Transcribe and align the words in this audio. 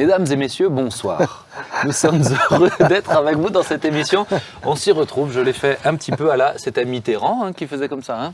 Mesdames 0.00 0.24
et 0.30 0.36
messieurs, 0.36 0.70
bonsoir. 0.70 1.44
Nous 1.84 1.92
sommes 1.92 2.22
heureux 2.50 2.70
d'être 2.88 3.10
avec 3.10 3.36
vous 3.36 3.50
dans 3.50 3.62
cette 3.62 3.84
émission. 3.84 4.26
On 4.64 4.74
s'y 4.74 4.92
retrouve, 4.92 5.30
je 5.30 5.40
l'ai 5.40 5.52
fait 5.52 5.78
un 5.84 5.94
petit 5.94 6.10
peu 6.10 6.30
à 6.30 6.38
la... 6.38 6.56
C'était 6.56 6.86
Mitterrand 6.86 7.44
hein, 7.44 7.52
qui 7.52 7.66
faisait 7.66 7.86
comme 7.86 8.02
ça. 8.02 8.18
Hein 8.18 8.32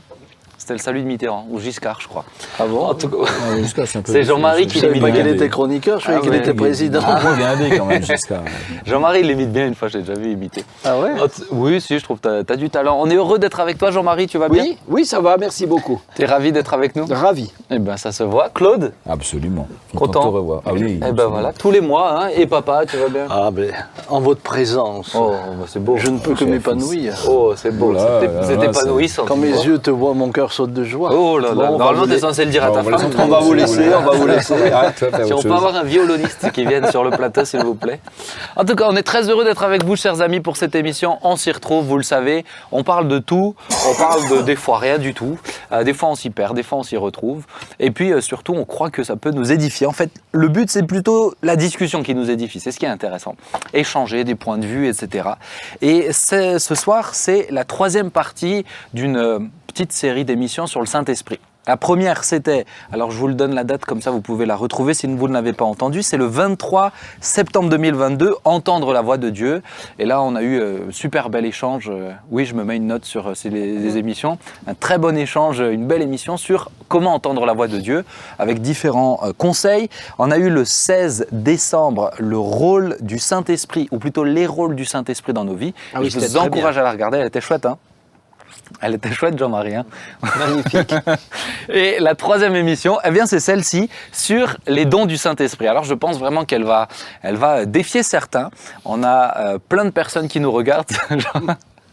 c'était 0.57 0.73
le 0.73 0.79
salut 0.79 1.01
de 1.01 1.07
Mitterrand, 1.07 1.45
ou 1.51 1.59
Giscard, 1.59 1.99
je 2.01 2.07
crois. 2.07 2.25
Ah 2.59 2.65
bon 2.65 2.85
En 2.87 2.93
tout 2.93 3.07
cas, 3.09 3.17
Ah, 3.27 3.55
Giscard, 3.57 3.87
c'est 3.87 3.99
un 3.99 4.01
peu- 4.01 4.11
c'est 4.13 4.23
Jean-Marie 4.23 4.63
je 4.63 4.69
qui 4.69 4.79
savais 4.79 4.93
l'imite 4.93 5.07
pas 5.09 5.11
bien. 5.15 5.23
qu'il 5.25 5.35
était 5.35 5.49
chroniqueur, 5.49 5.99
je 5.99 6.03
croyais 6.03 6.19
Ah 6.19 6.23
qu'il 6.23 6.31
ouais, 6.31 6.37
était 6.39 6.53
président. 6.53 6.99
Ah, 7.05 7.19
moi, 7.21 7.33
bien 7.35 7.59
aidé 7.59 7.77
quand 7.77 7.85
même, 7.85 8.03
Giscard. 8.03 8.41
Jean-Marie 8.85 9.19
il 9.21 9.27
l'imite 9.27 9.51
bien 9.51 9.67
une 9.67 9.75
fois, 9.75 9.87
j'ai 9.87 9.99
déjà 9.99 10.13
vu 10.13 10.31
imiter. 10.31 10.63
Ah 10.83 10.97
ouais 10.99 11.11
Oh, 11.23 11.27
t- 11.27 11.43
Oui, 11.51 11.79
si, 11.81 11.97
je 11.97 12.03
trouve 12.03 12.19
que 12.19 12.41
tu 12.43 12.53
as, 12.53 12.55
du 12.55 12.69
talent. 12.69 12.97
On 12.99 13.09
est 13.09 13.15
heureux 13.15 13.39
d'être 13.39 13.59
avec 13.59 13.77
toi, 13.77 13.91
Jean-Marie, 13.91 14.27
tu 14.27 14.37
vas 14.37 14.49
bien 14.49 14.63
Oui, 14.63 14.77
oui, 14.87 15.05
ça 15.05 15.19
va, 15.21 15.37
merci 15.37 15.65
beaucoup. 15.65 16.01
Tu 16.15 16.23
es 16.23 16.25
ravi 16.25 16.51
d'être 16.51 16.73
avec 16.73 16.95
nous 16.95 17.05
Ravi. 17.09 17.51
Eh 17.71 17.79
ben, 17.79 17.95
ça 17.97 18.11
se 18.11 18.23
voit. 18.23 18.49
Claude 18.53 18.93
Absolument. 19.07 19.67
Content. 19.95 20.19
de 20.19 20.25
te 20.25 20.31
revoir. 20.33 20.61
Ah 20.65 20.71
oui. 20.73 20.81
Eh 20.83 20.97
ben 20.99 21.05
absolument. 21.09 21.29
voilà, 21.31 21.53
tous 21.53 21.71
les 21.71 21.81
mois. 21.81 22.23
Hein. 22.25 22.29
Et 22.35 22.45
papa, 22.47 22.85
tu 22.85 22.97
vas 22.97 23.09
bien 23.09 23.25
Ah 23.29 23.49
ben, 23.51 23.71
en 24.09 24.19
votre 24.19 24.41
présence, 24.41 25.13
Oh, 25.15 25.31
bah, 25.59 25.65
c'est 25.67 25.83
beau. 25.83 25.97
je 25.97 26.09
ne 26.09 26.17
peux 26.19 26.33
que 26.33 26.39
chef, 26.39 26.47
m'épanouir. 26.49 27.13
Oh, 27.29 27.53
c'est 27.55 27.71
beau. 27.77 27.93
Oh 27.95 28.01
C'est 28.43 28.61
épanouissant. 28.63 29.25
Quand 29.25 29.35
mes 29.37 29.49
yeux 29.51 29.79
te 29.79 29.89
voient, 29.91 30.13
mon 30.13 30.29
cœur 30.31 30.46
saute 30.53 30.73
de 30.73 30.83
joie. 30.83 31.11
Oh 31.13 31.39
là 31.39 31.49
là, 31.49 31.53
Bon, 31.53 31.77
normalement, 31.77 32.07
t'es 32.07 32.19
censé 32.19 32.45
le 32.45 32.51
dire 32.51 32.63
à 32.63 32.71
ta 32.71 32.83
femme. 32.83 33.11
On 33.17 33.27
va 33.27 33.39
vous 33.39 33.53
laisser, 33.53 33.89
on 33.93 34.01
va 34.01 34.11
vous 34.11 34.27
laisser. 34.27 34.55
Si 35.25 35.33
on 35.33 35.41
peut 35.41 35.51
avoir 35.51 35.75
un 35.75 35.83
violoniste 35.83 36.51
qui 36.51 36.65
vienne 36.65 36.89
sur 36.89 37.03
le 37.03 37.11
plateau, 37.11 37.45
s'il 37.45 37.63
vous 37.63 37.75
plaît. 37.75 37.99
En 38.55 38.65
tout 38.65 38.75
cas, 38.75 38.87
on 38.89 38.95
est 38.95 39.03
très 39.03 39.29
heureux 39.29 39.43
d'être 39.43 39.63
avec 39.63 39.83
vous, 39.83 39.95
chers 39.95 40.21
amis, 40.21 40.39
pour 40.39 40.57
cette 40.57 40.75
émission. 40.75 41.17
On 41.23 41.35
s'y 41.35 41.51
retrouve, 41.51 41.85
vous 41.85 41.97
le 41.97 42.03
savez. 42.03 42.45
On 42.71 42.83
parle 42.83 43.07
de 43.07 43.19
tout. 43.19 43.55
On 43.89 43.95
parle 43.95 44.29
de 44.29 44.41
des 44.41 44.55
fois 44.55 44.79
rien 44.79 44.97
du 44.97 45.13
tout. 45.13 45.37
Euh, 45.71 45.83
des 45.83 45.93
fois, 45.93 46.09
on 46.09 46.15
s'y 46.15 46.29
perd. 46.29 46.55
Des 46.55 46.63
fois, 46.63 46.79
on 46.79 46.83
s'y 46.83 46.97
retrouve. 46.97 47.45
Et 47.79 47.91
puis, 47.91 48.11
euh, 48.11 48.21
surtout, 48.21 48.53
on 48.53 48.65
croit 48.65 48.89
que 48.89 49.03
ça 49.03 49.15
peut 49.15 49.31
nous 49.31 49.51
édifier. 49.51 49.87
En 49.87 49.91
fait, 49.91 50.09
le 50.31 50.47
but, 50.47 50.69
c'est 50.69 50.83
plutôt 50.83 51.33
la 51.43 51.55
discussion 51.55 52.03
qui 52.03 52.15
nous 52.15 52.29
édifie. 52.29 52.59
C'est 52.59 52.71
ce 52.71 52.79
qui 52.79 52.85
est 52.85 52.89
intéressant. 52.89 53.35
Échanger 53.73 54.23
des 54.23 54.35
points 54.35 54.57
de 54.57 54.65
vue, 54.65 54.87
etc. 54.87 55.29
Et 55.81 56.11
ce 56.11 56.57
soir, 56.75 57.13
c'est 57.13 57.47
la 57.51 57.63
troisième 57.63 58.11
partie 58.11 58.65
d'une 58.93 59.17
euh, 59.17 59.39
petite 59.67 59.91
série 59.91 60.25
d'émissions 60.25 60.65
sur 60.67 60.79
le 60.79 60.85
Saint-Esprit. 60.87 61.39
La 61.67 61.75
première, 61.75 62.23
c'était, 62.23 62.65
alors 62.93 63.11
je 63.11 63.17
vous 63.17 63.27
le 63.27 63.33
donne 63.33 63.53
la 63.53 63.65
date 63.65 63.83
comme 63.83 64.01
ça, 64.01 64.09
vous 64.09 64.21
pouvez 64.21 64.45
la 64.45 64.55
retrouver 64.55 64.93
si 64.93 65.05
vous 65.05 65.27
ne 65.27 65.33
l'avez 65.33 65.51
pas 65.51 65.65
entendu, 65.65 66.01
c'est 66.01 66.15
le 66.15 66.23
23 66.23 66.93
septembre 67.19 67.67
2022, 67.69 68.35
Entendre 68.45 68.93
la 68.93 69.01
voix 69.01 69.17
de 69.17 69.29
Dieu. 69.29 69.61
Et 69.99 70.05
là, 70.05 70.21
on 70.21 70.35
a 70.35 70.43
eu 70.43 70.61
euh, 70.61 70.89
super 70.91 71.29
bel 71.29 71.45
échange. 71.45 71.89
euh, 71.89 72.11
oui, 72.31 72.45
je 72.45 72.55
me 72.55 72.63
mets 72.63 72.77
une 72.77 72.87
note 72.87 73.03
sur 73.03 73.27
euh, 73.27 73.33
ces 73.33 73.49
les, 73.49 73.77
les 73.79 73.97
émissions. 73.97 74.37
Un 74.65 74.75
très 74.75 74.97
bon 74.97 75.17
échange, 75.17 75.59
une 75.59 75.87
belle 75.87 76.01
émission 76.01 76.37
sur 76.37 76.71
comment 76.87 77.13
entendre 77.13 77.45
la 77.45 77.51
voix 77.51 77.67
de 77.67 77.79
Dieu, 77.79 78.05
avec 78.39 78.61
différents 78.61 79.19
euh, 79.23 79.33
conseils. 79.37 79.89
On 80.19 80.31
a 80.31 80.37
eu 80.37 80.49
le 80.49 80.63
16 80.63 81.27
décembre 81.33 82.11
le 82.17 82.37
rôle 82.37 82.95
du 83.01 83.19
Saint-Esprit, 83.19 83.89
ou 83.91 83.99
plutôt 83.99 84.23
les 84.23 84.47
rôles 84.47 84.75
du 84.75 84.85
Saint-Esprit 84.85 85.33
dans 85.33 85.43
nos 85.43 85.55
vies. 85.55 85.73
Ah 85.93 85.97
oui, 85.99 86.09
je 86.09 86.17
vous 86.17 86.37
encourage 86.37 86.77
à 86.77 86.83
la 86.83 86.91
regarder, 86.91 87.17
elle 87.17 87.27
était 87.27 87.41
chouette. 87.41 87.65
Hein 87.65 87.77
elle 88.81 88.95
était 88.95 89.11
chouette, 89.11 89.37
Jean-Marie. 89.37 89.75
hein 89.75 89.85
Magnifique. 90.39 90.93
et 91.69 91.99
la 91.99 92.15
troisième 92.15 92.55
émission, 92.55 92.97
eh 93.03 93.11
bien, 93.11 93.25
c'est 93.25 93.39
celle-ci 93.39 93.89
sur 94.11 94.57
les 94.67 94.85
dons 94.85 95.05
du 95.05 95.17
Saint-Esprit. 95.17 95.67
Alors, 95.67 95.83
je 95.83 95.93
pense 95.93 96.17
vraiment 96.19 96.45
qu'elle 96.45 96.63
va, 96.63 96.87
elle 97.21 97.35
va 97.35 97.65
défier 97.65 98.03
certains. 98.03 98.49
On 98.85 99.03
a 99.03 99.37
euh, 99.37 99.59
plein 99.59 99.85
de 99.85 99.91
personnes 99.91 100.27
qui 100.27 100.39
nous 100.39 100.51
regardent. 100.51 100.87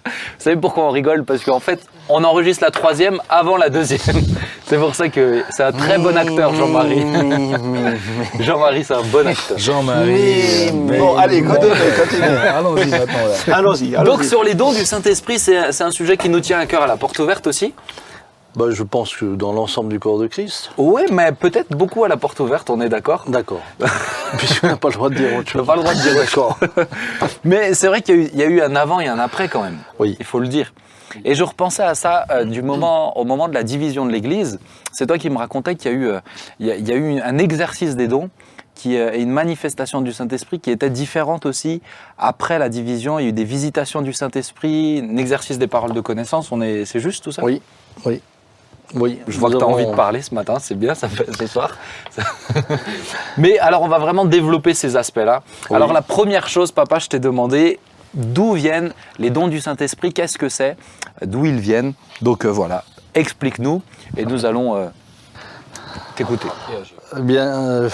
Vous 0.06 0.10
savez 0.38 0.56
pourquoi 0.56 0.84
on 0.84 0.90
rigole? 0.90 1.24
Parce 1.24 1.42
qu'en 1.44 1.60
fait, 1.60 1.80
on 2.08 2.22
enregistre 2.24 2.62
la 2.64 2.70
troisième 2.70 3.20
avant 3.30 3.56
la 3.56 3.70
deuxième. 3.70 4.00
C'est 4.66 4.78
pour 4.78 4.94
ça 4.94 5.08
que 5.10 5.42
c'est 5.50 5.62
un 5.62 5.72
très 5.72 5.98
bon 5.98 6.16
acteur, 6.16 6.54
Jean-Marie. 6.54 7.04
Jean-Marie, 8.40 8.82
c'est 8.82 8.94
un 8.94 9.02
bon 9.02 9.26
acteur. 9.26 9.58
Jean-Marie. 9.58 10.68
euh, 10.68 10.98
Bon, 10.98 11.16
allez, 11.16 11.42
continuez, 11.42 11.74
continuez. 12.00 12.26
Allons-y 12.56 12.86
maintenant. 12.86 13.26
là. 13.46 13.56
Allons-y. 13.56 13.90
Donc, 14.04 14.24
sur 14.24 14.42
les 14.42 14.54
dons 14.54 14.72
du 14.72 14.84
Saint-Esprit, 14.86 15.38
c'est 15.38 15.70
c'est 15.72 15.84
un 15.84 15.90
sujet 15.90 16.16
qui 16.16 16.30
nous 16.30 16.40
tient 16.40 16.58
à 16.58 16.64
cœur 16.66 16.82
à 16.82 16.86
la 16.86 16.96
porte 16.96 17.18
ouverte 17.18 17.46
aussi. 17.46 17.74
Bah, 18.56 18.66
je 18.70 18.82
pense 18.84 19.16
que 19.16 19.34
dans 19.34 19.52
l'ensemble 19.52 19.88
du 19.88 19.98
corps 19.98 20.18
de 20.18 20.26
Christ. 20.28 20.70
Oui, 20.78 21.02
mais 21.10 21.32
peut-être 21.32 21.70
beaucoup 21.76 22.04
à 22.04 22.08
la 22.08 22.16
porte 22.16 22.38
ouverte, 22.40 22.70
on 22.70 22.80
est 22.80 22.88
d'accord 22.88 23.24
D'accord. 23.26 23.60
Puisqu'on 24.38 24.68
n'a 24.68 24.76
pas 24.76 24.88
le 24.88 24.94
droit 24.94 25.08
de 25.10 25.14
dire 25.16 25.34
autre 25.36 25.48
On 25.54 25.58
chose. 25.58 25.60
n'a 25.62 25.66
pas 25.66 25.76
le 25.76 25.82
droit 25.82 25.94
de 25.94 26.00
dire 26.00 26.14
D'accord. 26.14 26.58
Mais 27.44 27.74
c'est 27.74 27.88
vrai 27.88 28.00
qu'il 28.02 28.14
y, 28.16 28.18
a 28.18 28.22
eu- 28.22 28.30
il 28.32 28.38
y 28.38 28.42
a 28.42 28.46
eu 28.46 28.60
un 28.60 28.76
avant 28.76 29.00
et 29.00 29.08
un 29.08 29.18
après 29.18 29.48
quand 29.48 29.62
même. 29.62 29.78
Oui. 29.98 30.16
Il 30.20 30.24
faut 30.24 30.38
le 30.38 30.46
dire. 30.48 30.72
Et 31.24 31.34
je 31.34 31.42
repensais 31.44 31.82
à 31.82 31.94
ça 31.94 32.26
euh, 32.30 32.44
du 32.44 32.62
moment, 32.62 33.16
au 33.18 33.24
moment 33.24 33.48
de 33.48 33.54
la 33.54 33.62
division 33.62 34.04
de 34.06 34.10
l'Église. 34.12 34.58
C'est 34.92 35.06
toi 35.06 35.18
qui 35.18 35.30
me 35.30 35.38
racontais 35.38 35.74
qu'il 35.76 35.90
y 35.90 35.94
a 35.94 35.96
eu, 35.96 36.06
euh, 36.08 36.20
il 36.60 36.66
y 36.66 36.70
a, 36.70 36.76
il 36.76 36.88
y 36.88 36.92
a 36.92 36.96
eu 36.96 37.20
un 37.20 37.38
exercice 37.38 37.94
des 37.96 38.08
dons 38.08 38.30
qui 38.74 38.96
euh, 38.96 39.12
et 39.12 39.20
une 39.20 39.30
manifestation 39.30 40.00
du 40.00 40.12
Saint-Esprit 40.12 40.58
qui 40.60 40.70
était 40.70 40.90
différente 40.90 41.46
aussi 41.46 41.82
après 42.18 42.58
la 42.58 42.68
division. 42.68 43.18
Il 43.18 43.22
y 43.22 43.26
a 43.26 43.28
eu 43.30 43.32
des 43.32 43.44
visitations 43.44 44.00
du 44.02 44.12
Saint-Esprit, 44.12 45.04
un 45.08 45.16
exercice 45.16 45.58
des 45.58 45.68
paroles 45.68 45.92
de 45.92 46.00
connaissance. 46.00 46.50
On 46.50 46.60
est, 46.60 46.84
c'est 46.84 47.00
juste 47.00 47.22
tout 47.24 47.32
ça? 47.32 47.44
Oui, 47.44 47.62
oui. 48.04 48.20
Oui. 48.94 49.20
Je 49.26 49.38
vois 49.38 49.50
que 49.50 49.56
tu 49.56 49.64
as 49.64 49.66
envie 49.66 49.86
de 49.86 49.94
parler 49.94 50.22
ce 50.22 50.34
matin, 50.34 50.56
c'est 50.60 50.74
bien, 50.74 50.94
ça 50.94 51.08
fait 51.08 51.26
ce 51.36 51.46
soir. 51.46 51.70
Mais 53.38 53.58
alors, 53.58 53.82
on 53.82 53.88
va 53.88 53.98
vraiment 53.98 54.24
développer 54.24 54.74
ces 54.74 54.96
aspects-là. 54.96 55.42
Oui. 55.70 55.76
Alors, 55.76 55.92
la 55.92 56.02
première 56.02 56.48
chose, 56.48 56.70
papa, 56.70 56.98
je 56.98 57.08
t'ai 57.08 57.18
demandé 57.18 57.80
d'où 58.14 58.52
viennent 58.52 58.92
les 59.18 59.30
dons 59.30 59.48
du 59.48 59.60
Saint-Esprit, 59.60 60.12
qu'est-ce 60.12 60.38
que 60.38 60.48
c'est, 60.48 60.76
d'où 61.22 61.44
ils 61.44 61.58
viennent. 61.58 61.94
Donc 62.22 62.44
euh, 62.44 62.48
voilà, 62.48 62.84
explique-nous 63.14 63.82
et 64.16 64.24
nous 64.24 64.46
allons 64.46 64.76
euh, 64.76 64.86
t'écouter. 66.14 66.48
Eh 67.16 67.20
bien, 67.20 67.46
euh, 67.46 67.90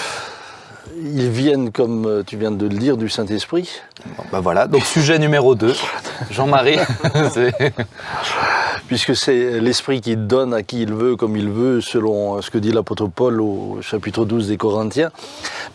ils 1.02 1.30
viennent, 1.30 1.70
comme 1.72 2.06
euh, 2.06 2.22
tu 2.24 2.36
viens 2.36 2.50
de 2.50 2.66
le 2.66 2.76
dire, 2.76 2.96
du 2.96 3.08
Saint-Esprit. 3.08 3.70
Bah 4.32 4.40
voilà, 4.40 4.66
donc 4.66 4.84
sujet 4.84 5.18
numéro 5.18 5.54
2, 5.54 5.74
Jean-Marie. 6.30 6.78
Puisque 8.88 9.14
c'est 9.14 9.60
l'Esprit 9.60 10.00
qui 10.00 10.16
donne 10.16 10.52
à 10.52 10.62
qui 10.62 10.82
il 10.82 10.92
veut, 10.92 11.14
comme 11.14 11.36
il 11.36 11.48
veut, 11.48 11.80
selon 11.80 12.36
euh, 12.36 12.40
ce 12.42 12.50
que 12.50 12.58
dit 12.58 12.72
l'apôtre 12.72 13.06
Paul 13.06 13.40
au 13.40 13.78
chapitre 13.82 14.24
12 14.24 14.48
des 14.48 14.56
Corinthiens. 14.56 15.10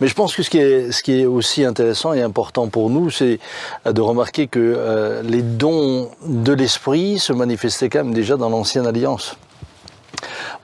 Mais 0.02 0.08
je 0.08 0.14
pense 0.14 0.36
que 0.36 0.44
ce 0.44 0.50
qui 0.50 0.58
est, 0.58 0.92
ce 0.92 1.02
qui 1.02 1.22
est 1.22 1.26
aussi 1.26 1.64
intéressant 1.64 2.14
et 2.14 2.22
important 2.22 2.68
pour 2.68 2.90
nous, 2.90 3.10
c'est 3.10 3.40
euh, 3.86 3.94
de 3.94 4.02
remarquer 4.02 4.48
que 4.48 4.60
euh, 4.60 5.22
les 5.24 5.42
dons 5.42 6.10
de 6.26 6.54
l'Esprit 6.54 7.20
se 7.20 7.32
manifestaient 7.32 7.90
quand 7.90 8.04
même 8.04 8.14
déjà 8.14 8.36
dans 8.36 8.50
l'Ancienne 8.50 8.86
Alliance. 8.86 9.38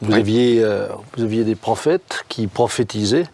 Vous, 0.02 0.14
aviez, 0.14 0.64
euh, 0.64 0.88
vous 1.16 1.24
aviez 1.24 1.44
des 1.44 1.56
prophètes 1.56 2.24
qui 2.28 2.48
prophétisaient, 2.48 3.28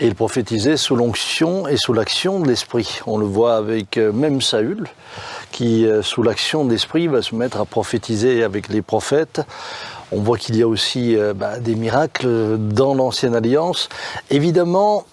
et 0.00 0.06
ils 0.06 0.14
prophétisaient 0.14 0.76
sous 0.76 0.96
l'onction 0.96 1.66
et 1.66 1.76
sous 1.76 1.92
l'action 1.92 2.40
de 2.40 2.48
l'Esprit. 2.48 3.00
On 3.06 3.18
le 3.18 3.26
voit 3.26 3.56
avec 3.56 3.96
euh, 3.96 4.12
même 4.12 4.40
Saül, 4.40 4.86
qui, 5.50 5.86
euh, 5.86 6.02
sous 6.02 6.22
l'action 6.22 6.64
de 6.64 6.70
l'Esprit, 6.70 7.06
va 7.08 7.22
se 7.22 7.34
mettre 7.34 7.60
à 7.60 7.64
prophétiser 7.64 8.42
avec 8.44 8.68
les 8.68 8.82
prophètes. 8.82 9.42
On 10.12 10.20
voit 10.20 10.38
qu'il 10.38 10.56
y 10.56 10.62
a 10.62 10.68
aussi 10.68 11.16
euh, 11.16 11.34
bah, 11.34 11.58
des 11.58 11.74
miracles 11.74 12.56
dans 12.58 12.94
l'Ancienne 12.94 13.34
Alliance. 13.34 13.88
Évidemment, 14.30 15.04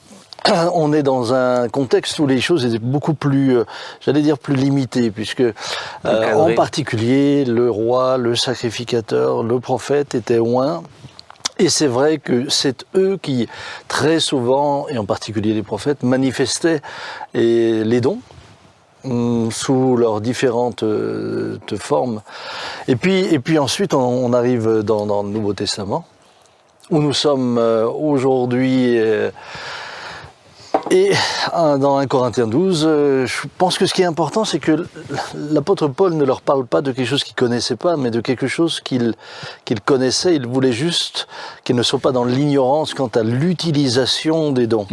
on 0.74 0.94
est 0.94 1.04
dans 1.04 1.34
un 1.34 1.70
contexte 1.70 2.20
où 2.20 2.28
les 2.28 2.42
choses 2.42 2.66
étaient 2.66 2.80
beaucoup 2.80 3.14
plus, 3.14 3.58
j'allais 4.02 4.22
dire, 4.22 4.38
plus 4.38 4.56
limitées, 4.56 5.12
puisque 5.12 5.42
euh, 5.42 6.34
en 6.34 6.54
particulier 6.54 7.46
le 7.46 7.70
roi, 7.70 8.18
le 8.18 8.36
sacrificateur, 8.36 9.44
le 9.44 9.60
prophète 9.60 10.16
étaient 10.16 10.38
loin. 10.38 10.84
Et 11.58 11.70
c'est 11.70 11.88
vrai 11.88 12.18
que 12.18 12.50
c'est 12.50 12.86
eux 12.96 13.18
qui, 13.22 13.48
très 13.88 14.20
souvent, 14.20 14.88
et 14.90 14.98
en 14.98 15.06
particulier 15.06 15.54
les 15.54 15.64
prophètes, 15.64 16.04
manifestaient 16.04 16.82
les 17.34 18.02
dons 18.02 18.20
hum, 19.06 19.50
sous 19.52 19.96
leurs 19.96 20.20
différentes 20.20 20.84
euh, 20.84 21.58
formes. 21.78 22.22
Et 22.88 22.96
puis, 22.96 23.20
et 23.34 23.40
puis 23.40 23.58
ensuite, 23.58 23.94
on, 23.94 24.34
arrive 24.34 24.82
dans, 24.84 25.06
dans 25.06 25.24
le 25.24 25.30
Nouveau 25.30 25.54
Testament, 25.54 26.06
où 26.90 27.00
nous 27.00 27.14
sommes 27.14 27.58
euh, 27.58 27.88
aujourd'hui. 27.88 29.00
Et 30.92 31.12
euh, 31.56 31.78
dans 31.78 31.98
1 31.98 32.06
Corinthiens 32.08 32.48
12, 32.48 32.84
euh, 32.88 33.26
je 33.26 33.48
pense 33.58 33.78
que 33.78 33.86
ce 33.86 33.94
qui 33.94 34.02
est 34.04 34.06
important, 34.06 34.46
c'est 34.46 34.60
que 34.60 34.88
l'apôtre 35.36 35.88
Paul 35.88 36.14
ne 36.14 36.24
leur 36.24 36.42
parle 36.42 36.66
pas 36.66 36.82
de 36.82 36.92
quelque 36.92 37.08
chose 37.08 37.24
qu'ils 37.24 37.34
ne 37.34 37.40
connaissaient 37.48 37.76
pas, 37.76 37.98
mais 37.98 38.12
de 38.12 38.22
quelque 38.22 38.48
chose 38.48 38.80
qu'ils 38.82 39.14
qu'ils 39.66 39.82
connaissaient. 39.82 40.36
Il 40.36 40.46
voulait 40.48 40.72
juste 40.74 41.28
qu'ils 41.64 41.76
ne 41.76 41.84
soient 41.84 42.00
pas 42.00 42.12
dans 42.12 42.24
l'ignorance 42.24 42.94
quant 42.94 43.08
à 43.16 43.24
l'utilisation 43.24 44.52
des 44.52 44.68
dons. 44.68 44.88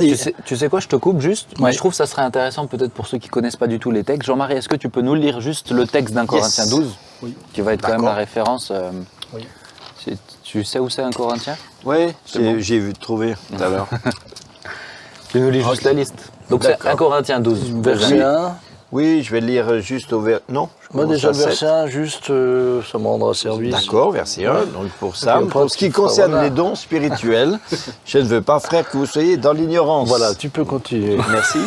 Et- 0.00 0.12
Tu 0.12 0.16
sais, 0.16 0.34
tu 0.44 0.56
sais 0.56 0.68
quoi, 0.68 0.80
je 0.80 0.88
te 0.88 0.96
coupe 0.96 1.20
juste. 1.20 1.58
Moi, 1.58 1.68
Ouais. 1.68 1.72
je 1.72 1.78
trouve 1.78 1.90
que 1.92 1.96
ça 1.98 2.06
serait 2.06 2.22
intéressant 2.22 2.66
peut-être 2.66 2.92
pour 2.92 3.06
ceux 3.06 3.18
qui 3.18 3.28
connaissent 3.28 3.56
pas 3.56 3.66
du 3.66 3.78
tout 3.78 3.90
les 3.90 4.04
textes. 4.04 4.26
Jean-Marie, 4.26 4.54
est-ce 4.54 4.68
que 4.68 4.76
tu 4.76 4.88
peux 4.88 5.02
nous 5.02 5.14
lire 5.14 5.40
juste 5.40 5.70
le 5.70 5.86
texte 5.86 6.14
d'un 6.14 6.26
Corinthiens 6.26 6.66
12 6.66 6.96
Oui. 7.22 7.34
Qui 7.52 7.60
va 7.60 7.74
être 7.74 7.82
quand 7.82 7.92
même 7.92 8.04
la 8.04 8.14
référence. 8.14 8.70
euh, 8.70 8.90
Oui. 9.34 9.46
Tu 10.42 10.64
sais 10.64 10.78
où 10.78 10.88
c'est 10.88 11.02
un 11.02 11.10
Corinthien? 11.10 11.56
Oui, 11.84 12.06
bon? 12.34 12.56
j'ai 12.58 12.78
vu 12.78 12.92
trouver 12.94 13.34
tout 13.56 13.62
à 13.62 13.68
l'heure. 13.68 13.86
Tu 15.30 15.38
nous 15.38 15.50
lis 15.50 15.62
juste 15.62 15.84
la 15.84 15.92
liste. 15.92 16.32
Donc 16.48 16.64
c'est 16.64 16.70
D'accord. 16.70 16.90
1 16.90 16.96
Corinthiens 16.96 17.40
12, 17.40 17.72
Verset 17.76 18.16
verset 18.16 18.22
1, 18.22 18.56
Oui, 18.90 19.22
je 19.22 19.30
vais 19.30 19.40
lire 19.40 19.80
juste 19.80 20.12
au 20.12 20.20
vers. 20.20 20.40
Non 20.48 20.68
Moi 20.92 21.06
déjà 21.06 21.28
le 21.30 21.36
verset 21.36 21.66
1, 21.66 21.86
juste, 21.86 22.30
euh, 22.30 22.82
ça 22.90 22.98
me 22.98 23.06
rendra 23.06 23.32
service. 23.34 23.70
D'accord, 23.70 24.10
verset 24.10 24.46
1. 24.46 24.52
Donc 24.66 24.88
pour 24.98 25.14
ça, 25.14 25.36
après, 25.36 25.48
pour 25.48 25.70
ce 25.70 25.76
qui 25.76 25.90
concerne 25.90 26.32
voilà. 26.32 26.48
les 26.48 26.50
dons 26.50 26.74
spirituels, 26.74 27.60
je 28.04 28.18
ne 28.18 28.24
veux 28.24 28.42
pas, 28.42 28.58
frère, 28.58 28.88
que 28.90 28.96
vous 28.96 29.06
soyez 29.06 29.36
dans 29.36 29.52
l'ignorance. 29.52 30.08
Voilà, 30.08 30.34
tu 30.34 30.48
peux 30.48 30.64
continuer. 30.64 31.16
Merci. 31.30 31.58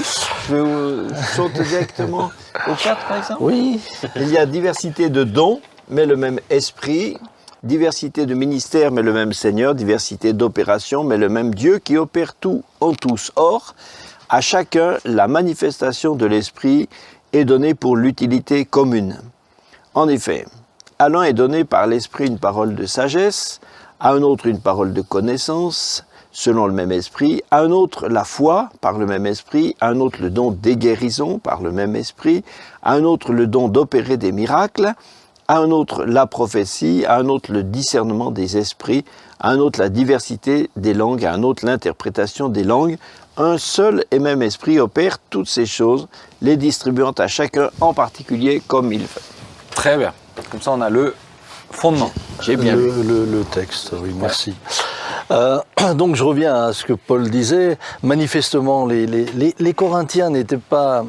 Je 0.50 0.56
vais 0.56 0.62
euh, 0.62 1.08
sauter 1.34 1.64
directement 1.64 2.32
au 2.68 2.74
4, 2.74 3.06
par 3.08 3.18
exemple 3.18 3.42
Oui, 3.42 3.80
Il 4.18 4.30
y 4.30 4.38
a 4.38 4.46
diversité 4.46 5.10
de 5.10 5.24
dons, 5.24 5.62
mais 5.88 6.06
le 6.06 6.18
même 6.18 6.40
esprit. 6.50 7.18
Diversité 7.64 8.26
de 8.26 8.34
ministères, 8.34 8.92
mais 8.92 9.04
le 9.04 9.14
même 9.14 9.32
Seigneur. 9.32 9.74
Diversité 9.74 10.34
d'opérations, 10.34 11.06
mais 11.06 11.16
le 11.16 11.30
même 11.30 11.56
Dieu 11.56 11.80
qui 11.80 11.96
opère 11.96 12.36
tout 12.36 12.62
en 12.82 12.92
tous. 12.92 13.32
Or, 13.38 13.74
à 14.28 14.42
chacun, 14.42 14.98
la 15.06 15.30
manifestation 15.30 16.16
de 16.16 16.26
l'esprit 16.26 16.90
est 17.32 17.46
donnée 17.46 17.74
pour 17.74 17.96
l'utilité 17.96 18.66
commune. 18.66 19.18
En 19.94 20.10
effet, 20.10 20.46
à 21.00 21.08
l'un 21.08 21.24
est 21.24 21.32
donné 21.32 21.64
par 21.64 21.88
l'esprit 21.88 22.28
une 22.28 22.38
parole 22.38 22.76
de 22.76 22.86
sagesse, 22.86 23.62
à 24.02 24.12
un 24.12 24.24
autre 24.24 24.48
une 24.48 24.60
parole 24.60 24.92
de 24.92 25.02
connaissance, 25.02 26.04
selon 26.34 26.66
le 26.66 26.74
même 26.74 26.92
esprit, 26.92 27.44
à 27.50 27.62
un 27.62 27.72
autre 27.72 28.10
la 28.10 28.26
foi 28.26 28.72
par 28.82 28.98
le 28.98 29.06
même 29.06 29.26
esprit, 29.26 29.78
à 29.80 29.88
un 29.88 30.02
autre 30.02 30.22
le 30.22 30.30
don 30.30 30.52
des 30.52 30.76
guérisons 30.76 31.40
par 31.40 31.62
le 31.62 31.72
même 31.72 31.96
esprit, 31.96 32.44
à 32.82 32.96
un 32.96 33.06
autre 33.06 33.32
le 33.32 33.48
don 33.48 33.70
d'opérer 33.70 34.18
des 34.18 34.34
miracles, 34.34 34.96
à 35.54 35.58
un 35.60 35.70
autre 35.70 36.04
la 36.06 36.26
prophétie, 36.26 37.06
à 37.08 37.18
un 37.18 37.28
autre 37.30 37.52
le 37.52 37.62
discernement 37.62 38.32
des 38.32 38.58
esprits, 38.58 39.06
à 39.40 39.52
un 39.52 39.60
autre 39.60 39.80
la 39.80 39.90
diversité 39.90 40.72
des 40.76 40.96
langues, 40.96 41.24
à 41.26 41.34
un 41.34 41.44
autre 41.44 41.64
l'interprétation 41.64 42.50
des 42.50 42.64
langues. 42.64 42.98
Un 43.38 43.60
seul 43.60 44.04
et 44.10 44.18
même 44.18 44.42
esprit 44.42 44.80
opère 44.80 45.20
toutes 45.30 45.48
ces 45.48 45.68
choses, 45.68 46.08
les 46.42 46.58
distribuant 46.58 47.12
à 47.20 47.28
chacun 47.28 47.70
en 47.82 47.94
particulier 47.94 48.64
comme 48.68 48.92
il 48.92 49.02
veut. 49.02 49.22
Très 49.76 49.96
bien. 49.96 50.12
Comme 50.50 50.62
ça, 50.62 50.72
on 50.72 50.82
a 50.82 50.90
le 50.90 51.14
fondement. 51.70 52.12
J'ai 52.42 52.56
bien 52.56 52.76
le, 52.76 52.92
le- 53.04 53.26
le 53.26 53.44
texte, 53.44 53.92
oui, 54.02 54.10
merci. 54.20 54.56
Euh, 55.30 55.60
donc 55.96 56.16
je 56.16 56.24
reviens 56.24 56.56
à 56.66 56.74
ce 56.74 56.84
que 56.84 56.94
Paul 56.94 57.30
disait. 57.30 57.78
Manifestement, 58.02 58.88
les, 58.88 59.06
les- 59.06 59.26
les- 59.36 59.56
les 59.60 59.74
Corinthiens 59.76 60.32
n'étaient 60.32 60.58
pas 60.58 61.06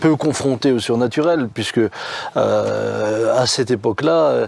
peu 0.00 0.16
confrontés 0.16 0.72
au 0.72 0.78
surnaturel, 0.78 1.48
puisque 1.52 1.80
euh, 2.36 3.36
à 3.38 3.46
cette 3.46 3.70
époque-là, 3.70 4.12
euh, 4.12 4.46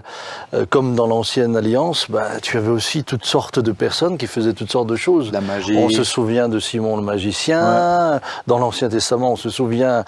euh, 0.53 0.65
comme 0.69 0.95
dans 0.95 1.07
l'ancienne 1.07 1.55
alliance, 1.55 2.07
bah, 2.09 2.27
tu 2.41 2.57
avais 2.57 2.69
aussi 2.69 3.03
toutes 3.03 3.25
sortes 3.25 3.59
de 3.59 3.71
personnes 3.71 4.17
qui 4.17 4.27
faisaient 4.27 4.53
toutes 4.53 4.71
sortes 4.71 4.87
de 4.87 4.95
choses. 4.95 5.31
La 5.31 5.41
magie. 5.41 5.75
On 5.77 5.89
se 5.89 6.03
souvient 6.03 6.49
de 6.49 6.59
Simon 6.59 6.95
le 6.97 7.03
magicien. 7.03 8.19
Dans 8.47 8.57
l'Ancien 8.59 8.89
Testament, 8.89 9.33
on 9.33 9.35
se 9.35 9.49
souvient 9.49 10.03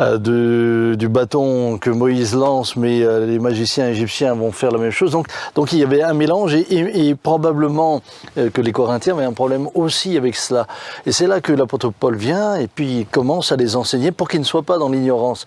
euh, 0.00 0.18
de, 0.18 0.94
du 0.96 1.08
bâton 1.08 1.78
que 1.78 1.90
Moïse 1.90 2.34
lance, 2.34 2.76
mais 2.76 3.00
les 3.26 3.38
magiciens 3.38 3.88
égyptiens 3.88 4.34
vont 4.34 4.52
faire 4.52 4.70
la 4.70 4.78
même 4.78 4.90
chose. 4.90 5.10
Donc, 5.12 5.26
donc 5.54 5.72
il 5.72 5.78
y 5.78 5.82
avait 5.82 6.02
un 6.02 6.14
mélange 6.14 6.54
et, 6.54 6.60
et- 6.72 7.08
et 7.08 7.14
probablement 7.14 8.00
que 8.36 8.60
les 8.60 8.72
Corinthiens 8.72 9.14
avaient 9.16 9.24
un 9.24 9.32
problème 9.32 9.68
aussi 9.74 10.16
avec 10.16 10.36
cela. 10.36 10.66
Et 11.06 11.12
c'est 11.12 11.26
là 11.26 11.40
que 11.40 11.52
l'apôtre 11.52 11.90
Paul 11.98 12.16
vient 12.16 12.56
et 12.56 12.66
puis 12.66 13.00
il 13.00 13.06
commence 13.06 13.52
à 13.52 13.56
les 13.56 13.76
enseigner 13.76 14.12
pour 14.12 14.28
qu'ils 14.28 14.40
ne 14.40 14.44
soient 14.44 14.62
pas 14.62 14.78
dans 14.78 14.87
l'ignorance. 14.88 15.44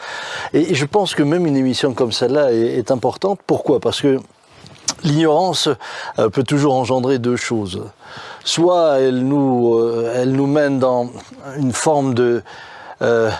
Et, 0.53 0.73
je 0.75 0.85
pense 0.85 1.15
que 1.15 1.23
même 1.23 1.45
une 1.45 1.57
émission 1.57 1.93
comme 1.93 2.11
celle-là 2.11 2.51
est, 2.51 2.77
est 2.77 2.91
importante. 2.91 3.39
Pourquoi? 3.45 3.79
Parce 3.79 4.01
que 4.01 4.19
L'ignorance 5.03 5.69
euh, 6.19 6.29
peut 6.29 6.43
toujours 6.43 6.75
engendrer 6.75 7.19
deux 7.19 7.35
choses. 7.35 7.83
Soit 8.43 8.99
elle 8.99 9.23
nous, 9.25 9.75
euh, 9.75 10.13
elle 10.15 10.31
nous 10.33 10.47
mène 10.47 10.79
dans 10.79 11.09
une 11.57 11.73
forme 11.73 12.13
de 12.13 12.43
euh, 13.01 13.31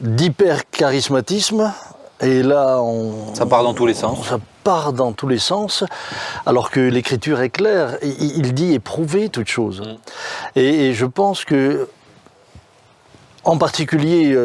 d'hyper-charismatisme, 0.00 1.72
et 2.20 2.42
là 2.42 2.80
on, 2.80 3.34
Ça 3.34 3.46
part 3.46 3.64
dans 3.64 3.74
tous 3.74 3.86
les 3.86 3.94
sens. 3.94 4.26
ça 4.26 4.38
part 4.64 4.92
dans 4.92 5.12
tous 5.12 5.26
les 5.26 5.38
sens, 5.38 5.84
alors 6.46 6.70
que 6.70 6.80
l'écriture 6.80 7.40
est 7.40 7.50
claire. 7.50 7.98
Il, 8.02 8.54
dit 8.54 8.74
éprouver 8.74 9.28
toute 9.28 9.48
chose. 9.48 9.80
Mm. 9.80 10.58
Et, 10.58 10.92
je 10.92 11.06
pense 11.06 11.44
que, 11.44 11.88
en 13.44 13.58
particulier 13.58 14.36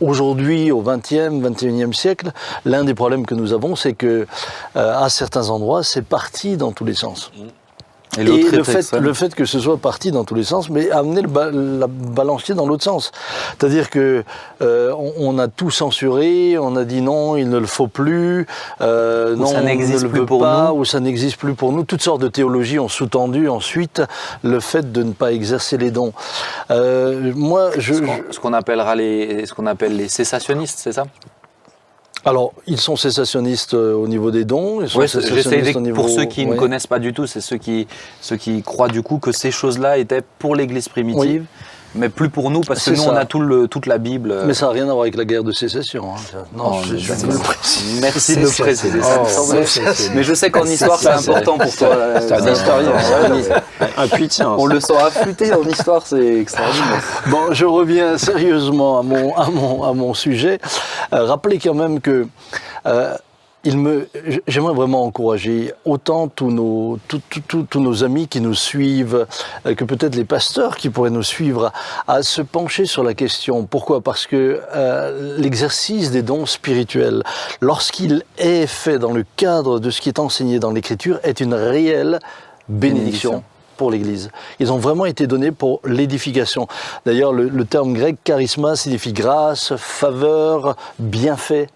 aujourd'hui, 0.00 0.70
au 0.70 0.82
XXe, 0.82 1.40
XXIe 1.40 1.94
siècle, 1.94 2.32
l'un 2.64 2.84
des 2.84 2.94
problèmes 2.94 3.26
que 3.26 3.34
nous 3.34 3.52
avons, 3.52 3.76
c'est 3.76 3.92
que 3.92 4.26
euh, 4.76 5.04
à 5.04 5.08
certains 5.08 5.50
endroits, 5.50 5.82
c'est 5.82 6.02
parti 6.02 6.56
dans 6.56 6.72
tous 6.72 6.84
les 6.84 6.94
sens. 6.94 7.30
Et 8.18 8.24
le, 8.24 8.64
fait, 8.64 8.92
le 8.98 9.14
fait 9.14 9.34
que 9.36 9.44
ce 9.44 9.60
soit 9.60 9.76
parti 9.76 10.10
dans 10.10 10.24
tous 10.24 10.34
les 10.34 10.42
sens, 10.42 10.68
mais 10.68 10.90
amener 10.90 11.22
le 11.22 11.28
ba- 11.28 11.50
la 11.52 11.86
balancier 11.86 12.54
dans 12.56 12.66
l'autre 12.66 12.82
sens. 12.82 13.12
C'est-à-dire 13.58 13.88
que 13.88 14.24
euh, 14.62 14.92
on, 14.98 15.12
on 15.18 15.38
a 15.38 15.46
tout 15.46 15.70
censuré, 15.70 16.58
on 16.58 16.74
a 16.74 16.84
dit 16.84 17.02
non, 17.02 17.36
il 17.36 17.48
ne 17.48 17.58
le 17.58 17.66
faut 17.66 17.86
plus, 17.86 18.46
euh, 18.80 19.36
non, 19.36 19.46
ça 19.46 19.58
on 19.60 19.64
n'existe 19.64 19.98
ne 19.98 20.04
le 20.04 20.08
plus 20.10 20.20
veut 20.20 20.26
pour 20.26 20.40
pas, 20.40 20.70
nous. 20.72 20.80
ou 20.80 20.84
ça 20.84 20.98
n'existe 20.98 21.36
plus 21.36 21.54
pour 21.54 21.70
nous. 21.72 21.84
Toutes 21.84 22.02
sortes 22.02 22.20
de 22.20 22.28
théologies 22.28 22.80
ont 22.80 22.88
sous-tendu 22.88 23.48
ensuite 23.48 24.02
le 24.42 24.58
fait 24.58 24.90
de 24.90 25.02
ne 25.04 25.12
pas 25.12 25.32
exercer 25.32 25.76
les 25.78 25.92
dons. 25.92 26.12
Euh, 26.72 27.32
moi, 27.36 27.70
je, 27.78 27.94
Ce 27.94 27.98
je- 28.00 28.04
qu'on- 28.04 28.32
ce 28.32 28.40
qu'on 28.40 28.52
appellera 28.52 28.96
les, 28.96 29.46
ce 29.46 29.54
qu'on 29.54 29.66
appelle 29.66 29.96
les 29.96 30.08
cessationnistes, 30.08 30.80
c'est 30.82 30.92
ça? 30.92 31.04
Alors 32.24 32.52
ils 32.66 32.80
sont 32.80 32.96
cessationnistes 32.96 33.74
euh, 33.74 33.94
au 33.94 34.06
niveau 34.08 34.30
des 34.30 34.44
dons. 34.44 34.82
Ils 34.82 34.88
sont 34.90 34.98
Ouais, 34.98 35.08
c'est- 35.08 35.20
j'essaie 35.20 35.34
cessationnistes 35.36 35.64
d'ex- 35.66 35.76
au 35.76 35.80
niveau- 35.80 35.96
pour 35.96 36.08
ceux 36.10 36.24
qui 36.26 36.44
ne 36.46 36.54
connaissent 36.54 36.86
pas 36.86 36.98
du 36.98 37.12
tout, 37.12 37.26
c'est 37.26 37.40
ceux 37.40 37.56
qui, 37.56 37.86
ceux 38.20 38.36
qui 38.36 38.62
croient 38.62 38.88
du 38.88 39.02
coup 39.02 39.18
que 39.18 39.32
ces 39.32 39.50
choses-là 39.50 39.98
étaient 39.98 40.22
pour 40.38 40.54
l'Église 40.54 40.88
primitive, 40.88 41.44
mais 41.94 42.08
plus 42.08 42.28
pour 42.28 42.50
nous 42.50 42.60
parce 42.60 42.84
que 42.84 42.90
nous 42.90 42.96
ça. 42.96 43.10
on 43.12 43.16
a 43.16 43.24
tout 43.24 43.40
le, 43.40 43.66
toute 43.68 43.86
la 43.86 43.98
Bible. 43.98 44.34
Mais 44.46 44.54
ça 44.54 44.66
n'a 44.66 44.72
rien 44.72 44.84
à 44.84 44.92
voir 44.92 45.00
avec 45.02 45.16
la 45.16 45.24
guerre 45.24 45.44
de 45.44 45.52
sécession. 45.52 46.04
hein. 46.14 46.38
Non, 46.56 46.72
Oh, 46.74 46.76
je, 46.84 46.96
je 46.96 47.12
le 47.12 47.38
préciser. 47.38 48.00
Merci 48.00 48.36
de 48.36 48.42
le 48.42 48.48
préciser. 48.62 49.00
Mais 50.14 50.22
je 50.22 50.34
sais 50.34 50.50
qu'en 50.50 50.64
histoire 50.64 50.98
c'est 50.98 51.08
important 51.08 51.58
pour 51.58 51.74
toi. 51.76 51.88
euh, 51.88 52.18
C'est 52.20 52.32
un 52.34 52.52
historien, 52.52 52.92
un 53.96 54.28
science. 54.28 54.56
On 54.60 54.66
le 54.66 54.80
sent 54.80 54.96
affûté 54.96 55.52
en 55.52 55.62
histoire, 55.64 56.02
c'est 56.06 56.40
extraordinaire. 56.40 57.02
Bon, 57.26 57.52
je 57.52 57.64
reviens 57.64 58.18
sérieusement 58.18 58.98
à 58.98 59.02
mon, 59.02 59.34
à 59.36 59.50
mon, 59.50 59.82
à 59.84 59.92
mon 59.92 60.14
sujet. 60.14 60.60
Euh, 61.12 61.24
rappelez 61.24 61.58
quand 61.58 61.74
même 61.74 62.00
que 62.00 62.26
euh, 62.86 63.14
il 63.64 63.76
me, 63.78 64.08
j'aimerais 64.46 64.74
vraiment 64.74 65.04
encourager 65.04 65.72
autant 65.84 66.28
tous 66.28 66.50
nos, 66.50 66.98
tous, 67.08 67.78
nos 67.78 68.04
amis 68.04 68.26
qui 68.26 68.40
nous 68.40 68.54
suivent, 68.54 69.26
euh, 69.66 69.74
que 69.74 69.84
peut-être 69.84 70.14
les 70.14 70.24
pasteurs 70.24 70.76
qui 70.76 70.88
pourraient 70.88 71.10
nous 71.10 71.22
suivre, 71.22 71.72
à 72.08 72.22
se 72.22 72.40
pencher 72.42 72.86
sur 72.86 73.02
la 73.02 73.14
question. 73.14 73.64
Pourquoi? 73.64 74.00
Parce 74.00 74.26
que 74.26 74.60
euh, 74.74 75.36
l'exercice 75.38 76.10
des 76.10 76.22
dons 76.22 76.46
spirituels, 76.46 77.22
lorsqu'il 77.60 78.24
est 78.38 78.66
fait 78.66 78.98
dans 78.98 79.12
le 79.12 79.24
cadre 79.36 79.78
de 79.78 79.90
ce 79.90 80.00
qui 80.00 80.08
est 80.08 80.18
enseigné 80.18 80.58
dans 80.58 80.70
l'Écriture, 80.70 81.20
est 81.22 81.40
une 81.40 81.54
réelle 81.54 82.18
Bénédiction. 82.68 83.42
Pour 83.80 83.90
l'Église. 83.90 84.30
Ils 84.58 84.70
ont 84.72 84.76
vraiment 84.76 85.06
été 85.06 85.26
donnés 85.26 85.52
pour 85.52 85.80
l'édification. 85.86 86.68
D'ailleurs, 87.06 87.32
le, 87.32 87.48
le 87.48 87.64
terme 87.64 87.94
grec 87.94 88.16
charisma 88.24 88.76
signifie 88.76 89.14
grâce, 89.14 89.74
faveur, 89.76 90.76
bienfait. 90.98 91.66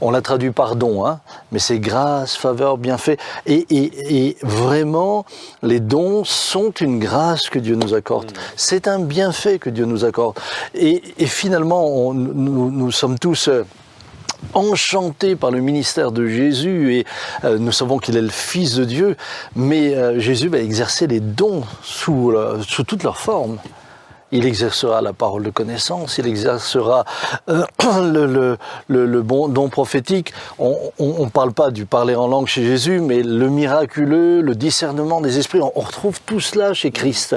On 0.00 0.10
l'a 0.10 0.22
traduit 0.22 0.50
par 0.50 0.74
don, 0.74 1.06
hein, 1.06 1.20
mais 1.52 1.60
c'est 1.60 1.78
grâce, 1.78 2.34
faveur, 2.34 2.78
bienfait. 2.78 3.16
Et, 3.46 3.64
et- 3.70 4.26
et 4.26 4.36
vraiment, 4.42 5.24
les 5.62 5.78
dons 5.78 6.24
sont 6.24 6.72
une 6.80 6.98
grâce 6.98 7.48
que 7.48 7.60
Dieu 7.60 7.76
nous 7.76 7.94
accorde. 7.94 8.32
C'est 8.56 8.88
un 8.88 8.98
bienfait 8.98 9.60
que 9.60 9.70
Dieu 9.70 9.84
nous 9.84 10.04
accorde. 10.04 10.36
Et, 10.74 11.00
et 11.18 11.26
finalement, 11.26 11.86
on- 11.86 12.12
nous, 12.12 12.72
nous 12.72 12.90
sommes 12.90 13.20
tous... 13.20 13.48
enchantés 14.54 15.36
par 15.36 15.50
le 15.50 15.60
ministère 15.60 16.12
de 16.12 16.26
Jésus 16.26 16.94
et 16.94 17.06
euh, 17.44 17.58
nous 17.58 17.72
savons 17.72 17.98
qu'il 17.98 18.16
est 18.16 18.22
le 18.22 18.28
Fils 18.28 18.74
de 18.74 18.84
Dieu, 18.84 19.16
mais 19.56 19.94
euh, 19.94 20.18
Jésus 20.18 20.48
va 20.48 20.58
exercer 20.58 21.06
les 21.06 21.20
dons 21.20 21.62
sous, 21.82 22.34
sous 22.66 22.84
toutes 22.84 23.02
leurs 23.02 23.18
formes. 23.18 23.58
Il 24.34 24.46
exercera 24.46 25.02
la 25.02 25.12
parole 25.12 25.42
de 25.42 25.50
connaissance, 25.50 26.16
il 26.16 26.26
exercera 26.26 27.04
euh, 27.50 27.64
le, 28.02 28.24
le- 28.88 29.06
le- 29.06 29.22
bon 29.22 29.48
don 29.48 29.68
prophétique. 29.68 30.32
On 30.58 30.74
ne 30.98 31.28
parle 31.28 31.52
pas 31.52 31.70
du 31.70 31.84
parler 31.84 32.14
en 32.14 32.28
langue 32.28 32.46
chez 32.46 32.64
Jésus, 32.64 33.00
mais 33.00 33.22
le 33.22 33.48
miraculeux, 33.50 34.40
le 34.40 34.54
discernement 34.54 35.20
des 35.20 35.38
esprits, 35.38 35.60
on 35.60 35.78
retrouve 35.78 36.18
tout 36.24 36.40
cela 36.40 36.72
chez 36.72 36.90
Christ. 36.92 37.36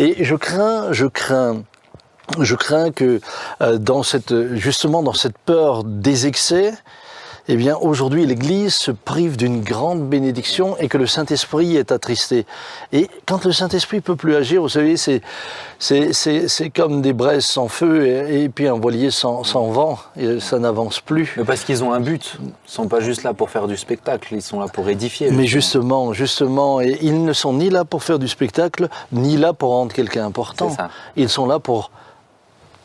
Et 0.00 0.24
je 0.24 0.34
crains, 0.34 0.88
je 0.92 1.06
crains 1.06 1.62
je 2.40 2.54
crains 2.54 2.90
que 2.90 3.20
euh, 3.60 3.78
dans 3.78 4.02
cette, 4.02 4.54
justement 4.54 5.02
dans 5.02 5.12
cette 5.12 5.38
peur 5.38 5.84
des 5.84 6.26
excès, 6.26 6.74
eh 7.48 7.56
bien 7.56 7.76
aujourd'hui 7.76 8.24
l'Église 8.24 8.74
se 8.74 8.90
prive 8.90 9.36
d'une 9.36 9.60
grande 9.62 10.08
bénédiction 10.08 10.76
et 10.78 10.88
que 10.88 10.96
le 10.96 11.06
Saint-Esprit 11.06 11.76
est 11.76 11.92
attristé. 11.92 12.46
Et 12.92 13.10
quand 13.26 13.44
le 13.44 13.52
Saint-Esprit 13.52 14.00
peut 14.00 14.16
plus 14.16 14.34
agir, 14.34 14.62
vous 14.62 14.68
savez, 14.68 14.96
c'est 14.96 15.20
c'est 15.78 16.12
c'est 16.12 16.48
c'est 16.48 16.70
comme 16.70 17.02
des 17.02 17.12
braises 17.12 17.44
sans 17.44 17.68
feu 17.68 18.06
et, 18.06 18.44
et 18.44 18.48
puis 18.48 18.66
un 18.66 18.74
voilier 18.78 19.10
sans, 19.10 19.44
sans 19.44 19.66
vent, 19.66 19.98
et 20.16 20.40
ça 20.40 20.58
n'avance 20.58 21.00
plus. 21.00 21.34
Mais 21.36 21.44
parce 21.44 21.64
qu'ils 21.64 21.84
ont 21.84 21.92
un 21.92 22.00
but. 22.00 22.38
Ils 22.40 22.52
sont 22.64 22.88
pas 22.88 23.00
juste 23.00 23.24
là 23.24 23.34
pour 23.34 23.50
faire 23.50 23.66
du 23.66 23.76
spectacle, 23.76 24.28
ils 24.32 24.42
sont 24.42 24.60
là 24.60 24.66
pour 24.68 24.88
édifier. 24.88 25.30
Mais 25.30 25.46
justement. 25.46 26.12
justement, 26.12 26.80
et 26.80 26.98
ils 27.02 27.24
ne 27.24 27.32
sont 27.32 27.52
ni 27.52 27.68
là 27.68 27.84
pour 27.84 28.02
faire 28.02 28.18
du 28.18 28.28
spectacle, 28.28 28.88
ni 29.12 29.36
là 29.36 29.52
pour 29.52 29.70
rendre 29.70 29.92
quelqu'un 29.92 30.24
important. 30.24 30.74
Ils 31.16 31.28
sont 31.28 31.46
là 31.46 31.58
pour 31.58 31.90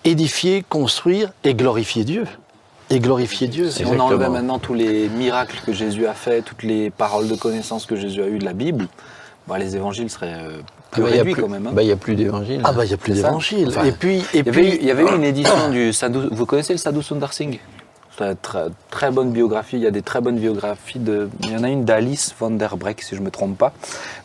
édifier, 0.06 0.64
construire 0.68 1.32
et 1.44 1.54
glorifier 1.54 2.04
Dieu. 2.04 2.26
Et 2.92 3.00
glorifier 3.00 3.48
Dieu. 3.48 3.70
Si 3.70 3.86
on 3.86 4.00
enlevait 4.00 4.30
maintenant 4.30 4.58
tous 4.58 4.74
les 4.74 5.10
miracles 5.10 5.60
que 5.66 5.74
Jésus 5.74 6.08
a 6.08 6.14
fait, 6.14 6.42
toutes 6.42 6.64
les 6.64 6.90
paroles 6.90 7.28
de 7.28 7.36
connaissance 7.36 7.86
que 7.86 7.96
Jésus 7.96 8.22
a 8.24 8.28
eues 8.28 8.40
de 8.40 8.46
la 8.46 8.54
Bible, 8.54 8.88
bah, 9.48 9.60
les 9.60 9.76
évangiles 9.76 10.10
seraient 10.10 10.34
euh, 10.40 10.62
plus 10.92 11.04
Ah 11.04 11.06
bah, 11.06 11.10
il 11.10 11.12
y 11.12 11.14
a 11.14 11.18
réduits 11.20 11.34
plus- 11.34 11.42
quand 11.44 11.50
même. 11.50 11.68
hein. 11.68 11.72
bah, 11.74 11.84
il 11.84 11.86
n'y 11.86 11.92
a 11.92 11.96
plus 11.98 12.16
d'évangile. 12.16 12.62
Ah 12.64 12.72
bah 12.74 12.86
il 12.86 12.88
n'y 12.88 12.94
a 12.94 12.98
plus 12.98 13.14
C'est 13.14 13.22
ça. 13.22 13.28
d'évangile. 13.28 13.68
Enfin, 13.70 13.84
et 13.86 13.92
puis, 13.92 14.18
et 14.18 14.24
il, 14.34 14.38
y 14.38 14.40
avait 14.40 14.52
puis 14.52 14.68
eu, 14.70 14.78
il 14.82 14.88
y 14.88 14.92
avait 14.92 15.04
eu 15.04 15.16
une 15.16 15.24
édition 15.24 15.70
du 15.70 15.94
Sadhu. 15.94 16.20
Vous 16.32 16.46
connaissez 16.48 16.74
le 16.74 16.80
Sadhu 16.80 17.04
Sundar 17.04 17.32
Singh? 17.34 17.60
Une 18.22 18.36
très, 18.36 18.66
très 18.90 19.12
bonne 19.12 19.32
biographie. 19.32 19.78
Il 19.78 19.84
y 19.84 19.88
a 19.88 19.92
des 19.92 20.02
très 20.02 20.22
bonnes 20.22 20.38
biographies. 20.40 21.00
De, 21.00 21.30
il 21.44 21.52
y 21.52 21.56
en 21.56 21.64
a 21.64 21.70
une 21.70 21.86
d'Alice 21.86 22.34
van 22.40 22.52
der 22.52 22.78
Breck, 22.78 23.02
si 23.02 23.16
je 23.16 23.20
ne 23.22 23.26
me 23.26 23.32
trompe 23.32 23.58
pas. 23.58 23.74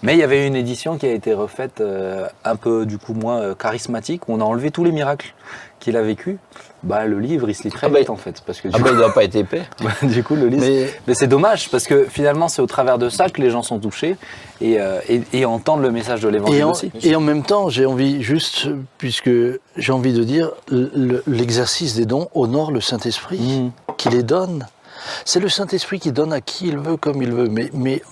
Mais 0.02 0.14
il 0.14 0.18
y 0.18 0.22
avait 0.22 0.46
une 0.46 0.56
édition 0.56 0.96
qui 0.98 1.06
a 1.06 1.12
été 1.12 1.32
refaite 1.34 1.80
euh, 1.80 2.26
un 2.44 2.56
peu, 2.56 2.86
du 2.86 2.98
coup, 2.98 3.14
moins 3.14 3.38
euh, 3.40 3.54
charismatique, 3.54 4.28
où 4.28 4.32
on 4.34 4.40
a 4.40 4.44
enlevé 4.44 4.70
tous 4.70 4.84
les 4.84 4.92
miracles 4.92 5.34
qu'il 5.80 5.96
a 5.96 6.02
vécu. 6.02 6.38
Bah, 6.82 7.06
le 7.06 7.18
livre, 7.18 7.48
il 7.48 7.54
se 7.54 7.62
lit 7.62 7.70
très 7.70 7.86
Ah 7.86 7.90
bah, 7.90 7.98
vite, 8.00 8.10
en 8.10 8.16
fait. 8.16 8.42
Parce 8.44 8.60
que 8.60 8.68
du 8.68 8.74
Ah 8.74 8.78
coup, 8.78 8.84
ben, 8.84 8.90
il 8.90 8.94
ne 8.96 8.98
doit 9.00 9.14
pas 9.14 9.24
être 9.24 9.36
épais. 9.36 9.62
du 10.02 10.22
coup, 10.22 10.34
le 10.34 10.48
livre. 10.48 10.62
mais 10.62 10.86
Mais 11.06 11.14
c'est 11.14 11.26
dommage 11.26 11.70
parce 11.70 11.86
que 11.86 12.04
finalement, 12.04 12.48
c'est 12.48 12.60
au 12.62 12.66
travers 12.66 12.98
de 12.98 13.08
ça 13.08 13.28
que 13.30 13.40
les 13.40 13.48
gens 13.50 13.62
sont 13.62 13.78
touchés 13.78 14.16
et, 14.60 14.78
euh, 14.80 15.00
et, 15.08 15.22
et 15.32 15.44
entendent 15.46 15.80
le 15.82 15.90
message 15.90 16.20
de 16.20 16.28
l'évangile 16.28 16.58
Et 16.58 16.62
en, 16.62 16.70
aussi. 16.72 16.90
et 17.02 17.16
en 17.16 17.20
même 17.20 17.42
temps, 17.42 17.68
j'ai 17.70 17.86
envie, 17.86 18.22
juste, 18.22 18.68
puisque 18.98 19.30
j'ai 19.76 19.92
envie 19.92 20.12
de 20.12 20.24
dire, 20.24 20.50
le- 20.70 21.22
l'exercice 21.26 21.94
des 21.96 22.04
dons 22.06 22.28
honore 22.34 22.70
le 22.70 22.80
Saint-Esprit, 22.80 23.38
Mm. 23.38 23.70
Qui 23.96 24.08
les 24.08 24.22
donne. 24.22 24.66
C'est 25.24 25.40
le 25.40 25.48
Saint-Esprit 25.48 26.00
qui 26.00 26.12
donne 26.12 26.32
à 26.32 26.40
qui 26.40 26.68
il 26.68 26.78
veut, 26.78 26.96
comme 26.96 27.22
il 27.22 27.32
veut. 27.32 27.48
Mais, 27.48 27.70
mais 27.74 28.02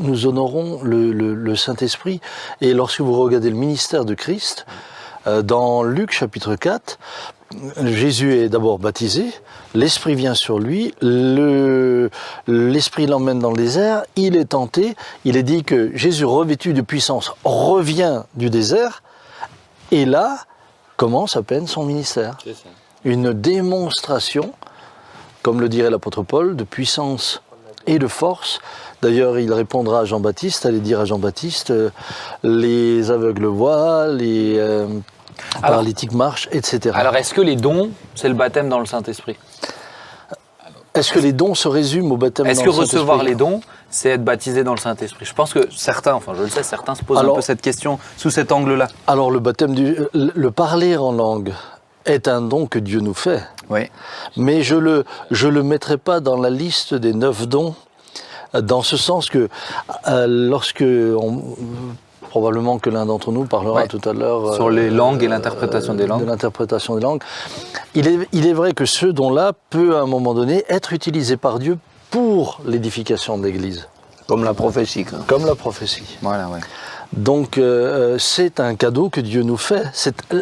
nous 0.00 0.26
honorons 0.26 0.82
le, 0.82 1.12
le- 1.12 1.34
le 1.34 1.56
Saint-Esprit. 1.56 2.20
Et 2.60 2.74
lorsque 2.74 3.00
vous 3.00 3.14
regardez 3.18 3.48
le 3.50 3.56
ministère 3.56 4.04
de 4.04 4.14
Christ, 4.14 4.66
euh, 5.26 5.42
dans 5.42 5.82
Luc 5.82 6.12
chapitre 6.12 6.56
4, 6.56 6.98
Jésus 7.84 8.34
est 8.38 8.48
d'abord 8.48 8.78
baptisé, 8.78 9.26
l'Esprit 9.74 10.14
vient 10.14 10.34
sur 10.34 10.58
lui, 10.58 10.94
le- 11.02 12.10
l'Esprit 12.46 13.06
l'emmène 13.06 13.38
dans 13.40 13.50
le 13.50 13.56
désert, 13.56 14.04
il 14.16 14.36
est 14.36 14.46
tenté, 14.46 14.94
il 15.24 15.36
est 15.36 15.42
dit 15.42 15.62
que 15.62 15.94
Jésus 15.96 16.24
revêtu 16.24 16.72
de 16.72 16.80
puissance 16.80 17.32
revient 17.44 18.22
du 18.34 18.48
désert, 18.50 19.02
et 19.90 20.06
là 20.06 20.38
commence 20.96 21.36
à 21.36 21.42
peine 21.42 21.66
son 21.66 21.84
ministère. 21.84 22.38
Une 23.04 23.32
démonstration, 23.32 24.52
comme 25.42 25.60
le 25.60 25.68
dirait 25.68 25.90
l'apôtre 25.90 26.22
Paul, 26.22 26.56
de 26.56 26.64
puissance 26.64 27.42
et 27.86 27.98
de 27.98 28.06
force. 28.06 28.60
D'ailleurs, 29.02 29.38
il 29.38 29.52
répondra 29.52 30.00
à 30.00 30.04
Jean-Baptiste, 30.04 30.66
allait 30.66 30.78
dire 30.78 31.00
à 31.00 31.04
Jean-Baptiste, 31.04 31.70
euh, 31.70 31.90
les 32.44 33.10
aveugles 33.10 33.46
voient, 33.46 34.06
les 34.06 34.54
euh, 34.58 34.86
paralytiques 35.60 36.12
marchent, 36.12 36.48
etc. 36.52 36.94
Alors, 36.94 37.16
est-ce 37.16 37.34
que 37.34 37.40
les 37.40 37.56
dons, 37.56 37.90
c'est 38.14 38.28
le 38.28 38.34
baptême 38.34 38.68
dans 38.68 38.78
le 38.78 38.86
Saint-Esprit? 38.86 39.36
Est-ce 40.94 41.12
que 41.12 41.18
les 41.18 41.32
dons 41.32 41.54
se 41.54 41.68
résument 41.68 42.12
au 42.12 42.16
baptême 42.18 42.46
Est-ce 42.46 42.60
que 42.60 42.66
le 42.66 42.70
recevoir 42.70 43.22
les 43.22 43.34
dons, 43.34 43.62
c'est 43.88 44.10
être 44.10 44.24
baptisé 44.24 44.62
dans 44.62 44.74
le 44.74 44.78
Saint-Esprit? 44.78 45.24
Je 45.24 45.32
pense 45.32 45.54
que 45.54 45.70
certains, 45.70 46.12
enfin 46.12 46.34
je 46.36 46.42
le 46.42 46.48
sais, 46.48 46.62
certains 46.62 46.94
se 46.94 47.02
posent 47.02 47.18
un 47.18 47.34
peu 47.34 47.40
cette 47.40 47.62
question 47.62 47.98
sous 48.18 48.30
cet 48.30 48.52
angle-là. 48.52 48.88
Alors 49.06 49.30
le 49.30 49.40
baptême 49.40 49.74
du, 49.74 49.96
le 50.12 50.50
parler 50.50 50.96
en 50.98 51.12
langue 51.12 51.54
est 52.04 52.28
un 52.28 52.42
don 52.42 52.66
que 52.66 52.78
Dieu 52.78 53.00
nous 53.00 53.14
fait, 53.14 53.42
Oui. 53.72 53.88
mais 54.36 54.62
je 54.62 54.76
le 54.76 55.04
je 55.30 55.48
le 55.48 55.62
mettrai 55.62 55.96
pas 55.98 56.20
dans 56.20 56.36
la 56.36 56.50
liste 56.50 56.94
des 56.94 57.14
neuf 57.14 57.48
dons, 57.48 57.74
euh, 58.54 58.60
dans 58.60 58.82
ce 58.82 58.96
sens 58.96 59.28
que 59.30 59.48
euh, 60.08 60.26
lorsque 60.28 60.84
on- 60.84 61.42
probablement 62.30 62.78
que 62.78 62.88
l'un 62.88 63.04
d'entre 63.04 63.30
nous 63.30 63.44
parlera 63.44 63.82
Ouais. 63.82 63.88
tout 63.88 64.00
à 64.08 64.14
l'heure 64.14 64.54
Sur 64.54 64.68
euh, 64.68 64.70
les 64.70 64.88
langues 64.88 65.22
et 65.22 65.28
l'interprétation 65.28 65.92
des 65.94 66.06
langues. 66.06 66.22
de 66.22 66.26
l'interprétation 66.26 66.94
des 66.96 67.02
langues. 67.02 67.20
Il 67.94 68.08
est, 68.08 68.18
il 68.32 68.46
est 68.46 68.54
vrai 68.54 68.72
que 68.72 68.86
ce 68.86 69.04
don-là 69.04 69.52
peut 69.68 69.96
à 69.96 70.00
un 70.00 70.06
moment 70.06 70.32
donné 70.32 70.64
être 70.70 70.94
utilisé 70.94 71.36
par 71.36 71.58
Dieu 71.58 71.76
pour 72.10 72.60
l'édification 72.64 73.36
de 73.36 73.44
l'Église, 73.44 73.86
Comme 74.28 74.44
la 74.44 74.54
prophétie. 74.54 75.04
quoi. 75.04 75.18
comme 75.26 75.44
la 75.44 75.54
prophétie. 75.54 76.16
Voilà, 76.22 76.48
ouais. 76.48 76.60
Donc 77.12 77.58
euh, 77.58 78.16
c'est 78.18 78.58
un 78.58 78.74
cadeau 78.74 79.10
que 79.10 79.20
Dieu 79.20 79.42
nous 79.42 79.58
fait. 79.58 79.82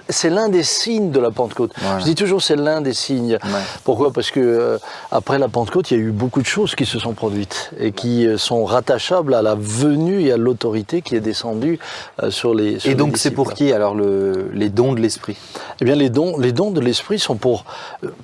C'est 0.09 0.31
l'un 0.31 0.49
des 0.49 0.63
signes 0.63 1.11
de 1.11 1.19
la 1.19 1.31
Pentecôte. 1.31 1.73
Je 1.99 2.05
dis 2.05 2.15
toujours 2.15 2.41
c'est 2.43 2.57
l'un 2.57 2.81
des 2.81 2.95
signes. 2.95 3.39
Pourquoi? 3.85 4.13
Parce 4.13 4.31
que 4.31 4.41
euh, 4.41 4.79
après 5.11 5.39
la 5.39 5.49
Pentecôte, 5.49 5.91
il 5.91 5.97
y 5.99 6.01
a 6.01 6.05
eu 6.05 6.13
beaucoup 6.13 6.41
de 6.41 6.47
choses 6.47 6.75
qui 6.77 6.87
se 6.87 6.99
sont 7.01 7.13
produites 7.13 7.71
et 7.79 7.91
qui 7.93 8.27
euh, 8.27 8.39
sont 8.39 8.65
rattachables 8.65 9.35
à 9.35 9.43
la 9.43 9.57
venue 9.57 10.23
et 10.23 10.33
à 10.33 10.37
l'autorité 10.37 11.03
qui 11.03 11.17
est 11.17 11.21
descendue 11.21 11.79
euh, 12.23 12.31
sur 12.31 12.55
les. 12.55 12.79
sur 12.79 12.91
Et 12.91 12.95
donc 12.95 13.17
c'est 13.17 13.33
pour 13.33 13.53
qui 13.55 13.73
alors 13.73 13.95
le- 13.97 14.51
les 14.55 14.69
dons 14.69 14.93
de 14.93 15.01
l'Esprit? 15.01 15.37
Eh 15.81 15.85
bien, 15.85 15.97
les 15.97 16.11
dons, 16.11 16.39
les 16.39 16.53
dons 16.53 16.71
de 16.71 16.81
l'Esprit 16.81 17.19
sont 17.19 17.37
pour, 17.37 17.65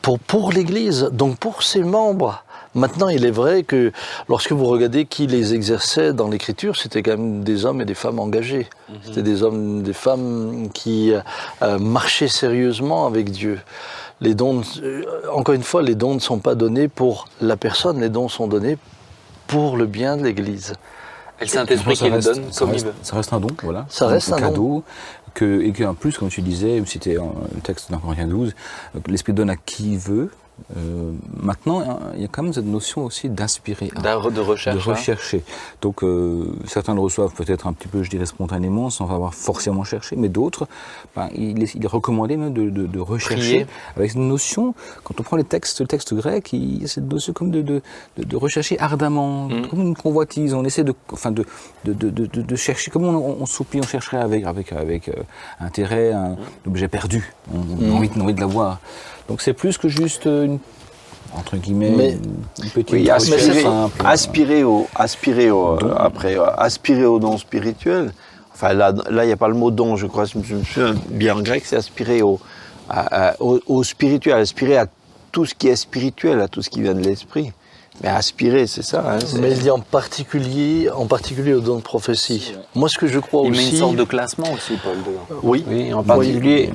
pour, 0.03 0.19
pour 0.19 0.53
l'Église, 0.53 1.09
donc 1.13 1.37
pour 1.39 1.63
ses 1.63 1.81
membres. 1.83 2.43
Maintenant, 2.77 3.09
il 3.09 3.25
est 3.25 3.31
vrai 3.31 3.63
que 3.65 3.91
lorsque 4.29 4.53
vous 4.53 4.67
regardez 4.67 5.07
qui 5.07 5.27
les 5.27 5.55
exerçait 5.55 6.13
dans 6.13 6.29
l'Écriture, 6.29 6.77
c'était 6.77 7.03
quand 7.03 7.13
même 7.13 7.43
des 7.43 7.65
hommes 7.65 7.81
et 7.81 7.85
des 7.87 7.95
femmes 7.95 8.19
engagés. 8.21 8.69
C'était 9.03 9.23
des 9.23 9.43
hommes, 9.43 9.83
des 9.83 9.93
femmes 9.95 10.69
qui 10.73 11.13
euh, 11.63 11.79
marchaient 11.79 12.29
sérieusement 12.29 13.07
avec 13.07 13.31
Dieu. 13.31 13.59
Les 14.21 14.35
dons, 14.35 14.61
euh, 14.83 15.03
encore 15.33 15.55
une 15.55 15.63
fois, 15.63 15.83
les 15.83 15.95
dons 15.95 16.15
ne 16.15 16.21
sont 16.21 16.39
pas 16.39 16.55
donnés 16.55 16.89
pour 16.89 17.27
la 17.41 17.57
personne, 17.57 18.01
les 18.01 18.09
dons 18.11 18.29
sont 18.29 18.47
donnés 18.47 18.77
pour 19.47 19.77
le 19.77 19.87
bien 19.87 20.17
de 20.17 20.23
l'Église. 20.25 20.75
Et 21.41 21.45
le 21.45 21.49
Saint-Esprit 21.49 21.95
qui 21.97 22.05
le 22.11 22.21
donne 22.21 22.53
ça 22.53 22.61
comme 22.61 22.69
il 22.71 22.73
reste- 22.75 22.87
veut. 22.87 22.93
Ça 23.03 23.17
reste 23.17 23.33
un 23.33 23.41
don, 23.41 23.49
voilà. 23.63 23.87
Ça 23.89 24.07
reste 24.07 24.33
un 24.33 24.37
don. 24.37 24.43
cadeau. 24.43 24.85
Que, 25.35 25.61
et 25.61 25.73
qu'en 25.75 25.93
plus, 25.93 26.17
comme 26.17 26.31
tu 26.31 26.41
disais, 26.41 26.83
c'était 26.87 27.13
le 27.15 27.61
texte 27.63 27.91
dans 27.91 27.99
Corinthiens 27.99 28.27
12, 28.27 28.55
euh, 28.95 29.01
que 29.01 29.11
l'Esprit 29.11 29.35
donne 29.35 29.51
à 29.51 29.57
qui 29.57 29.93
il 29.93 29.99
veut. 29.99 30.31
Euh, 30.77 31.13
maintenant, 31.43 31.81
hein, 31.81 31.99
il 32.15 32.23
y 32.23 32.25
a 32.25 32.29
quand 32.29 32.43
même 32.43 32.53
cette 32.53 32.65
notion 32.65 33.05
aussi 33.05 33.29
d'inspirer. 33.29 33.91
D'ar- 34.03 34.31
De 34.31 34.41
recherche. 34.41 34.75
de 34.77 34.81
hein. 34.91 34.95
rechercher. 34.95 35.43
Donc 35.83 36.03
euh, 36.03 36.47
certains 36.67 36.95
le 36.95 37.01
reçoivent 37.01 37.35
peut-être 37.35 37.67
un 37.67 37.73
petit 37.75 37.89
peu, 37.89 38.03
je 38.03 38.09
dirais, 38.11 38.25
spontanément, 38.27 38.89
sans 38.91 39.11
avoir 39.11 39.35
forcément 39.35 39.85
cherché, 39.85 40.17
mais 40.17 40.29
d'autres, 40.31 40.67
ben, 41.15 41.29
il, 41.35 41.63
est, 41.63 41.75
il 41.75 41.85
est 41.85 41.89
recommandé 41.89 42.37
même 42.39 42.53
de, 42.55 42.71
de- 42.71 42.87
de 42.87 42.99
rechercher 42.99 43.37
Prier. 43.65 43.67
avec 43.97 44.15
une 44.15 44.29
notion, 44.29 44.75
quand 45.05 45.21
on 45.21 45.23
prend 45.23 45.37
les 45.37 45.45
textes, 45.45 45.81
le 45.83 45.87
texte 45.87 46.15
grec, 46.15 46.53
il 46.55 46.81
y 46.83 46.85
a 46.85 46.89
cette 46.89 47.05
notion 47.11 47.33
comme 47.35 47.51
de, 47.51 47.61
de, 47.63 48.37
rechercher 48.37 48.79
ardemment, 48.81 49.49
Mm. 49.49 49.67
comme 49.69 49.81
une 49.83 49.95
convoitise, 49.97 50.55
on 50.55 50.65
essaie 50.65 50.85
de, 50.85 50.95
enfin 51.13 51.31
de, 51.33 51.45
de, 51.85 51.93
de, 51.93 52.11
de- 52.11 52.27
de- 52.27 52.43
de 52.43 52.57
chercher, 52.57 52.91
comme 52.91 53.05
on, 53.05 53.37
on 53.41 53.47
soupire, 53.47 53.83
on 53.85 53.87
chercherait 53.87 54.19
avec, 54.19 54.45
avec, 54.45 54.73
avec 54.73 55.09
euh, 55.11 55.13
intérêt 55.61 56.13
un 56.13 56.31
Mm. 56.31 56.37
objet 56.69 56.89
perdu, 56.89 57.33
on, 57.55 57.59
on 57.85 57.91
a 57.91 57.95
envie, 57.95 58.11
on 58.17 58.21
a 58.21 58.25
envie 58.25 58.35
de 58.35 58.41
l'avoir. 58.41 58.81
Donc 59.29 59.41
c'est 59.43 59.53
plus 59.53 59.77
que 59.79 59.89
juste 59.89 60.27
une, 60.27 60.59
entre 61.37 61.57
guillemets, 61.57 61.91
Mais- 61.91 62.19
une 62.63 62.71
petite 62.71 62.93
Oui, 62.93 63.11
aspirer, 63.11 63.63
simple. 63.63 64.03
aspirer 64.07 64.65
au, 64.65 64.87
aspirer 64.95 65.51
au, 65.51 65.75
euh, 65.75 65.95
après, 65.97 66.39
euh, 66.39 66.47
aspirer 66.57 67.05
au 67.07 67.19
don 67.19 67.37
spirituel. 67.39 68.13
Enfin, 68.55 68.73
là, 68.73 68.93
là, 69.11 69.25
il 69.25 69.27
n'y 69.27 69.33
a 69.33 69.37
pas 69.37 69.49
le 69.49 69.55
mot 69.55 69.71
don, 69.71 69.97
je 69.97 70.07
crois. 70.07 70.25
Je 70.25 70.39
me 70.39 70.43
souviens 70.45 70.95
bien 71.11 71.37
en 71.37 71.43
grec, 71.43 71.65
c'est 71.67 71.77
aspirer 71.77 72.23
au, 72.23 72.39
à- 72.89 73.29
à- 73.31 73.43
au, 73.43 73.61
au 73.67 73.83
spirituel, 73.85 74.35
aspirer 74.39 74.79
à 74.79 74.87
tout 75.33 75.45
ce 75.45 75.55
qui 75.55 75.69
est 75.69 75.77
spirituel, 75.77 76.41
à 76.41 76.49
tout 76.49 76.63
ce 76.63 76.71
qui 76.71 76.81
vient 76.81 76.95
de 76.95 77.03
l'esprit. 77.03 77.53
Mais 78.03 78.09
aspirer, 78.11 78.67
c'est 78.67 78.83
ça. 78.83 79.05
hein, 79.07 79.19
Mais 79.41 79.51
il 79.53 79.59
dit 79.59 79.71
en 79.71 79.81
particulier, 79.81 80.89
en 80.95 81.07
particulier 81.07 81.53
au 81.55 81.61
don 81.61 81.77
de 81.77 81.83
prophétie. 81.83 82.55
Moi, 82.75 82.89
ce 82.89 82.97
que 82.99 83.07
je 83.07 83.19
crois 83.19 83.43
Il 83.45 83.51
met 83.53 83.57
aussi. 83.59 83.71
une 83.73 83.77
sorte 83.79 83.97
de 83.97 84.05
classement 84.05 84.53
aussi, 84.53 84.75
Paul, 84.83 84.97
dedans. 84.99 85.41
Oui, 85.43 85.65
Oui, 85.69 85.93
en 85.93 86.03
particulier, 86.03 86.71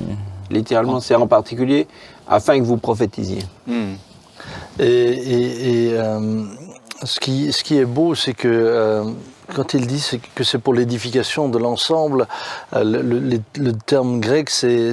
littéralement, 0.52 1.00
c'est 1.00 1.14
en 1.14 1.26
particulier 1.26 1.86
afin 2.28 2.58
que 2.58 2.64
vous 2.64 2.76
prophétisiez. 2.76 3.42
Hmm. 3.66 3.94
Et, 4.78 4.84
et- 4.84 5.88
et, 5.88 5.98
euh, 5.98 6.44
ce, 7.04 7.18
qui, 7.20 7.52
ce 7.52 7.62
qui 7.64 7.78
est 7.78 7.84
beau, 7.84 8.14
c'est 8.14 8.34
que 8.34 8.48
euh, 8.48 9.04
quand 9.54 9.74
il 9.74 9.86
dit 9.86 10.04
que 10.34 10.44
c'est 10.44 10.58
pour 10.58 10.72
l'édification 10.74 11.48
de 11.48 11.58
l'ensemble, 11.58 12.26
euh, 12.74 12.84
le, 12.84 13.02
le- 13.02 13.18
le- 13.20 13.40
le 13.56 13.72
terme 13.72 14.20
grec, 14.20 14.48
c'est 14.50 14.92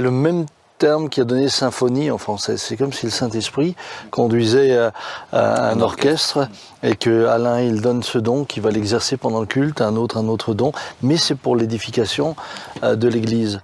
le 0.00 0.10
même 0.10 0.46
terme 0.78 1.08
qui 1.10 1.20
a 1.20 1.24
donné 1.24 1.48
symphonie 1.50 2.10
en 2.10 2.16
français. 2.18 2.56
C'est 2.56 2.76
comme 2.76 2.92
si 2.92 3.04
le 3.06 3.12
Saint-Esprit 3.12 3.76
conduisait 4.10 4.70
euh, 4.72 4.90
un, 5.32 5.38
un 5.38 5.80
orchestre 5.80 6.48
et 6.82 6.96
que 6.96 7.26
Alain 7.26 7.60
il 7.60 7.82
donne 7.82 8.02
ce 8.02 8.18
don 8.18 8.44
qui 8.44 8.60
va 8.60 8.70
l'exercer 8.70 9.16
pendant 9.18 9.40
le 9.40 9.46
culte, 9.46 9.80
un 9.82 9.96
autre 9.96 10.16
un 10.16 10.26
autre 10.28 10.54
don, 10.54 10.72
mais 11.02 11.16
c'est 11.18 11.34
pour 11.34 11.54
l'édification 11.56 12.34
euh, 12.82 12.96
de 12.96 13.08
l'Église. 13.08 13.60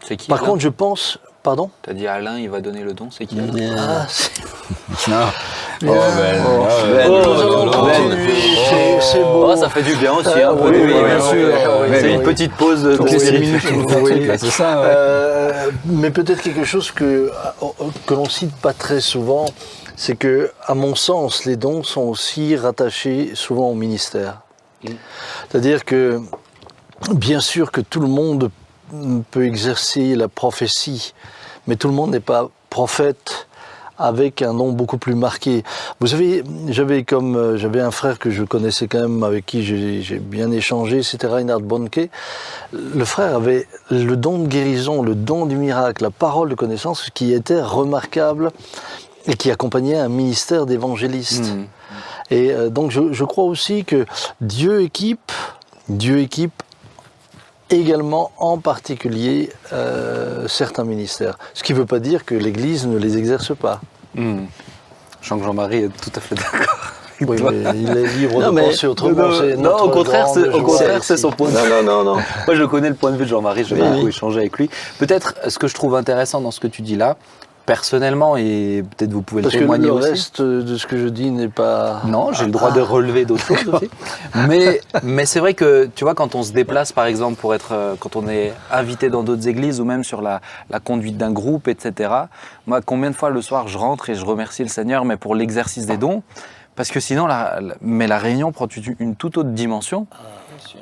C'est 0.00 0.16
qui 0.16 0.28
Par 0.28 0.38
Alain 0.38 0.46
contre, 0.48 0.60
je 0.62 0.68
pense, 0.68 1.18
pardon. 1.42 1.70
T'as 1.82 1.92
dit 1.94 2.06
Alain, 2.06 2.38
il 2.38 2.48
va 2.50 2.60
donner 2.60 2.82
le 2.82 2.92
don, 2.94 3.08
c'est 3.10 3.26
qui 3.26 3.38
Alain 3.40 3.74
Ah, 3.78 4.06
c'est- 4.08 4.30
Ah. 5.10 5.32
Oh, 5.84 5.86
Ben, 5.86 5.96
c'est 9.00 9.20
beau. 9.22 9.46
Oh, 9.48 9.56
ça 9.56 9.68
fait 9.68 9.82
du 9.82 9.94
bien 9.96 10.12
aussi, 10.14 10.28
Ah, 10.34 10.50
un 10.50 10.56
peu 10.56 10.70
oui, 10.70 10.78
de- 10.78 10.84
oui, 10.86 11.04
bien 11.04 11.20
sûr. 11.20 11.48
C'est 11.94 12.02
Oui, 12.06 12.12
une 12.14 12.22
petite 12.22 12.52
pause 12.52 12.82
de, 12.82 12.96
c'est 14.38 14.50
ça, 14.50 14.80
ouais. 14.80 14.86
Euh, 14.88 15.70
mais 15.84 16.10
peut-être 16.10 16.42
quelque 16.42 16.64
chose 16.64 16.90
que, 16.90 17.30
que 18.06 18.14
l'on 18.14 18.28
cite 18.28 18.54
pas 18.56 18.72
très 18.72 19.00
souvent, 19.00 19.46
c'est 19.96 20.16
que, 20.16 20.50
à 20.66 20.74
mon 20.74 20.94
sens, 20.94 21.44
les 21.44 21.56
dons 21.56 21.82
sont 21.82 22.02
aussi 22.02 22.56
rattachés 22.56 23.32
souvent 23.34 23.70
au 23.70 23.74
ministère. 23.74 24.40
C'est-à-dire 25.50 25.84
que, 25.84 26.20
bien 27.12 27.40
sûr 27.40 27.70
que 27.70 27.80
tout 27.80 28.00
le 28.00 28.08
monde 28.08 28.50
peut 29.30 29.44
exercer 29.44 30.14
la 30.14 30.28
prophétie, 30.28 31.14
mais 31.66 31.76
tout 31.76 31.88
le 31.88 31.94
monde 31.94 32.10
n'est 32.10 32.20
pas 32.20 32.48
prophète 32.70 33.46
avec 33.98 34.42
un 34.42 34.52
nom 34.52 34.72
beaucoup 34.72 34.98
plus 34.98 35.14
marqué. 35.14 35.64
Vous 36.00 36.08
savez, 36.08 36.44
j'avais 36.68 37.04
comme 37.04 37.36
euh, 37.36 37.56
j'avais 37.56 37.80
un 37.80 37.90
frère 37.90 38.18
que 38.18 38.30
je 38.30 38.44
connaissais 38.44 38.88
quand 38.88 39.00
même, 39.00 39.22
avec 39.22 39.46
qui 39.46 39.62
j'ai 39.64 40.18
bien 40.18 40.50
échangé, 40.50 41.02
c'était 41.02 41.26
Reinhard 41.26 41.60
Bonnke. 41.60 42.10
Le 42.72 43.04
frère 43.04 43.34
avait 43.34 43.66
le 43.90 44.16
don 44.16 44.40
de 44.40 44.48
guérison, 44.48 45.02
le 45.02 45.14
don 45.14 45.46
du 45.46 45.56
miracle, 45.56 46.02
la 46.02 46.10
parole 46.10 46.50
de 46.50 46.54
connaissance 46.54 47.08
qui 47.10 47.32
était 47.32 47.62
remarquable 47.62 48.50
et 49.26 49.34
qui 49.34 49.50
accompagnait 49.50 49.98
un 49.98 50.08
ministère 50.08 50.66
d'évangéliste. 50.66 51.54
Mm. 51.54 51.64
Et 52.30 52.52
euh, 52.52 52.68
donc 52.68 52.90
je, 52.90 53.12
je 53.12 53.24
crois 53.24 53.44
aussi 53.44 53.84
que 53.84 54.04
Dieu 54.40 54.82
équipe, 54.82 55.32
Dieu 55.88 56.18
équipe 56.18 56.62
également 57.70 58.30
en 58.38 58.58
particulier 58.58 59.50
euh, 59.72 60.46
certains 60.48 60.84
ministères. 60.84 61.38
Ce 61.54 61.62
qui 61.62 61.72
ne 61.72 61.78
veut 61.78 61.86
pas 61.86 61.98
dire 61.98 62.24
que 62.24 62.34
l'Église 62.34 62.86
ne 62.86 62.96
les 62.98 63.16
exerce 63.18 63.54
pas. 63.56 63.80
Hmm. 64.14 64.44
Je 65.20 65.28
sens 65.28 65.40
que 65.40 65.44
Jean-Marie 65.44 65.84
est 65.84 65.88
tout 66.00 66.12
à 66.14 66.20
fait 66.20 66.34
d'accord. 66.34 66.76
Oui, 67.22 67.38
mais 67.42 67.80
il 67.80 67.88
est 67.96 68.06
libre 68.18 68.40
Non, 68.40 68.48
de 68.48 68.54
mais- 68.54 68.64
penser 68.68 68.86
autrement. 68.86 69.28
Non, 69.28 69.56
non, 69.56 69.76
au 69.84 69.88
contraire, 69.90 70.28
c'est, 70.28 70.48
au 70.48 70.62
contraire, 70.62 71.02
c'est 71.02 71.16
son 71.16 71.30
point 71.30 71.48
de 71.48 71.56
vue. 71.56 71.68
Non, 71.70 71.82
non, 71.82 72.04
non, 72.04 72.16
non. 72.16 72.22
Moi, 72.46 72.56
je 72.56 72.64
connais 72.64 72.90
le 72.90 72.94
point 72.94 73.10
de 73.10 73.16
vue 73.16 73.24
de 73.24 73.30
Jean-Marie, 73.30 73.64
j'ai 73.64 73.74
Oui, 73.74 73.80
beaucoup 73.80 74.02
oui. 74.02 74.08
échangé 74.08 74.40
avec 74.40 74.58
lui. 74.58 74.68
Peut-être, 74.98 75.32
ce 75.48 75.58
que 75.58 75.66
je 75.66 75.74
trouve 75.74 75.94
intéressant 75.94 76.42
dans 76.42 76.50
ce 76.50 76.60
que 76.60 76.66
tu 76.66 76.82
dis 76.82 76.94
là, 76.96 77.16
personnellement, 77.66 78.36
et 78.36 78.84
peut-être 78.96 79.12
vous 79.12 79.22
pouvez 79.22 79.42
le 79.42 79.46
Parce 79.46 79.54
que 79.56 79.60
témoigner 79.60 79.86
le 79.88 79.92
aussi. 79.92 80.10
reste 80.10 80.40
de 80.40 80.76
ce 80.76 80.86
que 80.86 80.96
je 80.96 81.08
dis 81.08 81.30
n'est 81.30 81.48
pas. 81.48 82.00
Non, 82.06 82.32
j'ai 82.32 82.44
le 82.46 82.50
droit 82.52 82.70
Ah, 82.72 82.76
de 82.76 82.80
relever 82.80 83.24
d'autres 83.26 83.44
choses 83.44 83.68
aussi. 83.68 83.90
Mais, 84.48 84.80
mais 85.02 85.26
c'est 85.26 85.40
vrai 85.40 85.54
que, 85.54 85.90
tu 85.94 86.04
vois, 86.04 86.14
quand 86.14 86.34
on 86.34 86.42
se 86.42 86.52
déplace, 86.52 86.92
par 86.92 87.06
exemple, 87.06 87.38
pour 87.40 87.54
être, 87.54 87.72
euh, 87.72 87.94
quand 87.98 88.16
on 88.16 88.28
est 88.28 88.52
invité 88.70 89.10
dans 89.10 89.22
d'autres 89.22 89.48
églises 89.48 89.80
ou 89.80 89.84
même 89.84 90.04
sur 90.04 90.22
la, 90.22 90.40
la 90.70 90.80
conduite 90.80 91.16
d'un 91.18 91.32
groupe, 91.32 91.68
etc. 91.68 92.10
Moi, 92.66 92.80
combien 92.80 93.10
de 93.10 93.16
fois 93.16 93.30
le 93.30 93.42
soir 93.42 93.68
je 93.68 93.76
rentre 93.76 94.08
et 94.10 94.14
je 94.14 94.24
remercie 94.24 94.62
le 94.62 94.68
Seigneur, 94.68 95.04
mais 95.04 95.16
pour 95.16 95.34
l'exercice 95.34 95.86
des 95.86 95.96
dons, 95.96 96.22
parce 96.76 96.90
que 96.90 97.00
sinon, 97.00 97.26
la, 97.26 97.58
mais 97.80 98.06
la 98.06 98.18
réunion 98.18 98.52
prend 98.52 98.68
une 99.00 99.16
toute 99.16 99.38
autre 99.38 99.48
dimension. 99.50 100.06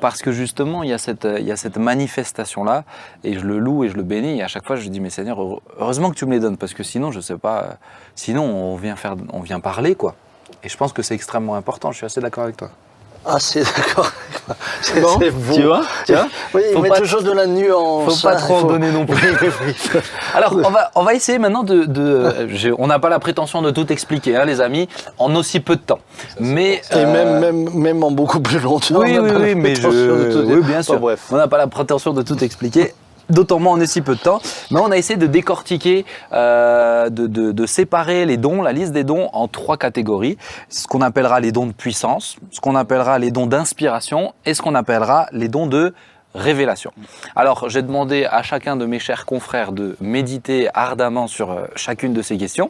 Parce 0.01 0.21
que 0.21 0.31
justement, 0.31 0.83
il 0.83 0.89
y 0.89 0.93
a 0.93 0.97
cette, 0.97 1.27
il 1.39 1.45
y 1.45 1.51
a 1.51 1.55
cette 1.55 1.77
manifestation-là, 1.77 2.83
et 3.23 3.33
je 3.33 3.39
le 3.45 3.57
loue 3.59 3.83
et 3.85 3.89
je 3.89 3.95
le 3.95 4.03
bénis, 4.03 4.39
et 4.39 4.43
à 4.43 4.47
chaque 4.47 4.65
fois, 4.65 4.75
je 4.75 4.87
dis, 4.89 4.99
mais 4.99 5.09
Seigneur, 5.09 5.39
heure- 5.41 5.61
heureusement 5.79 6.09
que 6.09 6.15
tu 6.15 6.25
me 6.25 6.31
les 6.31 6.39
donnes, 6.39 6.57
parce 6.57 6.73
que 6.73 6.83
sinon, 6.83 7.11
je 7.11 7.19
sais 7.21 7.37
pas, 7.37 7.63
euh, 7.63 7.73
sinon, 8.15 8.43
on 8.43 8.75
vient 8.75 8.95
faire, 8.95 9.15
on 9.31 9.39
vient 9.39 9.59
parler, 9.59 9.95
quoi. 9.95 10.15
Et 10.63 10.69
je 10.69 10.77
pense 10.77 10.93
que 10.93 11.01
c'est 11.01 11.15
extrêmement 11.15 11.55
important, 11.55 11.91
je 11.91 11.97
suis 11.97 12.05
assez 12.05 12.21
d'accord 12.21 12.43
avec 12.43 12.57
toi. 12.57 12.69
Ah, 13.27 13.37
c'est 13.39 13.63
d'accord. 13.63 14.11
C'est 14.81 15.01
Bon, 15.01 15.17
tu 15.55 15.63
vois, 15.63 15.81
tu 16.05 16.13
vois 16.13 16.27
Oui, 16.53 16.61
il 16.69 16.73
Faut 16.75 16.81
met 16.81 16.89
pas- 16.89 16.99
toujours 16.99 17.23
de 17.23 17.31
la 17.31 17.47
nuance. 17.47 18.21
Faut 18.21 18.27
pas 18.27 18.35
trop 18.35 18.57
en 18.57 18.59
faut- 18.59 18.67
donner 18.67 18.91
non 18.91 19.05
plus. 19.07 19.17
Alors, 20.35 20.53
on 20.63 20.69
va, 20.69 20.91
on 20.93 21.03
va 21.03 21.15
essayer 21.15 21.39
maintenant 21.39 21.63
de. 21.63 22.75
on 22.77 22.85
n'a 22.87 22.99
pas 22.99 23.09
la 23.09 23.17
prétention 23.19 23.63
de 23.63 23.71
tout 23.71 23.91
expliquer, 23.91 24.35
hein, 24.37 24.45
les 24.45 24.61
amis, 24.61 24.87
en 25.17 25.33
aussi 25.35 25.59
peu 25.59 25.75
de 25.75 25.81
temps. 25.81 25.99
Mais. 26.39 26.75
Et 26.91 26.97
euh, 26.97 27.11
même, 27.11 27.39
même, 27.39 27.73
même 27.73 28.03
en 28.03 28.11
beaucoup 28.11 28.39
plus 28.39 28.59
longtemps. 28.59 28.99
Oui, 28.99 29.17
oui, 29.19 29.31
oui, 29.39 29.55
mais 29.55 29.73
je. 29.75 29.87
bien 30.59 30.73
Enfin, 30.75 30.83
sûr. 30.83 30.99
bref. 30.99 31.21
On 31.31 31.37
n'a 31.37 31.47
pas 31.47 31.57
la 31.57 31.67
prétention 31.67 32.13
de 32.13 32.21
tout 32.21 32.43
expliquer. 32.43 32.93
D'autant 33.29 33.59
moins 33.59 33.73
en 33.73 33.79
est 33.79 33.87
si 33.87 34.01
peu 34.01 34.15
de 34.15 34.19
temps. 34.19 34.39
Mais 34.71 34.79
on 34.79 34.91
a 34.91 34.97
essayé 34.97 35.17
de 35.17 35.27
décortiquer, 35.27 36.05
euh, 36.33 37.09
de 37.09 37.65
séparer 37.65 38.25
les 38.25 38.37
dons, 38.37 38.61
la 38.61 38.71
liste 38.71 38.91
des 38.91 39.03
dons 39.03 39.29
en 39.33 39.47
trois 39.47 39.77
catégories. 39.77 40.37
Ce 40.69 40.87
qu'on 40.87 41.01
appellera 41.01 41.39
les 41.39 41.51
dons 41.51 41.67
de 41.67 41.73
puissance, 41.73 42.37
ce 42.51 42.59
qu'on 42.59 42.75
appellera 42.75 43.19
les 43.19 43.31
dons 43.31 43.47
d'inspiration 43.47 44.33
et 44.45 44.53
ce 44.53 44.61
qu'on 44.61 44.75
appellera 44.75 45.27
les 45.31 45.47
dons 45.47 45.67
de 45.67 45.93
révélation. 46.35 46.91
Alors, 47.35 47.69
j'ai 47.69 47.81
demandé 47.81 48.25
à 48.25 48.43
chacun 48.43 48.75
de 48.75 48.85
mes 48.85 48.99
chers 48.99 49.25
confrères 49.25 49.71
de 49.71 49.95
méditer 50.01 50.69
ardemment 50.73 51.27
sur 51.27 51.51
euh, 51.51 51.65
chacune 51.75 52.13
de 52.13 52.21
ces 52.21 52.37
questions. 52.37 52.69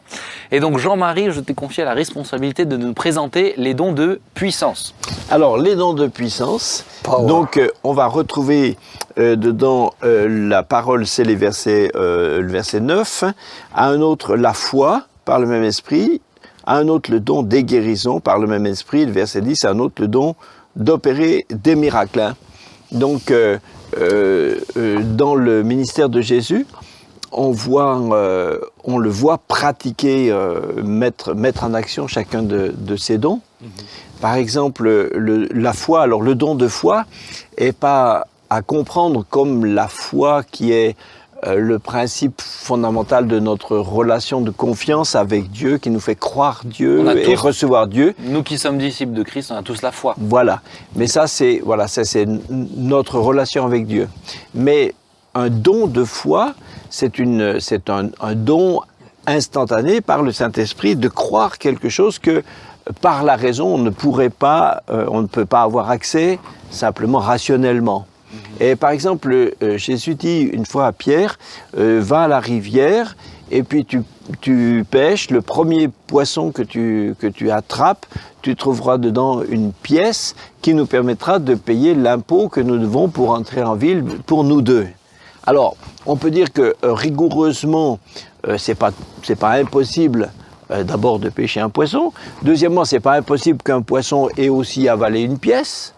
Et 0.51 0.59
donc, 0.59 0.77
Jean-Marie, 0.77 1.31
je 1.31 1.41
t'ai 1.41 1.53
confié 1.53 1.83
la 1.83 1.93
responsabilité 1.93 2.65
de 2.65 2.77
nous 2.77 2.93
présenter 2.93 3.53
les 3.57 3.73
dons 3.73 3.91
de 3.91 4.21
puissance. 4.33 4.95
Alors, 5.29 5.57
les 5.57 5.75
dons 5.75 5.93
de 5.93 6.07
puissance. 6.07 6.85
Power. 7.03 7.27
Donc, 7.27 7.57
euh, 7.57 7.67
on 7.83 7.93
va 7.93 8.07
retrouver 8.07 8.77
euh, 9.17 9.35
dedans 9.37 9.93
euh, 10.03 10.27
la 10.49 10.63
parole, 10.63 11.07
c'est 11.07 11.23
les 11.23 11.35
versets, 11.35 11.89
euh, 11.95 12.41
le 12.41 12.51
verset 12.51 12.81
9. 12.81 13.23
À 13.73 13.87
un 13.87 14.01
autre, 14.01 14.35
la 14.35 14.53
foi, 14.53 15.03
par 15.23 15.39
le 15.39 15.47
même 15.47 15.63
esprit. 15.63 16.21
À 16.65 16.77
un 16.77 16.87
autre, 16.89 17.11
le 17.11 17.19
don 17.19 17.41
des 17.41 17.63
guérisons, 17.63 18.19
par 18.19 18.39
le 18.39 18.47
même 18.47 18.65
esprit. 18.65 19.05
Le 19.05 19.11
verset 19.11 19.41
10. 19.41 19.65
À 19.65 19.69
un 19.71 19.79
autre, 19.79 20.01
le 20.01 20.07
don 20.07 20.35
d'opérer 20.75 21.45
des 21.49 21.75
miracles. 21.75 22.33
Donc, 22.91 23.31
euh, 23.31 23.57
euh, 23.97 24.57
euh, 24.77 24.99
dans 25.03 25.35
le 25.35 25.63
ministère 25.63 26.09
de 26.09 26.21
Jésus, 26.21 26.65
on, 27.31 27.51
voit, 27.51 27.99
euh, 28.13 28.59
on 28.83 28.97
le 28.97 29.09
voit 29.09 29.37
pratiquer, 29.37 30.33
mettre, 30.83 31.33
mettre 31.33 31.63
en 31.63 31.73
action 31.73 32.07
chacun 32.07 32.43
de, 32.43 32.73
de 32.77 32.95
ses 32.95 33.17
dons. 33.17 33.41
Par 34.21 34.35
exemple, 34.35 35.09
le- 35.13 35.47
la 35.53 35.73
foi, 35.73 36.03
alors 36.03 36.21
le 36.21 36.35
don 36.35 36.55
de 36.55 36.67
foi 36.67 37.05
est 37.57 37.73
pas 37.77 38.27
à 38.49 38.61
comprendre 38.61 39.25
comme 39.29 39.65
la 39.65 39.87
foi 39.87 40.43
qui 40.43 40.71
est 40.71 40.95
le 41.45 41.79
principe 41.79 42.41
fondamental 42.41 43.27
de 43.27 43.39
notre 43.39 43.77
relation 43.77 44.41
de 44.41 44.51
confiance 44.51 45.15
avec 45.15 45.51
Dieu, 45.51 45.77
qui 45.77 45.89
nous 45.89 45.99
fait 45.99 46.15
croire 46.15 46.61
Dieu 46.65 47.05
et 47.17 47.35
recevoir 47.35 47.87
Dieu. 47.87 48.15
Nous 48.19 48.43
qui 48.43 48.57
sommes 48.57 48.77
disciples 48.77 49.13
de 49.13 49.23
Christ, 49.23 49.51
on 49.51 49.55
a 49.55 49.63
tous 49.63 49.81
la 49.81 49.91
foi. 49.91 50.15
Voilà. 50.17 50.61
Mais 50.95 51.07
ça, 51.07 51.27
c'est 51.27 51.61
voilà, 51.63 51.87
ça 51.87 52.03
c'est 52.03 52.25
notre 52.49 53.19
relation 53.19 53.65
avec 53.65 53.85
Dieu. 53.85 54.07
Mais 54.53 54.93
un 55.35 55.49
don 55.49 55.87
de 55.87 56.03
foi, 56.03 56.53
c'est 56.89 57.19
une, 57.19 57.59
c'est 57.59 57.89
un, 57.89 58.09
un 58.21 58.35
don 58.35 58.81
instantané 59.27 60.01
par 60.01 60.21
le 60.21 60.31
Saint-Esprit 60.31 60.95
de 60.95 61.07
croire 61.07 61.57
quelque 61.57 61.89
chose 61.89 62.19
que 62.19 62.43
par 63.01 63.23
la 63.23 63.35
raison 63.35 63.73
on 63.73 63.77
ne 63.79 63.89
pourrait 63.89 64.29
pas, 64.29 64.83
euh, 64.89 65.05
on 65.09 65.21
ne 65.21 65.27
peut 65.27 65.45
pas 65.45 65.63
avoir 65.63 65.89
accès 65.89 66.39
simplement 66.69 67.19
rationnellement. 67.19 68.05
Et 68.59 68.75
par 68.75 68.91
exemple, 68.91 69.53
euh, 69.61 69.77
Jésus 69.77 70.15
dit 70.15 70.41
une 70.41 70.65
fois 70.65 70.87
à 70.87 70.91
Pierre, 70.91 71.37
euh, 71.77 71.99
va 72.01 72.23
à 72.23 72.27
la 72.27 72.39
rivière 72.39 73.15
et 73.51 73.63
puis 73.63 73.85
tu, 73.85 74.85
pêches, 74.89 75.29
le 75.29 75.41
premier 75.41 75.87
poisson 76.07 76.51
que 76.51 76.63
tu, 76.63 77.51
attrapes, 77.51 78.05
tu 78.41 78.55
trouveras 78.55 78.97
dedans 78.97 79.43
une 79.43 79.71
pièce 79.71 80.35
qui 80.61 80.73
nous 80.73 80.85
permettra 80.85 81.39
de 81.39 81.53
payer 81.53 81.93
l'impôt 81.93 82.49
que 82.49 82.59
nous 82.59 82.77
devons 82.77 83.07
pour 83.07 83.31
entrer 83.31 83.63
en 83.63 83.75
ville 83.75 84.03
pour 84.25 84.43
nous 84.43 84.61
deux. 84.61 84.87
Alors, 85.45 85.77
on 86.07 86.15
peut 86.15 86.31
dire 86.31 86.51
que 86.51 86.75
euh, 86.83 86.93
rigoureusement, 86.93 87.99
euh, 88.47 88.57
c'est 88.57 88.75
pas 88.75 88.91
impossible 89.51 90.31
d'abord 90.67 91.19
de 91.19 91.29
pêcher 91.29 91.59
un 91.59 91.69
poisson. 91.69 92.11
Deuxièmement, 92.41 92.85
c'est 92.85 92.99
pas 92.99 93.17
impossible 93.17 93.61
qu'un 93.63 93.83
poisson 93.83 94.29
ait 94.35 94.49
aussi 94.49 94.89
avalé 94.89 95.21
une 95.21 95.37
pièce. 95.37 95.94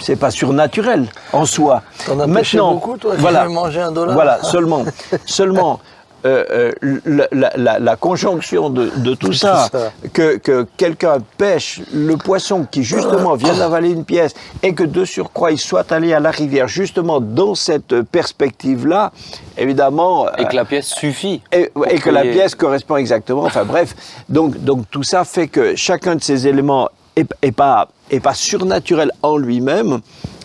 C'est 0.00 0.16
pas 0.16 0.30
surnaturel 0.30 1.06
en 1.32 1.46
soi. 1.46 1.82
T'en 2.06 2.18
as 2.20 2.26
pêché 2.28 2.58
beaucoup, 2.58 2.96
toi, 2.96 3.14
voilà, 3.18 3.44
veux 3.44 3.50
manger 3.52 3.80
un 3.80 3.92
dollar 3.92 4.14
Voilà, 4.14 4.42
seulement, 4.42 4.84
seulement. 5.26 5.80
euh, 6.24 6.44
euh, 6.84 7.00
la, 7.04 7.26
la- 7.32 7.52
la- 7.56 7.78
la 7.80 7.96
conjonction 7.96 8.70
de, 8.70 8.90
de 8.96 9.14
tout 9.14 9.32
ça, 9.32 9.68
ça. 9.72 9.90
que, 10.12 10.36
que 10.38 10.64
quelqu'un 10.76 11.16
pêche 11.36 11.80
le 11.92 12.16
poisson 12.16 12.64
qui 12.70 12.84
justement 12.84 13.34
vient 13.34 13.54
d'avaler 13.58 13.90
une 13.90 14.04
pièce 14.04 14.32
et 14.62 14.72
que 14.72 14.84
de 14.84 15.04
surcroît 15.04 15.50
il 15.50 15.58
soit 15.58 15.90
allé 15.90 16.12
à 16.14 16.20
la 16.20 16.30
rivière 16.30 16.68
justement 16.68 17.18
dans 17.20 17.56
cette 17.56 18.02
perspective-là, 18.02 19.10
évidemment, 19.58 20.26
Et 20.38 20.44
que 20.46 20.54
la 20.56 20.64
pièce 20.64 20.86
suffit. 20.88 21.42
et, 21.52 21.70
et 21.90 21.98
que 21.98 22.10
la 22.10 22.22
pièce 22.22 22.54
correspond 22.54 22.96
exactement. 22.98 23.42
Enfin 23.42 23.64
bref, 23.64 23.94
donc, 24.28 24.56
donc 24.62 24.84
tout 24.92 25.02
ça 25.02 25.24
fait 25.24 25.48
que 25.48 25.74
chacun 25.76 26.14
de 26.16 26.22
ces 26.22 26.46
éléments 26.46 26.88
est, 27.16 27.28
est 27.42 27.52
pas, 27.52 27.88
est 28.10 28.20
pas 28.20 28.34
surnaturel 28.34 29.10
en 29.22 29.36
lui-même, 29.36 30.00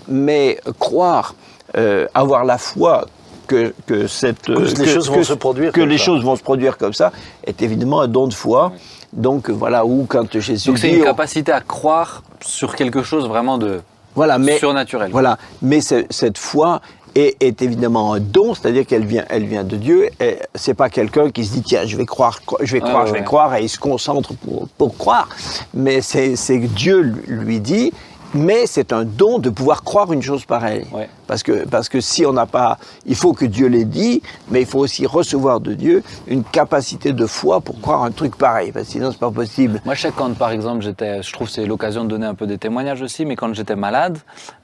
mais 0.08 0.60
croire, 0.80 1.36
euh, 1.78 2.08
avoir 2.14 2.46
la 2.46 2.58
foi 2.58 3.06
que, 3.48 3.74
que 3.86 4.08
cette 4.08 4.42
Que 4.44 4.52
les 4.84 4.88
choses 4.88 5.10
vont 5.10 5.24
se 5.24 5.34
produire 5.34 5.72
que 5.72 5.80
comme 5.80 5.90
les 5.90 5.98
ça. 5.98 6.04
choses 6.06 6.24
vont 6.24 6.36
se 6.36 6.44
produire 6.44 6.78
comme 6.78 6.94
ça 6.94 7.12
est 7.46 7.62
évidemment 7.62 8.02
un 8.02 8.08
don 8.08 8.28
de 8.28 8.34
foi. 8.34 8.74
Donc 9.14 9.50
voilà 9.50 9.86
où 9.86 10.06
quand 10.08 10.38
Jésus 10.40 10.68
Donc 10.68 10.78
c'est 10.78 10.92
une 10.92 11.04
capacité 11.04 11.52
à 11.52 11.62
croire 11.62 12.24
sur 12.42 12.76
quelque 12.76 13.04
chose 13.04 13.28
vraiment 13.28 13.58
de 13.58 13.82
voilà 14.16 14.38
mais 14.38 14.58
surnaturel. 14.58 15.12
Voilà, 15.12 15.38
mais 15.62 15.80
cette 15.82 16.38
foi 16.38 16.82
est, 17.18 17.36
est 17.40 17.62
évidemment 17.62 18.14
un 18.14 18.20
don, 18.20 18.54
c'est-à-dire 18.54 18.86
qu'elle 18.86 19.06
vient, 19.06 19.26
elle 19.30 19.46
vient 19.46 19.64
de 19.64 19.76
Dieu. 19.76 20.10
Et 20.20 20.38
c'est 20.56 20.74
pas 20.74 20.90
quelqu'un 20.90 21.30
qui 21.32 21.46
se 21.46 21.54
dit 21.54 21.62
tiens, 21.64 21.86
je 21.86 21.98
vais 21.98 22.06
croire, 22.06 22.40
je 22.62 22.74
vais 22.74 22.82
Ah, 22.84 22.88
croire, 22.90 23.08
je 23.08 23.14
vais 23.14 23.20
ouais. 23.20 23.26
croire, 23.26 23.56
et 23.56 23.64
il 23.64 23.70
se 23.70 23.80
concentre 23.80 24.34
pour, 24.36 24.68
pour 24.78 24.98
croire. 24.98 25.28
Mais 25.74 26.02
c'est 26.02 26.36
c'est 26.36 26.60
que 26.62 26.68
Dieu 26.68 27.02
lui 27.28 27.60
dit. 27.60 27.92
Mais 28.34 28.66
c'est 28.68 28.92
un 28.94 29.04
don 29.06 29.40
de 29.40 29.50
pouvoir 29.50 29.84
croire 29.84 30.12
une 30.12 30.22
chose 30.22 30.46
pareille. 30.46 30.86
Ouais. 30.92 31.10
Parce, 31.28 31.44
que, 31.44 31.66
parce 31.68 31.90
que 31.90 32.02
si 32.02 32.26
on 32.26 32.34
n'a 32.34 32.46
pas... 32.46 32.78
Il 33.06 33.16
faut 33.16 33.34
que 33.34 33.46
Dieu 33.46 33.68
l'ait 33.68 33.86
dit, 33.86 34.22
mais 34.50 34.62
il 34.62 34.66
faut 34.68 34.80
aussi 34.80 35.06
recevoir 35.06 35.60
de 35.60 35.74
Dieu 35.74 36.04
une 36.28 36.44
capacité 36.44 37.14
de 37.14 37.26
foi 37.26 37.62
pour 37.62 37.80
croire 37.82 38.04
un 38.04 38.12
truc 38.12 38.36
pareil. 38.38 38.72
Parce 38.72 38.88
que 38.88 38.92
sinon, 38.94 39.12
c'est 39.12 39.20
pas 39.20 39.32
possible. 39.32 39.82
Moi, 39.86 39.96
je 39.96 40.02
sais 40.02 40.10
que 40.12 40.18
quand, 40.18 40.34
par 40.38 40.52
exemple, 40.52 40.82
j'étais, 40.84 41.22
je 41.24 41.32
trouve 41.34 41.48
que 41.48 41.54
c'est 41.54 41.66
l'occasion 41.66 42.04
de 42.04 42.10
donner 42.10 42.26
un 42.26 42.36
peu 42.36 42.48
des 42.48 42.58
témoignages 42.58 43.02
aussi, 43.02 43.26
mais 43.26 43.36
quand 43.36 43.54
j'étais 43.54 43.76
malade, 43.76 44.18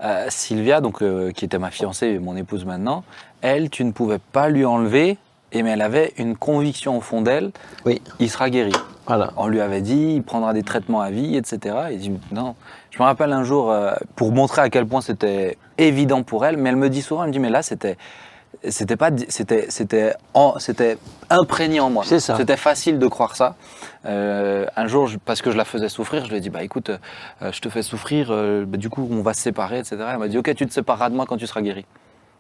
euh, 0.04 0.26
Sylvia, 0.30 0.82
donc, 0.82 1.02
euh, 1.02 1.32
qui 1.32 1.46
était 1.46 1.60
ma 1.60 1.72
fiancée 1.72 2.08
et 2.08 2.20
mon 2.20 2.36
épouse 2.36 2.66
maintenant, 2.66 3.04
elle, 3.42 3.70
tu 3.70 3.84
ne 3.86 3.92
pouvais 3.92 4.20
pas 4.20 4.50
lui 4.50 4.66
enlever, 4.66 5.18
et 5.52 5.64
mais 5.64 5.72
elle 5.72 5.82
avait 5.82 6.14
une 6.18 6.36
conviction 6.36 6.98
au 6.98 7.02
fond 7.02 7.22
d'elle, 7.22 7.52
Oui. 7.86 8.02
il 8.20 8.30
sera 8.30 8.50
guéri. 8.50 8.74
Voilà. 9.06 9.32
On 9.36 9.48
lui 9.48 9.60
avait 9.60 9.82
dit, 9.82 10.14
il 10.16 10.24
prendra 10.24 10.54
des 10.54 10.64
traitements 10.64 11.02
à 11.02 11.12
vie, 11.12 11.36
etc. 11.36 11.76
Et 11.92 11.98
dit, 11.98 12.12
non. 12.32 12.56
Je 12.94 13.00
me 13.00 13.06
rappelle 13.06 13.34
un 13.34 13.44
jour, 13.44 13.72
euh, 13.72 13.94
pour 14.16 14.32
montrer 14.32 14.62
à 14.62 14.70
quel 14.70 14.86
point 14.86 15.02
c'était 15.02 15.58
évident 15.80 16.22
pour 16.22 16.46
elle, 16.46 16.58
mais 16.58 16.70
elle 16.70 16.76
me 16.76 16.90
dit 16.90 17.02
souvent, 17.02 17.24
elle 17.24 17.30
me 17.30 17.34
dit, 17.34 17.40
mais 17.40 17.50
là, 17.50 17.64
c'était, 17.64 17.98
c'était 18.70 18.96
pas, 18.96 19.10
c'était, 19.30 19.66
c'était, 19.70 20.14
c'était 20.60 20.98
imprégné 21.32 21.80
en 21.80 21.90
moi. 21.90 22.04
C'est 22.06 22.20
ça. 22.20 22.38
C'était 22.38 22.56
facile 22.56 23.00
de 23.00 23.08
croire 23.08 23.36
ça. 23.36 23.56
Euh, 24.06 24.68
un 24.76 24.86
jour, 24.86 25.08
je- 25.08 25.18
parce 25.18 25.42
que 25.42 25.50
je 25.50 25.58
la 25.58 25.66
faisais 25.66 25.90
souffrir, 25.90 26.24
je 26.26 26.30
lui 26.30 26.38
ai 26.38 26.40
dit, 26.40 26.52
bah 26.52 26.62
écoute, 26.62 26.92
euh, 27.42 27.52
je 27.52 27.60
te 27.62 27.70
fais 27.70 27.82
souffrir, 27.82 28.28
euh, 28.30 28.64
bah, 28.68 28.78
du 28.78 28.90
coup, 28.90 29.08
on 29.12 29.24
va 29.24 29.34
se 29.34 29.42
séparer, 29.42 29.80
etc. 29.80 29.98
Elle 30.12 30.20
m'a 30.20 30.28
dit, 30.28 30.38
ok, 30.38 30.54
tu 30.54 30.68
te 30.68 30.74
sépareras 30.74 31.10
de 31.10 31.16
moi 31.16 31.26
quand 31.26 31.38
tu 31.38 31.48
seras 31.48 31.62
guéri. 31.62 31.86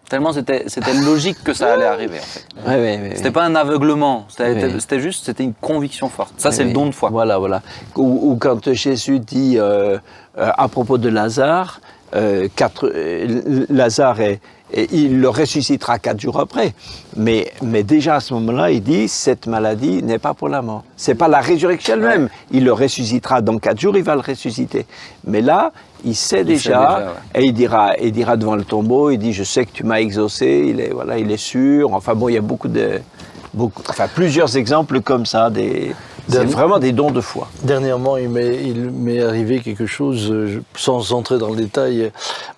Tellement 0.09 0.33
c'était, 0.33 0.65
c'était 0.67 0.93
logique 0.93 1.43
que 1.43 1.53
ça 1.53 1.73
allait 1.73 1.85
arriver. 1.85 2.19
En 2.19 2.67
fait. 2.67 3.15
C'était 3.15 3.31
pas 3.31 3.45
un 3.45 3.55
aveuglement, 3.55 4.25
c'était, 4.29 4.99
juste, 4.99 5.25
c'était 5.25 5.43
une 5.43 5.53
conviction 5.53 6.09
forte. 6.09 6.33
Ça, 6.37 6.51
c'est 6.51 6.65
le 6.65 6.73
don 6.73 6.85
de 6.87 6.91
foi. 6.91 7.09
Voilà, 7.09 7.37
voilà. 7.39 7.61
Ou, 7.95 8.31
ou 8.31 8.35
quand 8.35 8.71
Jésus 8.73 9.19
dit 9.19 9.57
euh, 9.57 9.97
euh, 10.37 10.49
à 10.57 10.67
propos 10.67 10.97
de 10.97 11.09
Lazare, 11.09 11.81
euh, 12.15 12.47
quatre- 12.55 12.91
Lazare 13.69 14.21
est, 14.21 14.39
et 14.75 14.87
il 14.91 15.19
le 15.19 15.29
ressuscitera 15.29 15.99
quatre 15.99 16.19
jours 16.19 16.39
après. 16.39 16.73
Mais, 17.15 17.51
mais 17.61 17.83
déjà 17.83 18.15
à 18.15 18.19
ce 18.19 18.33
moment-là, 18.35 18.71
il 18.71 18.81
dit 18.83 19.07
cette 19.07 19.45
maladie 19.47 20.01
n'est 20.03 20.19
pas 20.19 20.33
pour 20.33 20.49
la 20.49 20.61
mort. 20.63 20.83
C'est 20.97 21.15
pas 21.15 21.27
la 21.27 21.39
résurrection 21.39 21.93
elle-même. 21.93 22.29
Il 22.51 22.65
le 22.65 22.73
ressuscitera 22.73 23.41
dans 23.41 23.57
quatre 23.59 23.79
jours, 23.79 23.95
il 23.97 24.03
va 24.03 24.15
le 24.15 24.21
ressusciter. 24.21 24.85
Mais 25.25 25.41
là, 25.41 25.71
il 26.03 26.15
sait 26.15 26.43
déjà, 26.43 26.69
déjà, 26.71 26.97
ouais. 27.35 27.41
et 27.41 27.45
il 27.45 27.53
dira, 27.53 27.91
il 28.01 28.11
dira 28.11 28.37
devant 28.37 28.55
le 28.55 28.63
tombeau, 28.65 29.09
il 29.09 29.17
dit 29.17 29.33
je 29.33 29.43
sais 29.43 29.65
que 29.65 29.71
tu 29.71 29.83
m'as 29.83 29.99
exaucé. 29.99 30.65
Il 30.67 30.79
est 30.79 30.89
voilà, 30.91 31.17
il 31.17 31.31
est 31.31 31.37
sûr. 31.37 31.93
Enfin 31.93 32.13
bon, 32.15 32.29
il 32.29 32.33
y 32.35 32.37
a 32.37 32.41
beaucoup 32.41 32.67
de 32.67 32.99
beaucoup, 33.53 33.81
enfin 33.89 34.07
plusieurs 34.13 34.57
exemples 34.57 35.01
comme 35.01 35.25
ça. 35.25 35.49
Des, 35.49 35.93
c'est 36.29 36.45
vraiment 36.45 36.79
des 36.79 36.93
dons 36.93 37.11
de 37.11 37.19
foi. 37.21 37.47
Dernièrement, 37.63 38.15
il 38.17 38.29
m'est, 38.29 38.63
il 38.63 38.89
m'est 38.91 39.21
arrivé 39.21 39.59
quelque 39.59 39.85
chose, 39.85 40.31
euh, 40.31 40.47
je- 40.47 40.59
sans 40.79 41.11
entrer 41.11 41.37
dans 41.37 41.49
le 41.49 41.57
détail, 41.57 42.11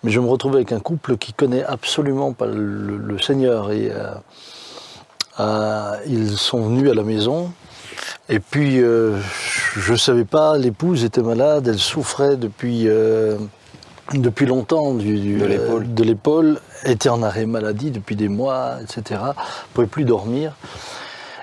mais 0.03 0.11
je 0.11 0.19
me 0.19 0.27
retrouve 0.27 0.55
avec 0.55 0.71
un 0.71 0.79
couple 0.79 1.17
qui 1.17 1.33
connaît 1.33 1.63
absolument 1.63 2.31
pas 2.31 2.45
le, 2.45 2.97
le 2.97 3.19
Seigneur. 3.19 3.71
Et, 3.71 3.89
euh, 3.91 4.11
euh, 5.39 5.95
ils 6.07 6.37
sont 6.37 6.61
venus 6.67 6.89
à 6.91 6.93
la 6.93 7.03
maison. 7.03 7.51
Et 8.29 8.39
puis, 8.39 8.81
euh, 8.81 9.17
je 9.75 9.91
ne 9.93 9.97
savais 9.97 10.25
pas, 10.25 10.57
l'épouse 10.57 11.03
était 11.03 11.21
malade, 11.21 11.67
elle 11.67 11.79
souffrait 11.79 12.35
depuis, 12.37 12.87
euh, 12.87 13.37
depuis 14.13 14.45
longtemps 14.45 14.93
du, 14.93 15.19
du- 15.19 15.37
De 15.37 16.03
l'épaule. 16.03 16.59
était 16.85 17.09
en 17.09 17.21
arrêt 17.23 17.45
maladie 17.45 17.91
depuis 17.91 18.15
des 18.15 18.27
mois, 18.29 18.77
etc. 18.81 19.21
Ne 19.25 19.73
pouvait 19.73 19.87
plus 19.87 20.05
dormir. 20.05 20.53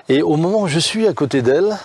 Et 0.09 0.21
au 0.21 0.35
moment 0.35 0.61
où 0.63 0.67
je 0.67 0.79
suis 0.79 1.07
à 1.07 1.13
côté 1.13 1.41
d'elle, 1.41 1.77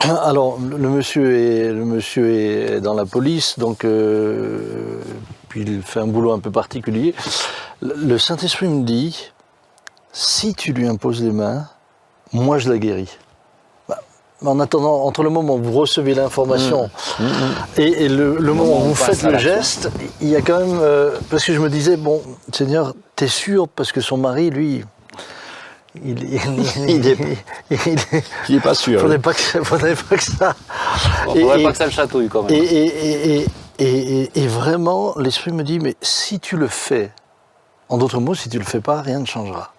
alors 0.22 0.58
le 0.60 0.88
monsieur 0.88 1.36
est, 1.36 1.72
le 1.72 1.84
monsieur 1.84 2.30
est 2.30 2.80
dans 2.80 2.94
la 2.94 3.04
police, 3.06 3.58
donc 3.58 3.84
euh, 3.84 5.00
puis 5.48 5.62
il 5.62 5.82
fait 5.82 6.00
un 6.00 6.06
boulot 6.06 6.32
un 6.32 6.38
peu 6.40 6.50
particulier. 6.50 7.14
Le 7.82 8.18
Saint-Esprit 8.18 8.68
me 8.68 8.84
dit, 8.84 9.30
si 10.12 10.54
tu 10.54 10.72
lui 10.72 10.86
imposes 10.88 11.22
les 11.22 11.30
mains, 11.32 11.66
moi 12.32 12.58
je 12.58 12.68
la 12.70 12.78
guéris. 12.78 13.16
Bah, 14.42 14.50
En 14.50 14.60
attendant, 14.60 15.04
entre 15.04 15.22
le 15.22 15.30
moment 15.30 15.54
où 15.56 15.62
vous 15.62 15.72
recevez 15.72 16.14
l'information 16.14 16.90
et, 17.76 18.04
et 18.04 18.08
le, 18.08 18.36
le 18.38 18.52
moment 18.54 18.72
où 18.72 18.76
on 18.76 18.88
vous 18.88 18.94
faites 18.94 19.22
le 19.22 19.38
geste, 19.38 19.90
il 20.20 20.28
y 20.28 20.36
a 20.36 20.40
quand 20.40 20.58
même... 20.60 20.78
euh, 20.80 21.18
parce 21.28 21.44
que 21.44 21.52
je 21.52 21.58
me 21.60 21.68
disais, 21.68 21.96
bon, 21.96 22.22
Seigneur, 22.52 22.94
t'es 23.16 23.28
sûr 23.28 23.68
Parce 23.68 23.92
que 23.92 24.00
son 24.00 24.16
mari, 24.16 24.48
lui, 24.50 24.82
il, 26.02 26.22
il, 26.22 26.40
Il 26.88 27.06
est- 27.06 27.18
il- 27.70 27.78
Il 28.48 28.54
n'est 28.54 28.60
pas 28.60 28.74
sûr. 28.74 29.00
faudrait 29.00 29.18
pas 29.18 29.34
que, 29.34 29.40
ça- 29.40 29.62
faudrait 29.64 29.94
pas 29.94 30.16
que 30.16 30.22
ça... 30.22 30.54
Bon, 31.26 31.34
Et- 31.34 31.40
faudrait 31.42 31.60
et- 31.60 31.64
pas 31.64 31.72
que 31.72 31.78
ça 31.78 31.84
le 31.86 31.90
chatouille 31.92 32.28
quand 32.28 32.44
même. 32.44 32.54
et, 32.54 32.58
et, 32.58 32.86
et, 32.86 33.40
et, 33.40 33.46
et- 33.78 34.20
et- 34.22 34.30
et 34.42 34.46
vraiment, 34.46 35.14
l'Esprit 35.18 35.52
me 35.52 35.64
dit, 35.64 35.80
mais 35.80 35.96
si 36.00 36.40
tu 36.40 36.56
le 36.56 36.68
fais, 36.68 37.10
en 37.90 37.98
d'autres 37.98 38.20
mots, 38.20 38.34
si 38.34 38.48
tu 38.48 38.58
le 38.58 38.64
fais 38.64 38.80
pas, 38.80 39.02
rien 39.02 39.18
ne 39.18 39.26
changera. 39.26 39.74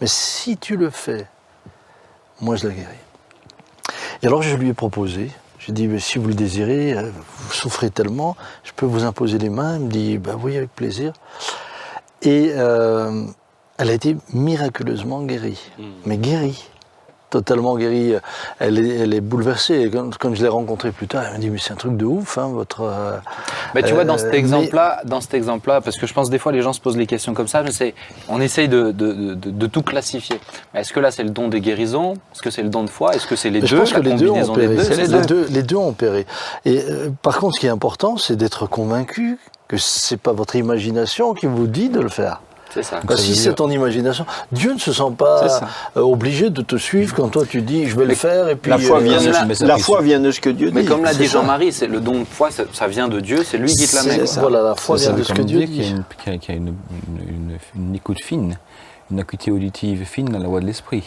Mais 0.00 0.06
si 0.06 0.56
tu 0.56 0.76
le 0.76 0.88
fais, 0.90 1.26
moi 2.40 2.56
je 2.56 2.68
la 2.68 2.74
guéris. 2.74 2.86
Et 4.22 4.26
alors 4.26 4.42
je 4.42 4.54
lui 4.56 4.68
ai 4.68 4.74
proposé, 4.74 5.30
j'ai 5.64 5.72
dit, 5.72 5.86
mais 5.86 6.00
si 6.00 6.18
vous 6.18 6.26
le 6.26 6.34
désirez, 6.34 6.92
euh, 6.92 7.10
vous 7.38 7.52
souffrez 7.52 7.90
tellement, 7.90 8.36
je 8.64 8.72
peux 8.74 8.86
vous 8.86 9.04
imposer 9.04 9.38
les 9.38 9.48
mains. 9.48 9.76
Il 9.76 9.84
me 9.84 9.90
dit, 9.90 10.18
bah 10.18 10.34
oui, 10.40 10.56
avec 10.56 10.74
plaisir. 10.74 11.12
Et 12.22 12.52
euh, 12.56 13.26
elle 13.78 13.90
a 13.90 13.92
été 13.92 14.16
miraculeusement 14.32 15.22
guérie. 15.22 15.70
Mais 16.04 16.16
guérie. 16.16 16.68
Totalement 17.32 17.76
guérie. 17.78 18.12
Elle 18.58 18.78
est, 18.78 18.96
elle 18.98 19.14
est 19.14 19.22
bouleversée. 19.22 19.80
Et 19.80 19.90
Quand, 19.90 20.10
quand 20.18 20.34
je 20.34 20.42
l'ai 20.42 20.48
rencontrée 20.48 20.92
plus 20.92 21.08
tard, 21.08 21.24
elle 21.26 21.32
m'a 21.32 21.38
dit, 21.38 21.48
mais 21.48 21.56
c'est 21.58 21.72
un 21.72 21.76
truc 21.76 21.96
de 21.96 22.04
ouf, 22.04 22.36
hein, 22.36 22.50
votre... 22.52 22.82
euh, 22.82 23.16
Mais 23.74 23.82
tu 23.82 23.94
vois, 23.94 24.04
dans 24.04 24.14
Euh, 24.14 24.18
cet 24.18 24.32
mais- 24.32 24.38
exemple-là, 24.38 25.00
dans 25.06 25.22
cet 25.22 25.32
exemple-là, 25.32 25.80
parce 25.80 25.96
que 25.96 26.06
je 26.06 26.12
pense 26.12 26.28
des 26.28 26.38
fois 26.38 26.52
les 26.52 26.60
gens 26.60 26.74
se 26.74 26.80
posent 26.80 26.98
les 26.98 27.06
questions 27.06 27.32
comme 27.32 27.48
ça, 27.48 27.62
on 28.28 28.38
essaye 28.42 28.68
de, 28.68 28.90
de, 28.92 29.12
de, 29.34 29.50
de 29.50 29.66
tout 29.66 29.82
classifier. 29.82 30.38
Est-ce 30.74 30.92
que 30.92 31.00
là 31.00 31.10
c'est 31.10 31.22
le 31.24 31.30
don 31.30 31.48
des 31.48 31.62
guérisons? 31.62 32.12
Est-ce 32.34 32.42
que 32.42 32.50
c'est 32.50 32.62
le 32.62 32.68
don 32.68 32.84
de 32.84 32.90
foi? 32.90 33.14
Est-ce 33.14 33.26
que 33.26 33.34
c'est 33.34 33.48
les 33.48 33.60
Mais 33.62 33.66
deux 33.66 33.66
je 33.68 33.76
pense 33.76 33.92
que 33.94 34.00
les 34.00 34.12
deux 34.12 34.28
ont 34.28 34.52
deux, 34.52 34.82
c'est 34.82 34.96
les, 34.96 35.26
deux, 35.26 35.46
les 35.48 35.62
deux 35.62 35.76
ont 35.76 35.88
opéré. 35.88 36.26
Et 36.66 36.82
euh, 36.86 37.08
par 37.22 37.38
contre, 37.38 37.54
ce 37.54 37.60
qui 37.60 37.66
est 37.66 37.70
important, 37.70 38.18
c'est 38.18 38.36
d'être 38.36 38.66
convaincu 38.66 39.38
que 39.68 39.78
c'est 39.78 40.18
pas 40.18 40.32
votre 40.32 40.54
imagination 40.56 41.32
qui 41.32 41.46
vous 41.46 41.66
dit 41.66 41.88
de 41.88 42.00
le 42.00 42.10
faire. 42.10 42.42
C'est 42.74 42.82
ça. 42.82 43.00
Parce 43.06 43.20
que 43.20 43.26
si 43.26 43.36
c'est 43.36 43.54
ton 43.54 43.70
imagination, 43.70 44.24
Dieu 44.50 44.72
ne 44.74 44.78
se 44.78 44.92
sent 44.92 45.12
pas 45.18 45.60
euh, 45.96 46.00
obligé 46.00 46.50
de 46.50 46.62
te 46.62 46.76
suivre 46.76 47.14
quand 47.14 47.28
toi 47.28 47.44
tu 47.48 47.60
dis 47.62 47.86
je 47.86 47.96
vais 47.96 48.06
le 48.06 48.14
faire 48.14 48.48
et 48.48 48.56
puis 48.56 48.70
La 48.70 48.78
foi 48.78 48.98
euh, 48.98 49.00
vient, 49.02 49.20
de, 49.20 49.30
la- 49.30 49.66
la 49.66 49.78
foi 49.78 50.00
vient 50.00 50.20
de 50.20 50.30
ce 50.30 50.40
que 50.40 50.50
Dieu 50.50 50.68
dit. 50.70 50.74
Mais 50.74 50.84
comme 50.84 51.04
l'a 51.04 51.12
dit. 51.14 51.26
Jean-Marie, 51.26 51.72
c'est 51.72 51.86
le 51.86 52.00
don 52.00 52.20
de 52.20 52.24
foi, 52.24 52.50
ça, 52.50 52.64
ça 52.72 52.86
vient 52.88 53.08
de 53.08 53.20
Dieu, 53.20 53.42
c'est 53.44 53.58
lui 53.58 53.74
qui 53.74 53.86
te 53.86 53.94
la 53.96 54.02
met. 54.04 54.10
C'est 54.10 54.18
quoi. 54.18 54.26
ça. 54.26 54.40
Voilà, 54.40 54.62
la 54.62 54.74
foi 54.74 54.96
vient 54.96 55.06
ça 55.08 55.12
de 55.12 55.22
ce 55.22 55.32
que 55.32 55.42
Dieu 55.42 55.58
dire 55.58 55.68
qu'il 55.68 55.76
y 55.76 55.80
a, 55.80 55.84
dit. 55.84 55.90
une, 55.90 56.04
qu'il 56.22 56.32
y 56.32 56.36
a- 56.36 56.38
qu'il 56.38 56.54
y 56.54 56.56
a 56.56 56.60
une- 56.60 56.68
une- 56.68 57.28
une- 57.28 57.58
une 57.88 57.94
écoute 57.94 58.22
fine, 58.22 58.56
une 59.10 59.20
acuité 59.20 59.50
auditive 59.50 60.04
fine 60.06 60.26
dans 60.30 60.38
la 60.38 60.48
voix 60.48 60.60
de 60.60 60.66
l'esprit. 60.66 61.04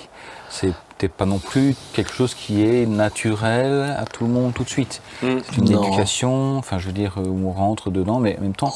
C'est 0.49 0.73
peut-être 0.97 1.13
pas 1.13 1.25
non 1.25 1.39
plus 1.39 1.75
quelque 1.93 2.13
chose 2.13 2.33
qui 2.35 2.63
est 2.63 2.85
naturel 2.85 3.95
à 3.99 4.05
tout 4.05 4.25
le 4.25 4.29
monde 4.31 4.53
tout 4.53 4.63
de 4.63 4.69
suite. 4.69 5.01
Mm. 5.23 5.27
C'est 5.49 5.57
une 5.57 5.71
Non. 5.71 5.83
éducation, 5.83 6.57
enfin 6.57 6.77
je 6.77 6.85
veux 6.87 6.93
dire, 6.93 7.15
euh, 7.17 7.27
où 7.27 7.47
on 7.49 7.51
rentre 7.51 7.89
dedans, 7.89 8.19
mais 8.19 8.37
en 8.37 8.41
même 8.43 8.55
temps 8.55 8.69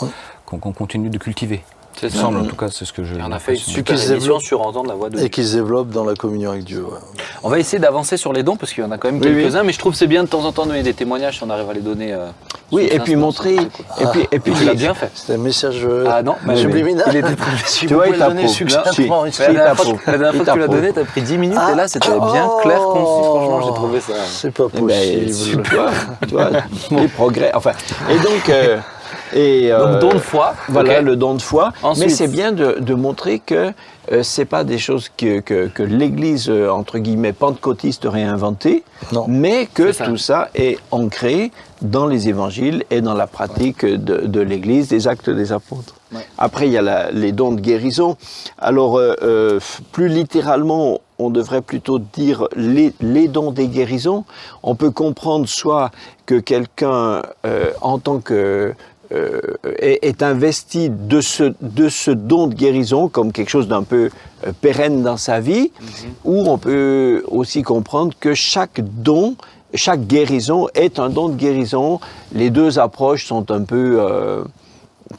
qu'on 0.45 0.57
qu'on 0.57 0.71
continue 0.71 1.09
de 1.11 1.17
cultiver. 1.19 1.63
C'est 1.99 2.07
Il 2.07 2.13
semble, 2.13 2.39
en 2.39 2.45
tout 2.45 2.55
cas, 2.55 2.67
c'est 2.71 2.85
ce 2.85 2.93
que 2.93 3.03
je. 3.03 3.15
Et 3.15 3.17
on 3.21 3.31
a 3.31 3.39
fait 3.39 3.53
une 3.53 3.57
super 3.59 3.83
Qu'ils 3.95 3.97
se 3.97 4.11
émission 4.11 4.19
développent. 4.35 4.41
sur 4.43 4.61
entendre 4.65 4.87
la 4.89 4.95
voix 4.95 5.09
de 5.09 5.17
Dieu. 5.17 5.25
Et 5.25 5.29
qui 5.29 5.43
se 5.43 5.55
développe 5.55 5.89
dans 5.89 6.05
la 6.05 6.15
communion 6.15 6.51
avec 6.51 6.63
Dieu. 6.63 6.81
ouais. 6.83 6.97
On 7.43 7.49
va 7.49 7.59
essayer 7.59 7.79
d'avancer 7.79 8.15
sur 8.15 8.31
les 8.31 8.43
dons 8.43 8.55
parce 8.55 8.71
qu'il 8.73 8.83
y 8.83 8.87
en 8.87 8.91
a 8.91 8.97
quand 8.97 9.11
même 9.11 9.19
Oui, 9.21 9.27
oui. 9.27 9.43
quelques-uns, 9.43 9.63
mais 9.63 9.73
je 9.73 9.79
trouve 9.79 9.91
que 9.93 9.97
c'est 9.97 10.07
bien 10.07 10.23
de 10.23 10.29
temps 10.29 10.45
en 10.45 10.51
temps 10.53 10.63
de 10.63 10.69
donner 10.69 10.83
des 10.83 10.93
témoignages 10.93 11.37
si 11.37 11.43
on 11.43 11.49
arrive 11.49 11.69
à 11.69 11.73
les 11.73 11.81
donner. 11.81 12.13
euh, 12.13 12.27
Oui, 12.71 12.87
et 12.89 12.99
puis 12.99 13.15
montrer. 13.17 13.55
cool. 13.55 13.65
Et 13.99 14.05
puis, 14.11 14.27
et 14.31 14.39
puis 14.39 14.53
tu 14.53 14.63
l'as 14.63 14.75
bien 14.75 14.93
fait. 14.93 15.11
C'est 15.13 15.33
un 15.33 15.37
message 15.37 15.81
euh, 15.83 16.05
Ah 16.09 16.23
non, 16.23 16.35
mais- 16.45 16.55
subliminal. 16.55 17.05
il 17.09 17.17
était 17.17 17.35
très- 17.35 17.51
si 17.65 17.87
Tu 17.87 17.93
vois, 17.93 18.07
il 18.07 18.13
le 18.13 18.19
donner 18.19 18.29
t'approuve. 18.43 18.49
succinctement. 18.55 19.23
La 19.23 19.29
dernière 19.47 19.73
Il 19.73 19.75
fois, 19.75 20.45
que- 20.45 20.51
tu 20.53 20.59
l'as 20.59 20.67
donné, 20.67 20.93
t'as 20.93 21.03
pris 21.03 21.21
10 21.21 21.37
minutes 21.37 21.57
Ah, 21.59 21.71
et 21.73 21.75
là 21.75 21.87
c'était 21.87 22.07
bien 22.07 22.49
clair, 22.61 22.79
concis. 22.79 23.23
Franchement, 23.25 23.61
j'ai 23.67 23.73
trouvé 23.73 23.99
ça. 23.99 24.13
C'est 24.27 24.51
pas 24.51 24.65
Eh 24.73 24.81
ben, 24.81 24.87
possible. 25.25 25.33
super, 25.65 25.91
tu 26.27 26.33
vois, 26.33 26.49
les 26.91 27.07
progrès. 27.15 27.51
Enfin, 27.53 27.71
et 28.09 28.17
donc, 28.19 28.49
euh, 28.49 28.77
et, 29.33 29.71
euh, 29.71 29.99
Donc 29.99 30.01
don 30.01 30.13
de 30.15 30.19
foi. 30.19 30.53
Voilà 30.69 31.01
le 31.01 31.15
don 31.15 31.35
de 31.35 31.41
foi. 31.41 31.71
Ensuite. 31.83 32.07
Mais 32.07 32.13
c'est 32.13 32.27
bien 32.27 32.51
de, 32.51 32.77
de 32.79 32.93
montrer 32.93 33.39
que 33.39 33.71
euh, 34.11 34.23
c'est 34.23 34.45
pas 34.45 34.63
des 34.63 34.77
choses 34.79 35.09
que, 35.15 35.39
que, 35.39 35.67
que 35.67 35.83
l'Église 35.83 36.49
euh, 36.49 36.69
entre 36.69 36.97
guillemets 36.97 37.33
pentecôtiste 37.33 38.05
aurait 38.05 38.23
inventées, 38.23 38.83
mais 39.27 39.67
que 39.73 39.91
ça. 39.91 40.05
tout 40.05 40.17
ça 40.17 40.49
est 40.55 40.77
ancré 40.91 41.51
dans 41.81 42.07
les 42.07 42.27
évangiles 42.27 42.83
et 42.89 43.01
dans 43.01 43.13
la 43.13 43.27
pratique 43.27 43.85
de, 43.85 44.25
de 44.25 44.41
l'Église, 44.41 44.87
des 44.89 45.07
actes 45.07 45.29
des 45.29 45.51
apôtres. 45.53 45.93
Ouais. 46.13 46.25
Après, 46.37 46.65
il 46.67 46.73
y 46.73 46.77
a 46.77 46.81
la- 46.81 47.11
les 47.11 47.31
dons 47.31 47.51
de 47.51 47.61
guérison. 47.61 48.17
Alors, 48.57 48.97
euh, 48.97 49.59
plus 49.91 50.09
littéralement, 50.09 50.99
on 51.19 51.29
devrait 51.29 51.61
plutôt 51.61 51.99
dire 51.99 52.47
les, 52.55 52.93
les 52.99 53.27
dons 53.27 53.51
des 53.51 53.67
guérisons. 53.67 54.25
On 54.63 54.73
peut 54.75 54.89
comprendre 54.91 55.47
soit 55.47 55.91
que 56.25 56.35
quelqu'un, 56.39 57.21
en 57.81 57.99
tant 57.99 58.19
que 58.19 58.73
euh, 59.11 59.39
est, 59.79 59.99
est 60.03 60.21
investi 60.23 60.89
de 60.89 61.19
ce, 61.21 61.53
de 61.61 61.89
ce 61.89 62.11
don 62.11 62.47
de 62.47 62.53
guérison 62.55 63.07
comme 63.07 63.31
quelque 63.31 63.49
chose 63.49 63.67
d'un 63.67 63.83
peu 63.83 64.09
euh, 64.45 64.51
pérenne 64.61 65.01
dans 65.03 65.17
sa 65.17 65.39
vie, 65.39 65.71
ou 66.25 66.47
on 66.49 66.57
peut 66.57 67.23
aussi 67.27 67.61
comprendre 67.63 68.13
que 68.19 68.33
chaque 68.33 68.81
don 68.81 69.35
chaque 69.75 70.07
guérison 70.07 70.67
est 70.73 70.97
un 70.97 71.09
don 71.09 71.29
de 71.29 71.35
guérison. 71.35 71.99
Les 72.33 72.49
deux 72.49 72.79
approches 72.79 73.27
sont 73.27 73.51
un 73.51 73.61
peu 73.61 73.97
euh, 73.99 74.43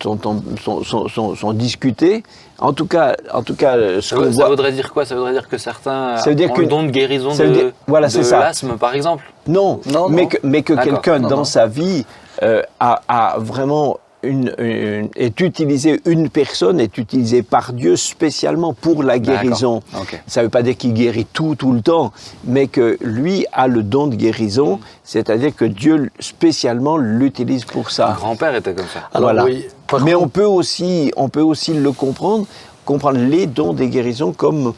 sont, 0.03 0.19
sont, 0.21 0.83
sont, 0.85 1.09
sont, 1.09 1.35
sont 1.37 1.53
discutées. 1.53 2.23
En 2.59 2.73
tout 2.73 2.87
cas, 2.87 3.15
en 3.33 3.43
tout 3.43 3.55
cas, 3.55 3.77
ce 4.01 4.01
Ça, 4.17 4.33
ça 4.33 4.49
voudrait 4.49 4.73
dire 4.73 4.93
quoi? 4.93 5.05
Ça 5.05 5.15
voudrait 5.15 5.33
dire 5.33 5.49
que 5.49 5.57
certains 5.57 6.17
Ça 6.19 6.31
veut 6.31 6.35
dire 6.37 6.51
ont 6.51 6.55
que- 6.55 6.61
le 6.63 6.67
don 6.67 6.83
de 6.83 6.91
guérison 6.91 7.31
ça 7.33 7.45
de, 7.45 7.49
veut 7.49 7.55
dire- 7.55 7.73
voilà, 7.87 8.09
de 8.09 8.13
c'est 8.13 8.23
ça. 8.25 8.41
l'asthme, 8.41 8.77
par 8.77 8.95
exemple? 8.95 9.25
Non, 9.47 9.81
Non, 9.87 10.09
mais 10.09 10.23
non. 10.23 10.29
que, 10.29 10.37
mais 10.43 10.63
que 10.63 10.73
quelqu'un 10.75 11.21
dans 11.21 11.39
non. 11.39 11.45
sa 11.45 11.67
vie 11.67 12.05
euh, 12.43 12.63
a, 12.79 13.01
a 13.09 13.39
vraiment 13.39 13.99
une, 14.23 14.55
une- 14.59 15.09
est 15.17 15.41
utilisé, 15.41 16.01
une 16.05 16.29
personne 16.29 16.79
est 16.79 16.99
utilisée 16.99 17.43
par 17.43 17.73
Dieu 17.73 17.97
spécialement 17.97 18.75
pour 18.75 19.03
la 19.03 19.19
guérison. 19.19 19.81
Ça 20.27 20.41
ne 20.41 20.47
veut 20.47 20.51
pas 20.51 20.63
dire 20.63 20.77
qu'il 20.77 20.93
guérit 20.93 21.25
tout, 21.33 21.55
tout 21.55 21.73
le 21.73 21.81
temps, 21.81 22.13
mais 22.45 22.67
que 22.67 22.99
lui 23.01 23.47
a 23.53 23.67
le 23.67 23.83
don 23.83 24.09
de 24.09 24.17
guérison, 24.17 24.79
c'est-à-dire 25.05 25.57
que 25.57 25.65
Dieu 25.65 26.11
spécialement 26.21 26.99
l'utilise 26.99 27.65
pour 27.65 27.85
Mon 27.85 27.89
ça. 27.89 28.15
grand-père 28.19 28.55
était 28.55 28.75
comme 28.75 28.85
ça. 28.93 29.09
Alors 29.15 29.31
Voilà. 29.33 29.45
oui, 29.45 29.65
Mais 30.05 30.13
contre- 30.13 30.23
on 30.23 30.29
peut 30.29 30.45
aussi, 30.45 31.11
on 31.17 31.29
peut 31.31 31.41
aussi 31.41 31.73
le 31.73 31.93
comprendre, 31.93 32.47
comprendre 32.85 33.19
les 33.19 33.47
dons 33.47 33.73
des 33.73 33.89
guérisons 33.89 34.33
comme, 34.33 34.75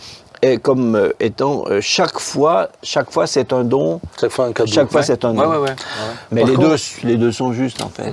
comme 0.58 0.96
euh, 0.96 1.10
étant 1.20 1.64
euh, 1.68 1.80
chaque 1.80 2.18
fois, 2.18 2.68
chaque 2.82 3.12
fois 3.12 3.26
c'est 3.28 3.52
un 3.52 3.62
don, 3.62 4.00
chaque 4.20 4.30
fois 4.32 4.46
un 4.46 4.52
cadeau. 4.52 4.70
chaque 4.72 4.90
fois 4.90 5.02
c'est 5.02 5.24
un 5.24 5.34
don. 5.34 5.40
Ouais, 5.40 5.46
ouais, 5.46 5.56
ouais. 5.58 5.68
ouais. 5.70 5.74
Mais 6.32 6.44
les 6.44 6.54
contre- 6.54 6.70
deux, 6.70 7.08
les 7.08 7.16
deux 7.16 7.30
sont 7.30 7.52
justes 7.52 7.80
en 7.82 7.88
fait. 7.88 8.12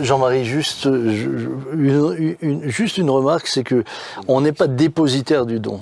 Jean-Marie, 0.00 0.44
juste, 0.44 0.84
je- 0.84 1.48
une, 1.74 2.36
une- 2.40 2.68
juste 2.68 2.98
une 2.98 3.10
remarque, 3.10 3.46
c'est 3.46 3.62
que 3.64 3.84
on 4.26 4.40
n'est 4.40 4.52
pas 4.52 4.66
dépositaire 4.66 5.46
du 5.46 5.60
don. 5.60 5.80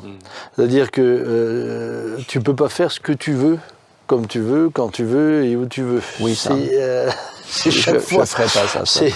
C'est-à-dire 0.54 0.90
que 0.90 1.00
euh, 1.02 2.16
tu 2.28 2.40
peux 2.40 2.54
pas 2.54 2.68
faire 2.68 2.90
ce 2.92 3.00
que 3.00 3.12
tu 3.12 3.32
veux, 3.32 3.58
comme 4.06 4.26
tu 4.26 4.40
veux, 4.40 4.68
quand 4.70 4.90
tu 4.90 5.04
veux 5.04 5.44
et 5.46 5.56
où 5.56 5.66
tu 5.66 5.82
veux. 5.82 6.02
Oui, 6.20 6.34
ça. 6.34 6.50
C'est 6.54 6.78
euh, 6.80 7.10
chaque 7.70 7.94
je 7.94 7.98
fois. 8.00 8.26
ferai 8.26 8.44
pas 8.44 8.48
ça, 8.50 8.66
ça. 8.68 8.82
C'est- 8.84 9.12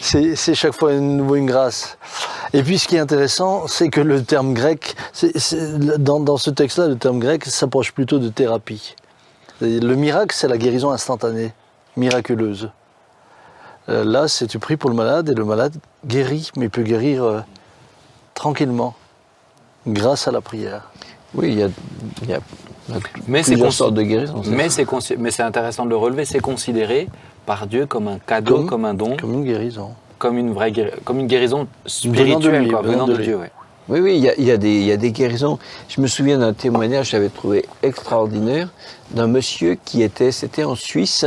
C'est 0.00 0.34
c'est 0.36 0.54
chaque 0.54 0.74
fois 0.74 0.92
une 0.92 1.46
grâce. 1.46 1.96
Et 2.52 2.62
puis 2.62 2.78
ce 2.78 2.88
qui 2.88 2.96
est 2.96 3.00
intéressant, 3.00 3.66
c'est 3.68 3.90
que 3.90 4.00
le 4.00 4.22
terme 4.24 4.54
grec, 4.54 4.96
dans, 5.98 6.20
dans 6.20 6.36
ce 6.36 6.50
texte-là, 6.50 6.88
le 6.88 6.96
terme 6.96 7.18
grec 7.20 7.44
s'approche 7.44 7.92
plutôt 7.92 8.18
de 8.18 8.28
thérapie. 8.28 8.96
Le 9.60 9.94
miracle, 9.94 10.34
c'est 10.36 10.48
la 10.48 10.58
guérison 10.58 10.90
instantanée, 10.90 11.52
miraculeuse. 11.96 12.70
Euh, 13.88 14.04
là, 14.04 14.26
c'est 14.28 14.46
tu 14.46 14.58
pries 14.58 14.76
pour 14.76 14.90
le 14.90 14.96
malade 14.96 15.28
et 15.28 15.34
le 15.34 15.44
malade 15.44 15.74
guérit, 16.06 16.50
mais 16.56 16.68
peut 16.68 16.82
guérir 16.82 17.22
euh, 17.24 17.40
tranquillement, 18.34 18.94
grâce 19.86 20.26
à 20.28 20.30
la 20.32 20.40
prière. 20.40 20.90
Oui, 21.34 21.48
il 21.52 21.58
y 21.58 21.62
a, 21.62 21.68
y 22.26 22.32
a 22.34 22.40
Mais 23.28 23.42
c'est 23.42 23.54
de 23.56 24.02
guérisons. 24.02 24.42
c'est 24.42 24.50
Mais 24.50 24.68
ça. 24.68 24.82
c'est 25.00 25.16
mais 25.16 25.30
c'est 25.30 25.42
intéressant 25.42 25.84
de 25.84 25.90
le 25.90 25.96
relever. 25.96 26.24
C'est 26.24 26.40
considéré 26.40 27.08
par 27.46 27.66
Dieu 27.66 27.86
comme 27.86 28.08
un 28.08 28.18
cadeau, 28.18 28.56
Comme- 28.58 28.66
comme, 28.68 28.84
un 28.84 28.94
don, 28.94 29.08
comme, 29.10 29.16
Comme 29.20 29.34
une 29.34 29.44
guérison. 29.44 29.90
Une 30.24 30.52
vraie 30.52 30.72
comme 31.04 31.20
une 31.20 31.26
guérison 31.26 31.58
Venant 31.58 31.68
de 31.84 31.88
spirituelle, 31.88 32.62
lui, 32.62 32.70
venant 32.82 33.06
de 33.06 33.14
de. 33.14 33.22
Dieu. 33.22 33.36
ouais. 33.36 33.50
Oui, 33.88 33.98
oui, 34.00 34.16
il 34.16 34.22
y 34.22 34.28
a, 34.28 34.54
y 34.54 34.92
a 34.92 34.96
des 34.96 35.10
guérisons. 35.10 35.58
Je 35.88 36.00
me 36.00 36.06
souviens 36.06 36.38
d'un 36.38 36.52
témoignage 36.52 37.06
que 37.06 37.12
j'avais 37.12 37.28
trouvé 37.28 37.64
extraordinaire 37.82 38.68
d'un 39.10 39.26
monsieur 39.26 39.76
qui 39.84 40.02
était, 40.02 40.30
c'était 40.30 40.62
en 40.62 40.76
Suisse, 40.76 41.26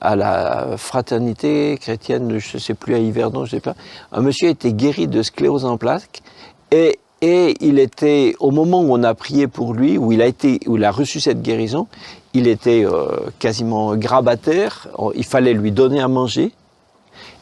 à 0.00 0.16
la 0.16 0.76
fraternité 0.76 1.76
chrétienne, 1.80 2.38
je 2.38 2.56
ne 2.56 2.60
sais 2.60 2.74
plus, 2.74 2.94
à 2.94 2.98
Yverdon, 2.98 3.44
je 3.44 3.56
ne 3.56 3.60
sais 3.60 3.60
pas. 3.60 3.74
Un 4.12 4.22
monsieur 4.22 4.48
était 4.48 4.72
guéri 4.72 5.08
de 5.08 5.22
sclérose 5.22 5.64
en 5.64 5.76
plaques 5.76 6.22
et, 6.70 6.98
et 7.20 7.56
il 7.60 7.78
était, 7.78 8.34
au 8.38 8.52
moment 8.52 8.80
où 8.80 8.94
on 8.94 9.02
a 9.02 9.14
prié 9.14 9.46
pour 9.46 9.74
lui, 9.74 9.98
où 9.98 10.12
il 10.12 10.22
a, 10.22 10.26
été, 10.26 10.60
où 10.66 10.76
il 10.76 10.84
a 10.84 10.90
reçu 10.90 11.20
cette 11.20 11.42
guérison, 11.42 11.88
il 12.32 12.46
était 12.46 12.84
euh, 12.84 13.08
quasiment 13.38 13.96
grabataire, 13.96 14.88
il 15.14 15.24
fallait 15.24 15.54
lui 15.54 15.72
donner 15.72 16.00
à 16.00 16.08
manger. 16.08 16.52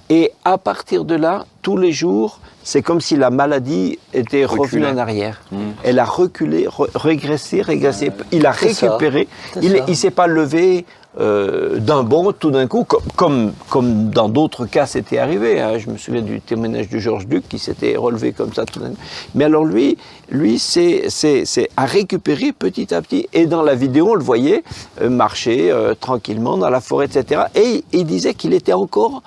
Et 0.08 0.32
à 0.44 0.56
partir 0.58 1.04
de 1.04 1.14
là, 1.16 1.46
tous 1.62 1.76
les 1.76 1.90
jours, 1.92 2.38
c'est 2.62 2.82
comme 2.82 3.00
si 3.00 3.16
la 3.16 3.30
maladie 3.30 3.98
était 4.14 4.44
revenue 4.44 4.86
en 4.86 4.98
arrière. 4.98 5.40
Mm. 5.50 5.56
Elle 5.84 5.98
a 5.98 6.04
reculé, 6.04 6.66
re- 6.66 6.88
régressé, 6.94 7.60
régressé. 7.62 8.12
Il 8.32 8.46
a 8.46 8.52
ça. 8.52 8.66
récupéré. 8.66 9.26
Il 9.62 9.82
ne 9.88 9.94
s'est 9.94 10.10
pas 10.12 10.26
levé 10.28 10.84
euh, 11.18 11.78
d'un 11.78 12.02
bond 12.02 12.32
tout 12.32 12.50
d'un 12.50 12.66
coup, 12.68 12.84
comme, 12.84 13.02
comme, 13.16 13.52
comme 13.70 14.10
dans 14.10 14.28
d'autres 14.28 14.66
cas 14.66 14.86
c'était 14.86 15.18
arrivé. 15.18 15.60
hein. 15.60 15.78
Je 15.78 15.88
me 15.90 15.96
souviens 15.96 16.22
du 16.22 16.40
témoignage 16.40 16.88
de 16.88 16.98
Georges 16.98 17.26
Duc 17.26 17.48
qui 17.48 17.58
s'était 17.58 17.96
relevé 17.96 18.32
comme 18.32 18.52
ça 18.52 18.64
tout 18.64 18.78
d'un 18.80 18.90
coup. 18.90 18.96
Mais 19.34 19.44
alors 19.44 19.64
lui, 19.64 19.96
lui 20.30 20.58
c'est, 20.58 21.04
c'est, 21.08 21.44
c'est 21.46 21.68
à 21.76 21.84
récupérer 21.86 22.52
petit 22.52 22.92
à 22.94 23.00
petit. 23.02 23.28
Et 23.32 23.46
dans 23.46 23.62
la 23.62 23.74
vidéo, 23.74 24.10
on 24.10 24.14
le 24.14 24.22
voyait 24.22 24.62
euh, 25.00 25.08
marcher 25.08 25.70
euh, 25.70 25.94
tranquillement 25.98 26.58
dans 26.58 26.70
la 26.70 26.80
forêt, 26.80 27.06
etc. 27.06 27.42
Et 27.54 27.82
il 27.92 28.04
disait 28.04 28.34
qu'il 28.34 28.52
était 28.52 28.74
encore 28.74 29.22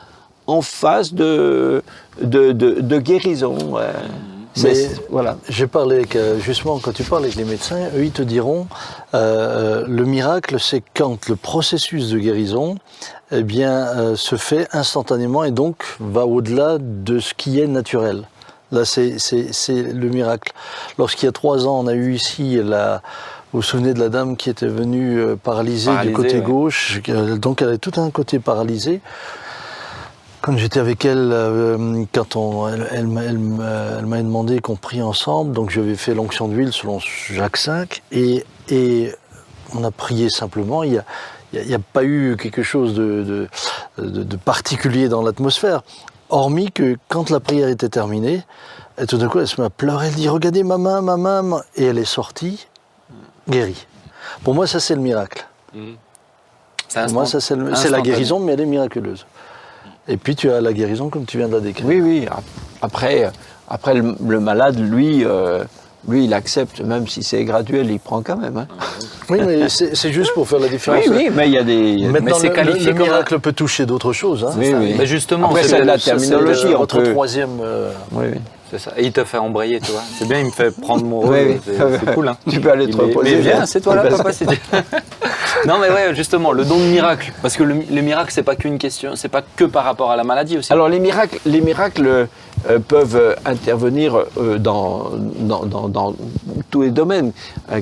en 0.49 0.61
phase 0.61 1.13
de, 1.13 1.81
de, 2.21 2.51
de, 2.51 2.81
de 2.81 2.97
guérison. 2.99 3.55
euh. 3.77 3.91
Mais 4.63 4.89
voilà. 5.09 5.37
J'ai 5.47 5.67
parlé 5.67 5.97
avec, 5.97 6.15
euh, 6.15 6.37
justement, 6.39 6.79
quand 6.79 6.91
tu 6.91 7.03
parles 7.03 7.23
avec 7.23 7.35
les 7.35 7.45
médecins, 7.45 7.83
eux, 7.95 8.03
ils 8.03 8.11
te 8.11 8.23
diront, 8.23 8.67
euh, 9.13 9.85
le 9.87 10.03
miracle, 10.03 10.59
c'est 10.59 10.83
quand 10.93 11.29
le 11.29 11.35
processus 11.37 12.09
de 12.09 12.17
guérison, 12.19 12.77
eh 13.31 13.43
bien, 13.43 13.71
euh, 13.71 14.15
se 14.15 14.35
fait 14.35 14.67
instantanément 14.73 15.43
et 15.45 15.51
donc 15.51 15.75
va 15.99 16.25
au-delà 16.25 16.77
de 16.79 17.19
ce 17.19 17.33
qui 17.33 17.61
est 17.61 17.67
naturel. 17.67 18.27
Là, 18.71 18.83
c'est 18.85 19.15
le 19.69 20.09
miracle. 20.09 20.51
Lorsqu'il 20.97 21.25
y 21.27 21.29
a 21.29 21.31
trois 21.31 21.65
ans, 21.67 21.79
on 21.79 21.87
a 21.87 21.93
eu 21.93 22.13
ici 22.13 22.59
la... 22.61 23.01
Vous 23.51 23.59
vous 23.61 23.63
souvenez 23.63 23.95
de 23.95 23.99
la 23.99 24.09
dame 24.09 24.37
qui 24.37 24.49
était 24.51 24.67
venue 24.67 25.19
euh, 25.19 25.35
paralysée, 25.35 25.89
Paralysée, 25.89 26.09
du 26.09 26.15
côté 26.15 26.35
ouais. 26.35 26.41
gauche, 26.41 27.01
euh, 27.09 27.35
donc 27.35 27.63
elle 27.63 27.69
avait 27.69 27.77
tout 27.79 27.93
un 27.97 28.11
côté 28.11 28.37
paralysé. 28.37 29.01
Quand 30.41 30.55
j'étais 30.57 30.79
avec 30.79 31.03
elle, 31.03 31.31
euh, 31.33 32.03
quand 32.13 32.35
on, 32.37 32.67
elle, 32.69 32.87
elle 32.91 33.07
m'a- 33.07 33.23
elle 33.23 33.37
m'a 33.39 33.69
elle 33.99 34.05
m'a 34.05 34.17
demandé 34.21 34.59
qu'on 34.61 34.77
prie 34.77 35.01
ensemble, 35.01 35.51
donc 35.51 35.69
ai 35.77 35.95
fait 35.95 36.13
l'onction 36.13 36.47
d'huile 36.47 36.71
selon 36.71 36.99
Jacques 36.99 37.59
V, 37.67 37.85
et, 38.11 38.45
et 38.69 39.13
on 39.75 39.83
a 39.83 39.91
prié 39.91 40.29
simplement. 40.29 40.83
Il 40.83 40.91
n'y 40.91 40.97
a, 40.97 41.03
il 41.53 41.79
pas 41.79 42.03
eu 42.05 42.37
quelque 42.37 42.63
chose 42.63 42.93
de, 42.93 43.47
de, 43.97 44.07
de- 44.07 44.23
de 44.23 44.35
particulier 44.37 45.09
dans 45.09 45.21
l'atmosphère, 45.23 45.81
hormis 46.29 46.71
que 46.71 46.95
quand 47.09 47.29
la 47.31 47.41
prière 47.41 47.67
était 47.67 47.89
terminée, 47.89 48.43
et 48.97 49.05
tout 49.07 49.17
d'un 49.17 49.27
coup 49.27 49.39
elle 49.39 49.47
se 49.47 49.59
met 49.59 49.67
à 49.67 49.69
pleurer, 49.69 50.07
elle 50.07 50.13
dit 50.15 50.29
Regardez 50.29 50.63
ma 50.63 50.77
main, 50.77 51.01
ma 51.01 51.17
main, 51.17 51.41
ma- 51.41 51.63
et 51.75 51.83
elle 51.83 51.97
est 51.97 52.05
sortie, 52.05 52.65
guérie. 53.49 53.85
Pour 54.45 54.53
moi, 54.55 54.67
ça 54.67 54.79
c'est 54.79 54.95
le 54.95 55.01
miracle. 55.01 55.45
C'est 56.87 56.99
Pour 57.05 57.13
moi, 57.13 57.25
ça 57.25 57.41
c'est 57.41 57.89
la 57.89 57.97
guérison, 58.03 58.39
mais 58.39 58.53
elle 58.53 58.61
est 58.61 58.65
miraculeuse. 58.65 59.25
Et 60.09 60.17
puis 60.17 60.35
tu 60.35 60.51
as 60.51 60.59
la 60.59 60.73
guérison 60.73 61.09
comme 61.09 61.25
tu 61.25 61.37
viens 61.37 61.47
de 61.47 61.53
la 61.53 61.59
décrire. 61.59 61.85
Oui, 61.87 62.01
oui. 62.01 62.25
ap- 62.29 62.43
Après, 62.81 63.29
après 63.69 63.93
le, 63.93 64.15
le 64.27 64.39
malade, 64.39 64.77
lui, 64.79 65.23
euh, 65.23 65.63
lui, 66.07 66.25
il 66.25 66.33
accepte, 66.33 66.81
même 66.81 67.07
si 67.07 67.21
c'est 67.23 67.43
graduel, 67.45 67.91
il 67.91 67.99
prend 67.99 68.21
quand 68.23 68.37
même. 68.37 68.57
hein. 68.57 68.67
Oui, 69.29 69.39
mais 69.45 69.69
c'est 69.69 70.11
juste 70.11 70.33
pour 70.33 70.47
faire 70.47 70.59
la 70.59 70.67
différence. 70.69 71.03
Oui, 71.07 71.13
oui, 71.15 71.29
mais 71.31 71.47
il 71.47 71.53
y 71.53 71.57
a 71.59 71.63
des. 71.63 72.07
Maintenant, 72.07 72.19
Mais 72.21 72.31
c'est 72.33 72.43
le- 72.43 72.49
le, 72.49 72.55
qualifié 72.55 72.85
le 72.87 72.93
comme 72.93 73.01
un- 73.01 73.05
miracle 73.11 73.39
peut 73.39 73.53
toucher 73.53 73.85
d'autres 73.85 74.13
choses. 74.13 74.43
Hein. 74.43 74.53
Oui, 74.57 74.73
oui. 74.75 74.95
Mais 74.97 75.05
justement, 75.05 75.49
Après, 75.49 75.63
c'est 75.63 75.77
le- 75.79 75.85
la 75.85 75.97
terminologie, 75.99 76.69
le- 76.69 76.77
Votre 76.77 77.01
peut- 77.01 77.11
troisième. 77.11 77.59
euh, 77.61 77.91
Oui, 78.13 78.25
oui. 78.33 78.39
C'est 78.71 78.79
ça. 78.79 78.91
Et 78.97 79.05
il 79.05 79.11
te 79.11 79.23
fait 79.23 79.39
embrayer, 79.39 79.79
tu 79.79 79.91
vois. 79.91 80.01
C'est 80.17 80.27
bien, 80.27 80.39
il 80.39 80.45
me 80.45 80.51
fait 80.51 80.69
prendre 80.79 81.03
mon 81.03 81.21
rôle. 81.21 81.33
Oui, 81.35 81.59
oui. 81.67 81.73
C'est 81.99 82.13
cool. 82.13 82.27
Hein. 82.27 82.37
Tu 82.49 82.59
peux 82.61 82.71
aller 82.71 82.87
te 82.87 82.95
reposer, 82.97 83.35
Mais 83.35 83.41
viens, 83.41 83.59
là. 83.59 83.65
c'est 83.65 83.81
toi 83.81 83.95
là, 83.95 84.03
papa. 84.05 84.29
Non, 85.67 85.77
mais 85.79 85.89
ouais, 85.89 86.15
justement, 86.15 86.51
le 86.51 86.65
don 86.65 86.77
de 86.77 86.83
miracle. 86.85 87.31
Parce 87.41 87.55
que 87.55 87.63
le, 87.63 87.75
le 87.91 88.01
miracle, 88.01 88.31
c'est 88.33 88.43
pas 88.43 88.55
qu'une 88.55 88.77
question, 88.77 89.15
c'est 89.15 89.29
pas 89.29 89.41
que 89.55 89.65
par 89.65 89.83
rapport 89.83 90.11
à 90.11 90.15
la 90.15 90.23
maladie 90.23 90.57
aussi. 90.57 90.71
Alors 90.73 90.89
les 90.89 90.99
miracles, 90.99 91.39
les 91.45 91.61
miracles 91.61 92.27
euh, 92.69 92.79
peuvent 92.87 93.15
euh, 93.15 93.35
intervenir 93.45 94.15
euh, 94.37 94.57
dans, 94.57 95.09
dans, 95.13 95.65
dans- 95.65 95.87
dans 95.89 96.15
tous 96.69 96.81
les 96.83 96.91
domaines. 96.91 97.31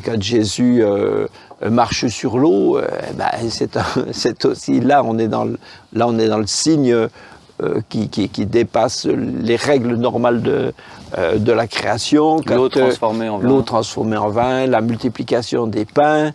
Quand 0.06 0.22
Jésus 0.22 0.82
euh, 0.84 1.28
marche 1.70 2.08
sur 2.08 2.38
l'eau, 2.38 2.80
ben, 3.16 3.26
c'est 4.12 4.46
aussi 4.46 4.80
là 4.80 5.02
on 5.04 5.18
est 5.18 5.28
dans 5.28 5.46
le, 5.46 5.58
là 5.94 6.06
on 6.08 6.18
est 6.20 6.28
dans 6.28 6.38
le 6.38 6.48
signe 6.48 6.94
euh, 6.94 7.82
qui, 7.90 8.10
qui- 8.10 8.30
qui 8.30 8.46
dépasse 8.46 9.06
les 9.08 9.56
règles 9.56 9.96
normales 9.96 10.42
de, 10.42 10.74
euh, 11.18 11.38
de 11.38 11.52
la 11.52 11.66
création. 11.68 12.40
L'eau 12.46 12.70
transformée 12.70 13.30
en 13.30 13.40
vin. 13.40 13.48
L'eau 13.48 13.62
transformée 13.64 14.18
en 14.18 14.30
vin, 14.30 14.68
la 14.68 14.82
multiplication 14.82 15.66
des 15.66 15.86
pains, 15.86 16.32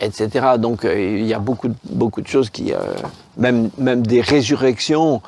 etc. 0.00 0.46
Donc 0.58 0.84
euh, 0.84 0.98
il 1.20 1.26
y 1.26 1.34
a 1.34 1.38
beaucoup, 1.38 1.68
de- 1.68 1.74
beaucoup 1.90 2.20
de 2.20 2.26
choses 2.28 2.50
qui, 2.50 2.72
euh, 2.72 2.78
même, 3.36 3.70
même 3.78 4.06
des 4.06 4.20
résurrections. 4.20 5.20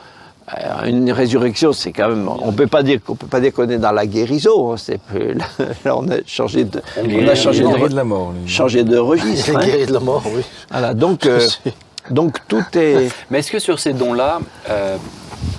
euh, 0.57 0.87
Une 0.87 1.11
résurrection, 1.13 1.73
c'est 1.73 1.93
quand 1.93 2.09
même. 2.09 2.29
On 2.29 2.53
peut 2.53 2.67
pas 2.67 2.83
dire 2.83 3.01
qu'on 3.05 3.15
peut 3.17 3.27
pas 3.27 3.41
dire 3.41 3.53
qu'on 3.53 3.69
est 3.69 3.79
dans 3.79 3.93
la 3.93 4.07
guérison. 4.07 4.73
hein, 4.73 4.77
C'est 4.77 5.01
là, 5.85 5.97
on 5.97 6.09
a 6.09 6.17
changé 6.27 6.65
de, 6.65 6.81
on 6.97 7.29
a 7.29 7.35
changé 7.35 7.63
de, 7.65 7.89
de 7.89 7.95
la 7.97 8.05
mort. 8.05 8.33
lui. 8.33 8.49
changé 8.49 8.83
de 8.85 8.97
registre. 8.99 9.51
hein. 9.57 9.61
guéri 9.65 9.87
de 9.87 9.93
la 9.93 10.01
mort, 10.01 10.23
oui. 10.35 10.43
Voilà, 10.71 10.95
donc, 10.95 11.27
euh, 11.27 11.41
donc 12.11 12.39
tout 12.49 12.65
est. 12.75 13.09
Mais 13.31 13.41
est-ce 13.41 13.51
que 13.51 13.59
sur 13.59 13.79
ces 13.79 13.93
dons-là, 13.93 14.41
euh, 14.71 14.97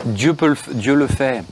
Dieu, 0.05 0.33
peut 0.33 0.47
le, 0.47 0.57
Dieu 0.73 0.95
le 0.95 1.07
fait 1.07 1.43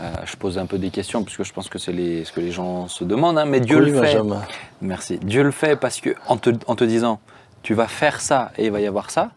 euh, 0.00 0.12
Je 0.24 0.36
pose 0.36 0.58
un 0.58 0.66
peu 0.66 0.78
des 0.78 0.90
questions, 0.90 1.22
puisque 1.24 1.44
je 1.44 1.52
pense 1.52 1.68
que 1.68 1.78
c'est 1.78 1.92
ce 2.24 2.32
que 2.32 2.40
les 2.40 2.50
gens 2.50 2.88
se 2.88 3.04
demandent, 3.04 3.38
hein, 3.38 3.44
mais 3.46 3.60
Dieu 3.60 3.78
Oui, 3.78 3.90
le 3.90 4.00
fait. 4.00 4.14
Benjamin. 4.14 4.42
Merci. 4.80 5.18
Dieu 5.18 5.42
le 5.42 5.50
fait 5.50 5.76
parce 5.76 6.00
que, 6.00 6.14
en 6.26 6.36
te, 6.36 6.50
en 6.66 6.76
te 6.76 6.84
disant, 6.84 7.20
tu 7.62 7.74
vas 7.74 7.88
faire 7.88 8.20
ça 8.20 8.52
et 8.56 8.66
il 8.66 8.72
va 8.72 8.80
y 8.80 8.86
avoir 8.86 9.10
ça. 9.10 9.30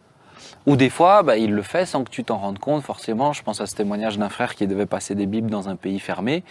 Ou 0.68 0.76
des 0.76 0.90
fois, 0.90 1.24
bah, 1.24 1.38
il 1.38 1.52
le 1.54 1.64
fait 1.64 1.86
sans 1.88 2.04
que 2.04 2.12
tu 2.12 2.24
t'en 2.24 2.38
rendes 2.38 2.60
compte, 2.60 2.84
forcément. 2.84 3.34
Je 3.34 3.42
pense 3.42 3.62
à 3.62 3.66
ce 3.66 3.76
témoignage 3.76 4.20
d'un 4.20 4.30
frère 4.30 4.54
qui 4.56 4.68
devait 4.68 4.86
passer 4.86 5.16
des 5.16 5.26
Bibles 5.26 5.50
dans 5.50 5.70
un 5.70 5.76
pays 5.76 6.00
fermé 6.00 6.44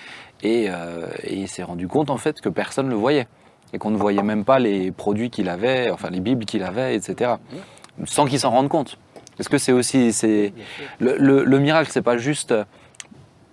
et, 0.43 0.67
euh, 0.69 1.07
et 1.23 1.37
il 1.37 1.49
s'est 1.49 1.63
rendu 1.63 1.87
compte 1.87 2.11
en 2.11 2.17
fait 2.17 2.41
que 2.41 2.49
personne 2.49 2.87
ne 2.87 2.91
le 2.91 2.97
voyait 2.97 3.29
et 3.73 3.79
qu'on 3.79 3.91
ne 3.91 3.97
voyait 3.97 4.23
même 4.23 4.45
pas 4.45 4.59
les 4.59 4.91
produits 4.91 5.31
qu'il 5.31 5.49
avait, 5.49 5.91
enfin 5.91 6.11
les 6.11 6.19
Bibles 6.19 6.45
qu'il 6.45 6.65
avait, 6.65 6.97
etc. 6.97 7.35
Sans 8.05 8.25
qu'il 8.27 8.41
s'en 8.41 8.51
rende 8.51 8.69
compte. 8.69 8.99
Est-ce 9.39 9.49
que 9.49 9.59
c'est 9.59 9.73
aussi, 9.73 10.13
c'est 10.13 10.53
le, 10.99 11.17
le, 11.17 11.45
le 11.45 11.59
miracle, 11.61 11.91
c'est 11.93 12.03
pas 12.03 12.19
juste 12.19 12.53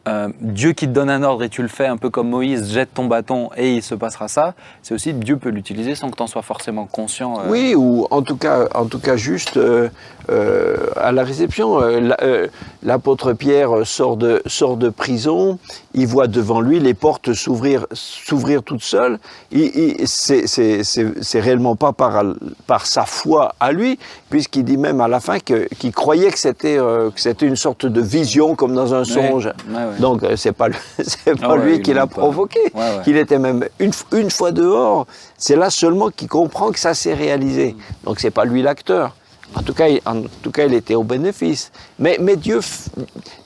euh, 0.08 0.30
Dieu 0.40 0.72
qui 0.72 0.88
te 0.88 0.92
donne 0.94 1.10
un 1.10 1.22
ordre 1.24 1.44
et 1.44 1.50
tu 1.50 1.62
le 1.62 1.68
fais 1.68 1.86
un 1.86 1.98
peu 1.98 2.10
comme 2.10 2.30
Moïse, 2.30 2.72
jette 2.72 2.94
ton 2.94 3.06
bâton 3.06 3.50
et 3.58 3.76
il 3.76 3.84
se 3.84 3.94
passera 3.94 4.28
ça. 4.28 4.54
C'est 4.82 4.94
aussi 4.94 5.14
Dieu 5.14 5.38
peut 5.38 5.50
l'utiliser 5.50 5.96
sans 5.96 6.10
que 6.10 6.16
tu 6.16 6.24
en 6.24 6.28
sois 6.28 6.42
forcément 6.44 6.86
conscient. 6.86 7.40
euh. 7.40 7.50
Oui, 7.50 7.76
ou 7.76 8.08
en 8.10 8.22
tout 8.22 8.38
cas, 8.38 8.68
en 8.74 8.86
tout 8.86 9.00
cas 9.00 9.18
juste 9.18 9.58
euh, 9.58 9.90
à 10.30 11.12
la 11.12 11.24
réception. 11.24 11.82
euh, 11.82 12.10
euh, 12.22 12.48
L'apôtre 12.84 13.34
Pierre 13.34 13.86
sort 13.86 14.18
de, 14.18 14.42
sort 14.46 14.78
de 14.78 14.90
prison, 14.90 15.60
il 15.94 16.08
voit 16.08 16.28
devant 16.28 16.62
lui 16.62 16.80
les 16.80 16.94
portes 16.94 17.34
s'ouvrir 17.34 18.64
toutes 18.64 18.84
seules. 18.84 19.20
Il, 19.52 19.62
il- 20.00 20.08
c'est- 20.08 21.40
réellement 21.40 21.76
pas 21.76 21.92
par, 21.94 22.24
par 22.66 22.86
sa 22.86 23.04
foi 23.06 23.54
à 23.60 23.72
lui, 23.72 24.00
puisqu'il 24.30 24.64
dit 24.64 24.78
même 24.78 25.02
à 25.02 25.08
la 25.08 25.20
fin 25.20 25.40
qu'il 25.40 25.94
croyait 25.94 26.32
que 26.32 26.40
c'était 26.40 26.78
euh, 26.78 27.10
une 27.42 27.56
sorte 27.56 27.86
de 27.86 28.02
vision 28.02 28.56
comme 28.56 28.74
dans 28.74 28.94
un 28.94 29.04
songe. 29.04 29.46
ouais, 29.46 29.52
ouais. 29.76 30.00
Donc 30.00 30.24
euh, 30.24 30.36
c'est 30.36 30.52
pas, 30.54 30.70
pas 30.70 30.76
Ah 31.42 31.56
lui 31.58 31.76
il 31.76 31.82
qui 31.82 31.94
l'a 31.94 32.08
provoqué. 32.08 32.60
Qu'il 33.04 33.18
était 33.18 33.40
même 33.40 33.66
une, 33.80 33.92
une 34.14 34.32
fois 34.32 34.52
dehors, 34.52 35.08
c'est 35.38 35.56
là 35.56 35.70
seulement 35.70 36.10
qu'il 36.10 36.28
comprend 36.30 36.72
que 36.72 36.80
ça 36.80 36.94
s'est 36.94 37.14
réalisé. 37.14 37.76
Donc 38.06 38.20
c'est 38.20 38.32
pas 38.32 38.46
lui 38.46 38.62
l'acteur. 38.62 39.16
En 39.56 39.62
tout 39.64 39.74
cas, 39.74 39.88
il, 39.88 40.02
en 40.06 40.24
tout 40.42 40.52
cas, 40.52 40.66
il 40.66 40.74
était 40.74 40.96
au 40.96 41.04
bénéfice. 41.04 41.72
Mais, 42.00 42.18
mais 42.20 42.36
Dieu, 42.36 42.60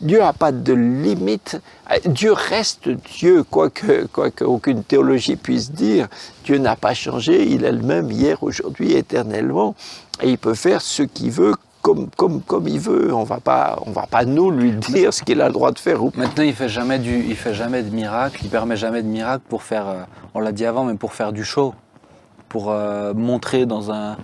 Dieu 0.01 0.19
n'a 0.19 0.33
pas 0.33 0.51
de 0.51 0.73
limite. 0.73 1.61
Dieu 2.05 2.33
reste 2.33 2.89
Dieu, 2.89 3.43
quoi 3.43 3.69
que, 3.69 4.07
quoi 4.07 4.31
que 4.31 4.43
aucune 4.43 4.83
théologie 4.83 5.35
puisse 5.35 5.71
dire. 5.71 6.07
Dieu 6.43 6.57
n'a 6.57 6.75
pas 6.75 6.93
changé. 6.93 7.47
Il 7.47 7.63
est 7.63 7.71
le 7.71 7.81
même 7.81 8.09
hier, 8.11 8.41
aujourd'hui, 8.41 8.93
éternellement. 8.93 9.75
Et 10.21 10.31
il 10.31 10.37
peut 10.37 10.55
faire 10.55 10.81
ce 10.81 11.03
qu'il 11.03 11.31
veut. 11.31 11.53
Comme, 11.81 12.09
comme, 12.15 12.41
comme 12.41 12.67
il 12.67 12.79
veut, 12.79 13.11
on 13.11 13.23
va 13.23 13.39
pas, 13.39 13.79
on 13.87 13.91
va 13.91 14.05
pas 14.05 14.23
nous 14.23 14.51
lui 14.51 14.71
dire 14.71 15.11
ce 15.11 15.23
qu'il 15.23 15.41
a 15.41 15.47
le 15.47 15.53
droit 15.53 15.71
de 15.71 15.79
faire 15.79 16.03
ou. 16.03 16.11
Maintenant, 16.15 16.43
il 16.43 16.53
fait 16.53 16.69
jamais 16.69 16.99
du, 16.99 17.25
il 17.27 17.35
fait 17.35 17.55
jamais 17.55 17.81
de 17.81 17.89
miracle. 17.89 18.39
Il 18.43 18.51
permet 18.51 18.75
jamais 18.75 19.01
de 19.01 19.07
miracle 19.07 19.43
pour 19.49 19.63
faire, 19.63 19.87
euh, 19.87 20.03
on 20.35 20.41
l'a 20.41 20.51
dit 20.51 20.65
avant, 20.67 20.83
mais 20.83 20.93
pour 20.93 21.13
faire 21.13 21.33
du 21.33 21.43
show, 21.43 21.73
pour 22.51 22.69
euh, 22.69 23.13
montrer 23.13 23.65
dans 23.65 23.93
un, 23.93 24.17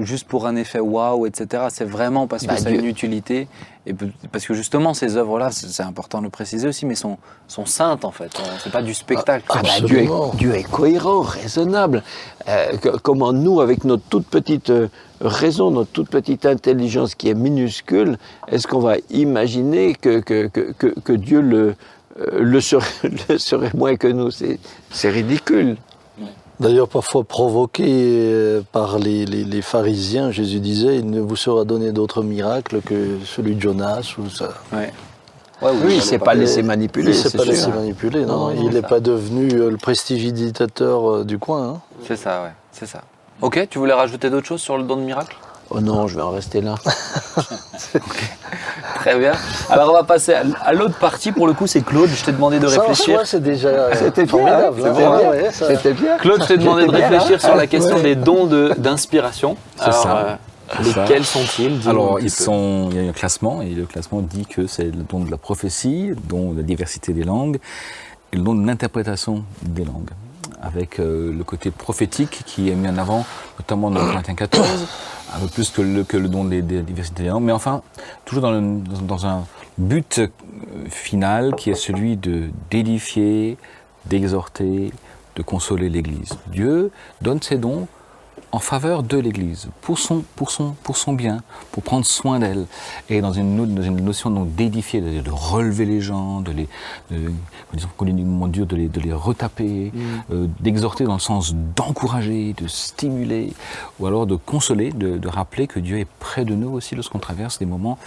juste 0.00 0.26
pour 0.26 0.46
un 0.46 0.56
effet 0.56 0.80
waouh, 0.80 1.26
etc. 1.26 1.64
C'est 1.68 1.84
vraiment 1.84 2.26
parce 2.26 2.44
que 2.44 2.48
Bah, 2.48 2.56
ça 2.56 2.68
a 2.68 2.72
Dieu- 2.72 2.80
une 2.80 2.86
utilité 2.86 3.46
et 3.86 3.92
parce 4.32 4.46
que 4.46 4.54
justement 4.54 4.94
ces 4.94 5.18
œuvres-là, 5.18 5.50
c'est 5.50 5.66
c'est 5.68 5.82
important 5.82 6.20
de 6.20 6.24
le 6.24 6.30
préciser 6.30 6.66
aussi, 6.66 6.86
mais 6.86 6.94
sont, 6.94 7.18
sont 7.46 7.66
saintes 7.66 8.06
en 8.06 8.10
fait. 8.10 8.32
Euh, 8.40 8.42
C'est 8.64 8.72
pas 8.72 8.80
du 8.80 8.94
spectacle. 8.94 9.44
Ah 9.50 9.60
bah, 9.62 9.68
Dieu, 9.84 9.98
est, 9.98 10.00
Absolument. 10.04 10.32
Dieu 10.34 10.54
est 10.54 10.62
cohérent, 10.70 11.20
raisonnable. 11.20 12.02
Euh, 12.48 12.72
comment 13.02 13.34
nous, 13.34 13.60
avec 13.60 13.84
notre 13.84 14.04
toute 14.08 14.26
petite 14.28 14.72
raison, 15.20 15.70
notre 15.70 15.90
toute 15.92 16.08
petite 16.08 16.46
intelligence 16.46 17.14
qui 17.14 17.28
est 17.28 17.34
minuscule, 17.34 18.16
est-ce 18.50 18.66
qu'on 18.66 18.80
va 18.80 18.94
imaginer 19.10 19.94
que, 19.94 20.20
que, 20.20 20.46
que, 20.46 20.72
que- 20.72 20.98
que 21.00 21.12
Dieu 21.12 21.42
le, 21.42 21.74
le, 22.38 22.60
serait, 22.62 22.86
le 23.28 23.36
serait 23.36 23.72
moins 23.74 23.96
que 23.96 24.08
nous? 24.08 24.30
C'est 24.30 24.58
c'est 24.90 25.10
ridicule. 25.10 25.76
D'ailleurs, 26.60 26.88
parfois 26.88 27.22
provoqué 27.24 27.84
euh, 27.88 28.62
par 28.72 28.98
les, 28.98 29.24
les- 29.26 29.44
les 29.44 29.62
pharisiens, 29.62 30.30
Jésus 30.32 30.58
disait, 30.60 30.96
il 30.96 31.08
ne 31.08 31.20
vous 31.20 31.36
sera 31.36 31.64
donné 31.64 31.92
d'autre 31.92 32.22
miracle 32.22 32.80
que 32.84 33.18
celui 33.24 33.54
de 33.54 33.60
Jonas 33.60 34.14
ou 34.18 34.28
ça. 34.28 34.50
Ouais. 34.72 34.92
Ouais, 35.62 35.70
Oui, 35.72 35.76
il 35.82 35.88
fallait 35.88 36.00
s'est 36.00 36.18
pas 36.18 36.34
laissé 36.34 36.60
Il 36.60 36.66
manipuler, 36.66 37.08
ne 37.08 37.12
s'est 37.12 37.36
pas 37.36 37.44
laissé 37.44 37.68
manipuler, 37.68 38.24
non, 38.24 38.48
Non, 38.48 38.54
non, 38.54 38.62
il 38.64 38.70
n'est 38.70 38.82
pas 38.82 39.00
devenu 39.00 39.52
euh, 39.52 39.70
le 39.70 39.76
prestidigitateur 39.76 41.10
euh, 41.16 41.24
du 41.24 41.38
coin. 41.38 41.68
hein. 41.68 41.80
C'est 42.06 42.16
ça, 42.16 42.42
ouais, 42.42 42.52
c'est 42.72 42.86
ça. 42.86 43.02
Ok, 43.40 43.66
tu 43.70 43.78
voulais 43.78 43.92
rajouter 43.92 44.30
d'autres 44.30 44.46
choses 44.46 44.60
sur 44.60 44.76
le 44.78 44.84
don 44.84 44.96
de 44.96 45.02
miracle 45.02 45.36
Oh 45.70 45.80
non, 45.80 46.06
je 46.06 46.16
vais 46.16 46.22
en 46.22 46.30
rester 46.30 46.60
là. 46.62 46.76
Très 48.96 49.18
bien. 49.18 49.32
Alors 49.70 49.90
on 49.90 49.92
va 49.92 50.02
passer 50.04 50.34
à, 50.34 50.72
l'autre 50.72 50.98
partie. 50.98 51.32
Pour 51.32 51.46
le 51.46 51.52
coup, 51.52 51.66
c'est 51.66 51.82
Claude. 51.82 52.08
Je 52.08 52.24
t'ai 52.24 52.32
demandé 52.32 52.58
de 52.58 52.66
réfléchir. 52.66 53.20
c'est 53.24 53.42
déjà 53.42 53.68
euh, 53.68 53.92
C'était 53.94 54.24
bien, 54.24 54.30
formidable. 54.30 54.80
hein, 54.82 54.88
hein. 54.88 54.94
c'était 54.94 54.94
bien. 55.20 55.30
ouais, 55.30 55.52
ça- 55.52 55.66
C'était 55.68 55.92
bien. 55.92 56.16
Claude, 56.18 56.42
je 56.42 56.46
t'ai 56.48 56.58
demandé 56.58 56.86
de 56.86 56.90
bien, 56.92 57.08
réfléchir 57.08 57.36
hein 57.36 57.46
sur 57.46 57.54
la 57.56 57.66
question 57.66 57.96
Ouais. 57.96 58.02
des 58.02 58.14
dons 58.16 58.46
de- 58.46 58.74
d'inspiration. 58.78 59.56
C'est 59.76 59.92
ça. 59.92 60.16
euh, 60.16 60.34
C'est 60.82 60.92
ça. 60.92 61.02
lesquels 61.02 61.24
sont-ils? 61.24 61.88
Alors, 61.88 62.18
ils 62.20 62.30
sont, 62.30 62.88
il 62.90 63.02
y 63.02 63.06
a 63.06 63.08
un 63.08 63.12
classement, 63.12 63.62
et 63.62 63.70
le 63.70 63.84
classement 63.86 64.20
dit 64.20 64.46
que 64.46 64.66
c'est 64.66 64.84
le 64.84 65.02
don 65.08 65.20
de 65.20 65.30
la 65.30 65.36
prophétie, 65.38 66.08
le 66.08 66.14
don 66.16 66.52
de 66.52 66.58
la 66.58 66.62
diversité 66.62 67.12
des 67.12 67.24
langues, 67.24 67.58
et 68.32 68.36
le 68.36 68.42
don 68.42 68.54
de 68.54 68.66
l'interprétation 68.66 69.44
des 69.62 69.84
langues, 69.84 70.10
avec 70.62 70.98
euh, 70.98 71.32
le 71.36 71.44
côté 71.44 71.70
prophétique 71.70 72.42
qui 72.44 72.68
est 72.70 72.74
mis 72.74 72.88
en 72.88 72.98
avant, 72.98 73.24
notamment 73.58 73.90
dans 73.90 74.00
Corinthiens 74.00 74.34
14, 74.34 74.66
un 75.34 75.40
peu 75.40 75.48
plus 75.48 75.70
que 75.70 75.82
le, 75.82 76.04
que 76.04 76.16
le 76.16 76.28
don 76.28 76.44
des, 76.44 76.62
des 76.62 76.82
diversités 76.82 77.24
des 77.24 77.28
langues, 77.28 77.44
mais 77.44 77.52
enfin, 77.52 77.82
toujours 78.24 78.42
dans, 78.42 78.52
le- 78.52 78.80
un 79.26 79.44
but 79.76 80.18
euh, 80.18 80.28
final 80.88 81.54
qui 81.54 81.70
est 81.70 81.74
celui 81.74 82.16
de 82.16 82.50
d'édifier, 82.70 83.56
d'exhorter, 84.06 84.92
de 85.36 85.42
consoler 85.42 85.88
l'Église. 85.88 86.30
Dieu 86.46 86.90
donne 87.22 87.42
ses 87.42 87.58
dons 87.58 87.86
en 88.52 88.58
faveur 88.58 89.02
de 89.02 89.18
l'Église, 89.18 89.68
pour 89.82 89.98
son, 89.98 90.24
pour, 90.36 90.50
son, 90.50 90.72
pour 90.82 90.96
son 90.96 91.12
bien, 91.12 91.42
pour 91.70 91.82
prendre 91.82 92.06
soin 92.06 92.38
d'elle, 92.38 92.66
et 93.08 93.20
dans 93.20 93.32
une, 93.32 93.74
dans 93.74 93.82
une 93.82 94.00
notion 94.00 94.30
donc 94.30 94.54
d'édifier, 94.54 95.00
de, 95.00 95.20
de 95.20 95.30
relever 95.30 95.84
les 95.84 96.00
gens, 96.00 96.40
de 96.40 96.52
les, 96.52 96.68
de, 97.10 97.30
disons, 97.74 97.88
de 98.00 98.76
les, 98.76 98.88
de 98.88 99.00
les 99.00 99.12
retaper, 99.12 99.92
euh, 100.32 100.46
d'exhorter 100.60 101.04
dans 101.04 101.14
le 101.14 101.20
sens 101.20 101.54
d'encourager, 101.76 102.54
de 102.54 102.66
stimuler, 102.66 103.52
ou 104.00 104.06
alors 104.06 104.26
de 104.26 104.36
consoler, 104.36 104.90
de, 104.90 105.18
de 105.18 105.28
rappeler 105.28 105.66
que 105.66 105.80
Dieu 105.80 105.98
est 105.98 106.08
près 106.18 106.44
de 106.44 106.54
nous 106.54 106.70
aussi 106.70 106.94
lorsqu'on 106.94 107.18
traverse 107.18 107.58
des 107.58 107.66
moments 107.66 107.98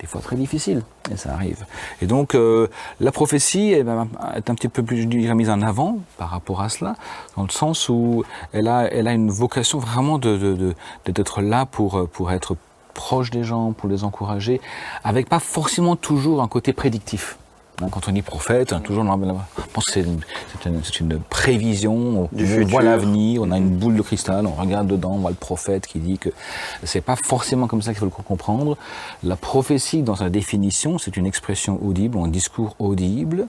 des 0.00 0.06
fois 0.06 0.20
très 0.20 0.36
difficiles, 0.36 0.82
et 1.12 1.16
ça 1.16 1.32
arrive. 1.32 1.64
Et 2.00 2.06
donc 2.06 2.34
euh, 2.34 2.68
la 3.00 3.12
prophétie 3.12 3.72
eh 3.74 3.82
ben, 3.82 4.08
est 4.34 4.48
un 4.48 4.54
petit 4.54 4.68
peu 4.68 4.82
plus 4.82 5.02
je 5.02 5.06
dirais, 5.06 5.34
mise 5.34 5.50
en 5.50 5.60
avant 5.62 5.98
par 6.16 6.30
rapport 6.30 6.62
à 6.62 6.68
cela, 6.68 6.96
dans 7.36 7.42
le 7.42 7.50
sens 7.50 7.88
où 7.88 8.24
elle 8.52 8.68
a, 8.68 8.84
elle 8.92 9.08
a 9.08 9.12
une 9.12 9.30
vocation 9.30 9.78
vraiment 9.78 10.18
de, 10.18 10.74
d'être 11.04 11.42
là 11.42 11.66
pour, 11.66 12.08
pour 12.08 12.32
être 12.32 12.56
proche 12.94 13.30
des 13.30 13.44
gens, 13.44 13.72
pour 13.72 13.88
les 13.88 14.04
encourager, 14.04 14.60
avec 15.04 15.28
pas 15.28 15.38
forcément 15.38 15.96
toujours 15.96 16.42
un 16.42 16.48
côté 16.48 16.72
prédictif. 16.72 17.38
Quand 17.90 18.08
on 18.08 18.12
dit 18.12 18.22
prophète, 18.22 18.72
hein, 18.72 18.80
toujours, 18.80 19.04
on 19.04 19.66
pense 19.72 19.84
que 19.86 19.92
c'est 19.92 20.00
une, 20.02 20.20
une- 20.66 20.82
une 21.00 21.18
prévision, 21.20 21.94
on, 21.94 22.28
Du 22.36 22.44
on 22.44 22.46
futur. 22.46 22.68
voit 22.68 22.82
l'avenir, 22.82 23.42
on 23.42 23.50
a 23.50 23.56
une 23.58 23.70
boule 23.70 23.96
de 23.96 24.02
cristal, 24.02 24.46
on 24.46 24.52
regarde 24.52 24.86
dedans, 24.86 25.12
on 25.12 25.18
voit 25.18 25.30
le 25.30 25.36
prophète 25.36 25.86
qui 25.86 25.98
dit 25.98 26.18
que 26.18 26.28
c'est 26.84 27.00
pas 27.00 27.16
forcément 27.16 27.66
comme 27.66 27.80
ça 27.82 27.92
qu'il 27.92 28.00
faut 28.00 28.04
le 28.06 28.10
comprendre. 28.10 28.76
La 29.22 29.36
prophétie, 29.36 30.02
dans 30.02 30.16
sa 30.16 30.28
définition, 30.30 30.98
c'est 30.98 31.16
une 31.16 31.26
expression 31.26 31.78
audible, 31.84 32.18
un 32.18 32.28
discours 32.28 32.74
audible, 32.78 33.46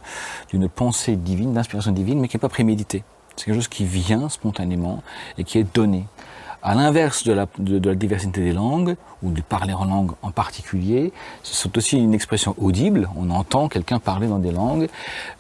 d'une 0.50 0.70
pensée 0.70 1.16
divine, 1.16 1.54
d'inspiration 1.54 1.92
divine, 1.92 2.20
mais 2.20 2.28
qui 2.28 2.38
n'est 2.38 2.42
pas 2.42 2.50
préméditée. 2.50 3.04
C'est 3.36 3.46
quelque 3.46 3.56
chose 3.56 3.68
qui 3.70 3.86
vient 3.86 4.30
spontanément 4.30 5.02
et 5.38 5.44
qui 5.44 5.58
est 5.58 5.66
donné. 5.74 6.06
À 6.64 6.76
l'inverse 6.76 7.24
de 7.24 7.34
la, 7.34 7.48
de, 7.58 7.80
de 7.80 7.90
la 7.90 7.96
diversité 7.96 8.42
des 8.42 8.54
langues, 8.54 8.96
ou 9.24 9.32
du 9.32 9.42
parler 9.42 9.74
en 9.74 9.86
langue 9.86 10.12
en 10.22 10.32
particulier, 10.32 11.12
c'est 11.44 11.76
aussi 11.78 11.98
une 11.98 12.14
expression 12.14 12.56
audible. 12.60 13.10
On 13.16 13.30
entend 13.32 13.68
quelqu'un 13.68 14.00
parler 14.00 14.28
dans 14.28 14.40
des 14.40 14.52
langues. 14.52 14.88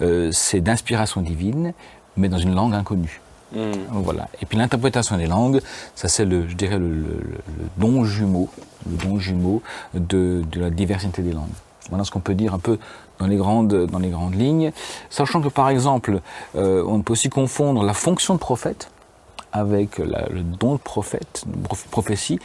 Euh, 0.02 0.32
c'est 0.32 0.62
d'inspiration 0.62 1.22
divine, 1.22 1.74
mais 2.18 2.28
dans 2.30 2.38
une 2.40 2.56
langue 2.56 2.74
inconnue. 2.74 3.22
Hmm. 3.54 3.72
Voilà. 3.92 4.30
Et 4.42 4.46
puis 4.46 4.58
l'interprétation 4.58 5.18
des 5.18 5.28
langues, 5.28 5.62
ça 5.94 6.08
c'est 6.08 6.26
le, 6.26 6.48
je 6.48 6.56
dirais 6.56 6.80
le- 6.80 6.88
le- 6.88 7.20
le 7.60 7.66
don 7.78 8.04
jumeau, 8.06 8.50
le 8.90 8.96
don 8.98 9.20
jumeau 9.20 9.62
de, 9.94 10.42
de 10.50 10.60
la 10.62 10.70
diversité 10.70 11.22
des 11.22 11.34
langues. 11.34 11.50
Voilà 11.90 12.04
ce 12.06 12.12
qu'on 12.12 12.22
peut 12.22 12.34
dire 12.36 12.54
un 12.54 12.60
peu 12.60 12.80
dans 13.20 13.28
les 13.28 13.36
grandes, 13.36 13.88
dans 13.88 14.00
les 14.00 14.10
grandes 14.10 14.36
lignes, 14.36 14.72
sachant 15.10 15.42
que 15.42 15.50
par 15.50 15.70
exemple, 15.70 16.22
euh, 16.56 16.84
on 16.88 17.02
peut 17.02 17.12
aussi 17.14 17.30
confondre 17.30 17.84
la 17.84 17.94
fonction 17.94 18.34
de 18.36 18.40
prophète 18.40 18.90
avec 19.54 19.98
la- 19.98 20.28
le 20.30 20.42
don 20.44 20.74
de 20.76 20.80
prophète, 20.80 21.44
de 21.46 21.68
prophétie. 21.92 22.40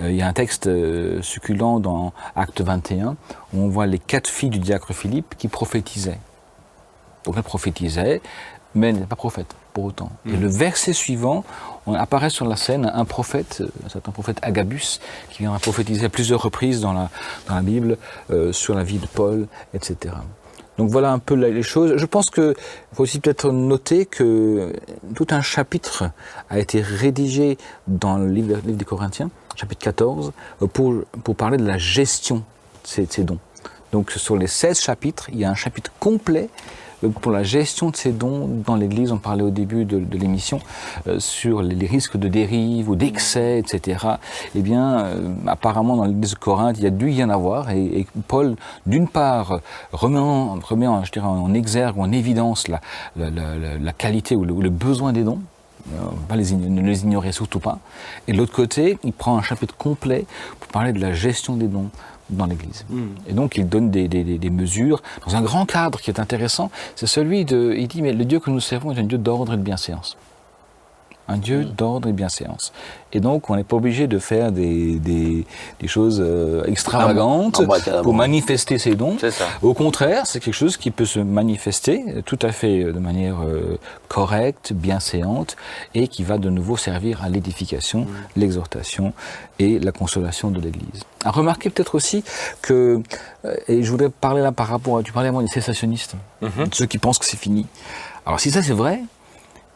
Euh, 0.00 0.10
il 0.10 0.16
y 0.16 0.22
a 0.22 0.26
un 0.26 0.32
texte 0.32 0.66
euh, 0.66 1.22
succulent 1.22 1.80
dans 1.80 2.12
Acte 2.36 2.60
21 2.60 3.16
où 3.52 3.60
on 3.62 3.68
voit 3.68 3.86
les 3.86 3.98
quatre 3.98 4.28
filles 4.28 4.50
du 4.50 4.58
diacre 4.58 4.92
Philippe 4.92 5.34
qui 5.38 5.48
prophétisaient. 5.48 6.18
Donc 7.24 7.34
elle 7.36 7.42
prophétisait, 7.42 8.20
mais 8.74 8.88
elle 8.88 8.94
n'était 8.96 9.06
pas 9.06 9.16
prophète 9.16 9.54
pour 9.74 9.84
autant. 9.84 10.10
Et 10.26 10.36
le 10.36 10.48
verset 10.48 10.92
suivant, 10.92 11.44
on 11.86 11.94
apparaît 11.94 12.30
sur 12.30 12.46
la 12.46 12.56
scène 12.56 12.90
un 12.92 13.04
prophète, 13.04 13.58
euh, 13.60 13.68
un 13.86 13.88
certain 13.88 14.12
prophète 14.12 14.38
Agabus, 14.42 14.98
qui 15.30 15.38
viendra 15.40 15.58
prophétiser 15.58 16.06
à 16.06 16.08
plusieurs 16.08 16.42
reprises 16.42 16.80
dans 16.80 16.92
la, 16.92 17.10
dans 17.48 17.54
la 17.54 17.62
Bible 17.62 17.98
euh, 18.30 18.52
sur 18.52 18.74
la 18.74 18.82
vie 18.82 18.98
de 18.98 19.06
Paul, 19.06 19.46
etc. 19.74 20.14
Donc 20.78 20.90
voilà 20.90 21.12
un 21.12 21.18
peu 21.18 21.34
les 21.34 21.62
choses. 21.62 21.96
Je 21.96 22.06
pense 22.06 22.30
qu'il 22.30 22.54
faut 22.94 23.02
aussi 23.02 23.18
peut-être 23.20 23.50
noter 23.50 24.06
que 24.06 24.72
tout 25.14 25.26
un 25.30 25.42
chapitre 25.42 26.04
a 26.48 26.58
été 26.58 26.80
rédigé 26.80 27.58
dans 27.88 28.16
le 28.16 28.28
livre, 28.28 28.58
des 28.62 28.84
Corinthiens 28.84 29.30
chapitre 29.58 29.82
14, 29.82 30.32
euh, 30.62 30.66
pour, 30.66 31.04
parler 31.36 31.58
de 31.58 31.66
la 31.66 31.78
gestion 31.78 32.36
de 32.36 32.42
ces, 32.84 33.06
de 33.06 33.12
ces 33.12 33.24
dons. 33.24 33.38
Donc 33.92 34.12
sur 34.12 34.36
les 34.36 34.46
16 34.46 34.80
chapitres, 34.80 35.28
il 35.32 35.38
y 35.38 35.44
a 35.44 35.50
un 35.50 35.54
chapitre 35.54 35.90
complet 35.98 36.48
pour 37.20 37.32
la 37.32 37.42
gestion 37.42 37.90
de 37.90 37.96
ces 37.96 38.12
dons 38.12 38.48
dans 38.64 38.76
l'Église. 38.76 39.12
On 39.12 39.18
parlait 39.18 39.42
au 39.42 39.50
début 39.50 39.84
de, 39.84 40.02
l'émission 40.16 40.60
euh, 41.06 41.20
sur 41.20 41.62
les, 41.62 41.86
risques 41.86 42.16
de 42.16 42.28
dérive 42.28 42.88
ou 42.88 42.96
d'excès, 42.96 43.58
etc. 43.58 44.06
Eh 44.54 44.60
bien, 44.60 45.00
euh, 45.00 45.32
apparemment 45.46 45.96
dans 45.96 46.04
l'Église 46.04 46.32
de 46.32 46.38
Corinthe, 46.38 46.76
il 46.78 46.84
y 46.84 46.86
a 46.86 46.90
dû 46.90 47.10
y 47.10 47.22
en 47.22 47.30
avoir. 47.30 47.70
Et, 47.70 48.06
Paul, 48.26 48.56
d'une 48.86 49.08
part, 49.08 49.60
remet, 49.92 50.18
en, 50.18 50.58
remet 50.60 50.86
en, 50.86 51.04
je 51.04 51.12
dirais, 51.12 51.26
en 51.26 51.54
exergue 51.54 51.98
ou 51.98 52.02
en 52.02 52.12
évidence 52.12 52.68
la, 52.68 52.80
la, 53.16 53.30
la, 53.30 53.78
la- 53.78 53.92
qualité 53.92 54.36
ou 54.36 54.44
le, 54.44 54.70
besoin 54.70 55.12
des 55.12 55.24
dons. 55.24 55.40
Euh, 55.92 55.98
pas 56.28 56.36
les 56.36 56.52
ne 56.52 56.82
les 56.82 57.02
ignorer 57.02 57.32
surtout 57.32 57.60
pas. 57.60 57.78
Et 58.26 58.32
de 58.32 58.36
l'autre 58.36 58.52
côté, 58.52 58.98
il 59.04 59.12
prend 59.12 59.38
un 59.38 59.42
chapitre 59.42 59.74
complet 59.76 60.26
pour 60.60 60.68
parler 60.68 60.92
de 60.92 61.00
la 61.00 61.12
gestion 61.12 61.56
des 61.56 61.66
dons 61.66 61.88
dans 62.30 62.46
l'Église. 62.46 62.84
Et 63.26 63.32
donc 63.32 63.56
il 63.56 63.68
donne 63.68 63.90
des, 63.90 64.50
mesures 64.50 65.02
dans 65.26 65.36
un 65.36 65.42
grand 65.42 65.66
cadre 65.66 66.00
qui 66.00 66.10
est 66.10 66.20
intéressant. 66.20 66.70
C'est 66.96 67.06
celui 67.06 67.44
de, 67.44 67.74
il 67.76 67.88
dit 67.88 68.02
mais 68.02 68.12
le 68.12 68.24
Dieu 68.24 68.40
que 68.40 68.50
nous 68.50 68.60
servons 68.60 68.92
est 68.92 68.98
un 68.98 69.04
Dieu 69.04 69.18
d'ordre 69.18 69.54
et 69.54 69.56
de 69.56 69.62
bienséance. 69.62 70.16
Un 71.28 71.36
Dieu 71.36 71.64
d'ordre 71.64 72.08
et 72.08 72.12
bienséance. 72.12 72.72
Et 73.12 73.20
donc 73.20 73.48
on 73.50 73.56
n'est 73.56 73.64
pas 73.64 73.76
obligé 73.76 74.06
de 74.06 74.18
faire 74.18 74.50
des, 74.52 74.98
des, 74.98 75.44
des 75.80 75.88
choses 75.88 76.22
euh, 76.24 76.64
extravagantes 76.64 77.60
Ah, 77.62 77.66
bah, 77.66 77.80
carrément. 77.80 78.02
pour 78.02 78.14
manifester 78.14 78.78
ses 78.78 78.94
dons. 78.94 79.16
Au 79.62 79.74
contraire, 79.74 80.26
c'est 80.26 80.40
quelque 80.40 80.54
chose 80.54 80.76
qui 80.76 80.90
peut 80.90 81.04
se 81.06 81.18
manifester 81.20 82.02
tout 82.26 82.38
à 82.42 82.52
fait 82.52 82.82
euh, 82.82 82.92
de 82.92 82.98
manière 82.98 83.36
euh, 83.44 83.78
correcte, 84.08 84.72
bienséante, 84.72 85.56
et 85.94 86.08
qui 86.08 86.22
va 86.24 86.38
de 86.38 86.50
nouveau 86.50 86.76
servir 86.76 87.22
à 87.22 87.28
l'édification, 87.28 88.06
l'exhortation 88.36 89.12
et 89.58 89.78
la 89.78 89.92
consolation 89.92 90.50
de 90.50 90.60
l'Église. 90.60 91.02
À 91.24 91.30
remarquer 91.30 91.68
peut-être 91.70 91.94
aussi 91.94 92.24
que, 92.62 93.02
euh, 93.44 93.56
et 93.68 93.82
je 93.82 93.90
voudrais 93.90 94.08
parler 94.10 94.40
là 94.42 94.52
par 94.52 94.68
rapport 94.68 94.98
à, 94.98 95.02
tu 95.02 95.12
parlais 95.12 95.28
avant 95.28 95.42
des 95.42 95.48
cessationnistes, 95.48 96.14
ceux 96.72 96.86
qui 96.86 96.98
pensent 96.98 97.18
que 97.18 97.26
c'est 97.26 97.36
fini. 97.38 97.66
Alors 98.24 98.40
si 98.40 98.50
ça 98.50 98.62
c'est 98.62 98.72
vrai, 98.72 99.00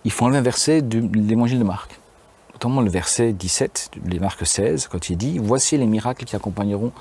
il 0.04 0.10
faut 0.10 0.24
enlever 0.24 0.38
un 0.38 0.42
verset 0.42 0.82
de 0.82 1.02
l'évangile 1.14 1.58
de 1.58 1.64
Marc 1.64 1.98
notamment 2.62 2.80
le 2.80 2.90
verset 2.90 3.32
17, 3.32 3.90
les 4.06 4.20
Marc 4.20 4.46
16, 4.46 4.86
quand 4.86 5.10
il 5.10 5.16
dit 5.16 5.38
Voici 5.38 5.76
les 5.76 5.86
miracles 5.86 6.24
qui 6.24 6.36
accompagneront, 6.36 6.92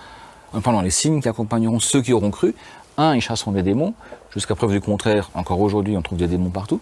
euh, 0.56 0.60
pardon, 0.60 0.82
les 0.82 0.90
signes 0.90 1.22
qui 1.22 1.30
accompagneront 1.30 1.80
ceux 1.80 2.02
qui 2.02 2.14
auront 2.14 2.32
cru. 2.32 2.56
Un, 2.98 3.16
ils 3.16 3.22
chasseront 3.22 3.52
des 3.52 3.62
démons. 3.62 3.94
Jusqu'à 4.34 4.56
preuve 4.56 4.72
du 4.72 4.82
contraire, 4.82 5.30
encore 5.36 5.62
aujourd'hui, 5.62 5.96
on 5.96 6.02
trouve 6.02 6.18
des 6.18 6.28
démons 6.28 6.50
partout, 6.50 6.80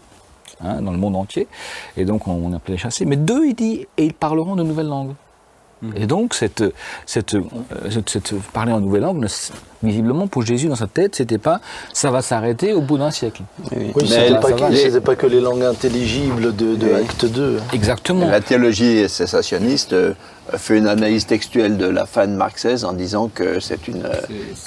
hein, 0.61 0.82
dans 0.82 0.91
le 0.91 0.97
monde 0.97 1.17
entier. 1.17 1.47
Et 1.97 2.05
donc, 2.05 2.28
on, 2.28 2.32
on 2.32 2.59
les 2.67 2.78
chasser. 2.78 3.03
Mais 3.05 3.17
deux, 3.17 3.47
il 3.47 3.53
dit 3.53 3.86
Et 3.97 4.05
ils 4.05 4.13
parleront 4.13 4.55
de 4.55 4.63
nouvelles 4.63 4.88
langues. 4.88 5.13
Et 5.95 6.05
donc, 6.07 6.34
cette, 6.34 6.63
cette, 7.05 7.36
euh, 7.36 7.43
cette, 7.89 8.09
cette- 8.09 8.34
parler 8.53 8.73
en 8.73 8.82
nouvelle 8.82 9.03
langue, 9.03 9.25
visiblement, 9.82 10.27
pour 10.27 10.41
Jésus, 10.45 10.67
dans 10.67 10.75
sa 10.75 10.88
tête, 10.88 11.15
c'était 11.15 11.38
pas 11.38 11.61
ça 11.93 12.11
va 12.11 12.21
s'arrêter 12.21 12.73
au 12.73 12.82
bout 12.82 12.97
d'un 12.97 13.11
siècle. 13.11 13.43
Oui, 13.71 13.91
Mais 13.95 14.07
c'était 14.07 14.39
pas, 14.39 14.69
Les- 14.69 14.99
pas 15.01 15.15
que 15.15 15.25
les 15.27 15.39
langues 15.39 15.63
intelligibles 15.63 16.55
de, 16.55 16.75
de 16.75 16.86
Oui. 16.88 16.93
Acte 17.01 17.25
2. 17.25 17.57
hein. 17.59 17.63
Exactement. 17.73 18.27
La 18.27 18.41
théologie 18.41 19.07
cessationniste 19.07 19.93
euh, 19.93 20.13
fait 20.57 20.77
une 20.77 20.88
analyse 20.88 21.25
textuelle 21.25 21.77
de 21.77 21.86
la 21.86 22.05
fin 22.05 22.27
de 22.27 22.34
Marc 22.34 22.57
16 22.59 22.84
en 22.84 22.93
disant 22.93 23.30
que 23.34 23.59
c'est 23.59 23.88
une, 23.88 24.03
euh, 24.05 24.13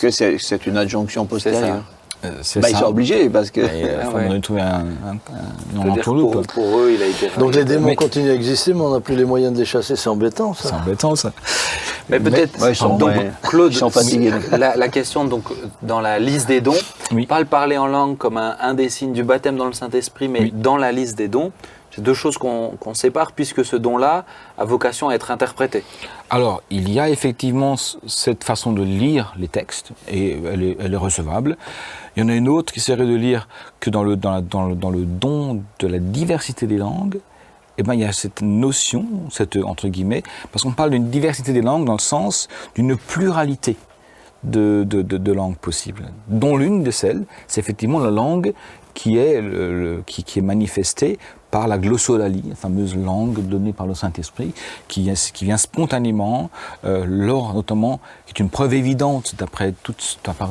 que 0.01 0.11
c'est 0.11 0.67
une 0.67 0.77
adjonction 0.79 1.27
postérieure. 1.27 1.83
Euh, 2.25 2.31
c'est 2.43 2.61
Bah, 2.61 2.69
ils 2.71 2.77
sont 2.77 2.85
obligés 2.85 3.29
parce 3.29 3.51
que. 3.51 3.61
Et, 3.61 3.85
euh, 3.85 3.99
Ah 4.03 4.07
faut 4.07 4.17
ouais. 4.19 4.41
trouver 4.41 4.61
un, 4.61 4.67
un, 4.67 4.77
un, 4.77 5.81
un 5.81 5.85
veux 5.85 5.91
dire, 5.91 5.93
entourloupe. 5.93 6.33
pour, 6.33 6.47
pour 6.47 6.79
eux, 6.79 6.93
il 6.95 7.03
a 7.03 7.07
été. 7.07 7.31
Donc 7.39 7.55
les 7.55 7.65
démons 7.65 7.87
Mais- 7.89 7.97
continuent 7.97 8.31
à 8.31 8.35
exister, 8.35 8.75
mais 8.75 8.81
on 8.81 8.91
n'a 8.91 9.01
plus 9.01 9.17
les 9.17 9.25
moyens 9.25 9.53
de 9.53 9.59
les 9.59 9.65
chasser, 9.65 9.97
c'est 9.97 10.09
embêtant 10.09 10.55
ça. 10.55 10.69
C'est 10.69 10.75
embêtant 10.75 11.17
ça. 11.17 11.33
Mais 12.09 12.21
peut-être, 12.21 12.61
ouais, 12.61 12.73
donc, 12.99 13.03
ouais, 13.11 13.31
Claude. 13.43 13.73
La, 14.59 14.77
la 14.77 14.89
question, 14.89 15.25
donc, 15.25 15.45
dans 15.83 16.01
la 16.01 16.19
liste 16.19 16.49
des 16.49 16.61
dons, 16.61 16.75
Oui. 17.13 17.27
pas 17.27 17.39
le 17.41 17.47
parler 17.47 17.79
en 17.79 17.87
langue 17.87 18.17
comme 18.19 18.37
un, 18.37 18.57
un 18.61 18.75
des 18.75 18.89
signes 18.89 19.13
du 19.13 19.23
baptême 19.23 19.57
dans 19.57 19.67
le 19.67 19.73
Saint-Esprit, 19.73 20.29
mais 20.29 20.41
Oui. 20.41 20.53
dans 20.55 20.77
la 20.77 20.93
liste 20.93 21.17
des 21.17 21.29
dons, 21.29 21.53
c'est 21.95 22.03
deux 22.03 22.15
choses 22.15 22.39
qu'on 22.39 22.95
sépare 22.95 23.33
puisque 23.33 23.65
ce 23.65 23.77
don-là 23.77 24.25
a 24.59 24.65
vocation 24.65 25.11
à 25.11 25.15
être 25.15 25.31
interprété. 25.31 25.85
Alors, 26.31 26.63
il 26.71 26.91
y 26.91 26.99
a 26.99 27.09
effectivement 27.11 27.77
cette 28.07 28.45
façon 28.45 28.73
de 28.73 28.83
lire 28.83 29.35
les 29.39 29.49
textes, 29.49 29.91
et 30.11 30.39
elle 30.53 30.63
est, 30.63 30.77
elle 30.81 30.95
est 30.95 30.99
recevable. 30.99 31.57
Il 32.17 32.23
y 32.23 32.27
en 32.27 32.29
a 32.29 32.35
une 32.35 32.49
autre 32.49 32.73
qui 32.73 32.81
serait 32.81 33.07
de 33.07 33.15
lire 33.15 33.49
que 33.81 33.91
dans 33.91 34.03
le, 34.03 34.17
don 34.17 35.63
de 35.79 35.87
la 35.87 35.99
diversité 35.99 36.67
des 36.67 36.77
langues, 36.77 37.21
eh 37.79 37.83
ben, 37.83 37.95
il 37.95 38.01
y 38.01 38.05
a 38.05 38.13
cette 38.13 38.43
notion, 38.43 39.07
cette, 39.31 39.57
entre 39.57 39.89
guillemets, 39.89 40.23
parce 40.53 40.63
qu'on 40.63 40.73
parle 40.73 40.91
d'une 40.91 41.09
diversité 41.09 41.53
des 41.53 41.63
langues 41.63 41.87
dans 41.87 41.95
le 41.95 41.99
sens 41.99 42.49
d'une 42.75 42.97
pluralité 42.97 43.77
de, 44.45 45.33
langues 45.33 45.57
possibles, 45.57 46.11
dont 46.29 46.57
l'une 46.57 46.83
de 46.83 46.91
celles, 46.91 47.25
c'est 47.47 47.61
effectivement 47.61 48.01
la 48.01 48.11
langue 48.11 48.53
qui 48.93 49.17
est 49.17 49.41
manifestée 50.43 51.19
par 51.53 51.69
la 51.69 51.79
glossolalie, 51.79 52.43
la 52.49 52.55
fameuse 52.57 52.97
langue 52.97 53.39
donnée 53.47 53.73
par 53.75 53.87
le 53.87 53.95
Saint-Esprit, 53.95 54.53
qui, 54.89 55.03
vient- 55.03 55.57
spontanément, 55.59 56.51
euh, 56.85 57.05
lors 57.07 57.53
notamment, 57.55 58.01
qui 58.27 58.33
est 58.33 58.41
une 58.41 58.49
preuve 58.51 58.73
évidente 58.75 59.35
d'après 59.39 59.75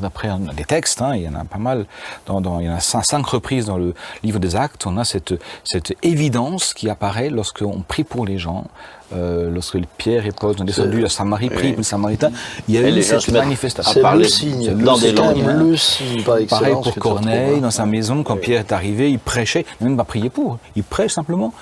d'après 0.02 0.30
des 0.56 0.64
textes, 0.64 1.02
hein, 1.02 1.16
il 1.16 1.24
y 1.24 1.28
en 1.28 1.34
a 1.36 1.43
pas 1.43 1.58
mal, 1.58 1.86
dans, 2.28 2.39
dans- 2.39 2.60
il 2.60 2.68
y 2.68 2.70
en 2.70 2.76
a 2.76 2.80
cinq, 2.80 3.04
cinq 3.04 3.26
reprises 3.26 3.66
dans 3.66 3.78
le 3.78 3.93
livre 4.24 4.39
des 4.39 4.56
Actes, 4.56 4.86
on 4.86 4.95
a 4.97 5.04
cette, 5.04 5.34
cette 5.66 5.93
évidence 6.04 6.74
qui 6.76 6.88
apparaît 6.89 7.30
lorsqu'on 7.32 7.82
prie 7.82 8.04
pour 8.04 8.26
les 8.26 8.38
gens, 8.38 8.68
euh, 9.14 9.49
lorsque 9.51 9.78
Pierre 9.97 10.26
et 10.26 10.32
Paul 10.32 10.57
sont 10.57 10.64
descendus 10.64 11.05
à 11.05 11.09
Samarie, 11.09 11.49
prient 11.49 11.72
pour 11.72 11.80
les 11.80 11.84
Samaritains, 11.84 12.32
il 12.68 12.76
y 12.76 12.78
a 12.78 12.88
Et 12.88 12.97
eu 12.97 13.03
cette 13.03 13.30
manifestation. 13.30 14.01
C'est 14.01 14.18
le 14.18 14.24
signe, 14.24 14.74
dans 14.76 14.97
des 14.97 15.12
langues, 15.12 15.38
même 15.38 15.49
hein. 15.49 15.64
le 15.64 15.78
signe 15.78 16.24
par. 16.24 16.38
Pareil 16.47 16.76
pour 16.82 16.95
Corneille, 16.95 17.62
dans 17.62 17.72
sa 17.72 17.86
maison, 17.86 18.24
quand 18.24 18.38
Pierre 18.38 18.62
est 18.62 18.72
arrivé, 18.72 19.12
il 19.12 19.20
prêchait, 19.20 19.66
il 19.80 19.84
n'a 19.84 19.89
même 19.89 19.97
pas 19.97 20.03
prié 20.03 20.30
pour, 20.30 20.59
il 20.76 20.84
prêche 20.84 21.14
simplement. 21.14 21.53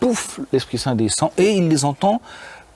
Pouf, 0.00 0.40
l'Esprit 0.52 0.78
Saint 0.78 0.94
descend 0.94 1.30
et 1.36 1.52
il 1.52 1.68
les 1.68 1.84
entend 1.84 2.20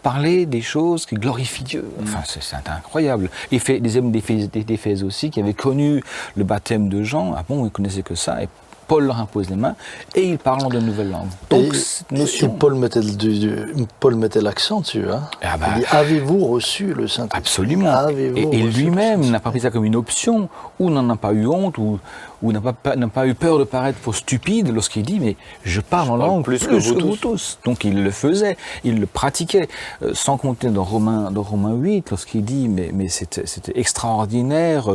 parler 0.03 0.47
des 0.47 0.63
choses 0.63 1.05
qui 1.05 1.17
glorifient 1.17 1.65
Dieu. 1.65 1.85
Enfin, 2.01 2.21
c'est 2.25 2.55
incroyable. 2.69 3.29
Il 3.51 3.59
fait 3.59 3.81
des 3.81 3.97
hommes 3.97 4.13
d'Éphèse 4.13 5.03
aussi 5.03 5.31
qui 5.31 5.41
avaient 5.41 5.53
connu 5.53 6.01
le 6.37 6.45
baptême 6.45 6.89
de 6.89 7.03
Jean. 7.03 7.35
Ah 7.37 7.45
bon, 7.49 7.67
ils 7.67 7.73
connaissaient 7.73 8.05
que 8.05 8.15
ça. 8.15 8.41
Et 8.41 8.49
Paul 8.87 9.05
leur 9.07 9.19
impose 9.19 9.51
les 9.51 9.57
mains 9.57 9.75
et 10.15 10.29
ils 10.29 10.39
parlent 10.39 10.65
en 10.65 10.69
de 10.69 10.79
nouvelles 10.81 11.11
langues. 11.11 11.29
Donc, 11.51 11.75
Et- 11.75 11.77
cette 11.77 12.13
et 12.13 12.19
notion. 12.19 12.51
Paul 12.51 12.75
mettait, 12.75 13.01
le- 13.03 13.13
du- 13.13 13.39
du- 13.39 13.87
Paul 14.01 14.15
mettait 14.17 14.41
l'accent 14.41 14.81
dessus. 14.81 15.05
Hein. 15.11 15.23
Ah 15.43 15.57
bah, 15.59 15.67
Il 15.77 15.81
dit 15.81 15.87
Avez-vous 15.91 16.47
reçu 16.47 16.95
le 16.95 17.09
Saint-Esprit? 17.09 17.39
Absolument. 17.39 18.09
Et, 18.11 18.63
lui-même 18.63 19.29
n'a 19.31 19.41
pas 19.41 19.51
pris 19.51 19.61
ça 19.61 19.71
comme 19.71 19.85
une 19.85 19.97
option, 19.97 20.49
ou 20.79 20.91
n'en 20.91 21.09
a 21.11 21.17
pas 21.17 21.33
eu 21.33 21.47
honte, 21.47 21.79
ou, 21.79 21.99
ou 22.43 22.53
n'a 22.53 22.61
pas, 22.61 23.27
eu 23.27 23.35
peur 23.35 23.59
de 23.59 23.65
paraître 23.65 23.99
pour 23.99 24.15
stupide 24.15 24.73
lorsqu'il 24.73 25.03
dit 25.05 25.19
Mais 25.21 25.37
je 25.65 25.81
parle 25.81 26.11
en 26.11 26.19
parle 26.19 26.31
langue 26.31 26.45
plus 26.45 26.59
plus, 26.59 26.67
que 26.69 26.75
que, 26.95 27.01
vous 27.01 27.09
vous, 27.11 27.17
tous. 27.17 27.59
Donc 27.65 27.85
il 27.85 28.03
le 28.03 28.11
faisait, 28.11 28.57
il 28.85 29.01
le 29.01 29.07
pratiquait, 29.07 29.69
Euh, 30.03 30.13
sans 30.15 30.37
compter 30.37 30.69
dans 30.69 30.85
Romains, 30.85 31.31
dans 31.31 31.43
Romains 31.43 31.75
8, 31.75 32.11
lorsqu'il 32.11 32.45
dit 32.45 32.69
Mais, 32.69 32.91
mais 32.93 33.09
c'était 33.09 33.47
c'était 33.47 33.79
extraordinaire 33.79 34.91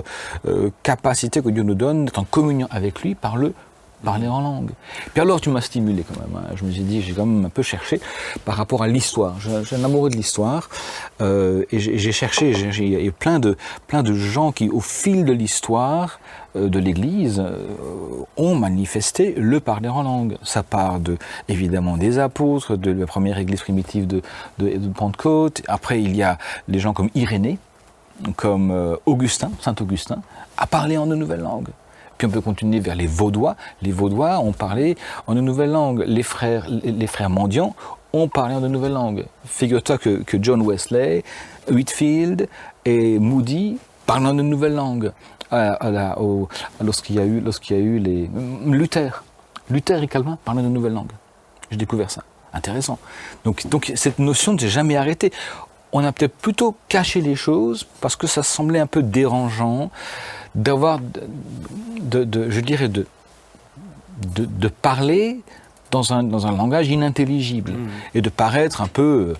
euh, 0.48 0.70
capacité 0.84 1.42
que 1.42 1.50
Dieu 1.50 1.64
nous 1.64 1.76
donne 1.76 2.06
d'être 2.06 2.20
en 2.20 2.24
communion 2.24 2.68
avec 2.72 3.02
lui 3.02 3.16
par 3.16 3.38
le 3.38 3.54
parler 4.02 4.28
en 4.28 4.42
langue. 4.42 4.72
Puis 5.14 5.22
alors 5.22 5.42
tu 5.42 5.50
m'as 5.50 5.62
stimulé 5.62 6.04
quand 6.08 6.20
même. 6.20 6.36
hein. 6.36 6.54
Je 6.56 6.66
me 6.66 6.72
suis 6.72 6.82
dit, 6.82 7.02
j'ai 7.02 7.14
quand 7.14 7.26
même 7.26 7.46
un 7.46 7.50
peu 7.50 7.62
cherché 7.62 8.00
par 8.46 8.56
rapport 8.56 8.84
à 8.84 8.88
l'histoire. 8.88 9.36
J'ai 9.40 9.76
un 9.76 9.84
amoureux 9.84 10.10
de 10.10 10.16
l'histoire 10.16 10.70
euh, 11.22 11.64
et 11.72 11.80
j'ai 11.80 12.12
cherché. 12.12 12.52
Il 12.52 13.04
y 13.04 13.08
a 13.08 13.12
plein 13.12 13.40
de 13.40 13.58
plein 13.88 14.04
de 14.04 14.14
gens 14.14 14.52
qui, 14.52 14.70
au 14.70 14.80
fil 14.80 15.26
de 15.26 15.34
l'histoire 15.34 16.20
euh, 16.56 16.70
de 16.70 16.80
l'Église, 16.80 17.40
euh, 17.40 18.24
ont 18.38 18.56
manifesté 18.56 19.34
le 19.38 19.60
parler 19.60 19.90
en 19.90 20.04
langue. 20.04 20.38
Ça 20.44 20.64
part 20.64 21.00
de 21.00 21.18
évidemment 21.48 21.98
des 21.98 22.20
apôtres, 22.20 22.76
de 22.76 22.92
la 22.92 23.06
première 23.06 23.38
Église 23.38 23.62
primitive 23.62 24.08
de, 24.08 24.22
de, 24.60 24.78
Pentecôte. 24.90 25.62
Après, 25.68 26.02
il 26.02 26.16
y 26.16 26.24
a 26.24 26.38
des 26.68 26.80
gens 26.80 26.94
comme 26.94 27.10
Irénée, 27.16 27.58
comme 28.36 28.98
Augustin, 29.06 29.52
Saint 29.62 29.76
Augustin, 29.80 30.22
à 30.58 30.68
parler 30.68 30.98
en 30.98 31.08
de 31.08 31.16
nouvelles 31.16 31.42
langues. 31.42 31.70
On 32.24 32.30
peut 32.30 32.42
continuer 32.42 32.80
vers 32.80 32.96
les 32.96 33.08
Vaudois. 33.08 33.56
Les 33.82 33.92
Vaudois 33.92 34.40
ont 34.40 34.54
parlé 34.54 34.96
en 35.28 35.36
de 35.36 35.42
nouvelles 35.42 35.72
langues. 35.72 36.04
Les 36.08 36.24
frères, 36.24 36.68
les 36.70 37.08
frères 37.08 37.30
mendiants 37.30 37.76
ont 38.14 38.28
parlé 38.28 38.56
en 38.56 38.62
de 38.62 38.68
nouvelles 38.68 38.94
langues. 38.94 39.26
Figure-toi 39.46 39.98
que, 39.98 40.22
que 40.24 40.38
John 40.42 40.62
Wesley, 40.62 41.24
Whitfield 41.70 42.48
et 42.86 43.20
Moody 43.20 43.78
parlent 44.06 44.28
en 44.28 44.34
de 44.34 44.42
nouvelles 44.44 44.76
langues. 44.76 45.12
Au- 46.18 46.48
Lorsqu'il 46.84 47.16
y 47.16 47.20
a 47.20 47.26
eu, 47.26 47.44
y 47.70 47.74
a 47.74 47.78
eu 47.78 48.00
les 48.00 48.30
Luther, 48.66 49.24
Luther 49.70 50.02
et 50.04 50.08
Calvin 50.08 50.38
parlent 50.46 50.60
en 50.60 50.64
de 50.64 50.68
nouvelles 50.70 50.94
langues. 50.94 51.12
J'ai 51.70 51.78
découvert 51.78 52.12
ça. 52.12 52.24
Intéressant. 52.54 53.00
Donc, 53.46 53.68
donc 53.68 53.92
cette 53.96 54.20
notion 54.20 54.54
ne 54.54 54.60
s'est 54.60 54.68
jamais 54.70 54.98
arrêtée. 54.98 55.32
On 55.94 56.04
a 56.06 56.12
peut-être 56.12 56.36
plutôt 56.36 56.76
caché 56.90 57.22
les 57.22 57.36
choses 57.36 57.86
parce 58.02 58.16
que 58.16 58.28
ça 58.28 58.44
semblait 58.44 58.80
un 58.80 58.88
peu 58.88 59.02
dérangeant 59.04 59.90
d'avoir, 60.56 61.00
de, 62.02 62.24
de- 62.24 62.50
je 62.50 62.60
dirais, 62.62 62.90
de, 62.90 63.06
de, 64.36 64.46
de 64.46 64.68
parler 64.68 65.42
dans 65.92 66.14
un, 66.14 66.24
dans 66.24 66.48
un 66.48 66.52
langage 66.56 66.88
inintelligible 66.90 67.74
et 68.14 68.22
de 68.22 68.30
paraître 68.30 68.82
un 68.82 68.88
peu, 68.88 69.34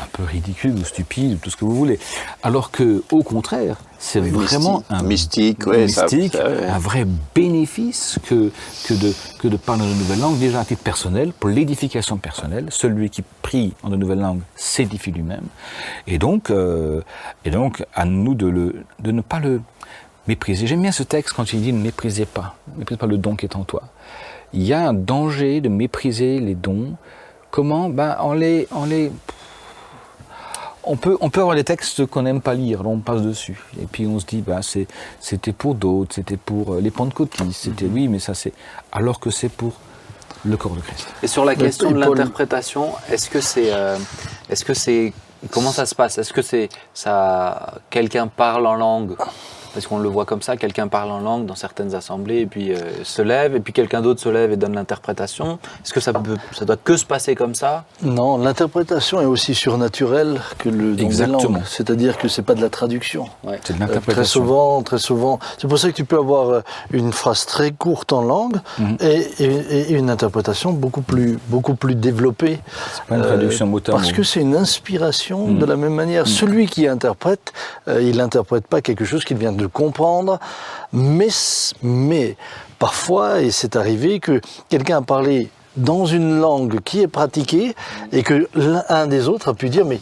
un 0.00 0.06
peu 0.12 0.24
ridicule 0.24 0.72
ou 0.74 0.84
stupide, 0.84 1.34
ou 1.34 1.36
tout 1.36 1.50
ce 1.50 1.56
que 1.56 1.64
vous 1.64 1.74
voulez. 1.76 1.98
Alors 2.42 2.70
que, 2.70 3.02
au 3.12 3.22
contraire, 3.22 3.76
c'est 3.98 4.18
vraiment 4.18 4.82
mystique, 4.90 4.90
un 4.90 5.02
mystique, 5.04 5.66
ouais, 5.68 5.86
ça- 5.86 6.02
mystique, 6.10 6.32
ça, 6.32 6.48
ouais. 6.48 6.66
un 6.66 6.78
vrai 6.78 7.06
bénéfice 7.36 8.18
que, 8.26 8.50
que, 8.86 8.94
de, 8.94 9.14
que 9.38 9.46
de 9.46 9.56
parler 9.56 9.84
de 9.84 9.94
nouvelles 9.94 10.18
langues, 10.18 10.38
déjà 10.40 10.60
à 10.60 10.64
titre 10.64 10.82
personnel, 10.82 11.32
pour 11.38 11.50
l'édification 11.50 12.16
personnelle. 12.16 12.66
Celui 12.70 13.10
qui 13.10 13.22
prie 13.42 13.74
en 13.84 13.90
de 13.90 13.96
nouvelles 13.96 14.18
langues 14.20 14.42
s'édifie 14.56 15.12
lui-même. 15.12 15.44
Et 16.08 16.18
donc, 16.18 16.50
euh, 16.50 17.00
et 17.44 17.50
donc, 17.50 17.84
à 17.94 18.04
nous 18.04 18.34
de, 18.34 18.46
le, 18.46 18.84
de 18.98 19.12
ne 19.12 19.20
pas 19.20 19.38
le 19.38 19.60
mépriser. 20.28 20.66
J'aime 20.66 20.82
bien 20.82 20.92
ce 20.92 21.02
texte 21.02 21.34
quand 21.34 21.52
il 21.52 21.62
dit 21.62 21.72
ne 21.72 21.82
méprisez 21.82 22.26
pas, 22.26 22.54
ne 22.74 22.80
méprisez 22.80 22.98
pas 22.98 23.06
le 23.06 23.18
don 23.18 23.36
qui 23.36 23.46
est 23.46 23.56
en 23.56 23.64
toi. 23.64 23.82
Il 24.52 24.62
y 24.62 24.72
a 24.72 24.86
un 24.86 24.92
danger 24.92 25.60
de 25.60 25.68
mépriser 25.68 26.38
les 26.38 26.54
dons. 26.54 26.94
Comment? 27.50 27.88
Ben, 27.88 28.16
en 28.20 28.32
les, 28.32 28.68
en 28.70 28.84
les 28.84 29.10
on 30.84 30.96
peut, 30.96 31.16
on 31.20 31.30
peut 31.30 31.40
avoir 31.40 31.56
des 31.56 31.64
textes 31.64 32.06
qu'on 32.06 32.22
n'aime 32.22 32.40
pas 32.40 32.54
lire, 32.54 32.86
on 32.86 32.98
passe 32.98 33.22
dessus. 33.22 33.62
Et 33.80 33.86
puis 33.86 34.06
on 34.06 34.18
se 34.18 34.26
dit, 34.26 34.40
bah, 34.40 34.60
c'est, 34.62 34.86
c'était 35.20 35.52
pour 35.52 35.74
d'autres, 35.74 36.14
c'était 36.14 36.36
pour 36.36 36.74
euh, 36.74 36.80
les 36.80 36.90
pentecôtistes, 36.90 37.52
c'était 37.52 37.86
oui, 37.86 38.08
mais 38.08 38.18
ça 38.18 38.34
c'est. 38.34 38.52
Alors 38.90 39.20
que 39.20 39.30
c'est 39.30 39.48
pour 39.48 39.74
le 40.44 40.56
corps 40.56 40.74
de 40.74 40.80
Christ. 40.80 41.06
Et 41.22 41.28
sur 41.28 41.44
la 41.44 41.52
Mais 41.52 41.64
question 41.64 41.90
de 41.90 41.98
l'interprétation, 41.98 42.92
est-ce 43.10 43.30
que 43.30 43.40
c'est, 43.40 43.72
euh, 43.72 43.96
est-ce 44.50 44.64
que 44.64 44.74
c'est, 44.74 45.12
comment 45.50 45.70
ça 45.70 45.86
se 45.86 45.94
passe? 45.94 46.18
Est-ce 46.18 46.32
que 46.32 46.42
c'est 46.42 46.68
ça, 46.94 47.74
quelqu'un 47.90 48.26
parle 48.26 48.66
en 48.66 48.74
langue? 48.74 49.16
Parce 49.74 49.86
qu'on 49.86 49.98
le 49.98 50.08
voit 50.08 50.24
comme 50.24 50.42
ça, 50.42 50.56
quelqu'un 50.56 50.88
parle 50.88 51.10
en 51.10 51.20
langue 51.20 51.46
dans 51.46 51.54
certaines 51.54 51.94
assemblées 51.94 52.40
et 52.40 52.46
puis 52.46 52.72
euh, 52.72 52.76
se 53.04 53.22
lève, 53.22 53.54
et 53.56 53.60
puis 53.60 53.72
quelqu'un 53.72 54.00
d'autre 54.02 54.20
se 54.20 54.28
lève 54.28 54.52
et 54.52 54.56
donne 54.56 54.74
l'interprétation. 54.74 55.58
Est-ce 55.84 55.92
que 55.92 56.00
ça 56.00 56.12
peut, 56.12 56.36
ça 56.52 56.64
doit 56.64 56.76
que 56.76 56.96
se 56.96 57.04
passer 57.04 57.34
comme 57.34 57.54
ça? 57.54 57.84
Non, 58.02 58.38
l'interprétation 58.38 59.20
est 59.20 59.24
aussi 59.24 59.54
surnaturelle 59.54 60.40
que 60.58 60.68
le 60.68 60.90
don 60.90 60.94
des 60.96 61.02
Exactement. 61.04 61.60
C'est-à-dire 61.66 62.18
que 62.18 62.28
c'est 62.28 62.42
pas 62.42 62.54
de 62.54 62.60
la 62.60 62.68
traduction. 62.70 63.26
C'est 63.42 63.48
de 63.48 63.52
Euh, 63.52 63.58
Très 63.62 63.74
l'interprétation. 63.78 64.24
souvent, 64.42 64.82
très 64.82 64.98
souvent. 64.98 65.38
C'est 65.58 65.68
pour 65.68 65.78
ça 65.78 65.88
que 65.90 65.94
tu 65.94 66.04
peux 66.04 66.18
avoir 66.18 66.48
euh, 66.50 66.60
une 66.92 67.12
phrase 67.12 67.46
très 67.46 67.70
courte 67.72 68.12
en 68.12 68.22
langue 68.22 68.56
Mhm. 68.78 68.96
et, 69.00 69.44
et- 69.44 69.90
et 69.90 69.92
une 69.92 70.10
interprétation 70.10 70.72
beaucoup 70.72 71.02
plus, 71.02 71.38
beaucoup 71.48 71.74
plus 71.74 71.94
développée. 71.94 72.60
Pas 73.08 73.16
une 73.16 73.22
traduction 73.22 73.66
mot 73.66 73.78
à 73.78 73.90
Parce 73.92 74.10
mot. 74.10 74.16
que 74.16 74.22
c'est 74.22 74.40
une 74.40 74.54
inspiration 74.56 75.46
Mhm. 75.48 75.58
de 75.58 75.66
la 75.66 75.76
même 75.76 75.94
manière. 75.94 76.26
Celui 76.26 76.66
qui 76.66 76.86
interprète, 76.86 77.52
euh, 77.88 78.02
il 78.02 78.16
n'interprète 78.16 78.66
pas 78.66 78.80
quelque 78.80 79.04
chose 79.04 79.24
qu'il 79.24 79.36
vient 79.36 79.52
de 79.52 79.61
comprendre, 79.66 80.38
mais, 80.92 81.28
mais 81.82 82.36
parfois, 82.78 83.40
et 83.40 83.50
c'est 83.50 83.76
arrivé 83.76 84.20
que 84.20 84.40
quelqu'un 84.68 84.98
a 84.98 85.02
parlé 85.02 85.48
dans 85.76 86.04
une 86.04 86.38
langue 86.38 86.80
qui 86.84 87.00
est 87.00 87.08
pratiquée 87.08 87.74
et 88.12 88.22
que 88.22 88.46
l'un 88.54 88.84
un 88.88 89.06
des 89.06 89.28
autres 89.28 89.48
a 89.48 89.54
pu 89.54 89.68
dire 89.70 89.86
mais 89.86 90.00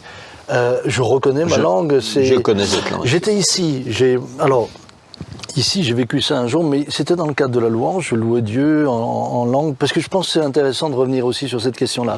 euh, 0.51 0.81
je 0.85 1.01
reconnais 1.01 1.45
ma 1.45 1.55
Je- 1.55 1.61
langue. 1.61 1.99
c'est- 2.01 2.25
je 2.25 2.35
connais 2.35 2.65
cette 2.65 2.89
langue. 2.91 3.05
J'étais 3.05 3.33
ici. 3.35 3.83
J'ai 3.87 4.19
alors 4.39 4.67
Ici, 5.55 5.83
j'ai 5.83 5.93
vécu 5.93 6.21
ça 6.21 6.37
un 6.39 6.47
jour, 6.47 6.63
mais 6.63 6.85
c'était 6.89 7.15
dans 7.15 7.27
le 7.27 7.33
cadre 7.33 7.53
de 7.53 7.59
la 7.59 7.69
louange. 7.69 8.09
Je 8.09 8.15
louais 8.15 8.41
Dieu 8.41 8.87
en, 8.87 8.93
en 8.93 9.45
langue, 9.45 9.75
parce 9.75 9.91
que 9.91 9.99
je 9.99 10.07
pense 10.07 10.27
que 10.27 10.33
c'est 10.33 10.45
intéressant 10.45 10.89
de 10.89 10.95
revenir 10.95 11.25
aussi 11.25 11.47
sur 11.49 11.61
cette 11.61 11.75
question-là. 11.75 12.17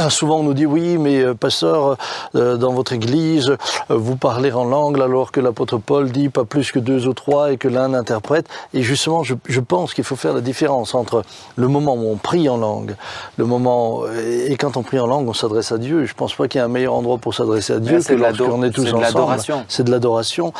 Souvent, 0.08 0.38
on 0.40 0.42
nous 0.42 0.54
dit 0.54 0.66
oui, 0.66 0.98
mais 0.98 1.20
euh, 1.20 1.34
pasteur, 1.34 1.96
euh, 2.34 2.56
dans 2.56 2.72
votre 2.72 2.92
église, 2.92 3.50
euh, 3.50 3.56
vous 3.90 4.16
parlez 4.16 4.52
en 4.52 4.64
langue, 4.64 5.00
alors 5.00 5.30
que 5.32 5.40
l'apôtre 5.40 5.78
Paul 5.78 6.10
dit 6.10 6.28
pas 6.28 6.44
plus 6.44 6.72
que 6.72 6.78
deux 6.78 7.06
ou 7.06 7.12
trois 7.12 7.52
et 7.52 7.56
que 7.56 7.68
l'un 7.68 7.92
interprète. 7.94 8.46
Et 8.72 8.82
justement, 8.82 9.22
je, 9.22 9.34
je 9.48 9.60
pense 9.60 9.92
qu'il 9.94 10.04
faut 10.04 10.16
faire 10.16 10.32
la 10.32 10.40
différence 10.40 10.94
entre 10.94 11.22
le 11.56 11.68
moment 11.68 11.94
où 11.94 12.10
on 12.10 12.16
prie 12.16 12.48
en 12.48 12.56
langue, 12.56 12.94
le 13.36 13.44
moment 13.44 14.02
et 14.08 14.56
quand 14.56 14.76
on 14.76 14.82
prie 14.82 14.98
en 14.98 15.06
langue, 15.06 15.28
on 15.28 15.34
s'adresse 15.34 15.72
à 15.72 15.78
Dieu. 15.78 16.04
Je 16.04 16.14
pense 16.14 16.34
pas 16.34 16.48
qu'il 16.48 16.60
y 16.60 16.62
ait 16.62 16.64
un 16.64 16.68
meilleur 16.68 16.94
endroit 16.94 17.18
pour 17.18 17.34
s'adresser 17.34 17.74
à 17.74 17.78
Dieu 17.78 18.00
c'est 18.00 18.14
que 18.14 18.20
lorsqu'on 18.20 18.62
est 18.62 18.70
tous 18.70 18.84
c'est 18.84 18.92
de 18.92 18.96
ensemble. 18.96 19.02
l'adoration. 19.02 19.64
C'est 19.68 19.84
de 19.84 19.90
l'adoration. 19.90 20.52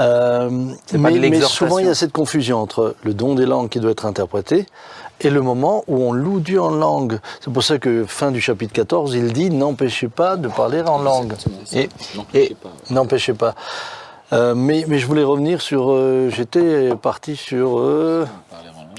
Euh, 0.00 0.50
C'est 0.86 0.98
mais, 1.30 1.40
souvent, 1.42 1.78
il 1.78 1.86
y 1.86 1.88
a 1.88 1.94
cette 1.94 2.12
confusion 2.12 2.58
entre 2.58 2.94
le 3.04 3.14
don 3.14 3.34
des 3.34 3.46
langues 3.46 3.68
qui 3.68 3.80
doit 3.80 3.90
être 3.90 4.06
interprété 4.06 4.66
et 5.20 5.30
le 5.30 5.40
moment 5.40 5.84
où 5.86 6.02
on 6.02 6.12
loue 6.12 6.40
Dieu 6.40 6.60
en 6.60 6.70
langue. 6.70 7.18
C'est 7.40 7.52
pour 7.52 7.62
ça 7.62 7.78
que 7.78 8.04
fin 8.06 8.30
du 8.32 8.40
chapitre 8.40 8.72
14, 8.72 9.14
il 9.14 9.32
dit 9.32 9.50
n'empêchez 9.50 10.08
pas 10.08 10.36
de 10.36 10.48
parler 10.48 10.82
en 10.82 10.98
langue. 11.02 11.34
Et, 11.72 11.88
et 12.34 12.56
N'empêchez 12.90 13.32
pas. 13.34 13.54
Euh, 14.32 14.54
mais, 14.54 14.84
mais 14.88 14.98
je 14.98 15.06
voulais 15.06 15.22
revenir 15.24 15.60
sur. 15.60 15.90
euh, 15.92 16.30
J'étais 16.34 16.90
parti 17.00 17.36
sur. 17.36 17.78
euh, 17.78 18.26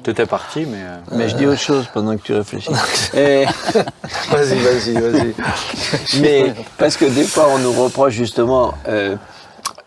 Tu 0.03 0.11
étais 0.11 0.25
parti, 0.27 0.65
mais. 0.67 0.77
euh, 0.77 0.97
mais 1.11 1.27
je 1.27 1.35
dis 1.35 1.47
autre 1.47 1.59
chose 1.59 1.87
pendant 1.93 2.15
que 2.15 2.21
tu 2.21 2.33
réfléchis. 2.33 2.69
Et- 3.15 3.45
Vas-y, 4.29 4.59
vas-y, 4.59 4.93
vas-y. 4.93 5.33
mais 6.21 6.53
parce 6.77 6.97
que 6.97 7.05
des 7.05 7.23
fois 7.23 7.47
on 7.53 7.57
nous 7.59 7.71
reproche 7.73 8.13
justement 8.13 8.73
euh, 8.87 9.15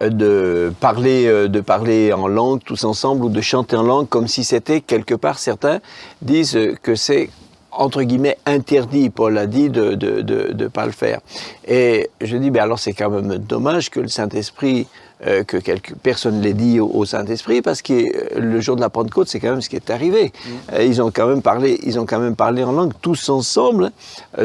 de 0.01 0.73
parler 0.81 1.27
euh, 1.27 1.49
de 1.49 1.61
parler 1.61 2.13
en 2.13 2.29
langue 2.29 2.61
tous 2.65 2.85
ensemble 2.85 3.25
ou 3.25 3.29
de 3.29 3.41
chanter 3.41 3.77
en 3.77 3.83
langue 3.83 4.09
comme 4.09 4.29
si 4.29 4.45
c'était 4.45 4.81
quelque 4.81 5.15
part 5.15 5.39
certains 5.39 5.81
disent 6.23 6.59
que 6.83 6.95
c'est 6.95 7.31
entre 7.79 8.03
guillemets 8.03 8.39
interdit, 8.47 9.11
Paul 9.11 9.37
a 9.39 9.47
dit 9.47 9.71
de 9.71 9.95
de, 9.95 10.23
de, 10.23 10.53
de 10.53 10.67
pas 10.69 10.87
le 10.87 10.93
faire. 10.93 11.21
Et 11.67 12.11
je 12.21 12.37
dis, 12.37 12.51
ben 12.51 12.63
alors 12.63 12.79
c'est 12.79 12.95
quand 12.95 13.11
même 13.11 13.37
dommage 13.39 13.91
que 13.91 14.01
le 14.01 14.09
Saint-Esprit, 14.09 14.87
euh, 15.25 15.45
que 15.45 15.57
quelque, 15.57 15.95
personne 15.95 16.43
l'ait 16.43 16.53
dit 16.53 16.79
au, 16.79 16.91
au 16.93 17.07
Saint-Esprit, 17.07 17.63
parce 17.63 17.81
que 17.81 17.95
euh, 17.95 18.39
le 18.39 18.61
jour 18.61 18.77
de 18.77 18.83
la 18.83 18.91
Pentecôte, 18.91 19.29
c'est 19.29 19.41
quand 19.41 19.49
même 19.49 19.63
ce 19.63 19.71
qui 19.71 19.77
est 19.77 19.89
arrivé. 19.89 20.31
Euh, 20.75 20.85
ils 20.85 21.01
ont 21.01 21.11
quand 21.11 21.27
même 21.27 21.41
parlé, 21.41 21.81
ils 21.85 21.99
ont 21.99 22.05
quand 22.05 22.19
même 22.19 22.37
parlé 22.37 22.63
en 22.63 22.73
langue 22.73 22.93
tous 23.01 23.31
ensemble 23.31 23.93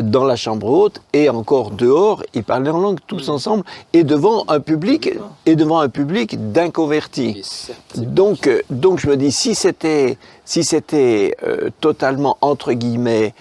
dans 0.01 0.23
la 0.23 0.37
chambre 0.37 0.67
haute 0.67 1.01
et 1.11 1.27
encore 1.27 1.71
dehors, 1.71 2.23
ils 2.33 2.45
parlaient 2.45 2.69
en 2.69 2.79
langue 2.79 2.99
tous 3.05 3.27
ensemble 3.27 3.65
et 3.91 4.05
devant 4.05 4.45
un 4.47 4.61
public 4.61 5.11
et 5.45 5.57
devant 5.57 5.81
un 5.81 5.89
public 5.89 6.53
d'inconvertis. 6.53 7.43
Donc, 7.97 8.49
donc 8.69 9.01
je 9.01 9.09
me 9.09 9.17
dis, 9.17 9.33
si 9.33 9.55
c'était, 9.55 10.17
si 10.45 10.63
c'était 10.63 11.35
totalement 11.81 12.37
entre 12.39 12.71
guillemets 12.71 13.33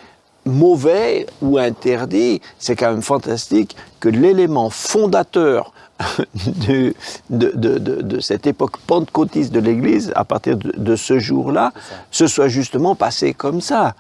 mauvais 0.47 1.27
ou 1.43 1.59
interdit, 1.59 2.41
c'est 2.59 2.75
quand 2.75 2.91
même 2.91 3.03
fantastique 3.03 3.77
que 4.01 4.09
l'élément 4.09 4.69
fondateur 4.69 5.73
de, 6.69 6.95
de, 7.31 7.53
de, 7.55 7.79
de- 7.79 8.03
de 8.03 8.21
cette 8.21 8.47
époque 8.47 8.79
pentecôtiste 8.87 9.53
de 9.53 9.61
l'Église, 9.61 10.13
à 10.17 10.25
partir 10.25 10.57
de, 10.57 10.97
ce 10.97 11.19
jour-là, 11.19 11.73
se 12.11 12.27
soit 12.27 12.49
justement 12.49 12.95
passé 12.95 13.35
comme 13.35 13.61
ça. 13.61 13.95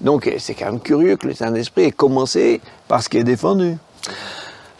Donc 0.00 0.30
c'est 0.38 0.54
quand 0.54 0.66
même 0.66 0.80
curieux 0.80 1.16
que 1.16 1.26
le 1.28 1.34
Saint-Esprit 1.34 1.84
ait 1.84 1.90
commencé 1.92 2.60
par 2.88 3.02
ce 3.02 3.08
qui 3.08 3.18
est 3.18 3.24
défendu. 3.24 3.76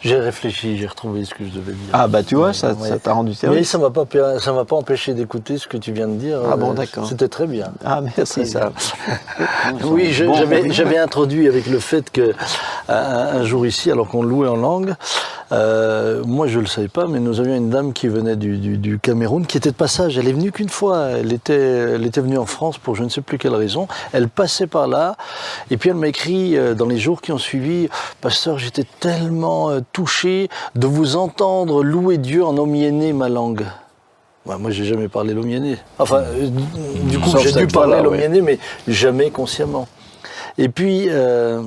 J'ai 0.01 0.17
réfléchi, 0.19 0.77
j'ai 0.77 0.85
retrouvé 0.85 1.25
ce 1.25 1.33
que 1.33 1.43
je 1.45 1.49
devais 1.49 1.71
dire. 1.71 1.89
Ah 1.91 2.07
bah 2.07 2.21
tu 2.21 2.35
vois, 2.35 2.53
ça 2.53 2.73
Ouais. 2.73 2.99
t'a 2.99 3.13
rendu 3.13 3.29
Mais 3.29 3.35
service. 3.35 3.69
ça 3.69 3.79
m'a 3.79 3.89
pas 3.89 4.05
ça 4.39 4.53
m'a 4.53 4.63
pas 4.63 4.75
empêché 4.75 5.15
d'écouter 5.15 5.57
ce 5.57 5.67
que 5.67 5.77
tu 5.77 5.91
viens 5.93 6.07
de 6.07 6.13
dire. 6.15 6.41
Ah 6.51 6.57
bon, 6.57 6.71
Euh, 6.71 6.73
d'accord. 6.75 7.07
C'était 7.07 7.27
très 7.29 7.47
bien. 7.47 7.71
Ah 7.83 8.01
merci 8.01 8.45
ça. 8.45 8.71
Oui, 9.83 10.13
Bon, 10.25 10.35
j'avais 10.69 10.97
introduit 10.99 11.47
avec 11.47 11.65
le 11.65 11.79
fait 11.79 12.11
que 12.11 12.33
un, 12.87 12.93
un 12.93 13.43
jour 13.45 13.65
ici, 13.65 13.89
alors 13.89 14.07
qu'on 14.07 14.21
louait 14.21 14.47
en 14.47 14.57
langue, 14.57 14.93
euh, 15.51 16.23
moi 16.25 16.47
je 16.47 16.59
le 16.59 16.65
savais 16.65 16.87
pas, 16.87 17.05
mais 17.07 17.19
nous 17.19 17.39
avions 17.39 17.55
une 17.55 17.69
dame 17.69 17.93
qui 17.93 18.07
venait 18.07 18.35
du, 18.35 18.57
du- 18.57 18.77
du 18.77 18.99
Cameroun, 18.99 19.45
qui 19.45 19.57
était 19.57 19.69
de 19.71 19.75
passage. 19.75 20.17
Elle 20.17 20.27
est 20.27 20.33
venue 20.33 20.51
qu'une 20.51 20.69
fois. 20.69 21.09
Elle 21.09 21.33
était, 21.33 21.53
elle 21.55 22.05
était 22.05 22.21
venue 22.21 22.37
en 22.37 22.45
France 22.45 22.77
pour 22.77 22.95
je 22.95 23.03
ne 23.03 23.09
sais 23.09 23.21
plus 23.21 23.37
quelle 23.37 23.55
raison. 23.55 23.87
Elle 24.13 24.27
passait 24.27 24.67
par 24.67 24.87
là, 24.87 25.15
et 25.69 25.77
puis 25.77 25.89
elle 25.89 25.95
m'a 25.95 26.07
écrit 26.07 26.57
euh, 26.57 26.73
dans 26.73 26.87
les 26.87 26.97
jours 26.97 27.21
qui 27.21 27.31
ont 27.31 27.37
suivi, 27.37 27.89
pasteur, 28.21 28.57
j'étais 28.57 28.85
tellement 28.99 29.69
euh, 29.69 29.79
touché 29.93 30.49
de 30.75 30.87
vous 30.87 31.15
entendre 31.15 31.83
louer 31.83 32.17
Dieu 32.17 32.43
en 32.43 32.57
omiéné 32.57 33.13
ma 33.13 33.29
langue. 33.29 33.65
Ouais, 34.45 34.57
moi, 34.59 34.69
j'ai 34.69 34.85
jamais 34.85 35.07
parlé 35.07 35.33
l'omiéné. 35.33 35.77
Enfin, 35.97 36.23
du 37.09 37.17
coup, 37.19 37.31
j'ai 37.41 37.51
dû 37.51 37.65
parler 37.65 37.95
ouais. 37.95 38.03
l'omiéné, 38.03 38.41
mais 38.41 38.59
jamais 38.87 39.31
consciemment. 39.31 39.87
Et 40.59 40.69
puis, 40.69 41.05
euh, 41.09 41.63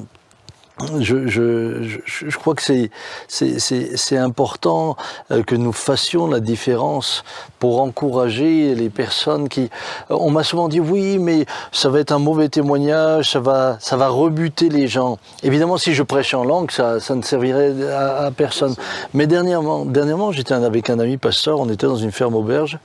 je, 1.01 1.26
je, 1.26 1.83
je, 1.83 1.99
je 2.07 2.37
crois 2.39 2.55
que 2.55 2.62
c'est, 2.62 4.16
important 4.16 4.97
euh, 5.31 5.43
que 5.43 5.55
nous 5.55 5.72
fassions 5.72 6.26
la 6.26 6.41
différence 6.41 7.24
pour 7.59 7.81
encourager 7.81 8.74
les 8.74 8.91
personnes 8.91 9.49
qui... 9.49 9.70
euh, 10.11 10.16
On 10.18 10.31
m'a 10.31 10.45
souvent 10.45 10.68
dit, 10.68 10.81
oui, 10.81 11.18
mais 11.18 11.47
ça 11.72 11.89
va 11.89 12.01
être 12.01 12.12
un 12.12 12.18
mauvais 12.18 12.49
témoignage, 12.49 13.33
ça 13.33 13.41
va, 13.41 13.76
ça 13.81 13.97
va 13.97 14.09
rebuter 14.09 14.68
les 14.68 14.89
gens. 14.89 15.18
Évidemment, 15.43 15.79
si 15.79 15.95
je 15.95 16.03
prêche 16.03 16.35
en 16.35 16.45
langue, 16.45 16.70
ça, 16.70 17.01
ça 17.01 17.14
ne 17.14 17.22
servirait 17.22 17.74
à, 17.91 18.26
à 18.26 18.31
personne. 18.31 18.74
Mais 19.14 19.26
dernièrement, 19.26 19.85
dernièrement 19.85 20.33
j'étais 20.33 20.55
avec 20.55 20.91
un 20.91 20.99
ami 20.99 21.16
pasteur, 21.16 21.61
on 21.61 21.68
était 21.68 21.87
dans 21.87 21.97
une 21.97 22.12
ferme 22.12 22.35
auberge. 22.35 22.79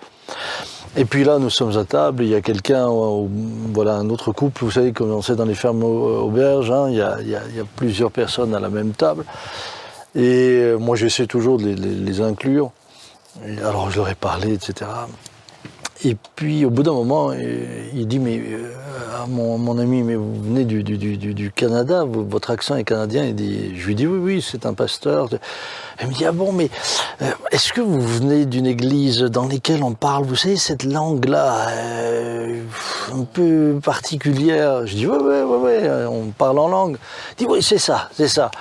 Et 0.95 1.05
puis 1.05 1.23
là, 1.23 1.39
nous 1.39 1.49
sommes 1.49 1.75
à 1.75 1.85
table, 1.85 2.23
il 2.23 2.29
y 2.29 2.35
a 2.35 2.41
quelqu'un, 2.41 2.87
euh, 2.87 3.27
voilà, 3.73 3.95
un 3.95 4.09
autre 4.11 4.31
couple, 4.31 4.63
vous 4.63 4.69
savez, 4.69 4.93
comme 4.93 5.09
on 5.09 5.23
sait 5.23 5.35
dans 5.35 5.45
les 5.45 5.55
fermes 5.55 5.83
au- 5.83 6.25
auberges, 6.25 6.69
hein, 6.69 6.87
il, 6.89 6.97
y 6.97 7.01
a, 7.01 7.41
plusieurs 7.75 8.11
personnes 8.11 8.53
à 8.53 8.59
la 8.59 8.69
même 8.69 8.91
table. 8.91 9.25
Et 10.13 10.59
euh, 10.61 10.77
moi, 10.77 10.95
j'essaie 10.95 11.25
toujours 11.25 11.57
de 11.57 11.65
les, 11.65 12.21
inclure. 12.21 12.71
Alors, 13.63 13.89
je 13.89 13.97
leur 13.97 14.09
ai 14.09 14.15
parlé, 14.15 14.53
etc. 14.53 14.91
et 16.03 16.17
puis 16.35 16.65
au 16.65 16.69
bout 16.69 16.83
d'un 16.83 16.93
moment, 16.93 17.31
euh, 17.31 17.89
il 17.93 18.07
dit 18.07 18.19
mais 18.19 18.37
euh, 18.39 18.73
à 19.21 19.25
mon, 19.27 19.77
ami, 19.79 20.03
mais 20.03 20.15
vous 20.15 20.33
venez 20.41 20.65
du, 20.65 21.51
Canada, 21.55 22.03
vo- 22.03 22.23
votre 22.23 22.51
accent 22.51 22.75
est 22.75 22.83
canadien. 22.83 23.23
Il 23.25 23.77
je 23.79 23.87
lui 23.87 23.95
dis 23.95 24.05
oui, 24.07 24.19
oui, 24.19 24.41
c'est 24.45 24.65
un 24.65 24.73
pasteur. 24.73 25.29
Elle 25.97 26.07
me 26.07 26.13
dit 26.13 26.25
ah 26.25 26.31
bon, 26.31 26.51
mais 26.51 26.69
euh, 27.21 27.31
est-ce 27.51 27.71
que 27.73 27.81
vous 27.81 28.01
venez 28.01 28.45
d'une 28.45 28.65
église 28.67 29.21
dans 29.21 29.47
laquelle 29.47 29.83
on 29.83 29.93
parle, 29.93 30.25
vous 30.25 30.35
savez, 30.35 30.57
cette 30.57 30.83
langue-là, 30.83 31.69
euh, 31.69 32.61
un 33.13 33.23
peu 33.23 33.79
particulière 33.83 34.85
Je 34.85 34.95
dis 34.95 35.07
ouais, 35.07 35.17
ouais, 35.17 35.43
ouais, 35.43 35.79
euh, 35.83 36.07
on 36.07 36.31
parle 36.31 36.59
en 36.59 36.67
langue. 36.67 36.97
Il 37.31 37.45
dit 37.45 37.51
oui, 37.51 37.61
c'est 37.63 37.77
ça, 37.77 38.09
c'est 38.13 38.27
ça. 38.27 38.51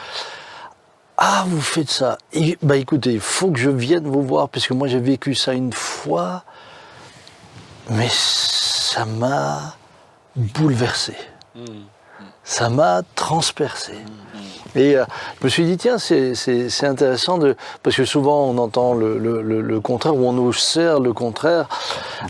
Ah, 1.16 1.45
vous 1.47 1.61
faites 1.61 1.90
ça. 1.90 2.18
Bah 2.62 2.76
écoutez, 2.76 3.12
il 3.12 3.20
faut 3.20 3.51
que 3.51 3.59
je 3.59 3.70
vienne 3.70 4.05
vous 4.09 4.22
voir, 4.22 4.49
parce 4.49 4.66
que 4.66 4.74
moi 4.74 4.88
j'ai 4.88 4.99
vécu 4.99 5.34
ça 5.34 5.53
une 5.53 5.72
fois, 5.72 6.43
mais 7.93 8.09
ça 8.11 9.05
m'a 9.05 9.74
bouleversé. 10.36 11.14
Ça 12.45 12.68
m'a 12.68 13.03
transpercé. 13.14 13.93
Et 14.74 14.97
euh, 14.97 15.05
je 15.40 15.45
me 15.45 15.51
suis 15.51 15.64
dit, 15.64 15.76
tiens, 15.76 15.99
c'est- 15.99 16.34
intéressant, 16.84 17.36
de, 17.38 17.57
parce 17.82 17.95
que 17.95 18.05
souvent 18.05 18.47
on 18.47 18.57
entend 18.59 18.95
le, 18.95 19.18
le- 19.18 19.43
le- 19.43 19.61
le 19.61 19.80
contraire, 19.80 20.16
ou 20.16 20.26
on 20.26 20.32
nous 20.32 20.53
sert 20.53 20.99
le 20.99 21.12
contraire. 21.12 21.68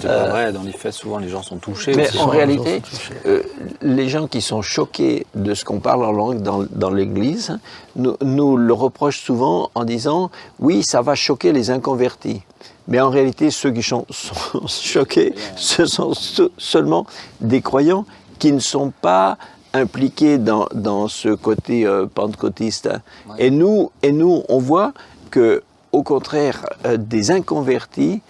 C'est 0.00 0.08
pas 0.08 0.28
vrai, 0.28 0.52
dans 0.52 0.62
les 0.62 0.72
faits, 0.72 0.92
souvent 0.92 1.18
les 1.18 1.28
gens 1.28 1.42
sont 1.42 1.56
touchés. 1.56 1.94
Mais 1.94 2.08
en 2.18 2.26
réalité, 2.26 2.74
sont 2.84 2.90
touchés. 2.96 3.14
euh, 3.26 3.42
les 3.80 4.08
gens 4.08 4.26
qui 4.26 4.42
sont 4.42 4.60
choqués 4.60 5.26
de 5.34 5.54
ce 5.54 5.64
qu'on 5.64 5.78
parle 5.80 6.04
en 6.04 6.12
langue 6.12 6.42
dans, 6.42 6.64
dans 6.70 6.90
l'Église 6.90 7.58
nous, 7.96 8.16
nous 8.22 8.56
le 8.56 8.72
reprochent 8.74 9.20
souvent 9.22 9.70
en 9.74 9.84
disant 9.84 10.30
oui, 10.58 10.82
ça 10.82 11.00
va 11.00 11.14
choquer 11.14 11.52
les 11.52 11.70
inconvertis. 11.70 12.42
Mais 12.88 13.00
en 13.00 13.10
réalité, 13.10 13.50
ceux 13.50 13.70
qui 13.70 13.82
sont, 13.82 14.06
sont 14.10 14.66
choqués, 14.66 15.34
ce 15.56 15.86
sont 15.86 16.14
se- 16.14 16.50
seulement 16.58 17.06
des 17.40 17.60
croyants 17.60 18.04
qui 18.38 18.52
ne 18.52 18.58
sont 18.60 18.92
pas 19.00 19.38
impliqués 19.74 20.36
dans, 20.38 20.66
dans 20.74 21.08
ce 21.08 21.30
côté 21.34 21.86
euh, 21.86 22.06
pentecôtiste. 22.06 22.90
Et, 23.38 23.50
nous, 23.50 23.90
et 24.02 24.12
nous, 24.12 24.42
on 24.48 24.58
voit 24.58 24.92
que, 25.30 25.62
au 25.92 26.02
contraire, 26.02 26.66
euh, 26.84 26.96
des 26.98 27.30
inconvertis 27.30 28.20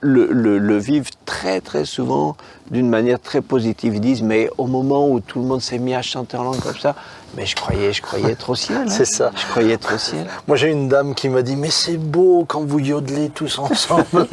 le, 0.00 0.26
le- 0.30 0.58
le 0.58 0.76
vivent 0.78 1.10
très 1.24 1.60
très 1.60 1.84
souvent 1.84 2.36
d'une 2.70 2.88
manière 2.88 3.18
très 3.20 3.40
positive. 3.40 3.94
Ils 3.96 4.00
disent, 4.00 4.22
mais 4.22 4.50
au 4.58 4.66
moment 4.66 5.08
où 5.10 5.20
tout 5.20 5.40
le 5.40 5.46
monde 5.46 5.62
s'est 5.62 5.78
mis 5.78 5.94
à 5.94 6.02
chanter 6.02 6.36
en 6.36 6.44
langue 6.44 6.60
comme 6.60 6.76
ça, 6.78 6.94
mais 7.36 7.46
je 7.46 7.54
croyais, 7.54 7.92
je 7.92 8.02
croyais 8.02 8.32
être 8.32 8.50
au 8.50 8.54
ciel. 8.54 8.78
hein. 8.78 8.88
C'est 8.88 9.04
ça. 9.04 9.30
Je 9.36 9.46
croyais 9.50 9.74
être 9.74 9.94
au 9.94 9.98
ciel. 9.98 10.26
Moi 10.46 10.56
j'ai 10.56 10.68
une 10.68 10.88
dame 10.88 11.14
qui 11.14 11.28
m'a 11.28 11.42
dit, 11.42 11.56
mais 11.56 11.70
c'est 11.70 11.96
beau 11.96 12.44
quand 12.46 12.64
vous 12.64 12.78
yodelez 12.80 13.30
tous 13.30 13.58
ensemble. 13.58 14.04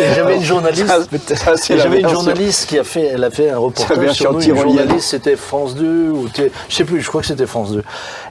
Et 0.00 0.14
j'avais 0.14 0.36
une 0.36 0.42
journaliste. 0.44 0.92
J'avais 1.68 2.00
une 2.00 2.08
journaliste 2.08 2.66
qui 2.66 2.78
a 2.78 2.84
fait, 2.84 3.04
elle 3.06 3.24
a 3.24 3.30
fait 3.30 3.50
un 3.50 3.58
reportage 3.58 4.12
sur 4.12 4.32
nous. 4.32 4.40
Une 4.42 4.56
journaliste, 4.56 5.08
c'était 5.08 5.36
France 5.36 5.74
2 5.74 6.10
ou 6.10 6.28
je 6.68 6.74
sais 6.74 6.84
plus, 6.84 7.00
je 7.00 7.08
crois 7.08 7.20
que 7.20 7.26
c'était 7.26 7.46
France 7.46 7.72
2. 7.72 7.82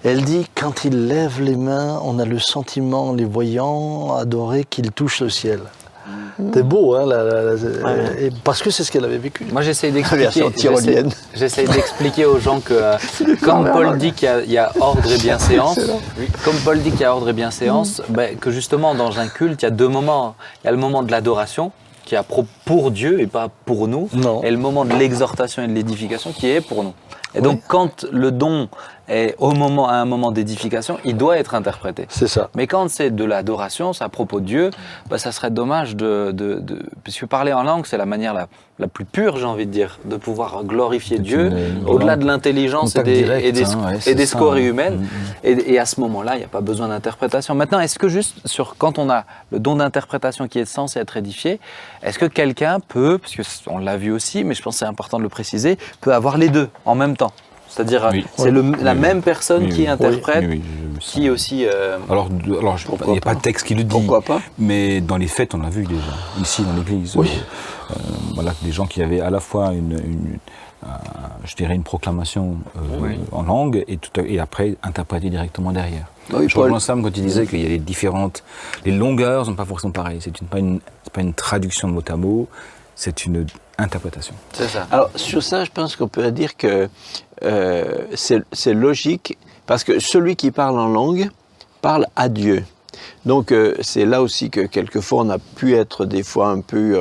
Elle 0.04 0.24
dit 0.24 0.46
quand 0.56 0.86
il 0.86 1.08
lève 1.08 1.42
les 1.42 1.56
mains, 1.56 2.00
on 2.04 2.20
a 2.20 2.26
le 2.26 2.40
sentiment, 2.40 3.10
en 3.10 3.14
les 3.14 3.26
voyant, 3.26 4.16
adorer 4.16 4.66
qu'il 4.66 4.92
touche 4.92 5.22
le 5.22 5.30
ciel. 5.30 5.60
C'est 6.54 6.64
beau, 6.64 6.96
hein, 6.96 7.06
la- 7.06 7.24
la- 7.24 7.42
la- 7.44 8.20
et 8.20 8.30
parce 8.44 8.62
que 8.62 8.70
c'est 8.72 8.84
ce 8.84 8.92
qu'elle 8.92 9.06
avait 9.06 9.18
vécu. 9.18 9.46
Moi, 9.52 9.62
j'essaie 9.62 9.90
version 9.92 10.20
d'expliquer. 10.50 10.52
tyrolienne. 10.56 11.10
j'essaie- 11.34 11.62
J'essaie 11.66 11.74
d'expliquer 11.74 12.26
aux 12.26 12.40
gens 12.40 12.60
que, 12.60 12.74
euh, 12.74 12.98
comme 13.42 13.70
Paul 13.72 13.98
dit 13.98 14.12
qu'il 14.14 14.28
y 14.28 14.32
a- 14.32 14.42
il 14.44 14.52
y, 14.52 14.58
a 14.58 14.72
ordre 14.80 15.10
et 15.12 15.18
bienséance, 15.18 15.80
comme 16.44 16.56
Paul 16.66 16.80
dit 16.82 16.92
qu'il 16.92 17.02
y 17.02 17.06
a 17.06 17.14
ordre 17.16 17.30
et 17.30 17.34
bienséance, 17.34 18.02
ben, 18.10 18.36
que 18.38 18.52
justement 18.52 18.96
dans 18.96 19.20
un 19.20 19.28
culte, 19.28 19.62
il 19.62 19.66
y 19.66 19.68
a 19.68 19.72
deux 19.72 19.88
moments. 19.88 20.36
Il 20.64 20.66
y 20.66 20.70
a 20.70 20.72
le 20.72 20.78
moment 20.78 21.04
de 21.04 21.12
l'adoration 21.12 21.72
qui 22.06 22.16
est 22.16 22.20
pour 22.66 22.92
Dieu 22.92 23.22
et 23.22 23.28
pas 23.28 23.48
pour 23.66 23.88
nous, 23.88 24.10
Non. 24.14 24.44
et 24.44 24.52
le 24.52 24.58
moment 24.58 24.84
de 24.86 24.94
l'exhortation 24.94 25.64
et 25.64 25.68
de 25.68 25.74
l'édification 25.74 26.32
qui 26.34 26.48
est 26.50 26.60
pour 26.62 26.84
nous. 26.84 26.94
Et 27.36 27.42
donc, 27.42 27.62
quand 27.68 28.06
le 28.12 28.32
don 28.32 28.68
est 29.08 29.36
au 29.38 29.52
moment, 29.52 29.90
à 29.90 29.96
un 29.96 30.06
moment 30.06 30.32
d'édification, 30.32 30.98
il 31.04 31.18
doit 31.18 31.38
être 31.38 31.56
interprété. 31.56 32.06
C'est 32.10 32.28
ça. 32.28 32.50
Mais 32.56 32.68
quand 32.68 32.90
c'est 32.90 33.12
de 33.12 33.24
l'adoration, 33.26 33.94
c'est 33.94 34.04
à 34.04 34.10
propos 34.10 34.40
de 34.40 34.46
Dieu, 34.46 34.70
bah, 35.10 35.18
ça 35.18 35.32
serait 35.32 35.52
dommage 35.52 35.96
de, 35.96 36.32
de, 36.34 36.56
de- 36.60 36.84
Puisque 37.04 37.26
parler 37.26 37.52
en 37.54 37.64
langue, 37.64 37.86
c'est 37.86 37.98
la 37.98 38.06
manière 38.06 38.34
la, 38.34 38.48
la 38.80 38.88
plus 38.88 39.06
pure, 39.06 39.38
j'ai 39.38 39.46
envie 39.46 39.66
de 39.66 39.72
dire, 39.72 40.00
de 40.06 40.16
pouvoir 40.16 40.64
glorifier 40.64 41.20
Dieu, 41.20 41.52
au-delà 41.86 42.16
de 42.16 42.26
l'intelligence 42.26 42.96
et 42.96 43.04
des, 43.04 43.24
direct, 43.24 43.46
et 43.46 43.52
des, 43.52 43.74
hein, 43.74 43.92
ouais, 43.92 44.00
et 44.06 44.16
des 44.16 44.26
scories 44.26 44.66
hein. 44.66 44.70
humaines. 44.70 44.98
Mm, 44.98 45.04
mm. 45.04 45.08
Et, 45.44 45.74
et 45.74 45.80
à 45.80 45.86
ce 45.86 46.00
moment-là, 46.00 46.36
il 46.36 46.40
n'y 46.40 46.46
a 46.46 46.50
pas 46.50 46.62
besoin 46.62 46.88
d'interprétation. 46.88 47.56
Maintenant, 47.56 47.80
est-ce 47.82 48.00
que 48.00 48.08
juste 48.08 48.38
sur 48.48 48.76
quand 48.78 49.00
on 49.00 49.10
a 49.10 49.26
le 49.52 49.60
don 49.60 49.76
d'interprétation 49.76 50.48
qui 50.48 50.60
est 50.60 50.66
censé 50.66 51.00
être 51.00 51.18
édifié, 51.18 51.60
est-ce 52.04 52.18
que 52.18 52.26
quelqu'un 52.26 52.80
peut, 52.80 53.18
parce 53.18 53.36
que 53.36 53.42
on 53.68 53.80
l'a 53.80 53.98
vu 53.98 54.12
aussi, 54.12 54.44
mais 54.44 54.54
je 54.54 54.62
pense 54.62 54.76
que 54.76 54.80
c'est 54.80 54.86
important 54.86 55.18
de 55.18 55.24
le 55.24 55.30
préciser, 55.30 55.78
peut 56.02 56.14
avoir 56.14 56.38
les 56.38 56.50
deux 56.50 56.70
en 56.86 56.96
même 56.96 57.18
temps? 57.18 57.34
C'est-à-dire, 57.74 58.08
Oui. 58.12 58.24
c'est 58.38 58.52
la 58.52 58.94
Oui, 58.94 59.00
même 59.00 59.22
personne 59.24 59.64
Oui, 59.64 59.70
qui 59.70 59.88
interprète, 59.88 60.46
Oui, 60.48 60.62
oui, 60.62 61.00
je- 61.02 61.12
qui 61.12 61.30
aussi. 61.30 61.66
euh, 61.66 61.98
Alors, 62.10 62.30
alors 62.60 62.78
je- 62.78 62.88
il 63.08 63.12
n'y 63.14 63.18
a 63.18 63.22
pas 63.22 63.34
de 63.34 63.42
texte 63.42 63.66
qui 63.66 63.74
le 63.74 63.84
dit. 63.84 63.90
Pourquoi 63.90 64.22
pas? 64.22 64.42
Mais 64.60 65.02
dans 65.02 65.18
les 65.18 65.28
fêtes, 65.28 65.56
on 65.56 65.58
l'a 65.60 65.70
vu 65.72 65.84
déjà, 65.86 66.02
ici 66.40 66.62
dans 66.64 66.74
l'église. 66.76 67.16
Oui. 67.16 67.32
Euh, 67.90 67.96
voilà, 68.36 68.54
des 68.62 68.72
gens 68.72 68.86
qui 68.86 69.02
avaient 69.02 69.22
à 69.22 69.32
la 69.32 69.40
fois 69.40 69.74
une, 69.74 69.94
une- 69.94 70.38
je 71.46 71.56
dirais 71.56 71.76
une 71.76 71.84
proclamation 71.84 72.58
euh, 72.76 72.80
Oui. 73.00 73.20
en 73.32 73.44
langue 73.44 73.84
et, 73.88 73.98
tout 73.98 74.12
et 74.20 74.40
après 74.40 74.76
interprétée 74.84 75.30
directement 75.30 75.72
derrière. 75.72 76.06
Oui, 76.32 76.46
je 76.48 76.58
rejoins 76.60 76.80
Sam 76.80 77.02
quand 77.02 77.16
il 77.18 77.24
disait 77.24 77.48
qu'il 77.48 77.62
y 77.62 77.66
a 77.66 77.70
les 77.70 77.80
différentes, 77.80 78.44
les 78.86 78.92
longueurs 78.92 79.46
sont 79.46 79.56
pas 79.56 79.66
forcément 79.66 79.92
pareilles. 79.94 80.20
C'est 80.22 80.40
une, 80.42 80.48
pas 80.48 80.60
une, 80.60 80.80
c'est 81.04 81.14
pas 81.14 81.22
une 81.22 81.34
traduction 81.34 81.88
de 81.88 81.94
mot 81.94 82.04
à 82.08 82.16
mot, 82.18 82.48
c'est 82.96 83.26
une 83.26 83.46
interprétation. 83.78 84.36
c'est 84.54 84.68
ça. 84.68 84.88
Alors 84.92 85.10
sur 85.16 85.42
ça, 85.42 85.64
je 85.66 85.72
pense 85.72 85.96
qu'on 85.96 86.08
peut 86.08 86.32
dire 86.32 86.56
que 86.58 86.90
euh, 87.46 88.08
c'est 88.14 88.74
logique 88.74 89.38
parce 89.66 89.84
que 89.84 90.00
celui 90.00 90.36
qui 90.36 90.52
parle 90.52 90.80
en 90.80 90.88
langue 90.88 91.30
parle 91.82 92.08
à 92.16 92.30
Dieu. 92.30 92.64
Donc 93.26 93.52
euh, 93.52 93.76
c'est 93.82 94.06
là 94.06 94.22
aussi 94.22 94.50
que 94.50 94.62
quelquefois 94.62 95.24
on 95.24 95.30
a 95.30 95.40
pu 95.40 95.76
être 95.76 96.06
des 96.06 96.24
fois 96.24 96.50
un 96.50 96.62
peu, 96.62 96.96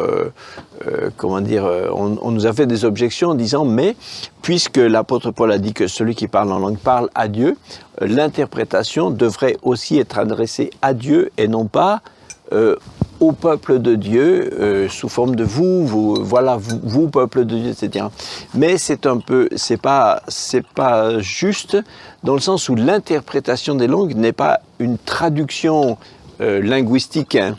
euh, 0.87 1.11
comment 1.17 1.41
dire, 1.41 1.65
on, 1.65 2.19
on 2.21 2.31
nous 2.31 2.47
a 2.47 2.53
fait 2.53 2.67
des 2.67 2.85
objections 2.85 3.31
en 3.31 3.35
disant 3.35 3.65
mais 3.65 3.97
puisque 4.41 4.79
l'apôtre 4.79 5.31
Paul 5.31 5.53
a 5.53 5.59
dit 5.59 5.75
que 5.75 5.87
celui 5.87 6.15
qui 6.15 6.29
parle 6.29 6.53
en 6.53 6.59
langue 6.59 6.79
parle 6.79 7.09
à 7.15 7.29
Dieu, 7.29 7.57
l'interprétation 8.01 9.11
devrait 9.11 9.57
aussi 9.63 9.99
être 9.99 10.19
adressée 10.19 10.71
à 10.81 10.95
Dieu 10.95 11.31
et 11.37 11.47
non 11.47 11.67
pas 11.67 12.01
au 13.23 13.31
peuple 13.31 13.79
de 13.79 13.95
Dieu 13.95 14.51
euh, 14.59 14.89
sous 14.89 15.09
forme 15.09 15.37
de 15.37 15.45
vous, 15.45 15.87
vous 15.87 16.17
voilà 16.25 16.57
vous, 16.57 16.81
vous, 16.83 17.09
peuple 17.09 17.45
de 17.45 17.57
Dieu, 17.57 17.71
etc. 17.71 18.07
Mais 18.53 18.79
c'est 18.79 19.07
un 19.07 19.19
peu, 19.19 19.49
c'est 19.55 19.81
pas, 19.81 20.23
c'est 20.27 20.67
pas 20.67 21.21
juste 21.21 21.77
dans 22.25 22.35
le 22.35 22.41
sens 22.41 22.69
où 22.69 22.75
l'interprétation 22.75 23.77
des 23.77 23.87
langues 23.87 24.17
n'est 24.17 24.33
pas 24.33 24.59
une 24.81 24.99
traduction 24.99 25.99
euh, 26.41 26.61
linguistique. 26.61 27.37
hein. 27.37 27.57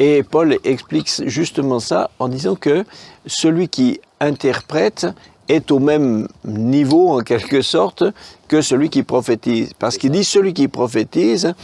Et 0.00 0.22
Paul 0.22 0.56
explique 0.64 1.10
justement 1.26 1.80
ça 1.80 2.10
en 2.18 2.28
disant 2.28 2.54
que 2.54 2.84
celui 3.26 3.68
qui 3.68 4.00
interprète 4.20 5.06
est 5.48 5.70
au 5.70 5.78
même 5.78 6.28
niveau 6.44 7.10
en 7.10 7.20
quelque 7.20 7.60
sorte 7.60 8.04
que 8.48 8.62
celui 8.62 8.88
qui 8.88 9.02
prophétise. 9.02 9.72
Parce 9.78 9.98
qu'il 9.98 10.10
dit 10.10 10.24
celui 10.24 10.54
qui 10.54 10.68
prophétise, 10.68 11.54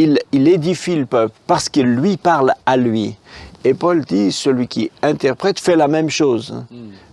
il, 0.00 0.18
il 0.32 0.48
édifie 0.48 0.96
le 0.96 1.06
peuple 1.06 1.34
parce 1.46 1.68
qu'il 1.68 1.86
lui 1.86 2.16
parle 2.16 2.54
à 2.66 2.76
lui. 2.76 3.16
Et 3.64 3.74
Paul 3.74 4.02
dit, 4.04 4.32
celui 4.32 4.66
qui 4.66 4.90
interprète 5.02 5.60
fait 5.60 5.76
la 5.76 5.86
même 5.86 6.08
chose. 6.08 6.64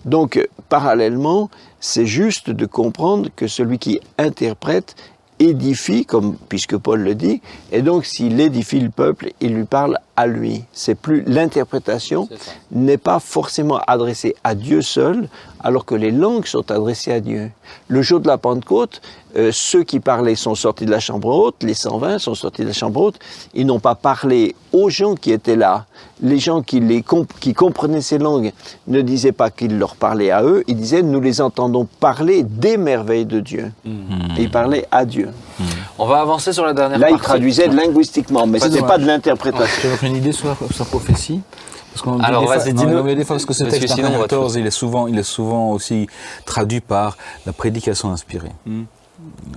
Donc, 0.05 0.39
parallèlement, 0.69 1.49
c'est 1.81 2.05
juste 2.05 2.49
de 2.49 2.65
comprendre 2.65 3.29
que 3.35 3.47
celui 3.47 3.77
qui 3.79 3.99
interprète 4.17 4.95
édifie, 5.39 6.05
comme, 6.05 6.37
puisque 6.47 6.77
Paul 6.77 7.01
le 7.01 7.15
dit, 7.15 7.41
et 7.71 7.81
donc 7.81 8.05
s'il 8.05 8.39
édifie 8.39 8.79
le 8.79 8.89
peuple, 8.89 9.33
il 9.41 9.53
lui 9.53 9.65
parle 9.65 9.99
à 10.17 10.27
lui. 10.27 10.63
C'est 10.73 10.95
plus 10.95 11.23
l'interprétation 11.27 12.27
n'est 12.71 12.97
pas 12.97 13.19
forcément 13.19 13.79
adressée 13.87 14.35
à 14.43 14.55
Dieu 14.55 14.81
seul, 14.81 15.29
alors 15.61 15.85
que 15.85 15.95
les 15.95 16.11
langues 16.11 16.45
sont 16.47 16.69
adressées 16.71 17.11
à 17.13 17.19
Dieu. 17.19 17.51
Le 17.87 18.01
jour 18.01 18.19
de 18.19 18.27
la 18.27 18.37
Pentecôte, 18.37 19.01
euh, 19.35 19.51
ceux 19.53 19.83
qui 19.83 19.99
parlaient 19.99 20.35
sont 20.35 20.55
sortis 20.55 20.85
de 20.85 20.91
la 20.91 20.99
chambre 20.99 21.27
haute, 21.29 21.61
les 21.61 21.73
120 21.75 22.17
sont 22.19 22.33
sortis 22.35 22.63
de 22.63 22.67
la 22.67 22.73
chambre 22.73 22.99
haute, 23.01 23.19
ils 23.53 23.65
n'ont 23.65 23.79
pas 23.79 23.95
parlé 23.95 24.55
aux 24.73 24.89
gens 24.89 25.13
qui 25.15 25.31
étaient 25.31 25.55
là. 25.55 25.85
Les 26.21 26.39
gens 26.39 26.61
qui, 26.63 26.79
les 26.79 27.01
comp- 27.03 27.31
qui 27.39 27.53
comprenaient 27.53 28.01
ces 28.01 28.17
langues 28.17 28.51
ne 28.87 29.01
disaient 29.01 29.31
pas 29.31 29.51
qu'ils 29.51 29.77
leur 29.77 29.95
parlaient 29.95 30.31
à 30.31 30.43
eux, 30.43 30.63
ils 30.67 30.75
disaient 30.75 31.03
nous 31.03 31.21
les 31.21 31.41
entendons 31.41 31.87
parler 31.99 32.41
des 32.43 32.77
merveilles 32.77 33.25
de 33.27 33.39
Dieu. 33.39 33.71
Et 34.37 34.43
ils 34.43 34.51
parlaient 34.51 34.87
à 34.91 35.05
Dieu. 35.05 35.29
On 35.97 36.05
va 36.05 36.21
avancer 36.21 36.53
sur 36.53 36.65
la 36.65 36.73
dernière 36.73 36.99
Là, 36.99 37.09
partie. 37.09 37.23
traduisaient 37.23 37.67
linguistiquement, 37.67 38.45
mais 38.47 38.59
ce 38.59 38.67
n'était 38.67 38.85
pas 38.85 38.97
de 38.97 39.05
l'interprétation. 39.05 39.89
Tu 39.99 40.05
as 40.05 40.07
une 40.09 40.15
idée 40.17 40.31
sur 40.31 40.47
la 40.47 40.85
prophétie 40.85 41.41
parce 42.03 42.19
Alors, 42.23 42.41
des 42.41 42.47
fois- 42.47 42.57
vas-y, 42.57 42.73
dis-nous. 42.73 43.25
parce 43.25 43.45
que 43.45 43.53
ce 43.53 43.63
Parce 43.63 43.75
que 43.75 43.79
texte 43.79 43.95
sinon, 43.95 44.09
on 44.09 44.19
va 44.19 44.25
te 44.25 44.29
14, 44.29 44.55
il 44.55 44.67
est 44.67 44.71
souvent, 44.71 45.07
il 45.07 45.17
est 45.17 45.23
souvent 45.23 45.71
aussi 45.71 46.07
traduit 46.45 46.79
par 46.81 47.17
la 47.45 47.53
prédication 47.53 48.11
inspirée. 48.11 48.51
Hmm. 48.65 48.83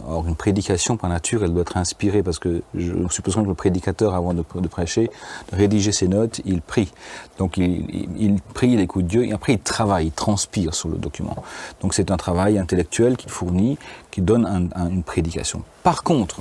Or, 0.06 0.26
une 0.26 0.36
prédication 0.36 0.96
par 0.96 1.10
nature, 1.10 1.44
elle 1.44 1.52
doit 1.52 1.62
être 1.62 1.76
inspirée 1.76 2.22
parce 2.22 2.38
que 2.38 2.62
je 2.74 2.92
suppose 3.10 3.34
que 3.34 3.40
le 3.40 3.54
prédicateur, 3.54 4.14
avant 4.14 4.32
de, 4.32 4.42
prêcher, 4.42 5.10
de 5.52 5.56
rédiger 5.56 5.92
ses 5.92 6.08
notes, 6.08 6.40
il 6.44 6.62
prie. 6.62 6.90
Donc, 7.38 7.56
il, 7.58 8.40
prie, 8.54 8.72
il 8.72 8.80
écoute 8.80 9.06
Dieu 9.06 9.24
et 9.26 9.32
après, 9.32 9.54
il 9.54 9.58
travaille, 9.58 10.06
il 10.06 10.12
transpire 10.12 10.74
sur 10.74 10.88
le 10.88 10.96
document. 10.96 11.36
Donc, 11.82 11.94
c'est 11.94 12.10
un 12.10 12.16
travail 12.16 12.58
intellectuel 12.58 13.16
qu'il 13.16 13.30
fournit, 13.30 13.78
qui 14.10 14.22
donne 14.22 14.46
un, 14.46 14.80
un, 14.80 14.88
une 14.88 15.02
prédication. 15.02 15.62
Par 15.82 16.02
contre, 16.02 16.40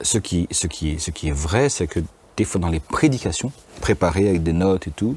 ce 0.00 0.18
qui 0.18 0.48
est 0.48 1.30
vrai, 1.30 1.68
c'est 1.68 1.86
que 1.86 2.00
des 2.38 2.44
fois, 2.44 2.60
dans 2.60 2.68
les 2.68 2.80
prédications, 2.80 3.52
préparées 3.80 4.28
avec 4.28 4.42
des 4.42 4.52
notes 4.52 4.86
et 4.86 4.92
tout, 4.92 5.16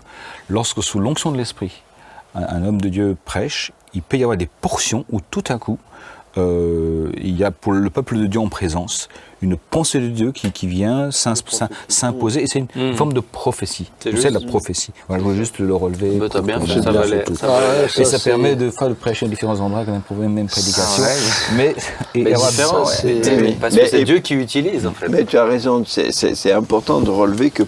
lorsque 0.49 0.83
sous 0.83 0.99
l'onction 0.99 1.31
de 1.31 1.37
l'esprit, 1.37 1.83
un, 2.35 2.43
un 2.43 2.65
homme 2.65 2.81
de 2.81 2.89
Dieu 2.89 3.15
prêche, 3.25 3.71
il 3.93 4.01
peut 4.01 4.17
y 4.17 4.23
avoir 4.23 4.37
des 4.37 4.47
portions 4.47 5.05
où 5.11 5.19
tout 5.21 5.43
à 5.47 5.57
coup, 5.57 5.77
euh, 6.37 7.09
il 7.17 7.37
y 7.37 7.43
a 7.43 7.51
pour 7.51 7.73
le 7.73 7.89
peuple 7.89 8.17
de 8.17 8.25
Dieu 8.25 8.39
en 8.39 8.47
présence 8.47 9.09
une 9.41 9.57
pensée 9.57 9.99
de 9.99 10.07
Dieu 10.07 10.31
qui, 10.31 10.51
qui 10.51 10.67
vient 10.67 11.09
s'imposer 11.11 12.43
et 12.43 12.47
c'est 12.47 12.59
une 12.59 12.91
mmh. 12.91 12.95
forme 12.95 13.13
de 13.13 13.19
prophétie. 13.19 13.91
C'est 13.99 14.29
la 14.29 14.39
prophétie. 14.39 14.91
Voilà, 15.07 15.23
je 15.23 15.29
veux 15.29 15.35
juste 15.35 15.59
le 15.59 15.73
relever. 15.73 16.17
Bah, 16.17 16.27
bien, 16.41 16.59
ça, 16.59 16.81
ça, 16.81 16.91
valait, 16.91 17.23
ça, 17.33 17.47
valait, 17.47 17.85
et 17.97 18.05
ça, 18.05 18.19
permet 18.19 18.55
de 18.55 18.69
faire 18.69 18.89
de 18.89 18.93
prêcher 18.93 19.25
à 19.25 19.29
différents 19.29 19.59
endroits 19.59 19.83
quand 19.83 19.91
même 19.91 20.01
pour 20.01 20.21
une 20.21 20.33
même 20.33 20.47
prédication. 20.47 21.03
mais 21.55 21.75
et, 22.13 22.23
mais 22.23 22.33
différent, 22.33 22.85
ouais. 22.85 23.57
parce 23.59 23.75
que 23.75 23.87
c'est 23.87 24.03
Dieu 24.03 24.19
qui 24.19 24.35
utilise 24.35 24.85
en 24.85 24.93
fait. 24.93 25.09
Mais 25.09 25.25
tu 25.25 25.37
as 25.37 25.45
raison, 25.45 25.83
c'est 25.85 26.51
important 26.51 27.01
de 27.01 27.09
relever 27.09 27.49
que 27.49 27.63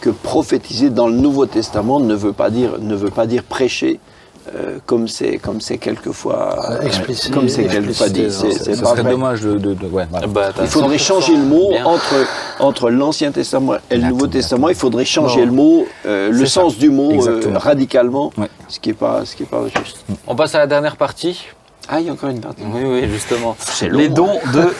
que 0.00 0.08
prophétiser 0.08 0.88
dans 0.88 1.08
le 1.08 1.14
Nouveau 1.14 1.44
Testament 1.44 2.00
ne 2.00 2.14
veut 2.14 2.32
pas 2.32 2.48
dire 2.48 2.78
ne 2.80 2.94
veut 2.94 3.10
pas 3.10 3.26
dire 3.26 3.42
prêcher 3.42 4.00
euh, 4.48 4.78
comme 4.86 5.06
c'est 5.06 5.36
comme 5.38 5.60
c'est 5.60 5.78
quelquefois 5.78 6.70
euh, 6.70 6.80
explicite, 6.80 7.32
comme 7.32 7.48
c'est 7.48 7.64
quelquefois 7.64 8.08
dit. 8.08 8.26
C'est 8.30 8.74
serait 8.74 9.02
dommage 9.04 9.42
de. 9.42 9.58
de, 9.58 9.74
de 9.74 9.86
ouais, 9.86 10.06
voilà. 10.10 10.26
bah, 10.26 10.50
il 10.60 10.66
faudrait 10.66 10.98
changer 10.98 11.36
le 11.36 11.44
mot 11.44 11.70
bien. 11.70 11.84
entre 11.84 12.14
entre 12.58 12.90
l'Ancien 12.90 13.32
Testament 13.32 13.74
et 13.90 13.96
le 13.96 14.08
Nouveau 14.08 14.26
Testament. 14.26 14.68
Il 14.70 14.74
faudrait 14.74 15.04
changer 15.04 15.40
non. 15.40 15.46
le 15.46 15.52
mot, 15.52 15.86
euh, 16.06 16.30
le 16.30 16.46
sens 16.46 16.74
ça. 16.74 16.78
du 16.80 16.90
mot 16.90 17.26
euh, 17.26 17.40
radicalement, 17.54 18.32
ouais. 18.38 18.48
ce 18.68 18.80
qui 18.80 18.90
est 18.90 18.94
pas 18.94 19.24
ce 19.24 19.36
qui 19.36 19.42
est 19.42 19.46
pas 19.46 19.62
juste. 19.76 20.04
On 20.26 20.34
passe 20.34 20.54
à 20.54 20.58
la 20.58 20.66
dernière 20.66 20.96
partie. 20.96 21.44
Ah, 21.92 21.98
il 21.98 22.06
y 22.06 22.08
a 22.08 22.12
encore 22.12 22.30
une 22.30 22.40
partie. 22.40 22.62
Oui, 22.64 22.82
oui, 22.84 23.08
justement. 23.10 23.56
Les 23.90 24.08
dons 24.08 24.38
hein. 24.44 24.52
de. 24.52 24.72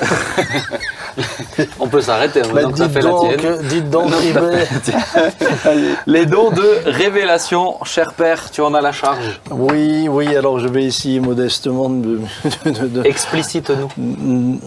On 1.80 1.88
peut 1.88 2.00
s'arrêter 2.00 2.40
bah, 2.42 2.48
maintenant 2.52 2.70
que 2.70 2.78
ça 2.78 2.88
fait 2.88 3.00
donc, 3.00 3.30
la 3.32 3.36
tienne. 3.36 3.62
Dites 3.64 3.90
donc, 3.90 4.12
Les 6.06 6.24
dons 6.24 6.50
de 6.50 6.88
révélation, 6.88 7.78
cher 7.82 8.12
père, 8.12 8.52
tu 8.52 8.60
en 8.60 8.74
as 8.74 8.80
la 8.80 8.92
charge. 8.92 9.40
Oui, 9.50 10.06
oui, 10.08 10.36
alors 10.36 10.60
je 10.60 10.68
vais 10.68 10.84
essayer 10.84 11.18
modestement 11.18 11.90
de. 11.90 12.20
de, 12.64 12.86
de... 12.86 13.04
Explicite-nous. 13.04 14.60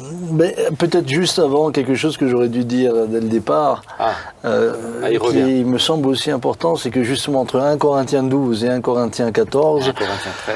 Peut-être 0.78 1.08
juste 1.08 1.39
avant, 1.39 1.72
quelque 1.72 1.96
chose 1.96 2.18
que 2.18 2.28
j'aurais 2.28 2.50
dû 2.50 2.66
dire 2.66 2.94
dès 3.08 3.22
le 3.22 3.30
départ, 3.30 3.84
ah. 4.00 4.12
Euh, 4.44 4.74
ah, 5.02 5.10
il 5.10 5.20
qui 5.20 5.64
me 5.64 5.78
semble 5.78 6.10
aussi 6.10 6.30
important, 6.30 6.76
c'est 6.76 6.89
que 6.89 7.04
justement 7.04 7.39
entre 7.39 7.62
1 7.62 7.78
Corinthiens 7.78 8.24
12 8.24 8.66
et 8.66 8.70
1 8.70 8.82
Corinthiens 8.82 9.32
14. 9.32 9.88
1 9.88 9.94
Corinthiens 9.94 10.32
13. 10.46 10.56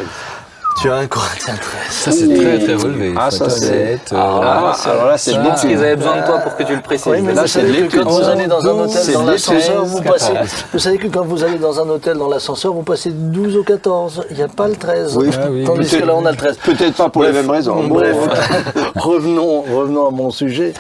Tu 0.80 0.92
as 0.92 0.96
un 0.96 1.08
Corinthien 1.08 1.56
13. 1.56 1.82
Ça, 1.90 2.12
c'est 2.12 2.28
très, 2.28 2.60
très 2.60 2.76
relevé. 2.76 3.14
Ah, 3.18 3.32
ça, 3.32 3.50
c'est. 3.50 4.00
Ah, 4.12 4.76
alors 4.86 5.08
là, 5.08 5.18
c'est 5.18 5.34
bon. 5.34 5.46
Parce 5.46 5.62
qu'ils 5.62 5.78
avaient 5.78 5.96
besoin 5.96 6.22
de 6.22 6.26
toi 6.26 6.38
pour 6.40 6.56
que 6.56 6.64
tu 6.64 6.76
le 6.76 6.82
précises. 6.82 7.12
Oui, 7.12 7.22
mais 7.22 7.34
là, 7.34 7.48
c'est 7.48 7.62
que 7.62 7.98
quand 7.98 8.10
vous 8.10 8.24
allez 8.24 8.46
dans 8.46 8.64
un 8.64 8.84
hôtel 8.84 9.14
dans 9.14 9.26
l'ascenseur, 9.26 9.86
vous 9.86 10.02
passez. 10.02 10.34
Vous 10.72 10.80
savez 10.80 10.98
que 10.98 11.08
quand 11.08 11.26
vous 11.26 11.44
allez 11.44 11.58
dans 11.58 11.80
un 11.80 11.90
hôtel 11.90 12.18
dans 12.18 12.30
l'ascenseur, 12.30 12.74
vous 12.74 12.84
passez 12.84 13.10
12 13.12 13.58
au 13.58 13.64
14. 13.64 14.26
Il 14.30 14.38
n'y 14.38 14.44
a 14.44 14.48
pas 14.48 14.68
le 14.68 14.76
13. 14.76 15.18
Oui, 15.18 15.30
oui, 15.50 15.64
Tandis 15.66 15.98
que 15.98 16.04
là, 16.04 16.16
on 16.16 16.26
a 16.26 16.32
le 16.32 16.38
13. 16.38 16.58
Peut-être 16.58 16.96
pas 16.96 17.10
pour 17.10 17.24
les 17.24 17.32
mêmes 17.32 17.50
raisons. 17.50 17.88
Bref, 17.88 18.16
revenons, 18.96 19.62
revenons 19.62 20.08
à 20.08 20.12
mon 20.12 20.30
sujet. 20.30 20.74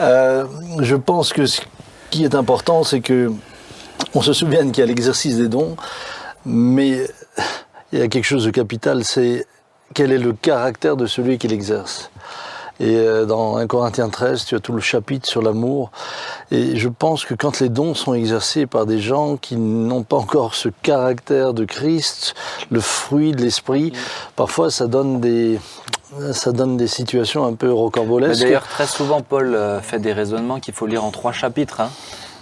Euh, 0.00 0.44
je 0.80 0.96
pense 0.96 1.32
que 1.32 1.46
ce 1.46 1.60
qui 2.10 2.24
est 2.24 2.34
important, 2.34 2.82
c'est 2.82 3.00
que 3.00 3.30
on 4.14 4.22
se 4.22 4.32
souvienne 4.32 4.72
qu'il 4.72 4.82
y 4.82 4.84
a 4.84 4.86
l'exercice 4.86 5.36
des 5.36 5.48
dons, 5.48 5.76
mais 6.44 7.06
il 7.92 7.98
y 7.98 8.02
a 8.02 8.08
quelque 8.08 8.24
chose 8.24 8.44
de 8.44 8.50
capital, 8.50 9.04
c'est 9.04 9.46
quel 9.94 10.12
est 10.12 10.18
le 10.18 10.32
caractère 10.32 10.96
de 10.96 11.06
celui 11.06 11.38
qui 11.38 11.48
l'exerce. 11.48 12.10
Et 12.78 13.24
dans 13.26 13.56
1 13.56 13.66
Corinthiens 13.66 14.10
13, 14.10 14.44
tu 14.44 14.54
as 14.54 14.60
tout 14.60 14.72
le 14.72 14.80
chapitre 14.80 15.26
sur 15.26 15.40
l'amour. 15.40 15.90
Et 16.50 16.76
je 16.76 16.88
pense 16.90 17.24
que 17.24 17.32
quand 17.32 17.60
les 17.60 17.70
dons 17.70 17.94
sont 17.94 18.12
exercés 18.12 18.66
par 18.66 18.84
des 18.84 18.98
gens 18.98 19.38
qui 19.38 19.56
n'ont 19.56 20.02
pas 20.02 20.16
encore 20.16 20.54
ce 20.54 20.68
caractère 20.82 21.54
de 21.54 21.64
Christ, 21.64 22.34
le 22.70 22.80
fruit 22.80 23.32
de 23.32 23.40
l'esprit, 23.40 23.92
parfois 24.34 24.70
ça 24.70 24.88
donne 24.88 25.20
des, 25.20 25.58
situations 26.86 27.46
un 27.46 27.54
peu 27.54 27.72
rocambolesques. 27.72 28.42
D'ailleurs, 28.42 28.66
très 28.66 28.86
souvent, 28.86 29.22
Paul 29.22 29.58
fait 29.80 29.98
des 29.98 30.12
raisonnements 30.12 30.60
qu'il 30.60 30.74
faut 30.74 30.86
lire 30.86 31.02
en 31.02 31.10
trois 31.10 31.32
chapitres. 31.32 31.80
Hein. 31.80 31.88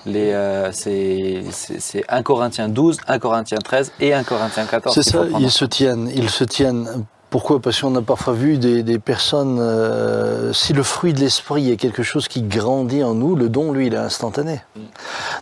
Euh, 0.06 0.70
c'est 0.72 2.04
1 2.08 2.22
Corinthiens 2.22 2.68
12, 2.68 2.98
1 3.06 3.18
Corinthiens 3.18 3.58
13 3.58 3.92
et 4.00 4.12
1 4.12 4.22
Corinthiens 4.24 4.66
14. 4.66 4.94
C'est 4.94 5.10
ça, 5.10 5.24
ils 5.38 5.50
se 5.50 5.64
tiennent, 5.64 6.10
ils 6.14 6.30
se 6.30 6.44
tiennent. 6.44 7.06
Pourquoi? 7.34 7.58
Parce 7.58 7.80
qu'on 7.80 7.96
a 7.96 8.00
parfois 8.00 8.32
vu 8.32 8.58
des, 8.58 8.84
des 8.84 9.00
personnes, 9.00 9.58
euh, 9.60 10.52
si 10.52 10.72
le 10.72 10.84
fruit 10.84 11.12
de 11.12 11.18
l'esprit 11.18 11.68
est 11.68 11.76
quelque 11.76 12.04
chose 12.04 12.28
qui 12.28 12.42
grandit 12.42 13.02
en 13.02 13.14
nous, 13.14 13.34
le 13.34 13.48
don, 13.48 13.72
lui, 13.72 13.88
il 13.88 13.94
est 13.94 13.96
instantané. 13.96 14.60
Mm. 14.76 14.80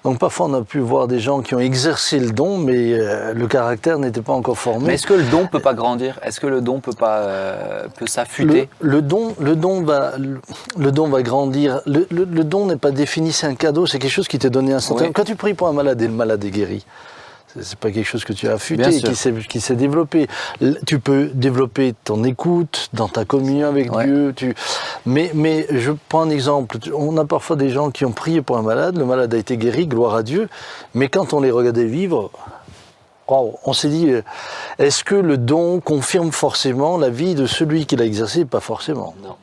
Donc 0.04 0.18
parfois 0.18 0.46
on 0.46 0.54
a 0.54 0.62
pu 0.62 0.78
voir 0.78 1.06
des 1.06 1.20
gens 1.20 1.42
qui 1.42 1.54
ont 1.54 1.58
exercé 1.58 2.18
le 2.18 2.30
don, 2.30 2.56
mais 2.56 2.94
euh, 2.94 3.34
le 3.34 3.46
caractère 3.46 3.98
n'était 3.98 4.22
pas 4.22 4.32
encore 4.32 4.56
formé. 4.56 4.86
Mais 4.86 4.94
est-ce 4.94 5.06
que 5.06 5.12
le 5.12 5.24
don 5.24 5.46
peut 5.46 5.60
pas 5.60 5.74
grandir? 5.74 6.18
Est-ce 6.22 6.40
que 6.40 6.46
le 6.46 6.62
don 6.62 6.80
peut 6.80 6.94
pas 6.98 7.18
euh, 7.18 7.86
peut 7.94 8.06
s'affûter? 8.06 8.70
Le, 8.80 8.92
le, 8.92 9.02
don, 9.02 9.34
le 9.38 9.54
don 9.54 9.82
va, 9.82 10.16
le, 10.16 10.40
le 10.78 10.92
don 10.92 11.08
va 11.10 11.20
grandir. 11.20 11.82
Le, 11.84 12.06
le 12.10 12.44
don 12.44 12.64
n'est 12.64 12.76
pas 12.76 12.90
défini, 12.90 13.32
c'est 13.32 13.46
un 13.46 13.54
cadeau, 13.54 13.84
c'est 13.84 13.98
quelque 13.98 14.10
chose 14.10 14.28
qui 14.28 14.38
t'est 14.38 14.48
donné 14.48 14.72
instantanément. 14.72 15.08
Oui. 15.08 15.12
Quand 15.12 15.24
tu 15.24 15.36
pries 15.36 15.52
pour 15.52 15.68
un 15.68 15.74
malade 15.74 16.00
et 16.00 16.06
le 16.06 16.14
malade 16.14 16.42
est 16.42 16.50
guéri, 16.50 16.86
c'est 17.60 17.78
pas 17.78 17.90
quelque 17.90 18.06
chose 18.06 18.24
que 18.24 18.32
tu 18.32 18.48
as 18.48 18.52
affûté, 18.52 18.90
qui 19.48 19.60
s'est 19.60 19.76
développé. 19.76 20.28
Tu 20.86 20.98
peux 20.98 21.30
développer 21.34 21.94
ton 22.04 22.24
écoute 22.24 22.88
dans 22.92 23.08
ta 23.08 23.24
communion 23.24 23.68
avec 23.68 23.94
ouais. 23.94 24.04
Dieu. 24.04 24.32
Tu... 24.34 24.54
Mais, 25.06 25.30
mais 25.34 25.66
je 25.70 25.92
prends 26.08 26.22
un 26.22 26.30
exemple. 26.30 26.78
On 26.94 27.16
a 27.16 27.24
parfois 27.24 27.56
des 27.56 27.70
gens 27.70 27.90
qui 27.90 28.04
ont 28.04 28.12
prié 28.12 28.42
pour 28.42 28.56
un 28.56 28.62
malade, 28.62 28.96
le 28.96 29.04
malade 29.04 29.32
a 29.34 29.38
été 29.38 29.56
guéri, 29.56 29.86
gloire 29.86 30.14
à 30.14 30.22
Dieu. 30.22 30.48
Mais 30.94 31.08
quand 31.08 31.32
on 31.32 31.40
les 31.40 31.50
regardait 31.50 31.84
vivre, 31.84 32.30
wow, 33.28 33.58
on 33.64 33.72
s'est 33.72 33.88
dit, 33.88 34.10
est-ce 34.78 35.04
que 35.04 35.14
le 35.14 35.36
don 35.36 35.80
confirme 35.80 36.32
forcément 36.32 36.96
la 36.98 37.10
vie 37.10 37.34
de 37.34 37.46
celui 37.46 37.86
qui 37.86 37.96
l'a 37.96 38.04
exercé? 38.04 38.44
Pas 38.44 38.60
forcément. 38.60 39.14
Non. 39.22 39.36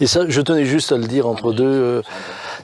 Et 0.00 0.06
ça, 0.06 0.22
je 0.28 0.40
tenais 0.40 0.64
juste 0.64 0.92
à 0.92 0.96
le 0.96 1.06
dire 1.06 1.26
entre 1.26 1.52
ah, 1.52 1.56
deux. 1.56 1.64
Euh, 1.64 2.02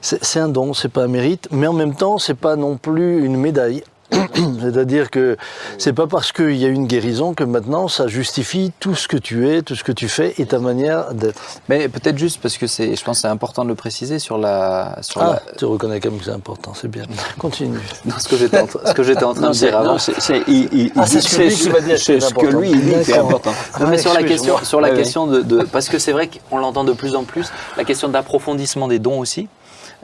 c'est 0.01 0.39
un 0.39 0.49
don, 0.49 0.73
c'est 0.73 0.89
pas 0.89 1.03
un 1.03 1.07
mérite, 1.07 1.47
mais 1.51 1.67
en 1.67 1.73
même 1.73 1.95
temps, 1.95 2.17
c'est 2.17 2.35
pas 2.35 2.55
non 2.55 2.77
plus 2.77 3.23
une 3.23 3.37
médaille. 3.37 3.83
C'est-à-dire 4.61 5.09
que 5.09 5.37
c'est 5.77 5.93
pas 5.93 6.07
parce 6.07 6.31
qu'il 6.31 6.55
y 6.55 6.65
a 6.65 6.67
une 6.67 6.87
guérison 6.87 7.33
que 7.33 7.43
maintenant 7.43 7.87
ça 7.87 8.07
justifie 8.07 8.71
tout 8.79 8.95
ce 8.95 9.07
que 9.07 9.17
tu 9.17 9.47
es, 9.49 9.61
tout 9.61 9.75
ce 9.75 9.83
que 9.83 9.91
tu 9.91 10.09
fais 10.09 10.33
et 10.37 10.45
ta 10.45 10.59
manière 10.59 11.13
d'être. 11.13 11.41
Mais 11.69 11.87
peut-être 11.87 12.17
juste 12.17 12.39
parce 12.41 12.57
que 12.57 12.67
c'est, 12.67 12.95
je 12.95 13.03
pense, 13.03 13.19
c'est 13.19 13.27
important 13.27 13.63
de 13.63 13.69
le 13.69 13.75
préciser 13.75 14.19
sur 14.19 14.37
la. 14.37 14.97
Sur 15.01 15.21
ah, 15.21 15.41
la... 15.45 15.53
tu 15.57 15.65
reconnais 15.65 15.99
quand 15.99 16.11
même 16.11 16.19
que 16.19 16.25
c'est 16.25 16.31
important, 16.31 16.73
c'est 16.73 16.89
bien. 16.89 17.03
Continue. 17.37 17.79
Non, 18.05 18.15
ce 18.17 18.27
que 18.27 18.35
j'étais 18.35 18.59
en, 18.59 18.67
ce 18.67 18.93
que 18.93 19.03
j'étais 19.03 19.23
en 19.23 19.33
train 19.33 19.49
de 19.49 19.53
dire 19.53 19.77
avant, 19.77 19.97
c'est, 19.99 20.19
c'est, 20.19 20.41
il, 20.47 20.67
il, 20.73 20.91
ah, 20.95 21.05
c'est 21.05 21.21
ce 21.21 22.33
que, 22.33 22.45
lui, 22.47 22.71
il 22.71 22.81
dit, 22.81 22.95
c'est 23.03 23.17
important. 23.17 23.53
Non, 23.79 23.87
mais 23.87 23.97
sur 23.97 24.13
la 24.13 24.23
question, 24.23 24.57
sur 24.63 24.81
la 24.81 24.89
ouais, 24.89 24.97
question 24.97 25.27
de, 25.27 25.41
de, 25.41 25.63
parce 25.63 25.87
que 25.87 25.99
c'est 25.99 26.11
vrai 26.11 26.29
qu'on 26.29 26.57
l'entend 26.57 26.83
de 26.83 26.93
plus 26.93 27.15
en 27.15 27.23
plus, 27.23 27.51
la 27.77 27.83
question 27.83 28.09
d'approfondissement 28.09 28.87
des 28.87 28.99
dons 28.99 29.19
aussi. 29.19 29.47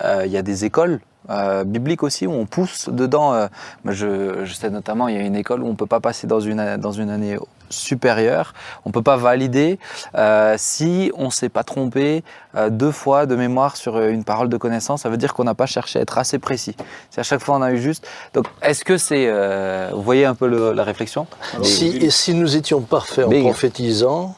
Euh, 0.03 0.23
il 0.25 0.31
y 0.31 0.37
a 0.37 0.41
des 0.41 0.65
écoles 0.65 0.99
euh, 1.29 1.63
biblique 1.63 2.03
aussi 2.03 2.27
où 2.27 2.31
on 2.31 2.45
pousse 2.45 2.89
dedans. 2.89 3.33
Euh, 3.33 3.47
je, 3.85 4.45
je, 4.45 4.53
sais 4.53 4.69
notamment, 4.69 5.07
il 5.07 5.15
y 5.15 5.19
a 5.19 5.23
une 5.23 5.35
école 5.35 5.61
où 5.63 5.67
on 5.67 5.75
peut 5.75 5.85
pas 5.85 5.99
passer 5.99 6.27
dans 6.27 6.39
une 6.39 6.77
dans 6.77 6.91
une 6.91 7.09
année 7.09 7.37
supérieure, 7.69 8.53
on 8.85 8.91
peut 8.91 9.01
pas 9.01 9.17
valider 9.17 9.79
euh, 10.15 10.55
si 10.57 11.11
on 11.15 11.29
s'est 11.29 11.49
pas 11.49 11.63
trompé 11.63 12.23
euh, 12.55 12.69
deux 12.69 12.91
fois 12.91 13.25
de 13.25 13.35
mémoire 13.35 13.75
sur 13.75 13.99
une 13.99 14.23
parole 14.23 14.49
de 14.49 14.57
connaissance. 14.57 15.01
Ça 15.01 15.09
veut 15.09 15.17
dire 15.17 15.33
qu'on 15.33 15.43
n'a 15.43 15.55
pas 15.55 15.65
cherché 15.65 15.99
à 15.99 16.01
être 16.01 16.17
assez 16.17 16.39
précis. 16.39 16.75
C'est 17.09 17.21
à 17.21 17.23
chaque 17.23 17.41
fois 17.41 17.57
on 17.57 17.61
a 17.61 17.71
eu 17.71 17.77
juste. 17.77 18.07
Donc 18.33 18.47
est-ce 18.61 18.83
que 18.83 18.97
c'est, 18.97 19.27
euh, 19.27 19.89
vous 19.93 20.01
voyez 20.01 20.25
un 20.25 20.35
peu 20.35 20.47
le, 20.47 20.73
la 20.73 20.83
réflexion? 20.83 21.27
Si 21.61 21.87
et 21.97 22.09
si 22.09 22.33
nous 22.33 22.55
étions 22.55 22.81
parfaits 22.81 23.25
en 23.25 23.41
prophétisant, 23.41 24.35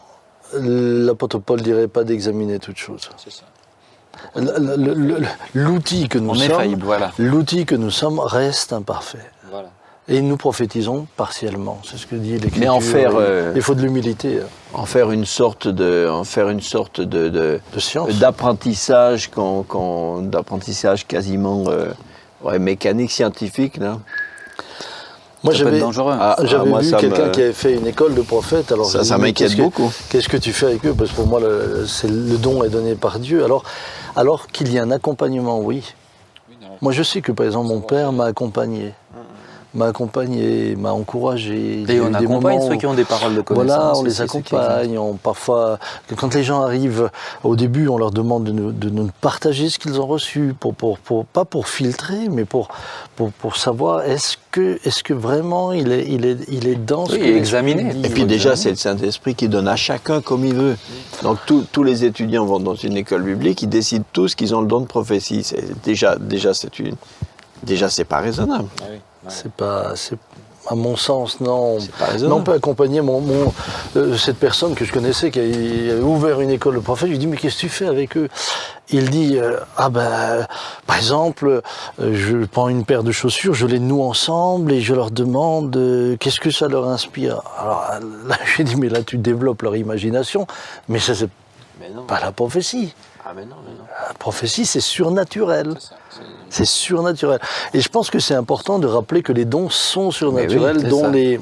l'apôtre 0.53 1.39
Paul 1.39 1.61
dirait 1.61 1.87
pas 1.87 2.03
d'examiner 2.03 2.59
toute 2.59 2.77
chose. 2.77 3.09
C'est 3.17 3.31
ça 3.31 3.43
l'outil 5.53 6.07
que 6.07 6.17
nous 6.17 6.31
On 6.31 6.35
sommes, 6.35 6.49
faillible, 6.49 6.85
voilà. 6.85 7.11
l'outil 7.17 7.65
que 7.65 7.75
nous 7.75 7.91
sommes 7.91 8.19
reste 8.19 8.73
imparfait. 8.73 9.25
Voilà. 9.51 9.69
Et 10.07 10.21
nous 10.21 10.37
prophétisons 10.37 11.05
partiellement, 11.17 11.79
c'est 11.83 11.97
ce 11.97 12.07
que 12.07 12.15
dit 12.15 12.31
l'Écriture. 12.31 12.59
Mais 12.59 12.67
en 12.67 12.79
faire, 12.79 13.11
euh, 13.15 13.53
il 13.55 13.61
faut 13.61 13.75
de 13.75 13.81
l'humilité. 13.81 14.39
En 14.73 14.85
faire 14.85 15.11
une 15.11 15.25
sorte 15.25 15.67
de, 15.67 16.09
en 16.09 16.23
faire 16.23 16.49
une 16.49 16.61
sorte 16.61 16.99
de, 16.99 17.29
de, 17.29 17.59
de 17.73 17.79
science, 17.79 18.09
d'apprentissage, 18.17 19.29
quand, 19.29 19.63
quand, 19.67 20.21
d'apprentissage 20.21 21.05
quasiment 21.05 21.65
euh, 21.67 21.91
ouais, 22.43 22.57
mécanique, 22.57 23.11
scientifique, 23.11 23.77
là. 23.77 23.99
Moi, 25.43 25.53
j'avais 25.53 25.79
dangereux. 25.79 26.13
Ah, 26.19 26.35
ah, 26.37 26.43
vu 26.43 26.91
quelqu'un 26.97 27.25
me- 27.27 27.31
qui 27.31 27.41
avait 27.41 27.53
fait 27.53 27.73
une 27.73 27.87
école 27.87 28.13
de 28.13 28.21
prophète. 28.21 28.71
Alors 28.71 28.89
Ça, 28.89 29.17
m'inquiète 29.17 29.35
qu'est-ce 29.37 29.55
que- 29.55 29.61
beaucoup. 29.61 29.91
Qu'est-ce 30.09 30.27
que 30.29 30.37
tu 30.37 30.51
fais 30.51 30.65
avec 30.67 30.85
eux? 30.85 30.93
Parce 30.97 31.11
que 31.11 31.15
pour 31.15 31.27
moi, 31.27 31.39
le, 31.39 31.85
c'est- 31.87 32.09
le 32.09 32.37
don 32.37 32.63
est 32.63 32.69
donné 32.69 32.95
par 32.95 33.19
Dieu. 33.19 33.43
Alors, 33.45 33.63
alors 34.15 34.47
qu'il 34.47 34.71
y 34.73 34.77
a 34.79 34.83
un 34.83 34.91
accompagnement, 34.91 35.59
oui. 35.61 35.83
Moi, 36.81 36.91
je 36.93 37.03
sais 37.03 37.21
que, 37.21 37.31
par 37.31 37.45
exemple, 37.45 37.67
mon 37.67 37.81
père 37.81 38.11
m'a 38.13 38.25
accompagné. 38.25 38.93
M'a 39.75 39.85
accompagné, 39.85 40.75
m'a 40.75 40.93
encouragé. 40.93 41.83
Et 41.87 42.01
on 42.01 42.11
accompagne 42.15 42.57
moments 42.57 42.67
ceux 42.67 42.73
où- 42.73 42.77
qui 42.79 42.85
ont 42.87 42.95
des 42.95 43.05
paroles 43.05 43.35
de 43.35 43.41
connaissance. 43.41 43.67
Voilà, 43.77 43.93
on 43.97 44.03
les 44.03 44.21
accompagne. 44.21 44.97
On, 44.97 45.13
parfois, 45.13 45.77
quand 46.17 46.33
les 46.33 46.43
gens 46.43 46.63
arrivent, 46.63 47.11
au 47.43 47.55
début, 47.55 47.87
on 47.87 47.99
leur 47.99 48.09
demande 48.09 48.45
de 48.45 48.51
nous, 48.51 48.71
de 48.71 48.89
nous 48.89 49.09
partager 49.21 49.69
ce 49.69 49.77
qu'ils 49.77 50.01
ont 50.01 50.07
reçu, 50.07 50.55
pour, 50.59 50.73
pour, 50.73 50.97
pour- 50.97 51.23
pas 51.25 51.45
pour 51.45 51.67
filtrer, 51.67 52.29
mais 52.31 52.45
pour, 52.45 52.69
pour, 53.15 53.31
pour 53.31 53.57
savoir 53.57 54.01
est-ce 54.05 54.37
que, 54.49 54.79
est 54.83 55.03
que 55.03 55.13
vraiment 55.13 55.71
il 55.71 55.91
est, 55.91 56.05
il 56.07 56.25
est, 56.25 56.37
il 56.47 56.67
est 56.67 56.75
dans 56.75 57.05
ce 57.05 57.11
Oui, 57.13 57.19
que 57.19 57.25
et 58.07 58.09
puis 58.09 58.25
déjà, 58.25 58.55
c'est 58.55 58.71
le 58.71 58.75
Saint-Esprit 58.75 59.35
qui 59.35 59.49
donne 59.49 59.67
à 59.67 59.75
chacun 59.75 60.19
comme 60.19 60.45
il 60.45 60.55
veut. 60.55 60.77
Donc 61.21 61.37
tous- 61.45 61.65
tous 61.71 61.83
les 61.83 62.05
étudiants 62.05 62.43
vont 62.45 62.59
dans 62.59 62.73
une 62.73 62.97
école 62.97 63.21
biblique, 63.21 63.61
ils 63.61 63.69
décident 63.69 64.05
tous 64.13 64.33
qu'ils 64.33 64.55
ont 64.55 64.61
le 64.61 64.67
don 64.67 64.79
de 64.81 64.87
prophétie. 64.87 65.45
Déjà, 65.83 66.15
déjà, 66.15 66.55
c'est 66.55 66.79
une, 66.79 66.95
déjà, 67.61 67.87
c'est 67.91 68.03
pas 68.03 68.17
raisonnable. 68.17 68.65
C'est 69.27 69.51
pas, 69.51 69.95
c'est 69.95 70.17
à 70.67 70.75
mon 70.75 70.95
sens, 70.95 71.39
non. 71.41 71.79
C'est 71.79 71.91
pas 71.91 72.05
Mais 72.07 72.11
raisonnable. 72.13 72.41
on 72.41 72.43
peut 72.43 72.53
accompagner 72.53 73.01
mon, 73.01 73.21
mon- 73.21 73.53
euh, 73.95 74.15
cette 74.17 74.37
personne 74.37 74.75
que 74.75 74.85
je 74.85 74.93
connaissais 74.93 75.31
qui 75.31 75.39
avait 75.39 75.99
ouvert 76.01 76.41
une 76.41 76.51
école 76.51 76.75
de 76.75 76.79
prophète. 76.79 77.07
Je 77.07 77.13
lui 77.13 77.17
dis 77.19 77.27
mais 77.27 77.37
qu'est-ce 77.37 77.55
que 77.55 77.59
tu 77.61 77.69
fais 77.69 77.87
avec 77.87 78.15
eux? 78.17 78.29
Il 78.91 79.09
dit 79.09 79.37
euh, 79.37 79.57
ah 79.77 79.89
ben 79.89 80.45
par 80.87 80.97
exemple 80.97 81.61
euh, 81.99 82.13
je 82.13 82.45
prends 82.45 82.69
une 82.69 82.85
paire 82.85 83.03
de 83.03 83.11
chaussures, 83.11 83.53
je 83.53 83.65
les 83.67 83.79
noue 83.79 84.03
ensemble 84.03 84.71
et 84.71 84.81
je 84.81 84.93
leur 84.93 85.11
demande 85.11 86.17
qu'est-ce 86.19 86.39
que 86.39 86.51
ça 86.51 86.67
leur 86.67 86.87
inspire? 86.87 87.41
Alors 87.57 87.85
là 88.27 88.35
j'ai 88.57 88.63
dit 88.63 88.75
mais 88.75 88.89
là 88.89 89.01
tu 89.03 89.17
développes 89.17 89.61
leur 89.63 89.75
imagination, 89.75 90.45
mais 90.87 90.99
ça 90.99 91.13
c'est 91.15 91.29
non. 91.93 92.03
pas 92.03 92.19
la 92.19 92.31
prophétie. 92.31 92.93
Ah 93.25 93.31
mais 93.35 93.45
non, 93.45 93.55
mais 93.65 93.73
non. 93.73 93.83
La 94.07 94.13
prophétie, 94.15 94.65
c'est 94.65 94.79
surnaturel. 94.79 95.73
C'est 95.79 95.89
surnaturel. 96.65 97.39
Et 97.73 97.81
je 97.81 97.89
pense 97.89 98.09
que 98.09 98.19
c'est 98.19 98.35
important 98.35 98.79
de 98.79 98.87
rappeler 98.87 99.21
que 99.21 99.33
les 99.33 99.45
dons 99.45 99.69
sont 99.69 100.11
surnaturels, 100.11 100.77
oui, 100.77 100.83
c'est 100.83 100.89
dont 100.89 101.03
ça. 101.03 101.11
les 101.11 101.39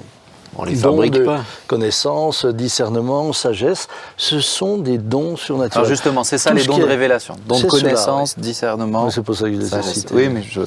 On 0.60 0.66
les 0.66 0.74
dons 0.76 0.92
fabrique 0.94 1.14
de 1.14 1.24
pas. 1.26 1.42
connaissance, 1.68 2.46
discernement, 2.46 3.32
sagesse, 3.34 3.88
ce 4.18 4.40
sont 4.40 4.78
des 4.78 4.98
dons 4.98 5.36
surnaturels. 5.38 5.78
Alors 5.86 5.90
justement, 5.90 6.24
c'est 6.24 6.38
ça 6.38 6.50
Tout 6.52 6.58
les 6.58 6.66
dons 6.66 6.78
de 6.78 6.84
est- 6.84 6.86
révélation. 6.88 7.36
Dons 7.48 7.56
de 7.60 7.70
cela, 7.70 7.70
connaissance, 7.70 8.40
discernement. 8.40 9.10
C'est 9.12 9.22
pour 9.22 9.36
ça 9.36 9.46
que 9.46 9.54
je 9.54 9.60
les 9.60 9.76
ai 9.76 9.82
cités. 9.84 10.14
Oui, 10.16 10.30
mais 10.30 10.42
je, 10.42 10.62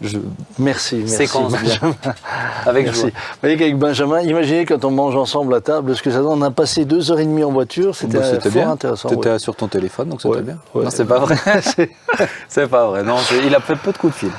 je 0.00 0.18
Merci, 0.58 0.96
merci. 0.96 1.14
séquence. 1.16 1.52
Benjamin. 1.52 1.94
Avec 2.66 2.86
Merci. 2.86 3.00
joie. 3.02 3.10
Vous 3.10 3.38
voyez 3.42 3.56
qu'avec 3.56 3.78
Benjamin, 3.78 4.20
imaginez 4.22 4.64
quand 4.66 4.84
on 4.84 4.90
mange 4.90 5.14
ensemble 5.16 5.54
à 5.54 5.60
table, 5.60 5.94
ce 5.96 6.02
que 6.02 6.10
ça 6.10 6.18
donne. 6.18 6.26
On 6.26 6.42
a 6.42 6.50
passé 6.50 6.84
deux 6.84 7.10
heures 7.12 7.20
et 7.20 7.24
demie 7.24 7.44
en 7.44 7.52
voiture, 7.52 7.94
c'était 7.94 8.18
Bah, 8.18 8.48
bien. 8.50 8.70
intéressant. 8.72 9.08
T'étais 9.08 9.30
ouais. 9.30 9.38
sur 9.38 9.54
ton 9.54 9.68
téléphone, 9.68 10.08
donc 10.08 10.20
c'était 10.20 10.34
Ouais, 10.36 10.42
bien. 10.42 10.58
Non, 10.74 10.90
c'est 10.90 11.04
pas 11.04 11.18
vrai. 11.20 11.36
c'est 12.48 12.66
pas 12.66 12.86
vrai. 12.88 13.02
Non, 13.04 13.16
il 13.44 13.54
a 13.54 13.60
fait 13.60 13.76
peu 13.76 13.92
de 13.92 13.98
coups 13.98 14.12
de 14.14 14.18
fil. 14.18 14.30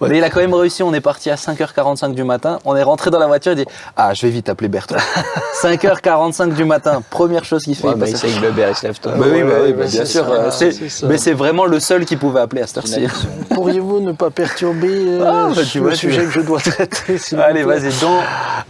Mais 0.00 0.18
il 0.18 0.24
a 0.24 0.30
quand 0.30 0.40
même 0.40 0.54
réussi. 0.54 0.82
On 0.82 0.92
est 0.94 1.00
parti 1.00 1.30
à 1.30 1.34
5h45 1.36 2.14
du 2.14 2.24
matin. 2.24 2.58
On 2.64 2.74
est 2.76 2.82
rentré 2.82 3.10
dans 3.10 3.18
la 3.18 3.26
voiture. 3.26 3.52
Il 3.52 3.56
dit 3.58 3.66
Ah, 3.96 4.14
je 4.14 4.22
vais 4.26 4.30
vite 4.32 4.48
appeler 4.48 4.68
Bertrand. 4.68 4.96
5h45 5.62 6.54
du 6.54 6.64
matin. 6.64 7.02
Première 7.10 7.44
chose 7.44 7.62
qu'il 7.64 7.74
fait. 7.74 7.86
Ouais, 7.88 7.92
il 7.94 7.98
mais 8.00 8.10
passe- 8.10 8.22
il 8.22 8.30
sait 8.30 8.38
que 8.40 8.44
le 8.44 8.50
Bébert, 8.50 8.70
il 8.70 8.76
se 8.76 8.86
lève 8.86 8.98
tôt. 8.98 9.10
Bah 9.10 9.16
oui, 9.20 9.42
bah 9.42 9.48
oui, 9.64 9.72
bah 9.72 9.78
bah 9.78 9.84
bien 9.86 9.86
c'est 9.86 10.06
sûr. 10.06 10.26
ça, 10.26 10.50
c'est- 10.50 10.72
c'est 10.72 10.88
ça. 10.88 11.06
mais 11.06 11.18
c'est 11.18 11.32
vraiment 11.32 11.64
le 11.66 11.80
seul 11.80 12.04
qui 12.04 12.16
pouvait 12.16 12.40
appeler 12.40 12.62
à 12.62 12.66
cette 12.66 12.78
heure-ci. 12.78 13.06
Pourriez-vous 13.54 14.00
ne 14.00 14.12
pas 14.12 14.30
perturber 14.30 14.88
euh, 14.90 15.24
Ah, 15.26 15.48
bah, 15.54 15.62
tu 15.62 15.64
sur 15.64 15.82
vois, 15.82 15.90
le 15.90 15.96
sujet 15.96 16.24
que 16.24 16.30
je 16.30 16.40
dois 16.40 16.60
traiter 16.60 17.18
s'il 17.18 17.38
vous 17.38 17.44
Allez, 17.44 17.62
plaît 17.64 17.78
vas-y, 17.78 17.92
dons 18.00 18.20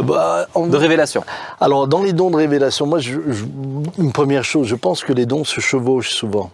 Bah, 0.04 0.46
on- 0.54 0.66
de 0.66 0.76
révélation. 0.76 1.24
Alors, 1.60 1.86
dans 1.88 2.02
les 2.02 2.12
dons 2.12 2.30
de 2.30 2.36
révélation, 2.36 2.86
moi, 2.86 2.98
je- 2.98 3.12
je- 3.28 3.44
une 4.02 4.12
première 4.12 4.44
chose, 4.44 4.66
je 4.66 4.74
pense 4.74 5.02
que 5.04 5.12
les 5.12 5.26
dons 5.26 5.44
se 5.44 5.60
chevauchent 5.60 6.10
souvent. 6.10 6.50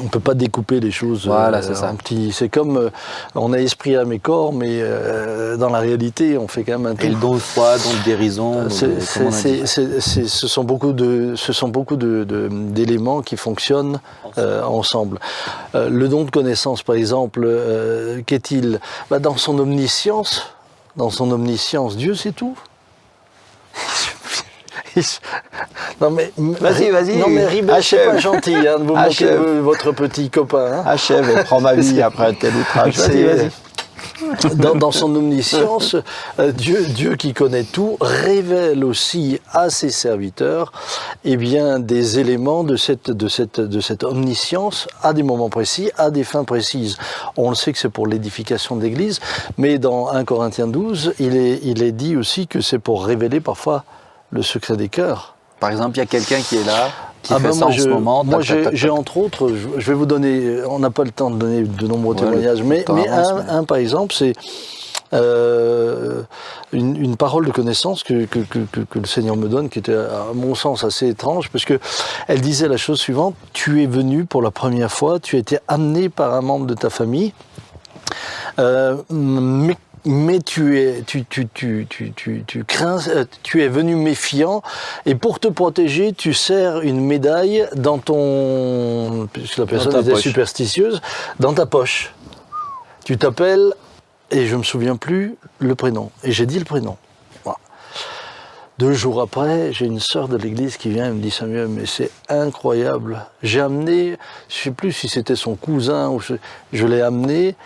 On 0.00 0.04
ne 0.04 0.08
peut 0.08 0.20
pas 0.20 0.34
découper 0.34 0.78
les 0.80 0.90
choses 0.90 1.26
euh, 1.26 1.30
Voilà, 1.30 1.60
c'est 1.62 1.74
ça. 1.74 1.90
en 1.90 1.96
petits. 1.96 2.30
C'est 2.32 2.48
comme 2.48 2.76
euh, 2.76 2.90
on 3.34 3.52
a 3.52 3.58
esprit 3.58 3.96
à 3.96 4.04
mes 4.04 4.18
corps, 4.18 4.52
mais 4.52 4.80
euh, 4.80 5.56
dans 5.56 5.70
la 5.70 5.80
réalité, 5.80 6.38
on 6.38 6.46
fait 6.46 6.62
quand 6.62 6.78
même 6.78 6.86
un 6.86 6.94
tout. 6.94 7.04
Et 7.06 7.08
le 7.08 7.16
don 7.16 7.34
de 7.34 7.38
foi, 7.38 7.76
don 7.78 7.90
de 7.90 8.04
guérison. 8.04 8.68
ce 8.70 10.46
sont 10.46 10.64
beaucoup 10.64 10.92
de, 10.92 11.34
ce 11.36 11.52
sont 11.52 11.68
beaucoup 11.68 11.96
de- 11.96 12.24
de- 12.24 12.48
d'éléments 12.50 13.22
qui 13.22 13.36
fonctionnent 13.36 14.00
euh, 14.38 14.62
ensemble. 14.62 15.18
Euh, 15.74 15.88
le 15.88 16.08
don 16.08 16.24
de 16.24 16.30
connaissance, 16.30 16.82
par 16.82 16.94
exemple, 16.94 17.42
euh, 17.44 18.20
qu'est-il? 18.24 18.80
Bah, 19.10 19.18
Dans 19.18 19.36
son 19.36 19.58
omniscience, 19.58 20.46
dans 20.96 21.10
son 21.10 21.30
omniscience, 21.30 21.96
Dieu 21.96 22.14
sait 22.14 22.32
tout. 22.32 22.56
Non 26.00 26.10
mais 26.10 26.32
Vas-y, 26.36 26.90
vas-y, 26.90 27.16
Non 27.16 27.28
mais 27.28 27.46
Ribet, 27.46 27.82
c'est 27.82 28.04
pas 28.06 28.18
gentil 28.18 28.54
hein, 28.56 28.78
de 28.78 28.84
vous 28.84 28.94
moquer 28.96 29.24
de 29.26 29.60
votre 29.60 29.92
petit 29.92 30.30
copain. 30.30 30.72
hein. 30.78 30.82
Achève 30.86 31.28
et 31.30 31.42
prends 31.44 31.60
ma 31.60 31.74
vie 31.74 32.02
après 32.02 32.26
un 32.26 32.34
tel 32.34 32.52
outrage. 32.54 32.96
Vas-y, 32.98 33.24
vas-y. 33.24 33.50
dans, 34.56 34.74
dans 34.74 34.90
son 34.90 35.14
omniscience, 35.14 35.94
euh, 36.40 36.50
Dieu, 36.50 36.84
Dieu 36.86 37.14
qui 37.14 37.32
connaît 37.34 37.62
tout 37.62 37.96
révèle 38.00 38.84
aussi 38.84 39.40
à 39.52 39.70
ses 39.70 39.90
serviteurs 39.90 40.72
eh 41.24 41.36
bien, 41.36 41.78
des 41.78 42.18
éléments 42.18 42.64
de 42.64 42.76
cette, 42.76 43.10
de, 43.12 43.28
cette, 43.28 43.60
de 43.60 43.80
cette 43.80 44.02
omniscience 44.02 44.88
à 45.02 45.12
des 45.12 45.22
moments 45.22 45.50
précis, 45.50 45.90
à 45.96 46.10
des 46.10 46.24
fins 46.24 46.44
précises. 46.44 46.96
On 47.36 47.48
le 47.50 47.54
sait 47.56 47.72
que 47.72 47.78
c'est 47.78 47.88
pour 47.90 48.06
l'édification 48.08 48.74
de 48.76 48.82
l'Église, 48.82 49.20
mais 49.56 49.78
dans 49.78 50.08
1 50.10 50.24
Corinthiens 50.24 50.66
12, 50.68 51.14
il 51.20 51.36
est, 51.36 51.60
il 51.62 51.82
est 51.82 51.92
dit 51.92 52.16
aussi 52.16 52.48
que 52.48 52.60
c'est 52.60 52.80
pour 52.80 53.04
révéler 53.06 53.40
parfois 53.40 53.84
le 54.30 54.42
secret 54.42 54.76
des 54.76 54.88
cœurs. 54.88 55.34
Par 55.60 55.70
exemple, 55.70 55.96
il 55.96 55.98
y 55.98 56.02
a 56.02 56.06
quelqu'un 56.06 56.40
qui 56.40 56.56
est 56.56 56.64
là, 56.64 56.88
qui 57.22 57.32
Ah 57.32 57.38
fait 57.38 57.44
ben 57.44 57.52
ça 57.52 57.58
moi, 57.60 57.68
en 57.68 57.70
je- 57.72 57.82
ce 57.82 57.88
moment. 57.88 58.24
Moi, 58.24 58.40
j'ai 58.42 58.90
entre 58.90 59.16
autres, 59.16 59.50
je, 59.78 59.86
vais 59.90 59.94
vous 59.94 60.06
donner, 60.06 60.62
on 60.68 60.78
n'a 60.78 60.90
pas 60.90 61.02
le 61.04 61.10
temps 61.10 61.30
de 61.30 61.36
donner 61.36 61.62
de 61.62 61.86
nombreux 61.86 62.14
Ouais, 62.14 62.20
témoignages, 62.20 62.62
mais, 62.62 62.82
temps 62.84 62.94
mais 62.94 63.08
avance, 63.08 63.28
un, 63.28 63.42
mais- 63.42 63.50
un, 63.50 63.64
par 63.64 63.78
exemple, 63.78 64.14
c'est 64.16 64.34
euh, 65.14 66.22
une, 66.72 66.94
une 67.02 67.16
parole 67.16 67.46
de 67.46 67.50
connaissance 67.50 68.02
que, 68.02 68.26
que, 68.26 68.40
que, 68.40 68.58
que- 68.70 68.80
que 68.80 68.98
le 68.98 69.06
Seigneur 69.06 69.36
me 69.36 69.48
donne, 69.48 69.68
qui 69.70 69.78
était 69.78 69.94
à 69.94 70.26
mon 70.34 70.54
sens 70.54 70.84
assez 70.84 71.08
étrange, 71.08 71.48
parce 71.50 71.64
que 71.64 71.80
elle 72.28 72.40
disait 72.42 72.68
la 72.68 72.76
chose 72.76 73.00
suivante 73.00 73.34
tu 73.54 73.82
es 73.82 73.86
venu 73.86 74.26
pour 74.26 74.42
la 74.42 74.50
première 74.50 74.92
fois, 74.92 75.18
tu 75.18 75.36
as 75.36 75.38
été 75.38 75.58
amené 75.66 76.08
par 76.10 76.34
un 76.34 76.42
membre 76.42 76.66
de 76.66 76.74
ta 76.74 76.90
famille, 76.90 77.32
euh, 78.58 78.96
mais 79.10 79.76
mais 80.08 80.40
tu 80.40 80.78
es, 80.80 81.02
tu, 81.06 81.26
tu, 81.26 81.46
tu, 81.48 81.86
tu, 81.88 82.12
tu, 82.12 82.42
tu 82.46 82.64
crains, 82.64 83.06
euh, 83.08 83.26
tu 83.42 83.62
es 83.62 83.68
venu 83.68 83.94
méfiant, 83.94 84.62
et 85.04 85.14
pour 85.14 85.38
te 85.38 85.48
protéger, 85.48 86.14
tu 86.14 86.32
serres 86.32 86.80
une 86.80 87.00
médaille 87.00 87.68
dans 87.76 87.98
ton, 87.98 89.28
puisque 89.32 89.58
la 89.58 89.66
personne 89.66 89.92
ta 89.92 90.00
était 90.00 90.12
poche. 90.12 90.22
superstitieuse, 90.22 91.02
dans 91.40 91.52
ta 91.52 91.66
poche. 91.66 92.14
Tu 93.04 93.18
t'appelles, 93.18 93.74
et 94.30 94.46
je 94.46 94.56
me 94.56 94.62
souviens 94.62 94.96
plus 94.96 95.36
le 95.58 95.74
prénom, 95.74 96.10
et 96.24 96.32
j'ai 96.32 96.46
dit 96.46 96.58
le 96.58 96.64
prénom. 96.64 96.96
Deux 98.78 98.92
jours 98.92 99.20
après, 99.20 99.72
j'ai 99.72 99.86
une 99.86 99.98
sœur 99.98 100.28
de 100.28 100.36
l'église 100.36 100.76
qui 100.76 100.88
vient 100.90 101.08
et 101.08 101.10
me 101.10 101.20
dit 101.20 101.32
Samuel, 101.32 101.66
mais 101.66 101.84
c'est 101.84 102.12
incroyable. 102.28 103.26
J'ai 103.42 103.60
amené, 103.60 104.16
je 104.48 104.54
sais 104.54 104.70
plus 104.70 104.92
si 104.92 105.08
c'était 105.08 105.34
son 105.34 105.56
cousin 105.56 106.10
ou 106.10 106.20
je, 106.20 106.34
je 106.72 106.86
l'ai 106.86 107.00
amené. 107.00 107.56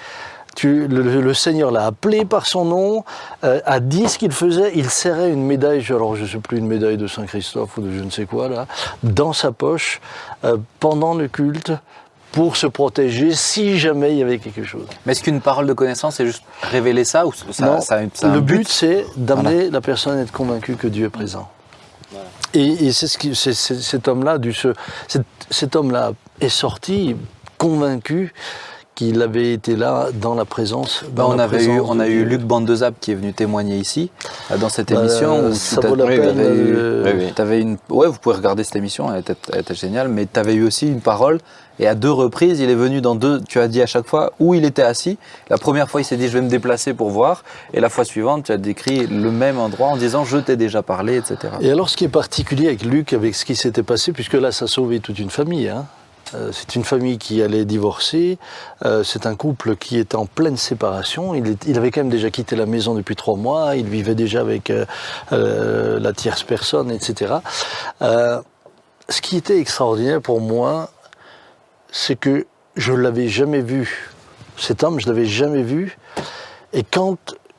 Tu, 0.55 0.87
le, 0.87 1.33
Seigneur 1.35 1.71
l'a 1.71 1.87
appelé 1.87 2.25
par 2.25 2.47
son 2.47 2.65
nom, 2.67 3.05
euh, 3.43 3.61
a 3.65 3.81
dit 3.81 4.09
ce 4.09 4.19
qu'il 4.19 4.33
faisait. 4.33 4.73
Il 4.75 4.91
serrait 4.91 5.31
une 5.31 5.45
médaille, 5.47 5.81
je- 5.81 5.95
alors 5.95 6.15
je 6.15 6.27
sais 6.27 6.39
plus 6.39 6.59
une 6.59 6.67
médaille 6.67 6.99
de 6.99 7.07
Saint 7.07 7.25
Christophe 7.27 7.79
ou 7.79 7.81
de 7.83 7.91
je 7.91 8.03
ne 8.05 8.11
sais 8.11 8.27
quoi 8.27 8.49
là, 8.49 8.67
dans 9.03 9.33
sa 9.33 9.51
poche 9.53 10.01
euh, 10.45 10.59
pendant 10.79 11.15
le 11.15 11.29
culte 11.29 11.73
pour 12.33 12.57
se 12.57 12.67
protéger 12.67 13.33
si 13.35 13.79
jamais 13.79 14.13
il 14.13 14.19
y 14.19 14.23
avait 14.23 14.39
quelque 14.39 14.65
chose. 14.65 14.87
Mais 15.05 15.13
est-ce 15.13 15.23
qu'une 15.23 15.41
parole 15.41 15.67
de 15.67 15.73
connaissance, 15.73 16.17
c'est 16.17 16.27
juste 16.27 16.43
révéler 16.63 17.05
ça 17.05 17.27
ou 17.27 17.33
ça, 17.33 17.45
Non, 17.67 17.81
ça 17.81 18.01
ça 18.15 18.29
le 18.29 18.41
but, 18.41 18.69
c'est 18.69 19.05
d'amener 19.17 19.71
la 19.71 19.81
personne 19.81 20.19
à 20.19 20.23
être 20.23 20.33
convaincue 20.33 20.77
que 20.77 20.87
Dieu 20.87 21.07
est 21.07 21.11
présent. 21.11 21.49
Et, 22.55 22.87
et 22.87 22.93
c'est 22.93 23.07
ce 23.07 23.17
qui, 23.17 23.35
c'est- 23.35 23.55
cet 23.55 24.07
homme-là, 24.09 24.37
du 24.39 24.53
ce- 24.53 24.75
cet, 25.09 25.23
cet 25.51 25.77
homme-là 25.77 26.13
est 26.41 26.51
sorti 26.51 27.17
convaincu 27.59 28.35
qu'il 29.03 29.21
avait 29.23 29.53
été 29.53 29.77
là 29.77 30.09
dans 30.15 30.35
la 30.35 30.45
présence. 30.45 31.05
Bah, 31.13 31.23
dans 31.23 31.33
on, 31.33 31.37
la 31.37 31.45
avait 31.45 31.65
eu, 31.65 31.81
on 31.81 31.99
a 31.99 32.07
eu. 32.09 32.25
Luc 32.25 32.43
Bandezab 32.43 32.95
qui 33.01 33.11
est 33.13 33.15
venu 33.15 33.33
témoigner 33.33 33.77
ici, 33.77 34.11
euh, 34.51 34.57
dans 34.59 34.69
cette 34.69 34.93
Bah, 34.93 35.01
émission. 35.01 35.49
où 35.49 35.55
ça 35.55 35.81
vaut 35.81 35.95
la 35.95 36.07
peine, 36.07 36.35
euh, 36.39 37.13
oui, 37.15 37.33
oui. 37.39 37.61
une, 37.61 37.77
ouais, 37.91 38.07
vous 38.07 38.19
pouvez 38.21 38.37
regarder 38.37 38.65
cette 38.65 38.77
émission, 38.77 39.13
elle 39.13 39.21
était, 39.21 39.35
elle 39.53 39.61
était 39.61 39.75
géniale, 39.75 40.09
mais 40.09 40.27
tu 40.33 40.39
avais 40.39 40.55
eu 40.55 40.65
aussi 40.65 40.87
une 40.87 41.01
parole, 41.01 41.39
et 41.81 41.87
à 41.89 41.95
deux 41.95 42.13
reprises, 42.13 42.61
il 42.61 42.71
est 42.71 42.75
venu 42.77 43.01
dans 43.01 43.15
deux, 43.15 43.41
tu 43.49 43.59
as 43.59 43.67
dit 43.67 43.83
à 43.83 43.87
chaque 43.87 44.07
fois 44.07 44.33
où 44.39 44.55
il 44.55 44.65
était 44.65 44.83
assis. 44.83 45.19
La 45.51 45.59
première 45.59 45.89
fois, 45.91 46.01
il 46.01 46.05
s'est 46.05 46.17
dit, 46.17 46.29
je 46.29 46.35
vais 46.35 46.43
me 46.43 46.51
déplacer 46.51 46.95
pour 46.95 47.11
voir, 47.11 47.43
et 47.75 47.81
la 47.81 47.89
fois 47.89 48.05
suivante, 48.05 48.45
tu 48.45 48.53
as 48.53 48.59
décrit 48.59 49.07
le 49.07 49.31
même 49.33 49.59
endroit 49.59 49.89
en 49.89 49.97
disant, 49.97 50.25
je 50.25 50.39
t'ai 50.39 50.57
déjà 50.57 50.83
parlé, 50.83 51.17
etc. 51.17 51.55
Et 51.61 51.71
alors, 51.73 51.89
ce 51.91 51.97
qui 51.97 52.05
est 52.05 52.09
particulier 52.09 52.69
avec 52.69 52.85
Luc, 52.85 53.13
avec 53.13 53.35
ce 53.35 53.45
qui 53.45 53.57
s'était 53.57 53.83
passé, 53.83 54.13
puisque 54.13 54.35
là, 54.35 54.53
ça 54.53 54.67
a 54.67 54.69
sauvé 54.69 55.01
toute 55.01 55.19
une 55.19 55.31
famille, 55.31 55.69
hein, 55.69 55.87
c'est 56.53 56.77
une 56.77 56.85
famille 56.85 57.19
qui 57.19 57.43
allait 57.43 57.65
divorcer. 57.65 58.39
Euh, 58.85 59.03
c'est 59.05 59.27
un 59.27 59.35
couple 59.35 59.77
qui 59.77 59.99
était 59.99 60.17
en 60.17 60.27
pleine 60.27 60.57
séparation. 60.57 61.35
Il, 61.35 61.47
est- 61.49 61.65
il 61.67 61.77
avait 61.79 61.91
quand 61.91 62.01
même 62.01 62.11
déjà 62.11 62.31
quitté 62.31 62.57
la 62.57 62.67
maison 62.67 62.95
depuis 62.95 63.17
trois 63.17 63.37
mois. 63.37 63.77
Il 63.77 63.87
vivait 63.87 64.15
déjà 64.15 64.41
avec 64.41 64.71
euh, 64.71 64.85
euh, 65.33 65.99
la 66.01 66.13
tierce 66.13 66.43
personne, 66.43 66.91
etc. 66.91 67.35
Euh, 68.03 68.41
ce 69.09 69.21
qui 69.21 69.37
était 69.37 69.59
extraordinaire 69.59 70.21
pour 70.23 70.41
moi, 70.41 70.91
c'est 71.91 72.17
que 72.17 72.47
je 72.77 72.93
l'avais 72.93 73.29
jamais 73.29 73.61
vu. 73.61 74.11
Cet 74.57 74.83
homme, 74.85 75.01
je 75.01 75.07
l'avais 75.09 75.27
jamais 75.27 75.63
vu. 75.63 75.99
Et 76.73 76.85
quand, 76.85 77.19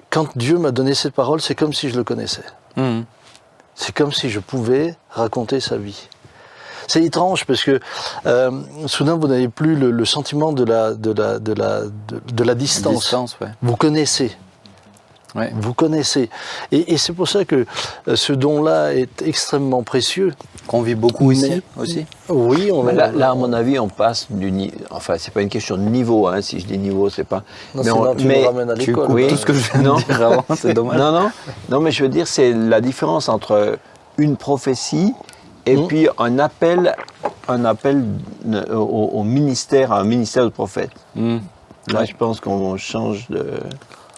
quand 0.09 0.35
Dieu 0.37 0.57
m'a 0.57 0.71
donné 0.71 0.93
cette 0.95 1.13
parole, 1.13 1.41
c'est 1.41 1.55
comme 1.55 1.73
si 1.73 1.89
je 1.89 1.95
le 1.95 2.03
connaissais. 2.03 2.43
Mhm. 2.77 3.05
C'est 3.75 3.93
comme 3.95 4.11
si 4.11 4.29
je 4.29 4.39
pouvais 4.39 4.95
raconter 5.09 5.59
sa 5.59 5.77
vie. 5.77 6.07
C'est 6.87 7.03
étrange 7.03 7.45
parce 7.45 7.63
que 7.63 7.79
euh, 8.25 8.51
soudain 8.87 9.15
vous 9.15 9.27
n'avez 9.27 9.47
plus 9.49 9.75
le, 9.75 9.91
le 9.91 10.05
sentiment 10.05 10.51
de 10.53 10.63
la, 10.63 10.93
de 10.93 11.11
la, 11.11 11.39
de 11.39 11.53
la, 11.53 11.81
de, 11.83 12.21
de 12.33 12.43
la 12.43 12.55
distance. 12.55 12.95
Distance, 13.01 13.37
ouais. 13.41 13.47
Vous 13.61 13.75
connaissez. 13.75 14.35
Ouais. 15.35 15.51
Vous 15.59 15.73
connaissez. 15.73 16.29
Et, 16.71 16.93
et 16.93 16.97
c'est 16.97 17.11
pour 17.13 17.27
ça 17.27 17.43
que 17.43 17.65
euh, 18.07 18.15
ce 18.15 18.33
don-là 18.33 18.93
est 18.93 19.23
extrêmement 19.23 19.81
précieux. 19.81 20.31
Qu'on 20.67 20.83
vit 20.83 20.93
beaucoup 20.93 21.29
Mais- 21.29 21.35
ici 21.35 21.61
aussi. 21.75 22.05
Oui, 22.29 22.69
on 22.71 22.83
Mais 22.83 22.93
là, 22.93 23.11
là, 23.11 23.31
à 23.31 23.35
mon 23.35 23.51
avis, 23.51 23.79
on 23.79 23.87
passe 23.89 24.27
du 24.29 24.51
niveau. 24.51 24.77
Enfin, 24.91 25.15
c'est 25.17 25.33
pas 25.33 25.41
une 25.41 25.49
question 25.49 25.75
de 25.75 25.81
niveau, 25.81 26.27
hein, 26.27 26.39
si 26.41 26.59
je 26.59 26.67
dis 26.67 26.77
niveau, 26.77 27.09
c'est 27.09 27.23
pas. 27.23 27.41
Non, 27.73 27.81
c'est 27.83 27.91
on- 27.91 28.03
là, 28.03 28.13
tu 28.15 28.27
me 28.27 28.45
ramènes 28.45 28.69
à 28.69 28.75
l'école. 28.75 29.07
Oui. 29.11 29.27
tout 29.27 29.35
ce 29.35 29.45
que 29.47 29.53
je 29.53 29.71
viens 29.71 29.81
Non. 29.81 29.95
de 29.97 30.03
dire 30.03 30.21
avant, 30.21 30.45
c'est 30.55 30.73
dommage. 30.75 30.97
Non, 30.99 31.11
non, 31.11 31.31
non, 31.69 31.79
mais 31.81 31.91
je 31.91 32.03
veux 32.03 32.09
dire, 32.09 32.27
c'est 32.27 32.53
la 32.53 32.79
différence 32.79 33.27
entre 33.27 33.79
une 34.19 34.37
prophétie 34.37 35.13
et 35.65 35.75
Mhm. 35.77 35.87
puis 35.87 36.07
un 36.17 36.39
appel, 36.39 36.95
un 37.47 37.65
appel 37.65 38.03
euh, 38.51 38.75
au, 38.75 39.09
au 39.13 39.23
ministère, 39.23 39.91
à 39.91 39.99
un 39.99 40.03
ministère 40.03 40.43
de 40.43 40.49
prophète. 40.49 40.91
Mhm. 41.15 41.41
Là, 41.91 42.05
je 42.05 42.13
pense 42.13 42.39
qu'on 42.39 42.77
change 42.77 43.27
de. 43.29 43.45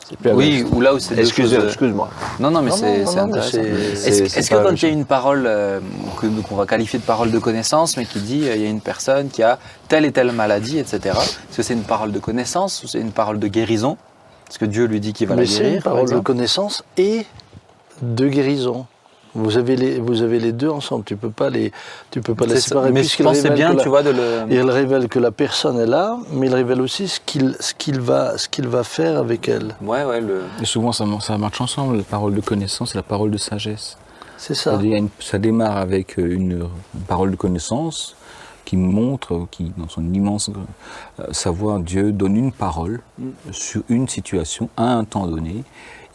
c'est 0.08 0.18
plus 0.20 0.32
Oui, 0.34 0.64
ou 0.72 0.82
là 0.82 0.94
où 0.94 1.00
c'est 1.00 1.18
Excuse- 1.18 1.50
choses, 1.52 1.64
euh, 1.64 1.68
Excuse-moi. 1.68 2.10
Non, 2.40 2.52
non, 2.52 2.62
mais 2.62 2.70
c'est 2.70 3.06
c'est 3.08 3.18
intéressant. 3.18 3.50
c'est- 3.52 3.60
Est-ce 3.64 4.26
c'est- 4.28 4.30
c'est 4.44 4.56
que 4.56 4.64
quand 4.64 4.72
il 4.76 4.84
y 4.84 4.86
a 4.86 4.90
une 4.94 5.06
parole 5.06 5.46
euh, 5.48 5.80
que- 6.22 6.28
qu'on 6.48 6.56
va 6.56 6.68
qualifier 6.68 7.00
de 7.00 7.04
parole 7.04 7.32
de 7.32 7.40
connaissance, 7.40 7.98
mais 7.98 8.06
qui 8.06 8.20
dit 8.20 8.48
euh, 8.48 8.56
il 8.56 8.62
y 8.62 8.66
a 8.68 8.70
une 8.70 8.82
personne 8.82 9.30
qui 9.30 9.42
a 9.42 9.58
telle 9.88 10.06
et 10.06 10.12
telle 10.12 10.32
maladie, 10.32 10.78
etc., 10.78 11.00
est-ce 11.20 11.58
que 11.58 11.64
c'est 11.64 11.74
une 11.74 11.82
parole 11.84 12.12
de 12.12 12.20
connaissance 12.20 12.84
ou 12.84 12.88
c'est 12.88 13.00
une 13.00 13.12
parole 13.12 13.40
de 13.40 13.48
guérison? 13.48 13.98
Est-ce 14.48 14.60
que 14.60 14.66
Dieu 14.66 14.86
lui 14.86 15.00
dit 15.00 15.12
qu'il 15.14 15.28
va 15.28 15.34
Mais 15.36 15.42
la 15.46 15.48
c'est 15.48 15.58
guérir 15.64 15.76
une 15.78 15.82
par 15.82 15.94
parole 15.94 16.12
de 16.12 16.20
connaissance 16.20 16.84
et 16.98 17.26
de 18.04 18.28
guérison. 18.28 18.86
Vous 19.36 19.58
avez 19.58 19.76
les, 19.76 20.00
vous 20.00 20.22
avez 20.22 20.40
les 20.40 20.54
deux 20.54 20.70
ensemble. 20.70 21.04
Tu 21.04 21.18
peux 21.18 21.30
pas 21.30 21.50
les, 21.50 21.72
tu 22.10 22.22
peux 22.22 22.34
pas 22.36 22.46
les 22.46 22.60
séparer. 22.60 22.92
Mais 22.92 23.04
je 23.04 23.22
pense 23.22 23.34
que 23.36 23.42
c'est 23.42 23.50
révèle 23.50 23.58
bien, 23.68 23.74
la- 23.74 23.84
tu 23.84 23.90
vois, 23.90 24.02
de 24.02 24.12
le. 24.12 24.46
Il 24.50 24.70
révèle 24.70 25.10
que 25.10 25.20
la 25.20 25.32
personne 25.32 25.78
est 25.80 25.86
là, 25.86 26.18
mais 26.32 26.48
il 26.48 26.54
révèle 26.56 26.82
aussi 26.82 27.08
ce 27.08 27.20
qu'il 27.20 27.56
ce 27.60 27.74
qu'il 27.74 28.00
va, 28.00 28.38
ce 28.38 28.48
qu'il 28.48 28.68
va 28.68 28.84
faire 28.84 29.18
avec 29.20 29.50
elle. 29.50 29.76
Ouais, 29.82 30.04
ouais, 30.06 30.22
le. 30.22 30.44
Et 30.62 30.66
souvent, 30.66 30.92
ça, 30.94 31.06
ça 31.20 31.38
marche 31.38 31.60
ensemble, 31.60 31.98
la 31.98 32.04
parole 32.04 32.34
de 32.34 32.42
connaissance 32.42 32.96
et 32.96 32.98
la 32.98 33.04
parole 33.04 33.30
de 33.30 33.38
sagesse. 33.38 33.98
C'est 34.38 34.54
ça. 34.56 34.80
Ça 35.20 35.38
démarre 35.38 35.78
avec 35.78 36.18
euh, 36.20 36.34
une 36.34 36.68
parole 37.08 37.32
de 37.32 37.36
connaissance 37.36 38.16
qui 38.64 38.78
montre, 38.78 39.48
qui, 39.52 39.72
dans 39.78 39.88
son 39.90 40.12
immense 40.14 40.50
euh, 41.20 41.24
savoir, 41.32 41.80
Dieu 41.80 42.12
donne 42.12 42.36
une 42.36 42.52
parole 42.52 43.00
sur 43.52 43.82
une 43.90 44.08
situation 44.08 44.70
à 44.76 44.94
un 44.94 45.04
temps 45.04 45.28
donné, 45.28 45.64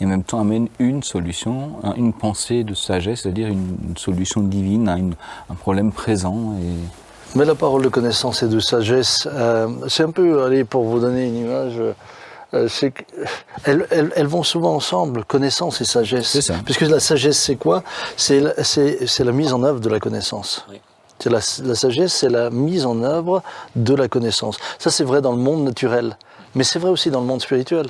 et 0.01 0.05
en 0.05 0.09
même 0.09 0.24
temps 0.24 0.40
amène 0.40 0.68
une 0.78 1.03
solution, 1.03 1.72
un- 1.82 1.94
une 1.94 2.12
pensée 2.12 2.64
de 2.64 2.74
sagesse, 2.74 3.22
c'est-à-dire 3.22 3.48
une, 3.48 3.76
solution 3.96 4.40
divine 4.40 4.88
à 4.88 4.96
une- 4.96 5.14
un 5.51 5.55
problème 5.55 5.92
présent. 5.92 6.55
Et 6.61 7.36
Mais 7.36 7.44
la 7.44 7.55
parole 7.55 7.82
de 7.82 7.88
connaissance 7.88 8.42
et 8.42 8.48
de 8.48 8.59
sagesse, 8.61 9.28
euh, 9.30 9.68
c'est 9.88 10.03
un 10.03 10.11
peu, 10.11 10.42
allez, 10.44 10.64
pour 10.64 10.84
vous 10.84 10.98
donner 11.01 11.26
une 11.26 11.36
image, 11.36 11.74
euh, 12.55 12.68
c'est 12.68 12.90
que- 12.92 13.03
elles, 13.64 14.26
vont 14.26 14.42
souvent 14.42 14.74
ensemble, 14.74 15.24
connaissance 15.24 15.80
et 15.80 15.84
sagesse. 15.84 16.28
C'est 16.28 16.40
ça. 16.40 16.55
Puisque 16.64 16.80
la 16.82 16.98
sagesse, 16.98 17.38
c'est 17.38 17.57
quoi? 17.57 17.82
C'est 18.16 18.40
la, 18.40 19.32
mise 19.32 19.53
en 19.53 19.62
œuvre 19.62 19.80
de 19.80 19.88
la 19.88 20.01
connaissance. 20.01 20.64
Oui. 20.70 20.80
C'est 21.20 21.30
la, 21.30 21.40
la 21.64 21.74
sagesse, 21.74 22.14
c'est 22.14 22.30
la 22.30 22.48
mise 22.51 22.86
en 22.86 23.03
œuvre 23.03 23.42
de 23.76 23.94
la 23.94 24.09
connaissance. 24.09 24.57
Ça, 24.78 24.90
c'est 24.90 25.05
vrai 25.05 25.20
dans 25.20 25.32
le 25.32 25.38
monde 25.38 25.62
naturel, 25.64 26.16
mais 26.55 26.64
c'est 26.64 26.78
vrai 26.78 26.90
aussi 26.90 27.11
dans 27.11 27.20
le 27.20 27.26
monde 27.26 27.42
spirituel. 27.42 27.86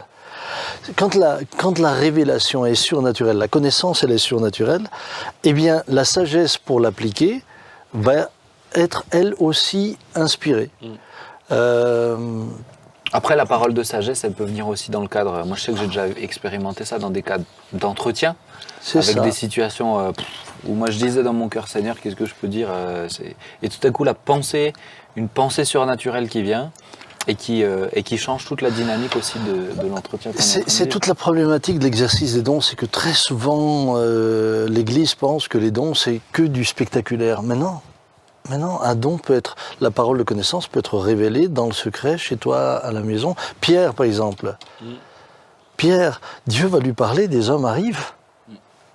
Quand 0.96 1.14
la, 1.14 1.38
quand 1.56 1.78
la 1.78 1.92
révélation 1.92 2.66
est 2.66 2.74
surnaturelle, 2.74 3.38
la 3.38 3.48
connaissance 3.48 4.04
elle 4.04 4.12
est 4.12 4.18
surnaturelle, 4.18 4.88
eh 5.44 5.52
bien 5.52 5.82
la 5.88 6.04
sagesse 6.04 6.58
pour 6.58 6.80
l'appliquer 6.80 7.42
va 7.92 8.28
être 8.74 9.04
elle 9.10 9.34
aussi 9.38 9.98
inspirée. 10.14 10.70
Euh, 11.50 12.44
Après, 13.12 13.34
la 13.34 13.46
parole 13.46 13.74
de 13.74 13.82
sagesse, 13.82 14.22
elle 14.22 14.32
peut 14.34 14.44
venir 14.44 14.68
aussi 14.68 14.92
dans 14.92 15.00
le 15.00 15.08
cadre. 15.08 15.44
Moi, 15.44 15.56
je 15.56 15.62
sais 15.62 15.72
que 15.72 15.78
j'ai 15.78 15.88
déjà 15.88 16.06
expérimenté 16.08 16.84
ça 16.84 16.98
dans 17.00 17.10
des 17.10 17.22
cadres 17.22 17.44
d'entretien. 17.72 18.36
avec 18.94 19.04
ça. 19.04 19.20
des 19.20 19.32
situations 19.32 19.98
euh, 19.98 20.12
où 20.66 20.74
moi 20.74 20.90
je 20.90 20.98
disais 20.98 21.22
dans 21.22 21.32
mon 21.32 21.48
cœur 21.48 21.68
Seigneur 21.68 22.00
qu'est-ce 22.00 22.16
que 22.16 22.26
je 22.26 22.34
peux 22.34 22.48
dire 22.48 22.68
euh, 22.70 23.08
et 23.62 23.68
tout 23.68 23.86
à 23.86 23.90
coup 23.90 24.04
la 24.04 24.14
pensée 24.14 24.72
une 25.16 25.28
pensée 25.28 25.64
surnaturelle 25.64 26.28
qui 26.28 26.42
vient 26.42 26.70
et 27.26 27.34
qui, 27.34 27.62
euh, 27.62 27.88
et 27.92 28.02
qui 28.02 28.16
change 28.16 28.44
toute 28.44 28.62
la 28.62 28.70
dynamique 28.70 29.16
aussi 29.16 29.38
de, 29.40 29.82
de 29.82 29.88
l'entretien 29.88 30.32
C'est 30.38 30.88
toute 30.88 31.06
la 31.06 31.14
problématique 31.14 31.78
de 31.78 31.84
l'exercice 31.84 32.34
des 32.34 32.42
dons, 32.42 32.60
c'est 32.60 32.76
que 32.76 32.86
très 32.86 33.12
souvent 33.12 33.94
euh, 33.96 34.68
l'Église 34.68 35.14
pense 35.14 35.48
que 35.48 35.58
les 35.58 35.70
dons 35.70 35.94
c'est 35.94 36.20
que 36.32 36.42
du 36.42 36.64
spectaculaire. 36.64 37.42
Mais 37.42 37.56
non, 37.56 37.80
mais 38.48 38.58
non, 38.58 38.80
un 38.80 38.94
don 38.94 39.18
peut 39.18 39.34
être, 39.34 39.56
la 39.80 39.90
parole 39.90 40.18
de 40.18 40.22
connaissance 40.22 40.66
peut 40.66 40.78
être 40.78 40.98
révélée 40.98 41.48
dans 41.48 41.66
le 41.66 41.72
secret 41.72 42.16
chez 42.16 42.36
toi 42.36 42.76
à 42.76 42.90
la 42.90 43.00
maison. 43.00 43.34
Pierre 43.60 43.94
par 43.94 44.06
exemple, 44.06 44.56
Pierre, 45.76 46.20
Dieu 46.46 46.66
va 46.66 46.78
lui 46.78 46.92
parler, 46.92 47.28
des 47.28 47.50
hommes 47.50 47.64
arrivent. 47.64 48.12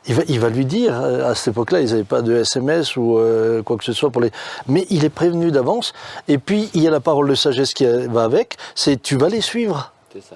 Il 0.07 0.15
va, 0.15 0.23
il 0.27 0.39
va 0.39 0.49
lui 0.49 0.65
dire, 0.65 1.01
euh, 1.01 1.31
à 1.31 1.35
cette 1.35 1.49
époque-là, 1.49 1.81
ils 1.81 1.89
n'avaient 1.89 2.03
pas 2.03 2.21
de 2.21 2.35
SMS 2.35 2.95
ou 2.95 3.17
euh, 3.17 3.63
quoi 3.63 3.77
que 3.77 3.83
ce 3.83 3.93
soit 3.93 4.11
pour 4.11 4.21
les. 4.21 4.31
Mais 4.67 4.85
il 4.89 5.03
est 5.03 5.09
prévenu 5.09 5.51
d'avance. 5.51 5.93
Et 6.27 6.37
puis, 6.37 6.69
il 6.73 6.83
y 6.83 6.87
a 6.87 6.91
la 6.91 6.99
parole 6.99 7.27
de 7.27 7.35
sagesse 7.35 7.73
qui 7.73 7.85
euh, 7.85 8.07
va 8.09 8.23
avec, 8.23 8.57
c'est 8.75 9.01
tu 9.01 9.17
vas 9.17 9.29
les 9.29 9.41
suivre. 9.41 9.91
C'est 10.13 10.23
ça. 10.23 10.35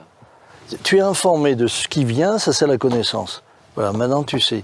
Tu 0.83 0.97
es 0.97 1.01
informé 1.01 1.55
de 1.55 1.67
ce 1.67 1.87
qui 1.87 2.05
vient, 2.05 2.37
ça 2.37 2.53
c'est 2.53 2.67
la 2.67 2.77
connaissance. 2.77 3.43
Voilà, 3.75 3.91
maintenant 3.91 4.23
tu 4.23 4.39
sais. 4.39 4.63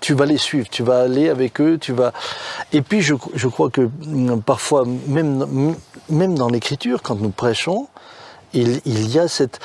Tu 0.00 0.14
vas 0.14 0.24
les 0.24 0.38
suivre, 0.38 0.66
tu 0.70 0.82
vas 0.82 1.00
aller 1.00 1.28
avec 1.28 1.60
eux, 1.60 1.76
tu 1.78 1.92
vas. 1.92 2.12
Et 2.72 2.80
puis 2.80 3.02
je, 3.02 3.14
je 3.34 3.48
crois 3.48 3.68
que 3.68 3.82
mm, 3.82 4.40
parfois, 4.40 4.84
même, 5.06 5.74
même 6.08 6.34
dans 6.34 6.48
l'écriture, 6.48 7.02
quand 7.02 7.16
nous 7.16 7.30
prêchons, 7.30 7.88
il, 8.54 8.80
il 8.86 9.10
y 9.10 9.18
a 9.18 9.28
cette. 9.28 9.60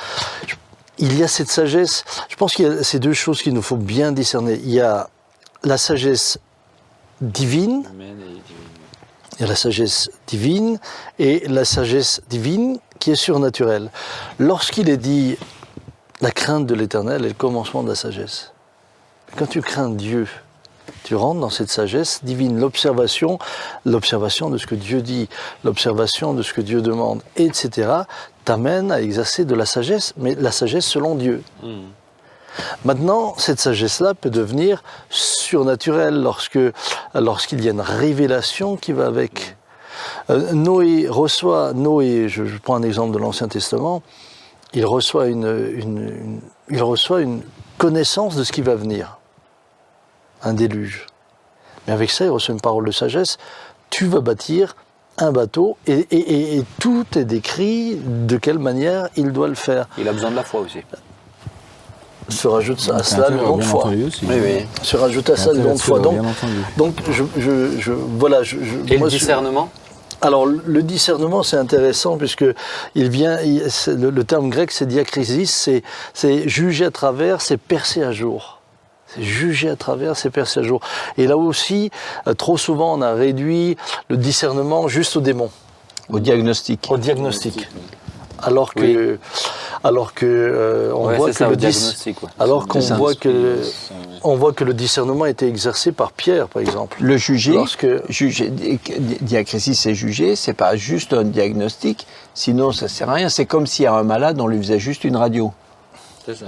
Il 0.98 1.18
y 1.18 1.22
a 1.22 1.28
cette 1.28 1.50
sagesse. 1.50 2.04
Je 2.28 2.36
pense 2.36 2.54
qu'il 2.54 2.66
y 2.66 2.68
a 2.68 2.82
ces 2.82 2.98
deux 2.98 3.12
choses 3.12 3.42
qu'il 3.42 3.52
nous 3.54 3.62
faut 3.62 3.76
bien 3.76 4.12
discerner. 4.12 4.54
Il 4.54 4.70
y 4.70 4.80
a 4.80 5.08
la 5.62 5.78
sagesse 5.78 6.38
divine, 7.20 7.84
il 9.34 9.40
y 9.40 9.44
a 9.44 9.46
la 9.46 9.56
sagesse 9.56 10.10
divine 10.26 10.78
et 11.18 11.46
la 11.48 11.64
sagesse 11.64 12.22
divine 12.28 12.78
qui 12.98 13.10
est 13.10 13.16
surnaturelle. 13.16 13.90
Lorsqu'il 14.38 14.88
est 14.88 14.96
dit 14.96 15.36
la 16.20 16.30
crainte 16.30 16.66
de 16.66 16.74
l'éternel 16.74 17.24
est 17.24 17.28
le 17.28 17.34
commencement 17.34 17.82
de 17.82 17.88
la 17.88 17.94
sagesse. 17.94 18.52
Quand 19.36 19.46
tu 19.46 19.60
crains 19.60 19.90
Dieu, 19.90 20.26
tu 21.06 21.14
rentres 21.14 21.40
dans 21.40 21.50
cette 21.50 21.70
sagesse 21.70 22.20
divine, 22.24 22.58
l'observation, 22.58 23.38
l'observation 23.84 24.50
de 24.50 24.58
ce 24.58 24.66
que 24.66 24.74
Dieu 24.74 25.02
dit, 25.02 25.28
l'observation 25.62 26.34
de 26.34 26.42
ce 26.42 26.52
que 26.52 26.60
Dieu 26.60 26.82
demande, 26.82 27.22
etc., 27.36 27.90
t'amène 28.44 28.90
à 28.90 29.00
exercer 29.00 29.44
de 29.44 29.54
la 29.54 29.66
sagesse, 29.66 30.12
mais 30.16 30.34
la 30.34 30.50
sagesse 30.50 30.84
selon 30.84 31.14
Dieu. 31.14 31.42
Maintenant, 32.84 33.34
cette 33.38 33.60
sagesse-là 33.60 34.14
peut 34.14 34.30
devenir 34.30 34.82
surnaturelle 35.10 36.20
lorsque, 36.22 36.58
lorsqu'il 37.14 37.62
y 37.64 37.68
a 37.68 37.70
une 37.72 37.80
révélation 37.80 38.76
qui 38.76 38.92
va 38.92 39.06
avec. 39.06 39.56
Euh, 40.30 40.52
Noé 40.52 41.06
reçoit, 41.08 41.72
Noé, 41.72 42.28
je, 42.28 42.46
je 42.46 42.58
prends 42.58 42.74
un 42.76 42.82
exemple 42.82 43.12
de 43.14 43.18
l'Ancien 43.18 43.48
Testament, 43.48 44.02
il 44.74 44.84
reçoit 44.86 45.26
une, 45.26 45.46
une- 45.46 45.98
une- 45.98 46.40
il 46.68 46.82
reçoit 46.82 47.20
une 47.20 47.42
connaissance 47.78 48.34
de 48.36 48.42
ce 48.42 48.50
qui 48.52 48.62
va 48.62 48.74
venir, 48.74 49.18
un 50.46 50.54
déluge. 50.54 51.06
Mais 51.86 51.92
avec 51.92 52.10
ça, 52.10 52.24
il 52.24 52.30
reçoit 52.30 52.54
une 52.54 52.60
parole 52.60 52.84
de 52.86 52.90
sagesse. 52.92 53.38
Tu 53.90 54.06
vas 54.06 54.20
bâtir 54.20 54.74
un 55.18 55.32
bateau 55.32 55.76
et, 55.86 56.06
et- 56.10 56.16
et- 56.16 56.56
et 56.58 56.64
tout 56.80 57.06
est 57.16 57.24
décrit 57.24 57.96
de 58.04 58.36
quelle 58.36 58.58
manière 58.58 59.08
il 59.16 59.32
doit 59.32 59.48
le 59.48 59.54
faire. 59.54 59.88
il 59.98 60.08
a 60.08 60.12
besoin 60.12 60.30
de 60.30 60.36
la 60.36 60.42
foi 60.44 60.60
aussi 60.60 60.80
Se 62.28 62.48
rajoute 62.48 62.80
à 62.90 62.96
Donc, 62.96 63.04
cela 63.04 63.28
le 63.30 63.38
don 63.38 63.56
de 63.56 63.62
foi. 63.62 63.86
aussi. 63.86 64.26
Oui, 64.26 64.34
oui. 64.42 64.66
Se 64.82 64.96
rajoute 64.96 65.30
à 65.30 65.36
ça 65.36 65.52
le 65.52 65.60
don 65.62 65.74
de 65.74 65.78
foi. 65.80 66.00
Donc, 66.00 66.14
Bien 66.14 66.24
entendu. 66.28 66.54
donc 66.76 66.94
je, 67.10 67.22
je- 67.38 67.78
je- 67.80 67.92
voilà. 67.92 68.42
Je, 68.42 68.56
je- 68.62 68.92
et 68.92 68.98
moi, 68.98 69.06
le 69.06 69.12
discernement? 69.12 69.70
Alors 70.22 70.46
le 70.46 70.82
discernement 70.82 71.42
c'est 71.42 71.58
intéressant 71.58 72.16
puisque 72.16 72.44
il 72.94 73.10
vient, 73.10 73.38
il- 73.42 73.62
le, 73.86 74.08
le 74.10 74.24
terme 74.24 74.48
grec 74.48 74.72
c'est 74.72 74.86
diakrisis, 74.86 75.50
c'est 75.54 75.82
c'est 76.14 76.48
juger 76.48 76.86
à 76.86 76.90
travers, 76.90 77.40
c'est 77.42 77.58
percer 77.58 78.02
à 78.02 78.12
jour. 78.12 78.55
C'est 79.14 79.22
juger 79.22 79.70
à 79.70 79.76
travers, 79.76 80.16
c'est 80.16 80.30
percer 80.30 80.60
à 80.60 80.62
jour. 80.62 80.80
Et 81.16 81.26
là 81.26 81.36
aussi, 81.36 81.90
euh, 82.26 82.34
trop 82.34 82.56
souvent, 82.58 82.94
on 82.98 83.02
a 83.02 83.12
réduit 83.14 83.76
le 84.08 84.16
discernement 84.16 84.88
juste 84.88 85.16
aux 85.16 85.20
démons, 85.20 85.50
Au 86.10 86.18
diagnostic. 86.18 86.86
au 86.90 86.96
diagnostic. 86.98 87.68
Alors 88.42 88.74
que, 88.74 89.18
alors 89.82 90.12
que 90.12 90.26
euh, 90.26 90.92
on 90.94 91.06
Ouais, 91.06 91.16
voit 91.16 91.28
que 91.30 91.32
ça, 91.36 91.46
le 91.46 91.52
au 91.52 91.56
diagnostic, 91.56 92.22
ouais. 92.22 92.28
alors 92.38 92.66
qu'on 92.68 92.80
voit 92.80 93.14
que 93.14 93.60
on 94.22 94.34
voit 94.36 94.52
que 94.52 94.62
le 94.64 94.74
discernement 94.74 95.24
a 95.24 95.30
été 95.30 95.46
exercé 95.48 95.90
par 95.90 96.12
Pierre, 96.12 96.48
par 96.48 96.60
exemple. 96.60 96.98
Le 97.00 97.16
juger, 97.16 97.52
Lorsque- 97.54 97.86
juger 98.10 98.50
di- 98.50 98.78
diacrétie, 99.22 99.74
c'est 99.74 99.94
juger, 99.94 100.36
c'est 100.36 100.52
pas 100.52 100.76
juste 100.76 101.14
un 101.14 101.24
diagnostic, 101.24 102.06
sinon 102.34 102.72
ça 102.72 102.88
sert 102.88 103.08
à 103.08 103.14
rien. 103.14 103.30
C'est 103.30 103.46
comme 103.46 103.66
si 103.66 103.86
à 103.86 103.94
un 103.94 104.02
malade, 104.02 104.38
on 104.38 104.48
lui 104.48 104.58
faisait 104.58 104.78
juste 104.80 105.04
une 105.04 105.16
radio. 105.16 105.52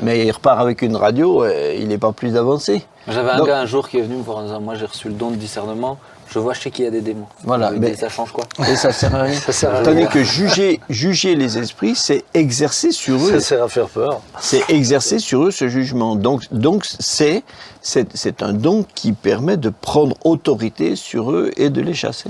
Mais 0.03 0.27
il 0.27 0.31
repart 0.31 0.61
avec 0.61 0.83
une 0.83 0.97
radio, 0.97 1.45
il 1.47 1.89
n'est 1.89 1.99
pas 1.99 2.13
plus 2.13 2.37
avancé. 2.37 2.85
J'avais 3.07 3.31
un 3.31 3.39
Donc- 3.39 3.47
gars 3.49 3.59
un 3.61 3.67
jour 3.67 3.89
qui 3.89 3.99
est 3.99 4.03
venu 4.03 4.17
me 4.17 4.23
voir 4.23 4.39
en 4.39 4.43
disant 4.45 4.61
Moi 4.61 4.75
j'ai 4.75 4.87
reçu 4.87 5.09
le 5.09 5.15
don 5.15 5.31
de 5.31 5.37
discernement, 5.37 5.99
je 6.31 6.39
vois 6.39 6.53
chez 6.53 6.71
qui 6.71 6.83
il 6.83 6.85
y 6.85 6.89
a 6.89 6.91
des 6.91 7.01
démons. 7.01 7.27
Voilà, 7.45 7.71
Je 7.73 7.79
mais- 7.79 7.95
ça 7.97 8.09
change 8.11 8.33
quoi? 8.33 8.45
Et 8.71 8.77
ça 8.77 8.93
sert 8.93 9.15
à 9.15 9.23
rien. 9.23 9.35
Ça 9.47 9.53
sert 9.53 9.75
à 9.75 9.81
Tandis 9.83 9.99
rien. 9.99 10.07
que 10.09 10.23
juger, 10.23 10.81
juger 10.91 11.35
les 11.37 11.57
esprits, 11.57 11.95
c'est 11.97 12.25
exercer 12.35 12.91
sur 12.93 13.17
eux, 13.17 13.33
Ça 13.33 13.41
sert 13.41 13.63
à 13.63 13.69
faire 13.69 13.89
peur. 13.89 14.21
c'est 14.41 14.69
exercer 14.71 15.19
sur 15.21 15.45
eux 15.45 15.51
ce 15.51 15.69
jugement. 15.69 16.17
Donc, 16.17 16.43
donc 16.53 16.85
c'est, 16.85 17.43
c'est, 17.81 18.15
c'est 18.15 18.43
un 18.43 18.53
don 18.53 18.85
qui 18.95 19.13
permet 19.13 19.57
de 19.57 19.71
prendre 19.71 20.17
autorité 20.25 20.97
sur 20.97 21.31
eux 21.33 21.51
et 21.57 21.71
de 21.71 21.81
les 21.81 21.95
chasser. 21.95 22.29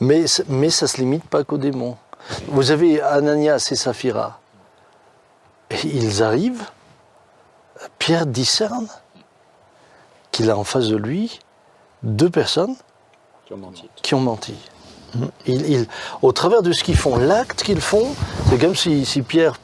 Mais, 0.00 0.24
mais 0.48 0.68
ça 0.70 0.84
ne 0.84 0.88
se 0.88 0.96
limite 0.98 1.24
pas 1.24 1.44
qu'aux 1.44 1.56
démons. 1.58 1.96
Vous 2.48 2.70
avez 2.70 3.00
Ananias 3.00 3.68
et 3.70 3.74
Saphira. 3.74 4.38
Ils 5.84 6.22
arrivent, 6.22 6.64
Pierre 7.98 8.26
discerne 8.26 8.86
qu'il 10.30 10.50
a 10.50 10.56
en 10.56 10.64
face 10.64 10.88
de 10.88 10.96
lui 10.96 11.38
deux 12.02 12.30
personnes 12.30 12.74
qui 14.02 14.14
ont 14.14 14.20
menti. 14.20 14.54
Il- 15.46 15.70
il- 15.70 15.86
au 16.22 16.32
travers 16.32 16.62
de 16.62 16.72
ce 16.72 16.82
qu'ils 16.84 16.96
font, 16.96 17.16
l'acte 17.16 17.62
qu'ils 17.62 17.80
font, 17.80 18.06
c'est 18.48 18.58
comme 18.58 18.74
si, 18.74 19.04
si 19.04 19.22
Pierre 19.22 19.60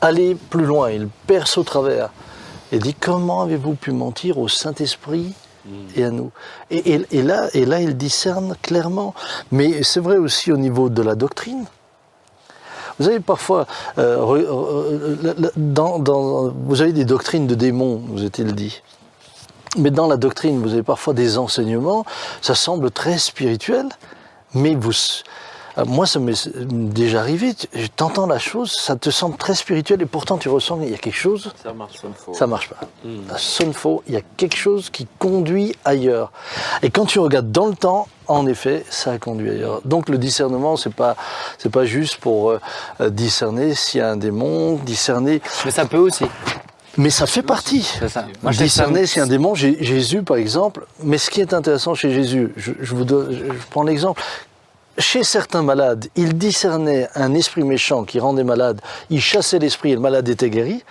allait 0.00 0.34
plus 0.34 0.64
loin, 0.64 0.90
il 0.90 1.08
perce 1.26 1.58
au 1.58 1.62
travers 1.62 2.10
et 2.72 2.78
dit 2.78 2.94
comment 2.94 3.42
avez-vous 3.42 3.74
pu 3.74 3.92
mentir 3.92 4.38
au 4.38 4.48
Saint-Esprit 4.48 5.34
et 5.94 6.04
à 6.04 6.10
nous? 6.10 6.32
Et, 6.70 6.94
et- 6.94 7.06
et 7.18 7.22
là, 7.22 7.48
et 7.54 7.66
là, 7.66 7.80
il 7.80 7.96
discerne 7.96 8.56
clairement. 8.62 9.14
Mais 9.52 9.82
c'est 9.82 10.00
vrai 10.00 10.16
aussi 10.16 10.50
au 10.50 10.56
niveau 10.56 10.88
de 10.88 11.02
la 11.02 11.14
doctrine. 11.14 11.66
Vous 13.02 13.08
avez 13.08 13.18
parfois, 13.18 13.66
euh, 13.98 15.16
dans- 15.56 16.52
vous 16.54 16.82
avez 16.82 16.92
des 16.92 17.04
doctrines 17.04 17.48
de 17.48 17.56
démons, 17.56 18.00
vous 18.06 18.22
est-il 18.24 18.54
dit. 18.54 18.80
Mais 19.76 19.90
dans 19.90 20.06
la 20.06 20.16
doctrine, 20.16 20.62
vous 20.62 20.72
avez 20.72 20.84
parfois 20.84 21.12
des 21.12 21.36
enseignements, 21.36 22.04
ça 22.42 22.54
semble 22.54 22.92
très 22.92 23.18
spirituel, 23.18 23.86
mais 24.54 24.76
vous, 24.76 24.90
euh, 24.92 24.92
moi, 25.86 26.06
ça 26.06 26.18
m'est 26.18 26.34
déjà 26.56 27.20
arrivé, 27.20 27.54
tu 27.54 28.02
entends 28.02 28.26
la 28.26 28.38
chose, 28.38 28.72
ça 28.72 28.96
te 28.96 29.10
semble 29.10 29.36
très 29.36 29.54
spirituel 29.54 30.02
et 30.02 30.06
pourtant 30.06 30.36
tu 30.38 30.48
ressens 30.48 30.78
qu'il 30.78 30.90
y 30.90 30.94
a 30.94 30.98
quelque 30.98 31.16
chose, 31.16 31.52
Ça 31.62 31.72
marche, 31.72 32.02
me 32.04 32.12
faut. 32.12 32.34
ça 32.34 32.46
marche 32.46 32.68
pas. 32.68 32.76
Ça 33.30 33.38
sonne 33.38 33.72
faux, 33.72 34.02
il 34.06 34.14
y 34.14 34.16
a 34.16 34.22
quelque 34.36 34.56
chose 34.56 34.90
qui 34.90 35.06
conduit 35.18 35.74
ailleurs. 35.84 36.30
Et 36.82 36.90
quand 36.90 37.06
tu 37.06 37.18
regardes 37.20 37.50
dans 37.50 37.66
le 37.66 37.74
temps, 37.74 38.06
en 38.28 38.46
effet, 38.46 38.84
ça 38.90 39.12
a 39.12 39.18
conduit 39.18 39.50
ailleurs. 39.50 39.80
Donc 39.84 40.08
le 40.08 40.18
discernement, 40.18 40.76
c'est 40.76 40.94
pas, 40.94 41.16
c'est 41.58 41.70
pas 41.72 41.84
juste 41.84 42.16
pour 42.16 42.50
euh, 42.50 42.60
euh, 43.00 43.10
discerner 43.10 43.74
s'il 43.74 44.00
y 44.00 44.02
a 44.02 44.10
un 44.10 44.16
démon, 44.16 44.74
discerner, 44.76 45.40
Mais 45.64 45.70
ça 45.70 45.86
peut 45.86 45.98
aussi. 45.98 46.24
mais 46.98 47.10
ça 47.10 47.26
fait 47.26 47.42
partie. 47.42 47.82
Ça. 48.08 48.26
Moi, 48.42 48.52
Discerner 48.52 49.06
si 49.06 49.20
un 49.20 49.26
démon, 49.26 49.54
Jé- 49.54 49.76
Jésus 49.80 50.22
par 50.22 50.36
exemple, 50.36 50.86
mais 51.02 51.18
ce 51.18 51.30
qui 51.30 51.40
est 51.40 51.54
intéressant 51.54 51.94
chez 51.94 52.12
Jésus, 52.12 52.52
je, 52.56 52.72
je 52.80 52.94
vous 52.94 53.04
donne, 53.04 53.32
je 53.32 53.52
prends 53.70 53.82
l'exemple. 53.82 54.22
Chez 54.98 55.24
certains 55.24 55.62
malades, 55.62 56.08
il 56.16 56.36
discernait 56.36 57.08
un 57.14 57.34
esprit 57.34 57.64
méchant 57.64 58.04
qui 58.04 58.20
rendait 58.20 58.44
malade, 58.44 58.80
il 59.08 59.20
chassait 59.20 59.58
l'esprit 59.58 59.92
et 59.92 59.94
le 59.94 60.00
malade 60.00 60.28
était 60.28 60.50
guéri, 60.50 60.84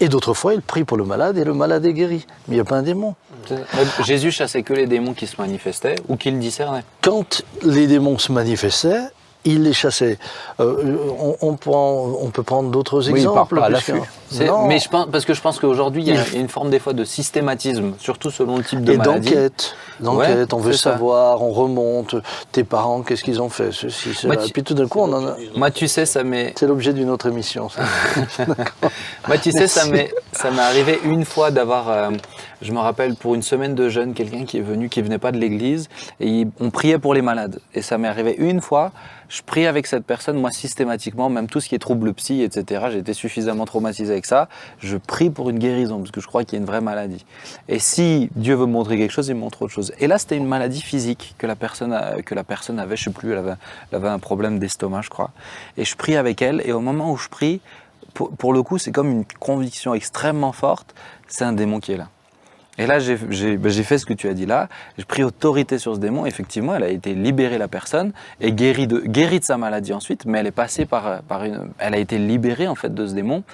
et 0.00 0.08
d'autres 0.08 0.34
fois 0.34 0.54
il 0.54 0.62
prie 0.62 0.84
pour 0.84 0.96
le 0.96 1.04
malade 1.04 1.36
et 1.36 1.44
le 1.44 1.52
malade 1.52 1.84
est 1.84 1.92
guéri. 1.92 2.26
Mais 2.48 2.54
il 2.54 2.58
n'y 2.58 2.60
a 2.60 2.64
pas 2.64 2.76
un 2.76 2.82
démon. 2.82 3.14
Mais 3.50 4.04
Jésus 4.04 4.32
chassait 4.32 4.62
que 4.62 4.72
les 4.72 4.86
démons 4.86 5.12
qui 5.12 5.26
se 5.26 5.40
manifestaient 5.40 5.96
ou 6.08 6.16
qui 6.16 6.30
le 6.30 6.38
discernaient. 6.38 6.84
Quand 7.02 7.42
les 7.62 7.86
démons 7.86 8.18
se 8.18 8.32
manifestaient, 8.32 9.08
il 9.44 9.62
les 9.62 9.72
chassait. 9.72 10.18
Euh, 10.60 10.96
on, 11.20 11.36
on 11.40 11.54
prend- 11.56 12.08
on 12.20 12.30
peut 12.30 12.42
prendre 12.42 12.70
d'autres 12.70 13.10
Oui, 13.10 13.20
exemples. 13.20 13.56
pas 13.60 13.66
à. 13.66 13.70
Mais 14.66 14.78
je 14.78 14.88
pense, 14.88 15.06
parce 15.12 15.24
que 15.24 15.34
je 15.34 15.40
pense 15.40 15.58
qu'aujourd'hui, 15.58 16.02
il 16.06 16.14
y 16.14 16.16
a 16.16 16.24
une 16.34 16.48
forme 16.48 16.70
des 16.70 16.78
fois 16.78 16.92
de 16.92 17.04
systématisme, 17.04 17.92
surtout 17.98 18.30
selon 18.30 18.56
le 18.56 18.64
type 18.64 18.82
de 18.82 18.92
Et 18.92 18.96
maladie. 18.96 19.30
d'enquête, 19.30 19.74
d'enquête, 20.00 20.52
Ouais, 20.52 20.54
on 20.54 20.58
veut 20.58 20.72
ça. 20.72 20.92
savoir, 20.92 21.42
on 21.42 21.50
remonte, 21.52 22.16
tes 22.52 22.64
parents, 22.64 23.02
qu'est-ce 23.02 23.22
qu'ils 23.22 23.40
ont 23.42 23.48
fait, 23.48 23.70
ceci, 23.72 24.14
cela. 24.14 24.36
Tu- 24.36 24.52
puis 24.52 24.62
tout 24.64 24.74
d'un 24.74 24.88
coup, 24.88 25.00
on 25.00 25.12
en 25.12 25.26
a... 25.26 25.36
Moi, 25.56 25.70
tu 25.70 25.88
sais, 25.88 26.06
ça 26.06 26.24
m'est, 26.24 26.54
C'est 26.58 26.66
l'objet 26.66 26.92
d'une 26.92 27.10
autre 27.10 27.26
émission. 27.26 27.68
ça. 27.68 27.82
moi, 29.28 29.38
tu 29.38 29.52
sais, 29.52 29.68
ça 29.68 29.86
m'est, 29.86 30.12
ça 30.32 30.50
m'est 30.50 30.62
arrivé 30.62 30.98
une 31.04 31.24
fois 31.24 31.50
d'avoir, 31.50 31.88
euh, 31.90 32.10
je 32.62 32.72
me 32.72 32.78
rappelle, 32.78 33.14
pour 33.14 33.34
une 33.34 33.42
semaine 33.42 33.74
de 33.74 33.88
jeûne, 33.88 34.14
quelqu'un 34.14 34.44
qui 34.44 34.58
est 34.58 34.62
venu, 34.62 34.88
qui 34.88 35.02
venait 35.02 35.18
pas 35.18 35.32
de 35.32 35.38
l'église, 35.38 35.88
et 36.20 36.46
on 36.60 36.70
priait 36.70 36.98
pour 36.98 37.14
les 37.14 37.22
malades. 37.22 37.60
Et 37.74 37.82
ça 37.82 37.98
m'est 37.98 38.08
arrivé 38.08 38.34
une 38.38 38.60
fois, 38.60 38.92
je 39.28 39.42
prie 39.42 39.66
avec 39.66 39.86
cette 39.86 40.04
personne, 40.04 40.38
moi, 40.38 40.50
systématiquement, 40.50 41.28
même 41.28 41.48
tout 41.48 41.60
ce 41.60 41.68
qui 41.68 41.74
est 41.74 41.78
trouble 41.78 42.12
psy, 42.14 42.42
etc. 42.42 42.84
Été 42.96 43.14
suffisamment 43.14 43.64
traumatisé 43.64 44.12
avec 44.12 44.26
ça. 44.26 44.48
Je 44.78 44.96
prie 44.96 45.30
pour 45.30 45.50
une 45.50 45.58
guérison, 45.58 45.98
parce 45.98 46.10
que 46.10 46.20
je 46.20 46.26
crois 46.26 46.44
qu'il 46.44 46.56
y 46.56 46.56
a 46.56 46.60
une 46.60 46.66
vraie 46.66 46.80
maladie. 46.80 47.24
Et 47.68 47.78
si 47.78 48.30
Dieu 48.36 48.54
veut 48.54 48.66
montrer 48.66 48.96
quelque 48.96 49.10
chose, 49.10 49.28
il 49.28 49.34
me 49.34 49.40
montre 49.40 49.62
autre 49.62 49.72
chose. 49.72 49.92
Et 49.98 50.06
là, 50.06 50.18
c'était 50.18 50.36
une 50.36 50.46
maladie 50.46 50.82
physique 50.82 51.34
que 51.38 51.46
la 51.46 51.56
personne, 51.56 51.98
que 52.24 52.34
la 52.34 52.44
personne 52.44 52.78
avait, 52.78 52.96
je 52.96 53.04
sais 53.04 53.10
plus, 53.10 53.32
elle 53.32 53.56
avait, 53.92 54.08
un 54.08 54.18
problème 54.18 54.58
d'estomac, 54.58 55.02
je 55.02 55.10
crois. 55.10 55.30
Et 55.76 55.84
je 55.84 55.96
prie 55.96 56.16
avec 56.16 56.42
elle, 56.42 56.62
et 56.64 56.72
au 56.72 56.80
moment 56.80 57.10
où 57.10 57.16
je 57.16 57.28
prie, 57.28 57.60
pour 58.14 58.52
le 58.52 58.62
coup, 58.62 58.78
c'est 58.78 58.92
comme 58.92 59.10
une 59.10 59.24
conviction 59.40 59.94
extrêmement 59.94 60.52
forte, 60.52 60.94
c'est 61.26 61.44
un 61.44 61.52
démon 61.52 61.80
qui 61.80 61.92
est 61.92 61.96
là. 61.96 62.08
Et 62.78 62.86
là, 62.86 62.98
j'ai 62.98 63.16
ben, 63.16 63.70
j'ai 63.70 63.82
fait 63.84 63.98
ce 63.98 64.06
que 64.06 64.14
tu 64.14 64.28
as 64.28 64.34
dit 64.34 64.46
là. 64.46 64.68
J'ai 64.98 65.04
pris 65.04 65.22
autorité 65.22 65.78
sur 65.78 65.94
ce 65.94 66.00
démon. 66.00 66.26
Effectivement, 66.26 66.74
elle 66.74 66.82
a 66.82 66.88
été 66.88 67.14
libérée, 67.14 67.56
la 67.58 67.68
personne, 67.68 68.12
et 68.40 68.52
guérie 68.52 68.86
de, 68.88 68.98
guérie 68.98 69.38
de 69.38 69.44
sa 69.44 69.56
maladie 69.56 69.92
ensuite. 69.92 70.24
Mais 70.26 70.38
elle 70.40 70.46
est 70.48 70.50
passée 70.50 70.84
par, 70.84 71.22
par 71.22 71.44
une. 71.44 71.68
Elle 71.78 71.94
a 71.94 71.98
été 71.98 72.18
libérée, 72.18 72.66
en 72.66 72.74
fait, 72.74 72.92
de 72.92 73.06
ce 73.06 73.14
démon, 73.14 73.44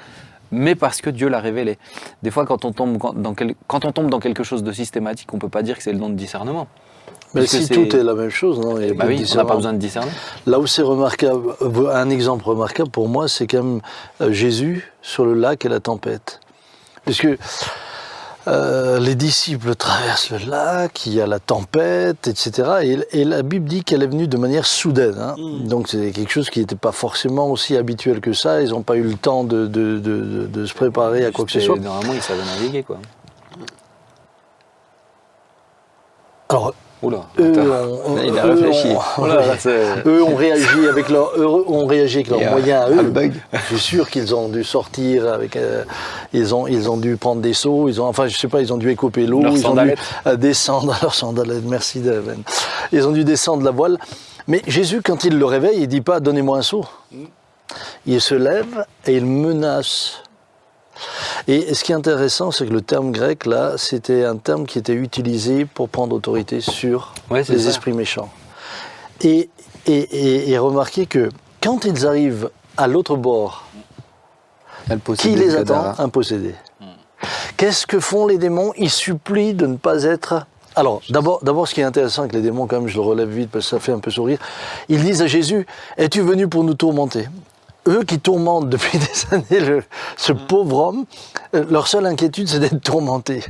mais 0.51 0.75
parce 0.75 1.03
que 1.03 1.11
Dieu 1.11 1.29
l'a 1.29 1.41
révélé. 1.41 1.79
Des 2.23 2.31
fois, 2.31 2.47
quand 2.47 2.65
on, 2.65 2.73
tombe 2.73 2.97
quand- 2.99 3.13
dans 3.15 3.35
quel- 3.35 3.55
quand 3.67 3.85
on 3.85 3.93
tombe 3.93 4.09
dans 4.11 4.21
quelque 4.21 4.43
chose 4.43 4.63
de 4.63 4.73
systématique, 4.73 5.33
on 5.35 5.39
peut 5.39 5.51
pas 5.51 5.63
dire 5.63 5.77
que 5.77 5.83
c'est 5.83 5.93
le 5.93 5.99
don 5.99 6.09
de 6.09 6.15
discernement. 6.15 6.67
Mais 7.35 7.43
Parce 7.43 7.59
si 7.59 7.69
tout 7.69 7.95
est 7.95 8.03
la 8.03 8.15
même 8.15 8.31
chose, 8.31 8.59
non 8.59 8.81
il 8.81 8.91
a 8.91 8.95
Bah 8.95 9.05
oui, 9.07 9.25
on 9.33 9.37
n'a 9.37 9.45
pas 9.45 9.55
besoin 9.55 9.73
de 9.73 9.79
discerner. 9.79 10.11
Là 10.47 10.59
où 10.59 10.67
c'est 10.67 10.83
remarquable, 10.83 11.55
un 11.93 12.11
exemple 12.11 12.45
remarquable 12.45 12.91
pour 12.91 13.09
moi, 13.09 13.29
c'est 13.29 13.47
quand 13.47 13.63
même 13.63 13.81
euh, 14.21 14.33
Jésus 14.33 14.91
sur 15.03 15.25
le 15.27 15.35
lac 15.35 15.65
et 15.65 15.69
la 15.69 15.79
tempête. 15.79 16.41
Puisque 17.05 17.29
euh, 18.49 18.99
les 18.99 19.15
disciples 19.15 19.75
traversent 19.75 20.31
le 20.31 20.39
lac, 20.49 21.05
il 21.07 21.15
y 21.15 21.21
a 21.21 21.27
la 21.27 21.39
tempête, 21.39 22.27
etc. 22.27 22.71
Et, 23.13 23.21
et 23.21 23.25
la 23.25 23.43
Bible 23.43 23.69
dit 23.69 23.85
qu'elle 23.85 24.03
est 24.03 24.07
venue 24.07 24.29
de 24.29 24.37
manière 24.39 24.65
soudaine. 24.67 25.19
hein. 25.19 25.35
Donc 25.65 25.89
c'est 25.89 26.11
quelque 26.13 26.31
chose 26.33 26.49
qui 26.51 26.61
n'était 26.61 26.75
pas 26.77 26.93
forcément 26.93 27.51
aussi 27.51 27.77
habituel 27.77 28.21
que 28.21 28.33
ça. 28.33 28.63
Ils 28.63 28.71
n'ont 28.71 28.83
pas 28.83 28.97
eu 28.97 29.03
le 29.03 29.15
temps 29.15 29.45
de, 29.45 29.67
de- 29.67 29.99
de- 29.99 30.21
de- 30.23 30.47
de 30.47 30.67
se 30.67 30.75
préparer 30.75 31.25
à 31.27 31.31
quoi 31.33 31.45
que 31.45 31.53
ce 31.53 31.61
soit. 31.61 31.77
Normalement, 31.79 32.15
ils 32.15 32.23
savaient 32.23 32.45
naviguer, 32.45 32.83
quoi. 32.83 32.99
Alors, 36.49 36.75
Oula. 37.03 37.23
eux, 37.39 37.53
Là, 37.53 37.63
il 38.27 38.39
a 38.39 38.47
eux 38.47 38.51
réfléchi. 38.51 38.89
Oula, 39.19 39.35
là, 39.47 39.55
c'est- 39.59 40.03
Eux 40.07 40.23
ont 40.23 40.35
réagi 40.37 40.87
avec 40.89 41.09
leur, 41.09 41.33
eux 41.39 41.47
ont 41.67 41.87
réagi 41.87 42.17
avec 42.19 42.29
leurs 42.29 42.51
moyens 42.51 42.83
à 42.83 42.87
un 42.87 43.03
eux. 43.05 43.11
bug. 43.11 43.33
Je 43.53 43.77
suis 43.77 43.79
sûr 43.97 44.11
qu'ils 44.11 44.35
ont 44.35 44.49
dû 44.49 44.63
sortir 44.65 45.33
avec, 45.33 45.57
euh, 45.57 45.85
ils 46.35 46.55
ont, 46.55 46.67
ils 46.67 46.91
ont 46.91 46.99
dû 46.99 47.17
prendre 47.17 47.41
des 47.41 47.55
seaux, 47.55 47.89
ils 47.89 48.01
ont, 48.01 48.07
enfin, 48.07 48.27
je 48.29 48.37
sais 48.37 48.49
pas, 48.49 48.61
ils 48.61 48.73
ont 48.73 48.77
dû 48.77 48.91
écoper 48.91 49.27
l'eau, 49.27 49.41
Leurs 49.43 49.53
ils 49.57 49.67
ont 49.67 49.75
dû 49.75 49.95
euh, 50.27 50.37
descendre 50.37 50.95
leurs 51.03 51.15
sandalettes. 51.15 51.65
Merci, 51.65 52.01
Daven. 52.01 52.43
Ils 52.93 53.07
ont 53.07 53.13
dû 53.13 53.25
descendre 53.25 53.63
la 53.63 53.71
voile. 53.71 53.97
Mais 54.47 54.61
Jésus, 54.67 55.01
quand 55.03 55.25
il 55.25 55.39
le 55.39 55.45
réveille, 55.47 55.79
il 55.83 55.89
dit 55.89 56.01
pas, 56.03 56.21
donnez-moi 56.21 56.59
un 56.59 56.63
seau. 56.63 56.85
Il 58.07 58.21
se 58.21 58.35
lève 58.35 58.85
et 59.07 59.17
il 59.17 59.25
menace. 59.27 60.23
Et 61.49 61.75
ce 61.75 61.85
qui 61.85 61.93
est 61.93 61.95
intéressant, 61.95 62.51
c'est 62.51 62.67
que 62.67 62.73
le 62.73 62.83
terme 62.83 63.13
grec, 63.13 63.47
là, 63.47 63.75
c'était 63.77 64.25
un 64.25 64.37
terme 64.37 64.67
qui 64.67 64.79
était 64.79 64.93
utilisé 64.95 65.65
pour 65.65 65.89
prendre 65.89 66.15
autorité 66.15 66.61
sur 66.61 67.15
Ouais, 67.31 67.43
les 67.49 67.59
ça. 67.59 67.69
esprits 67.71 67.93
méchants. 67.93 68.31
Et, 69.23 69.51
et, 69.87 69.93
et- 69.99 70.51
et 70.51 70.59
remarquez 70.59 71.07
que 71.07 71.29
quand 71.63 71.85
ils 71.85 72.07
arrivent 72.07 72.51
à 72.77 72.87
l'autre 72.87 73.17
bord, 73.17 73.65
qui 75.19 75.31
les 75.35 75.55
attend. 75.57 75.95
Un 75.99 76.09
possédé. 76.09 76.55
Qu'est-ce 77.57 77.87
que 77.87 78.01
font 78.01 78.27
les 78.27 78.39
démons 78.39 78.73
Ils 78.79 78.91
supplient 78.91 79.55
de 79.55 79.67
ne 79.67 79.77
pas 79.77 80.05
être. 80.05 80.47
Alors, 80.75 81.03
d'abord, 81.11 81.41
d'abord, 81.43 81.69
ce 81.69 81.75
qui 81.75 81.81
est 81.81 81.85
intéressant 81.85 82.23
avec 82.23 82.33
les 82.33 82.41
démons, 82.41 82.67
quand 82.67 82.79
même, 82.81 82.89
je 82.89 82.95
le 82.95 83.03
relève 83.03 83.29
vite 83.29 83.51
parce 83.51 83.67
que 83.67 83.71
ça 83.71 83.81
fait 83.81 83.93
un 83.93 83.99
peu 83.99 84.11
sourire. 84.11 84.39
Ils 84.89 85.03
disent 85.03 85.21
à 85.21 85.27
Jésus 85.27 85.67
Es-tu 85.99 86.23
venu 86.23 86.49
pour 86.49 86.65
nous 86.65 86.75
tourmenter? 86.75 87.29
Eux 87.89 88.05
qui 88.05 88.19
tourmentent 88.21 88.69
depuis 88.69 88.99
des 89.31 89.35
années 89.35 89.61
le- 89.67 89.85
ce 90.17 90.33
pauvre 90.33 90.79
homme, 90.79 91.05
euh, 91.55 91.65
leur 91.71 91.87
seule 91.89 92.07
inquiétude, 92.07 92.49
c'est 92.49 92.61
d'être 92.61 92.81
tourmentés. 92.81 93.45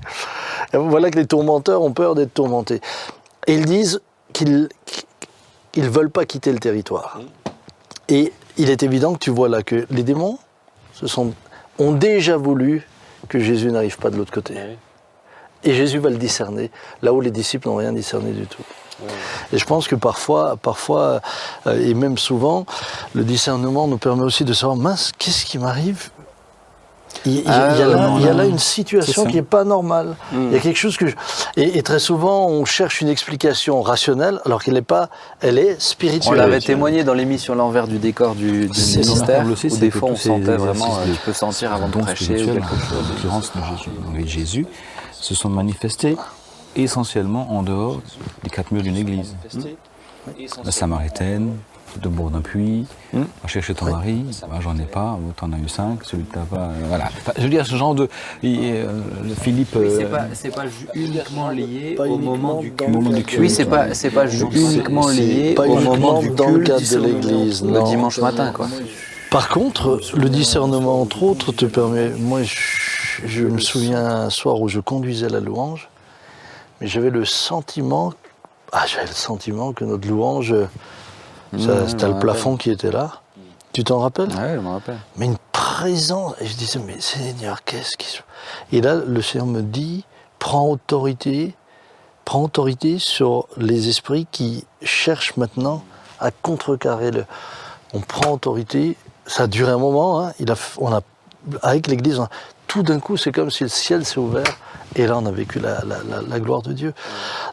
Et 0.73 0.77
voilà 0.77 1.11
que 1.11 1.19
les 1.19 1.27
tourmenteurs 1.27 1.82
ont 1.82 1.93
peur 1.93 2.15
d'être 2.15 2.35
tourmentés. 2.35 2.81
Et 3.47 3.55
ils 3.55 3.65
disent 3.65 4.01
qu'ils 4.32 4.69
ne 5.77 5.89
veulent 5.89 6.11
pas 6.11 6.24
quitter 6.27 6.52
le 6.52 6.59
territoire. 6.59 7.20
Et 8.09 8.32
il 8.57 8.70
est 8.70 8.82
évident 8.82 9.12
que 9.15 9.19
tu 9.19 9.31
vois 9.31 9.48
là 9.48 9.62
que 9.62 9.86
les 9.90 10.02
démons 10.02 10.39
se 10.94 11.07
sont, 11.07 11.32
ont 11.78 11.93
déjà 11.93 12.36
voulu 12.36 12.86
que 13.28 13.39
Jésus 13.39 13.70
n'arrive 13.70 13.98
pas 13.98 14.11
de 14.11 14.16
l'autre 14.16 14.32
côté. 14.32 14.55
Et 15.65 15.74
Jésus 15.74 15.98
va 15.98 16.11
le 16.11 16.16
discerner, 16.16 16.70
là 17.02 17.12
où 17.12 17.20
les 17.20 17.31
disciples 17.31 17.69
n'ont 17.69 17.77
rien 17.77 17.93
discerné 17.93 18.32
du 18.32 18.47
tout. 18.47 18.62
Et 19.53 19.59
je 19.59 19.65
pense 19.65 19.89
que 19.89 19.95
parfois, 19.97 20.57
parfois, 20.61 21.21
euh, 21.67 21.81
et 21.89 21.95
même 21.95 22.19
souvent, 22.19 22.67
le 23.15 23.25
discernement 23.25 23.87
nous 23.87 23.99
permet 23.99 24.23
aussi 24.23 24.45
de 24.45 24.53
savoir, 24.53 24.77
mince, 24.77 25.13
qu'est-ce 25.19 25.45
qui 25.45 25.59
m'arrive? 25.59 26.11
Il, 27.27 27.39
il 27.39 27.45
y 27.45 27.49
a- 27.49 27.53
Ah, 27.53 27.69
il 27.75 27.79
y 27.81 27.83
a 27.83 27.87
là, 27.89 27.97
non, 27.97 28.19
il 28.19 28.25
y 28.25 28.29
a 28.29 28.31
non, 28.31 28.39
là 28.39 28.45
non. 28.45 28.51
une 28.51 28.59
situation 28.61 29.25
qui 29.27 29.35
n'est 29.35 29.43
pas 29.43 29.65
normale. 29.65 30.15
Mm. 30.33 30.47
Il 30.47 30.53
y 30.53 30.57
a 30.57 30.61
quelque 30.61 30.77
chose 30.79 30.97
que... 30.97 31.09
je- 31.09 31.17
Et, 31.57 31.77
et 31.77 31.83
très 31.83 31.99
souvent, 31.99 32.47
on 32.47 32.65
cherche 32.65 33.01
une 33.01 33.09
explication 33.09 33.83
rationnelle, 33.83 34.41
alors 34.47 34.63
qu'elle 34.63 34.75
n'est 34.75 34.81
pas... 34.83 35.09
Elle 35.41 35.59
est 35.59 35.75
On 35.77 35.81
spirituelle. 35.81 36.37
l'avait 36.39 36.61
témoigné 36.61 37.03
dans 37.03 37.13
l'émission 37.15 37.55
L'envers 37.57 37.89
du 37.89 37.99
décor 37.99 38.37
du, 38.37 38.69
du 38.69 38.81
C'est 38.81 39.01
ministère, 39.01 39.45
où 39.45 39.77
des 39.77 39.91
fois 39.91 40.11
on 40.11 40.17
sentait 40.17 40.57
vraiment, 40.57 40.99
euh, 40.99 41.13
tu 41.13 41.19
peux 41.25 41.33
sentir 41.33 41.73
avant 41.73 41.89
de 41.89 41.99
prêcher 41.99 42.35
ou 42.35 42.39
spirituels, 42.39 42.61
quelque 42.61 42.87
chose. 42.89 42.99
en 43.05 43.09
l'occurrence 43.15 43.53
de 44.17 44.27
Jésus, 44.27 44.67
se 45.13 45.35
sont 45.35 45.51
manifestés 45.51 46.17
essentiellement 46.77 47.53
en 47.53 47.63
dehors 47.63 48.01
des 48.43 48.51
quatre 48.51 48.73
murs 48.73 48.83
d'une 48.83 48.97
église. 48.97 49.35
La 50.65 50.71
Samaritaine, 50.71 51.57
de 52.01 52.09
Bourdin-Puy, 52.09 52.87
Hmm. 53.13 53.25
chercher 53.49 53.75
ton 53.75 53.87
mari, 53.87 54.25
j'en 54.61 54.77
ai 54.79 54.85
pas, 54.85 55.19
t'en 55.37 55.53
as 55.53 55.59
eu 55.59 55.69
cinq, 55.69 56.05
celui 56.05 56.23
que 56.23 56.35
t'as 56.35 56.41
pas, 56.43 56.67
euh, 56.69 56.85
voilà. 56.87 57.07
Enfin, 57.07 57.33
je 57.37 57.43
veux 57.43 57.49
dire, 57.49 57.67
ce 57.67 57.75
genre 57.75 57.97
de. 57.97 58.05
et, 58.45 58.75
euh, 58.75 59.01
le 59.25 59.35
Philippe. 59.35 59.75
Oui, 59.75 59.89
c'est 59.91 60.05
euh, 60.05 60.09
pas, 60.09 60.27
c'est 60.33 60.55
pas 60.55 60.65
uniquement 60.95 61.49
lié 61.51 61.95
Pas 61.97 62.05
au 62.05 62.15
uniquement 62.15 62.37
moment 62.37 62.61
du 62.61 62.71
culte. 62.71 62.81
le 62.89 62.95
moment 62.95 63.09
du 63.11 63.15
cadre 63.17 63.27
culte. 63.27 63.41
Oui, 63.41 63.51
c'est 63.51 63.65
pas, 63.65 63.93
c'est 63.95 64.11
pas 64.11 64.27
uniquement 64.33 65.09
lié 65.09 65.55
pas 65.57 65.65
au 65.67 65.75
uniquement 65.75 65.97
moment 65.97 66.19
du 66.21 66.31
dans 66.31 66.51
le 66.51 66.61
cadre 66.61 66.81
de 66.89 66.99
l'église, 66.99 67.65
le 67.65 67.83
dimanche 67.83 68.21
matin, 68.21 68.53
quoi. 68.53 68.69
Par 69.33 69.49
contre, 69.49 70.01
le 70.15 70.29
discernement, 70.29 71.01
entre 71.03 71.25
autres, 71.25 71.51
te 71.51 71.65
permet. 71.65 72.11
Moi, 72.11 72.45
je, 72.45 72.57
je 73.27 73.45
me 73.47 73.59
souviens 73.59 74.05
un 74.07 74.31
soir 74.31 74.61
où 74.61 74.69
je 74.69 74.79
conduisais 74.79 75.29
la 75.29 75.41
louange, 75.41 75.89
mais 76.81 76.86
j'avais 76.86 77.11
le 77.11 77.24
sentiment. 77.24 78.12
Ah, 78.73 78.86
j'avais 78.86 79.07
le 79.07 79.12
sentiment 79.12 79.73
que 79.73 79.85
notre 79.85 80.07
louange, 80.09 80.55
ça, 81.52 81.57
Ouais, 81.59 81.89
c'était 81.89 82.07
le 82.09 82.19
plafond 82.19 82.57
qui 82.57 82.70
était 82.70 82.93
là. 82.93 83.20
Tu 83.73 83.85
t'en 83.85 83.98
rappelles? 84.01 84.28
Ouais, 84.31 84.55
je 84.55 84.61
me 84.61 84.69
rappelle. 84.70 84.98
Mais 85.16 85.27
une 85.27 85.36
présence. 85.52 86.35
Et 86.40 86.47
je 86.47 86.55
disais, 86.57 86.78
mais 86.81 87.01
Seigneur, 87.01 87.62
qu'est-ce 87.65 87.97
qui 87.97 88.07
se. 88.09 88.19
Et 88.73 88.81
là, 88.81 88.97
le 88.97 89.23
Seigneur 89.23 89.47
me 89.47 89.62
dit 89.62 90.05
prends 90.39 90.69
autorité, 90.69 91.55
prends 92.24 92.43
autorité 92.44 92.98
sur 92.98 93.47
les 93.57 93.89
esprits 93.89 94.27
qui 94.31 94.65
cherchent 94.82 95.36
maintenant 95.36 95.85
à 96.20 96.31
contrecarrer 96.31 97.11
le. 97.11 97.24
On 97.93 98.01
prend 98.01 98.32
autorité. 98.32 98.97
Ça 99.27 99.44
a 99.44 99.47
duré 99.47 99.70
un 99.73 99.78
moment. 99.78 100.20
hein. 100.20 100.32
Il 100.40 100.51
a, 100.51 100.57
on 100.78 100.93
a, 100.93 101.01
avec 101.62 101.86
l'Église, 101.89 102.19
on 102.19 102.24
a- 102.24 102.31
tout 102.71 102.85
d'un 102.85 103.01
coup, 103.01 103.17
c'est 103.17 103.33
comme 103.33 103.51
si 103.51 103.65
le 103.65 103.69
ciel 103.69 104.05
s'est 104.05 104.19
ouvert. 104.19 104.57
Et 104.95 105.05
là, 105.09 105.19
on 105.19 105.27
a 105.27 105.33
vécu 105.33 105.59
la, 105.59 106.39
gloire 106.39 106.63
de 106.63 106.73
Dieu. 106.73 106.95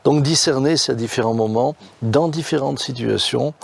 Donc, 0.03 0.21
discerner, 0.21 0.77
c'est 0.77 0.91
à 0.91 0.95
différents 0.95 1.33
moments, 1.33 1.75
dans 2.03 2.27
différentes 2.27 2.77
situations. 2.77 3.55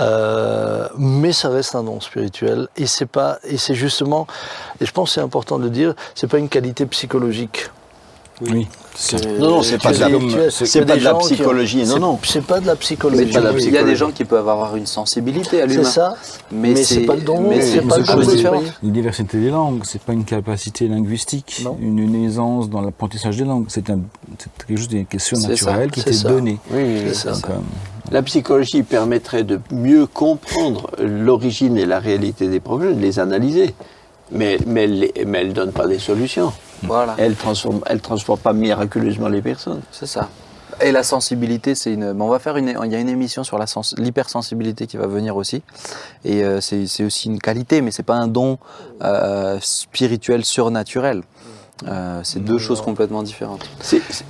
Euh, 0.00 0.88
mais 0.96 1.32
ça 1.32 1.50
reste 1.50 1.76
un 1.76 1.84
don 1.84 2.00
spirituel 2.00 2.68
et 2.76 2.86
c'est 2.86 3.06
pas 3.06 3.40
et 3.42 3.58
c'est 3.58 3.74
justement 3.74 4.28
et 4.80 4.86
je 4.86 4.92
pense 4.92 5.10
que 5.10 5.14
c'est 5.14 5.20
important 5.20 5.58
de 5.58 5.64
le 5.64 5.70
dire 5.70 5.94
c'est 6.14 6.28
pas 6.28 6.38
une 6.38 6.48
qualité 6.48 6.86
psychologique 6.86 7.68
Oui, 8.40 8.68
c'est. 8.94 9.38
Non, 9.38 9.50
non, 9.50 9.62
c'est 9.62 9.82
pas 9.82 9.88
as 9.88 9.92
de 9.94 9.98
la- 10.36 10.50
c'est 10.50 10.84
pas 10.84 10.96
de 10.96 11.02
la 11.02 11.14
psychologie, 11.14 11.78
non, 11.84 11.94
c'est- 11.94 11.98
non. 11.98 12.18
c'est 12.22 12.44
pas 12.46 12.60
de 12.60 12.66
la 12.66 12.76
psychologie 12.76 13.32
pas 13.32 13.40
de 13.40 13.44
la 13.46 13.52
il 13.58 13.72
y 13.72 13.76
a 13.78 13.82
des 13.82 13.96
gens 13.96 14.10
qui 14.12 14.24
peuvent 14.24 14.48
avoir 14.48 14.76
une 14.76 14.86
sensibilité 14.86 15.60
à 15.60 15.66
c'est 15.68 15.74
l'humain. 15.74 15.84
ça 15.88 16.14
Mais, 16.52 16.70
Mais 16.70 16.82
c'est 16.84 17.00
pas 17.00 17.16
le 17.16 17.22
don, 17.22 17.40
mais 17.48 17.60
c'est 17.60 17.80
c'est 17.80 18.42
pas. 18.42 18.52
Une 18.82 18.92
diversité 18.92 19.38
des 19.38 19.50
langues, 19.50 19.80
c'est 19.84 20.00
pas 20.00 20.12
une 20.12 20.24
capacité 20.24 20.86
linguistique, 20.86 21.62
Non. 21.64 21.76
une, 21.80 21.98
une 21.98 22.24
aisance 22.24 22.70
dans 22.70 22.80
l'apprentissage 22.80 23.36
des 23.36 23.44
langues. 23.44 23.66
C'est 23.68 23.90
un, 23.90 23.98
c'est 24.38 24.66
quelque 24.66 24.78
chose 24.78 24.88
qui 24.88 24.98
est 24.98 25.06
C'est 25.12 25.18
surnaturel 25.18 25.90
qui 25.90 26.00
c'est 26.00 26.06
t'est 26.10 26.12
ça. 26.16 26.28
donné. 26.28 26.58
Oui. 26.70 27.02
C'est 27.08 27.14
ça. 27.14 27.30
Euh, 27.30 27.52
La 28.12 28.22
psychologie 28.22 28.84
permettrait 28.84 29.42
de 29.44 29.58
mieux 29.72 30.06
comprendre 30.06 30.90
l'origine 31.00 31.76
et 31.76 31.86
la 31.86 31.98
réalité 31.98 32.46
des 32.48 32.60
problèmes, 32.60 32.96
de 32.96 33.02
les 33.02 33.18
analyser. 33.18 33.74
Mais, 34.30 34.58
mais 34.66 34.84
elle 34.84 35.48
ne 35.48 35.52
donne 35.52 35.72
pas 35.72 35.86
des 35.86 35.98
solutions. 35.98 36.52
Voilà. 36.82 37.14
Elle 37.18 37.30
ne 37.30 37.36
transforme, 37.36 37.80
elle 37.86 38.00
transforme 38.00 38.38
pas 38.40 38.52
miraculeusement 38.52 39.28
les 39.28 39.42
personnes. 39.42 39.82
C'est 39.92 40.06
ça. 40.06 40.28
Et 40.80 40.92
la 40.92 41.02
sensibilité, 41.02 41.74
c'est 41.74 41.92
une. 41.92 42.12
bon, 42.12 42.26
on 42.26 42.28
va 42.28 42.38
faire 42.38 42.56
une. 42.56 42.68
Il 42.84 42.92
y 42.92 42.94
a 42.94 43.00
une 43.00 43.08
émission 43.08 43.42
sur 43.42 43.58
sens- 43.66 43.96
l'hypersensibilité 43.98 44.86
qui 44.86 44.96
va 44.96 45.08
venir 45.08 45.34
aussi. 45.34 45.62
Et 46.24 46.44
euh, 46.44 46.60
c'est 46.60 46.86
c'est 46.86 47.04
aussi 47.04 47.28
une 47.28 47.40
qualité, 47.40 47.80
mais 47.82 47.90
c'est 47.90 48.04
pas 48.04 48.14
un 48.14 48.28
don 48.28 48.58
euh, 49.02 49.58
spirituel 49.60 50.44
surnaturel. 50.44 51.22
Euh, 51.86 52.18
c'est 52.24 52.42
deux 52.42 52.58
choses 52.58 52.80
complètement 52.80 53.22
différentes. 53.22 53.64
Si, 53.80 54.02
si 54.10 54.24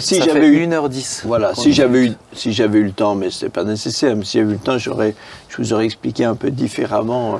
si 0.00 0.22
j'avais 0.22 0.48
eu 0.48 0.66
1h10. 0.66 1.22
Voilà, 1.24 1.54
si 1.54 1.72
j'avais 1.72 2.04
eu, 2.08 2.12
si 2.34 2.52
j'avais 2.52 2.78
eu 2.80 2.84
le 2.84 2.92
temps, 2.92 3.14
mais 3.14 3.30
c'est 3.30 3.48
pas 3.48 3.64
nécessaire. 3.64 4.14
Mais 4.16 4.24
si 4.26 4.36
j'avais 4.38 4.50
eu 4.50 4.56
le 4.56 4.58
temps, 4.58 4.76
j'aurais, 4.76 5.14
je 5.48 5.56
vous 5.56 5.72
aurais 5.72 5.86
expliqué 5.86 6.26
un 6.26 6.34
peu 6.34 6.50
différemment 6.50 7.36
euh, 7.36 7.38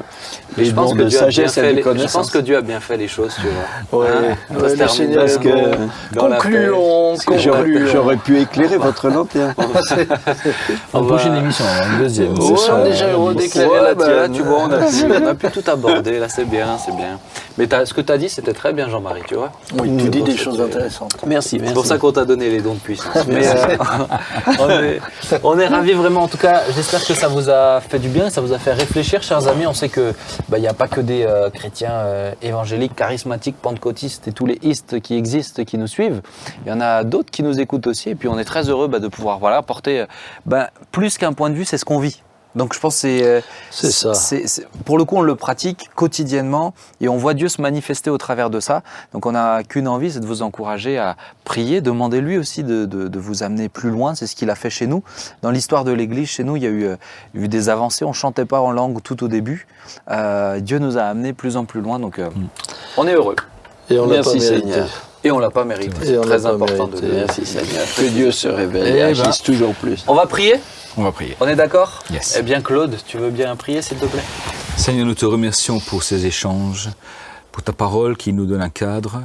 les 0.57 0.65
je 0.65 0.75
pense, 0.75 0.95
que 0.95 0.99
de 1.01 1.05
Dieu 1.05 1.19
a 1.19 1.21
bien 1.27 1.31
sagesse 1.33 1.59
et 1.59 1.61
fait 1.61 1.71
de 1.73 1.77
les, 1.93 1.99
je 2.09 2.11
pense 2.11 2.31
que 2.31 2.39
Dieu 2.39 2.57
a 2.57 2.63
bien 2.63 2.81
fait 2.81 2.97
les 2.97 3.07
choses, 3.07 3.35
tu 3.39 3.49
vois. 3.91 4.01
Ouais, 4.01 4.09
Hein, 4.09 4.21
ouais, 4.23 4.37
on 4.49 4.55
parce 4.55 5.39
dans- 5.39 5.41
que- 5.43 6.19
concluons 6.19 7.17
concluons 7.27 7.87
j'aurais 7.87 8.17
pu 8.17 8.41
éclairer 8.41 8.79
votre 8.79 9.09
lanterne. 9.11 9.55
en 10.95 11.03
va- 11.03 11.07
prochaine 11.07 11.37
émission, 11.37 11.65
une 11.93 11.99
deuxième. 11.99 12.35
Sommes 12.41 12.85
déjà 12.85 13.17
Ouais, 13.19 13.35
la 13.83 13.95
bah, 13.95 14.05
tienne. 14.07 14.33
tu 14.33 14.43
vois, 14.43 14.59
on 14.63 14.71
a, 14.71 14.79
pu, 14.79 14.95
on 15.23 15.27
a 15.27 15.35
pu 15.35 15.51
tout 15.51 15.71
aborder, 15.71 16.19
là 16.19 16.29
c'est 16.31 16.45
bien, 16.49 16.79
c'est 16.79 16.97
bien. 16.97 17.19
Mais 17.61 17.85
ce 17.85 17.93
que 17.93 18.01
tu 18.01 18.11
as 18.11 18.17
dit, 18.17 18.31
c'était 18.31 18.55
très 18.55 18.73
bien, 18.73 18.89
Jean-Marie, 18.89 19.21
tu 19.29 19.35
vois. 19.35 19.53
Oui, 19.79 19.95
tu 19.99 20.09
dis 20.09 20.23
des 20.23 20.35
choses 20.35 20.59
intéressantes 20.59 21.15
Merci, 21.27 21.61
C'est 21.63 21.75
pour 21.75 21.85
ça 21.85 21.99
qu'on 21.99 22.11
t'a 22.11 22.25
donné 22.25 22.49
les 22.49 22.63
dons 22.63 22.73
de 22.73 22.79
puissance. 22.79 23.27
Mais, 23.29 23.47
euh, 23.47 23.77
on, 24.59 24.71
est, 24.71 25.01
on 25.45 25.59
est 25.59 25.67
ravis 25.67 25.93
vraiment. 25.93 26.23
En 26.23 26.29
tout 26.29 26.39
cas, 26.39 26.63
j'espère 26.75 27.05
que 27.05 27.13
ça 27.13 27.29
vous 27.29 27.51
a 27.51 27.83
fait 27.83 27.99
du 27.99 28.09
bien, 28.09 28.31
ça 28.31 28.41
vous 28.41 28.55
a 28.55 28.59
fait 28.59 28.73
réfléchir, 28.73 29.23
chers 29.23 29.47
amis. 29.47 29.67
On 29.67 29.75
sait 29.75 29.91
que 29.91 30.15
bah, 30.49 30.57
il 30.57 30.63
n'y 30.63 30.69
a 30.69 30.73
pas 30.73 30.89
que 30.89 31.03
des 31.03 31.25
euh, 31.25 31.51
chrétiens 31.51 31.93
euh, 31.93 32.33
évangéliques, 32.41 32.97
charismatiques, 32.97 33.57
pentecôtistes 33.61 34.27
et 34.27 34.33
tous 34.33 34.47
les 34.47 34.59
istes 34.63 35.01
qui 35.01 35.15
existent, 35.15 35.63
qui 35.63 35.77
nous 35.77 35.87
suivent. 35.87 36.23
Il 36.65 36.71
y 36.71 36.73
en 36.73 36.81
a 36.81 37.05
d'autres 37.05 37.31
qui 37.31 37.43
nous 37.43 37.61
écoutent 37.61 37.89
aussi. 37.89 38.09
Et 38.09 38.15
puis 38.15 38.29
on 38.29 38.39
est 38.39 38.45
très 38.47 38.71
heureux 38.71 38.89
bah, 38.89 39.01
de 39.01 39.09
pouvoir 39.09 39.39
voilà 39.39 39.61
porter 39.61 40.07
bah, 40.47 40.71
plus 40.93 41.19
qu'un 41.19 41.35
point 41.35 41.51
de 41.51 41.57
vue, 41.57 41.67
c'est 41.67 41.77
ce 41.77 41.85
qu'on 41.85 41.99
vit. 41.99 42.23
Donc 42.57 42.75
je 42.75 42.81
pense 42.81 42.95
que 42.97 43.01
c'est 43.03 43.25
euh, 43.25 43.41
C'est 43.71 43.91
ça. 43.93 44.13
c'est- 44.15 44.47
c'est- 44.49 44.67
pour 44.85 44.99
le 44.99 45.05
coup, 45.05 45.17
on 45.17 45.23
le 45.23 45.37
pratique 45.37 45.89
quotidiennement 45.95 46.75
et 47.01 47.09
on 47.09 47.17
voit 47.17 47.33
Dieu 47.35 47.49
se 47.49 47.63
manifester 47.63 48.11
au 48.11 48.19
travers 48.19 48.51
de 48.51 48.59
ça. 48.59 48.83
Donc 49.13 49.25
on 49.27 49.33
n'a 49.33 49.63
qu'une 49.63 49.87
envie, 49.87 50.11
c'est 50.11 50.21
de 50.21 50.27
vous 50.27 50.43
encourager 50.43 50.99
à 50.99 51.17
prier, 51.45 51.81
demander 51.81 52.21
lui 52.21 52.39
aussi 52.39 52.65
de, 52.65 52.87
de- 52.87 53.07
de 53.09 53.19
vous 53.21 53.43
amener 53.43 53.69
plus 53.69 53.91
loin. 53.91 54.15
C'est 54.15 54.27
ce 54.27 54.35
qu'il 54.35 54.51
a 54.51 54.55
fait 54.57 54.71
chez 54.71 54.87
nous. 54.89 55.03
Dans 55.43 55.51
l'histoire 55.51 55.85
de 55.85 55.93
l'Église, 55.93 56.29
chez 56.29 56.43
nous, 56.45 56.57
il 56.57 56.63
y 56.65 56.67
a 56.67 56.71
eu, 56.71 56.85
euh, 56.87 56.97
eu 57.35 57.47
des 57.49 57.69
avancées. 57.69 58.05
On 58.05 58.13
chantait 58.13 58.45
pas 58.45 58.61
en 58.61 58.73
langue 58.73 59.01
tout 59.03 59.23
au 59.23 59.29
début. 59.29 59.69
Euh, 60.11 60.59
Dieu 60.61 60.79
nous 60.81 60.99
a 60.99 61.03
amenés 61.03 61.33
plus 61.33 61.57
en 61.57 61.65
plus 61.65 61.81
loin. 61.81 61.99
Donc 62.01 62.19
euh, 62.19 62.31
on 62.97 63.07
est 63.07 63.15
heureux 63.15 63.37
et 63.91 63.99
on 63.99 64.07
Merci, 64.09 64.39
pas. 64.39 64.45
Seigneur. 64.45 64.89
Et 65.25 65.31
on 65.31 65.39
l'a 65.39 65.51
pas 65.51 65.65
mérité. 65.65 65.97
Et 66.03 66.07
C'est 66.07 66.21
très 66.21 66.47
important 66.47 66.87
de 66.89 66.93
mérité. 66.93 67.07
le 67.07 67.13
dire. 67.13 67.25
Merci 67.27 67.47
Seigneur. 67.47 67.87
Que 67.97 68.09
Dieu 68.09 68.31
se 68.33 68.49
révèle 68.49 68.87
Eh 68.87 68.91
et 68.91 69.13
ben. 69.15 69.21
agisse 69.21 69.43
toujours 69.43 69.75
plus. 69.75 70.05
On 70.09 70.15
va 70.15 70.27
prier. 70.27 70.55
On 70.97 71.03
va 71.03 71.13
prier. 71.13 71.37
On 71.41 71.47
est 71.47 71.57
d'accord 71.57 72.03
Yes. 72.11 72.37
Eh 72.39 72.43
bien, 72.43 72.61
Claude, 72.63 72.97
tu 73.07 73.19
veux 73.19 73.31
bien 73.31 73.55
prier, 73.57 73.81
s'il 73.83 73.97
te 73.99 74.07
plaît? 74.07 74.23
Seigneur, 74.77 75.07
nous 75.07 75.15
te 75.15 75.27
remercions 75.27 75.79
pour 75.79 76.03
ces 76.03 76.27
échanges, 76.27 76.89
pour 77.53 77.63
ta 77.63 77.73
parole 77.73 78.17
qui 78.17 78.33
nous 78.33 78.47
donne 78.47 78.63
un 78.63 78.71
cadre, 78.71 79.23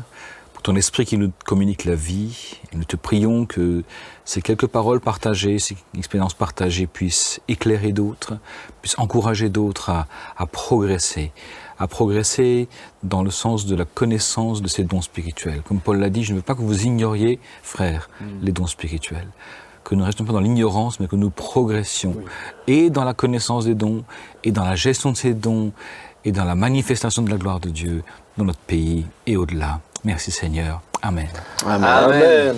pour 0.54 0.62
ton 0.62 0.76
esprit 0.76 1.06
qui 1.06 1.18
nous 1.18 1.32
communique 1.46 1.86
la 1.86 1.96
vie. 1.96 2.58
Et 2.74 2.78
nous 2.78 2.84
te 2.84 2.96
prions 2.96 3.46
que 3.46 3.84
ces 4.26 4.42
quelques 4.42 4.68
paroles 4.68 5.00
partagées, 5.00 5.58
ces 5.60 5.76
expériences 5.98 6.34
partagées 6.34 6.88
puissent 6.88 7.40
éclairer 7.48 7.92
d'autres, 7.94 8.34
puissent 8.82 9.00
encourager 9.00 9.50
d'autres 9.50 9.90
à, 9.90 10.08
à 10.38 10.46
progresser, 10.46 11.32
à 11.80 11.88
progresser 11.88 12.68
dans 13.04 13.24
le 13.24 13.32
sens 13.32 13.66
de 13.66 13.76
la 13.76 13.86
connaissance 13.86 14.62
de 14.62 14.68
ces 14.68 14.84
dons 14.84 15.02
spirituels. 15.02 15.62
Comme 15.62 15.80
Paul 15.80 16.00
l'a 16.00 16.10
dit, 16.10 16.24
je 16.24 16.32
ne 16.32 16.38
veux 16.38 16.44
pas 16.44 16.56
que 16.56 16.62
vous 16.62 16.86
ignoriez, 16.86 17.40
frères, 17.64 18.10
les 18.42 18.52
dons 18.52 18.68
spirituels 18.68 19.28
que 19.84 19.94
nous 19.94 20.02
ne 20.02 20.08
restions 20.08 20.26
pas 20.26 20.34
dans 20.34 20.40
l'ignorance, 20.40 21.00
mais 21.00 21.08
que 21.08 21.16
nous 21.16 21.30
progressions, 21.30 22.16
et 22.66 22.90
dans 22.90 23.04
la 23.04 23.14
connaissance 23.14 23.66
des 23.66 23.76
dons, 23.76 24.04
et 24.44 24.52
dans 24.52 24.66
la 24.66 24.76
gestion 24.76 25.12
de 25.12 25.18
ces 25.18 25.36
dons, 25.36 25.72
et 26.26 26.32
dans 26.32 26.44
la 26.44 26.56
manifestation 26.56 27.22
de 27.22 27.30
la 27.30 27.38
gloire 27.38 27.60
de 27.60 27.70
Dieu 27.70 28.04
dans 28.36 28.46
notre 28.46 28.60
pays 28.60 29.06
et 29.28 29.38
au-delà. 29.38 29.80
Merci 30.04 30.32
Seigneur. 30.32 30.82
Amen. 31.02 31.30
Amen. 31.66 32.56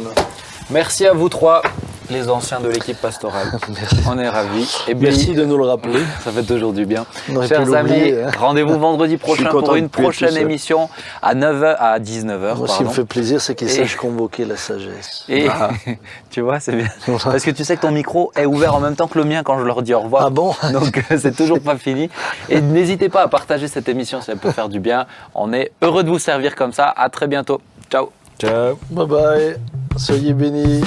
Merci 0.70 1.06
à 1.06 1.14
vous 1.14 1.30
trois. 1.30 1.62
Les 2.10 2.30
anciens 2.30 2.60
de 2.60 2.70
l'équipe 2.70 3.00
pastorale. 3.00 3.48
On 4.10 4.18
est 4.18 4.30
ravis. 4.30 4.78
Et 4.88 4.96
Merci 4.96 5.34
de 5.34 5.44
nous 5.46 5.58
le 5.58 5.66
rappeler. 5.66 6.00
ça 6.24 6.32
fait 6.32 6.44
toujours 6.44 6.74
du 6.74 6.86
bien. 6.86 7.06
Chers 7.48 7.74
amis, 7.74 8.12
hein. 8.12 8.30
rendez-vous 8.40 8.80
vendredi 8.80 9.18
prochain 9.18 9.46
pour 9.50 9.76
une 9.76 9.90
prochaine 9.90 10.36
émission 10.38 10.90
à 11.22 11.36
9h, 11.36 11.76
à 11.80 12.00
19h. 12.00 12.56
Moi, 12.58 12.68
ce 12.68 12.78
qui 12.78 12.84
me 12.84 12.90
fait 12.90 13.06
plaisir, 13.06 13.42
c'est 13.42 13.56
qu'il 13.56 13.68
Et- 13.68 13.72
sache 13.72 13.96
convoquer 13.96 14.46
la 14.46 14.56
sagesse. 14.58 15.26
Et 15.30 15.48
tu 16.32 16.42
vois, 16.42 16.60
c'est 16.60 16.76
bien. 16.76 16.88
Parce 17.24 17.44
que 17.44 17.52
tu 17.52 17.64
sais 17.64 17.76
que 17.76 17.82
ton 17.82 17.92
micro 17.92 18.32
est 18.36 18.46
ouvert 18.46 18.76
en 18.76 18.80
même 18.80 18.96
temps 18.96 19.08
que 19.08 19.18
le 19.18 19.26
mien 19.26 19.44
quand 19.44 19.60
je 19.60 19.66
leur 19.66 19.82
dis 19.82 19.94
au 19.94 20.00
revoir. 20.02 20.24
Ah 20.26 20.30
bon 20.30 20.54
Donc 20.74 20.98
euh, 21.12 21.18
c'est 21.20 21.36
toujours 21.36 21.60
pas 21.60 21.78
fini. 21.78 22.10
Et 22.50 22.62
n'hésitez 22.62 23.10
pas 23.10 23.24
à 23.24 23.28
partager 23.28 23.68
cette 23.68 23.90
émission 23.90 24.22
si 24.22 24.32
elle 24.32 24.38
peut 24.38 24.52
faire 24.52 24.70
du 24.70 24.80
bien. 24.80 25.06
On 25.36 25.52
est 25.54 25.72
heureux 25.82 26.04
de 26.04 26.10
vous 26.10 26.20
servir 26.20 26.56
comme 26.56 26.74
ça. 26.74 26.88
À 26.96 27.10
très 27.10 27.28
bientôt. 27.28 27.62
Ciao. 27.92 28.10
Ciao. 28.40 28.78
Bye 28.92 29.08
bye. 29.08 29.56
Soyez 29.98 30.34
bénis. 30.34 30.84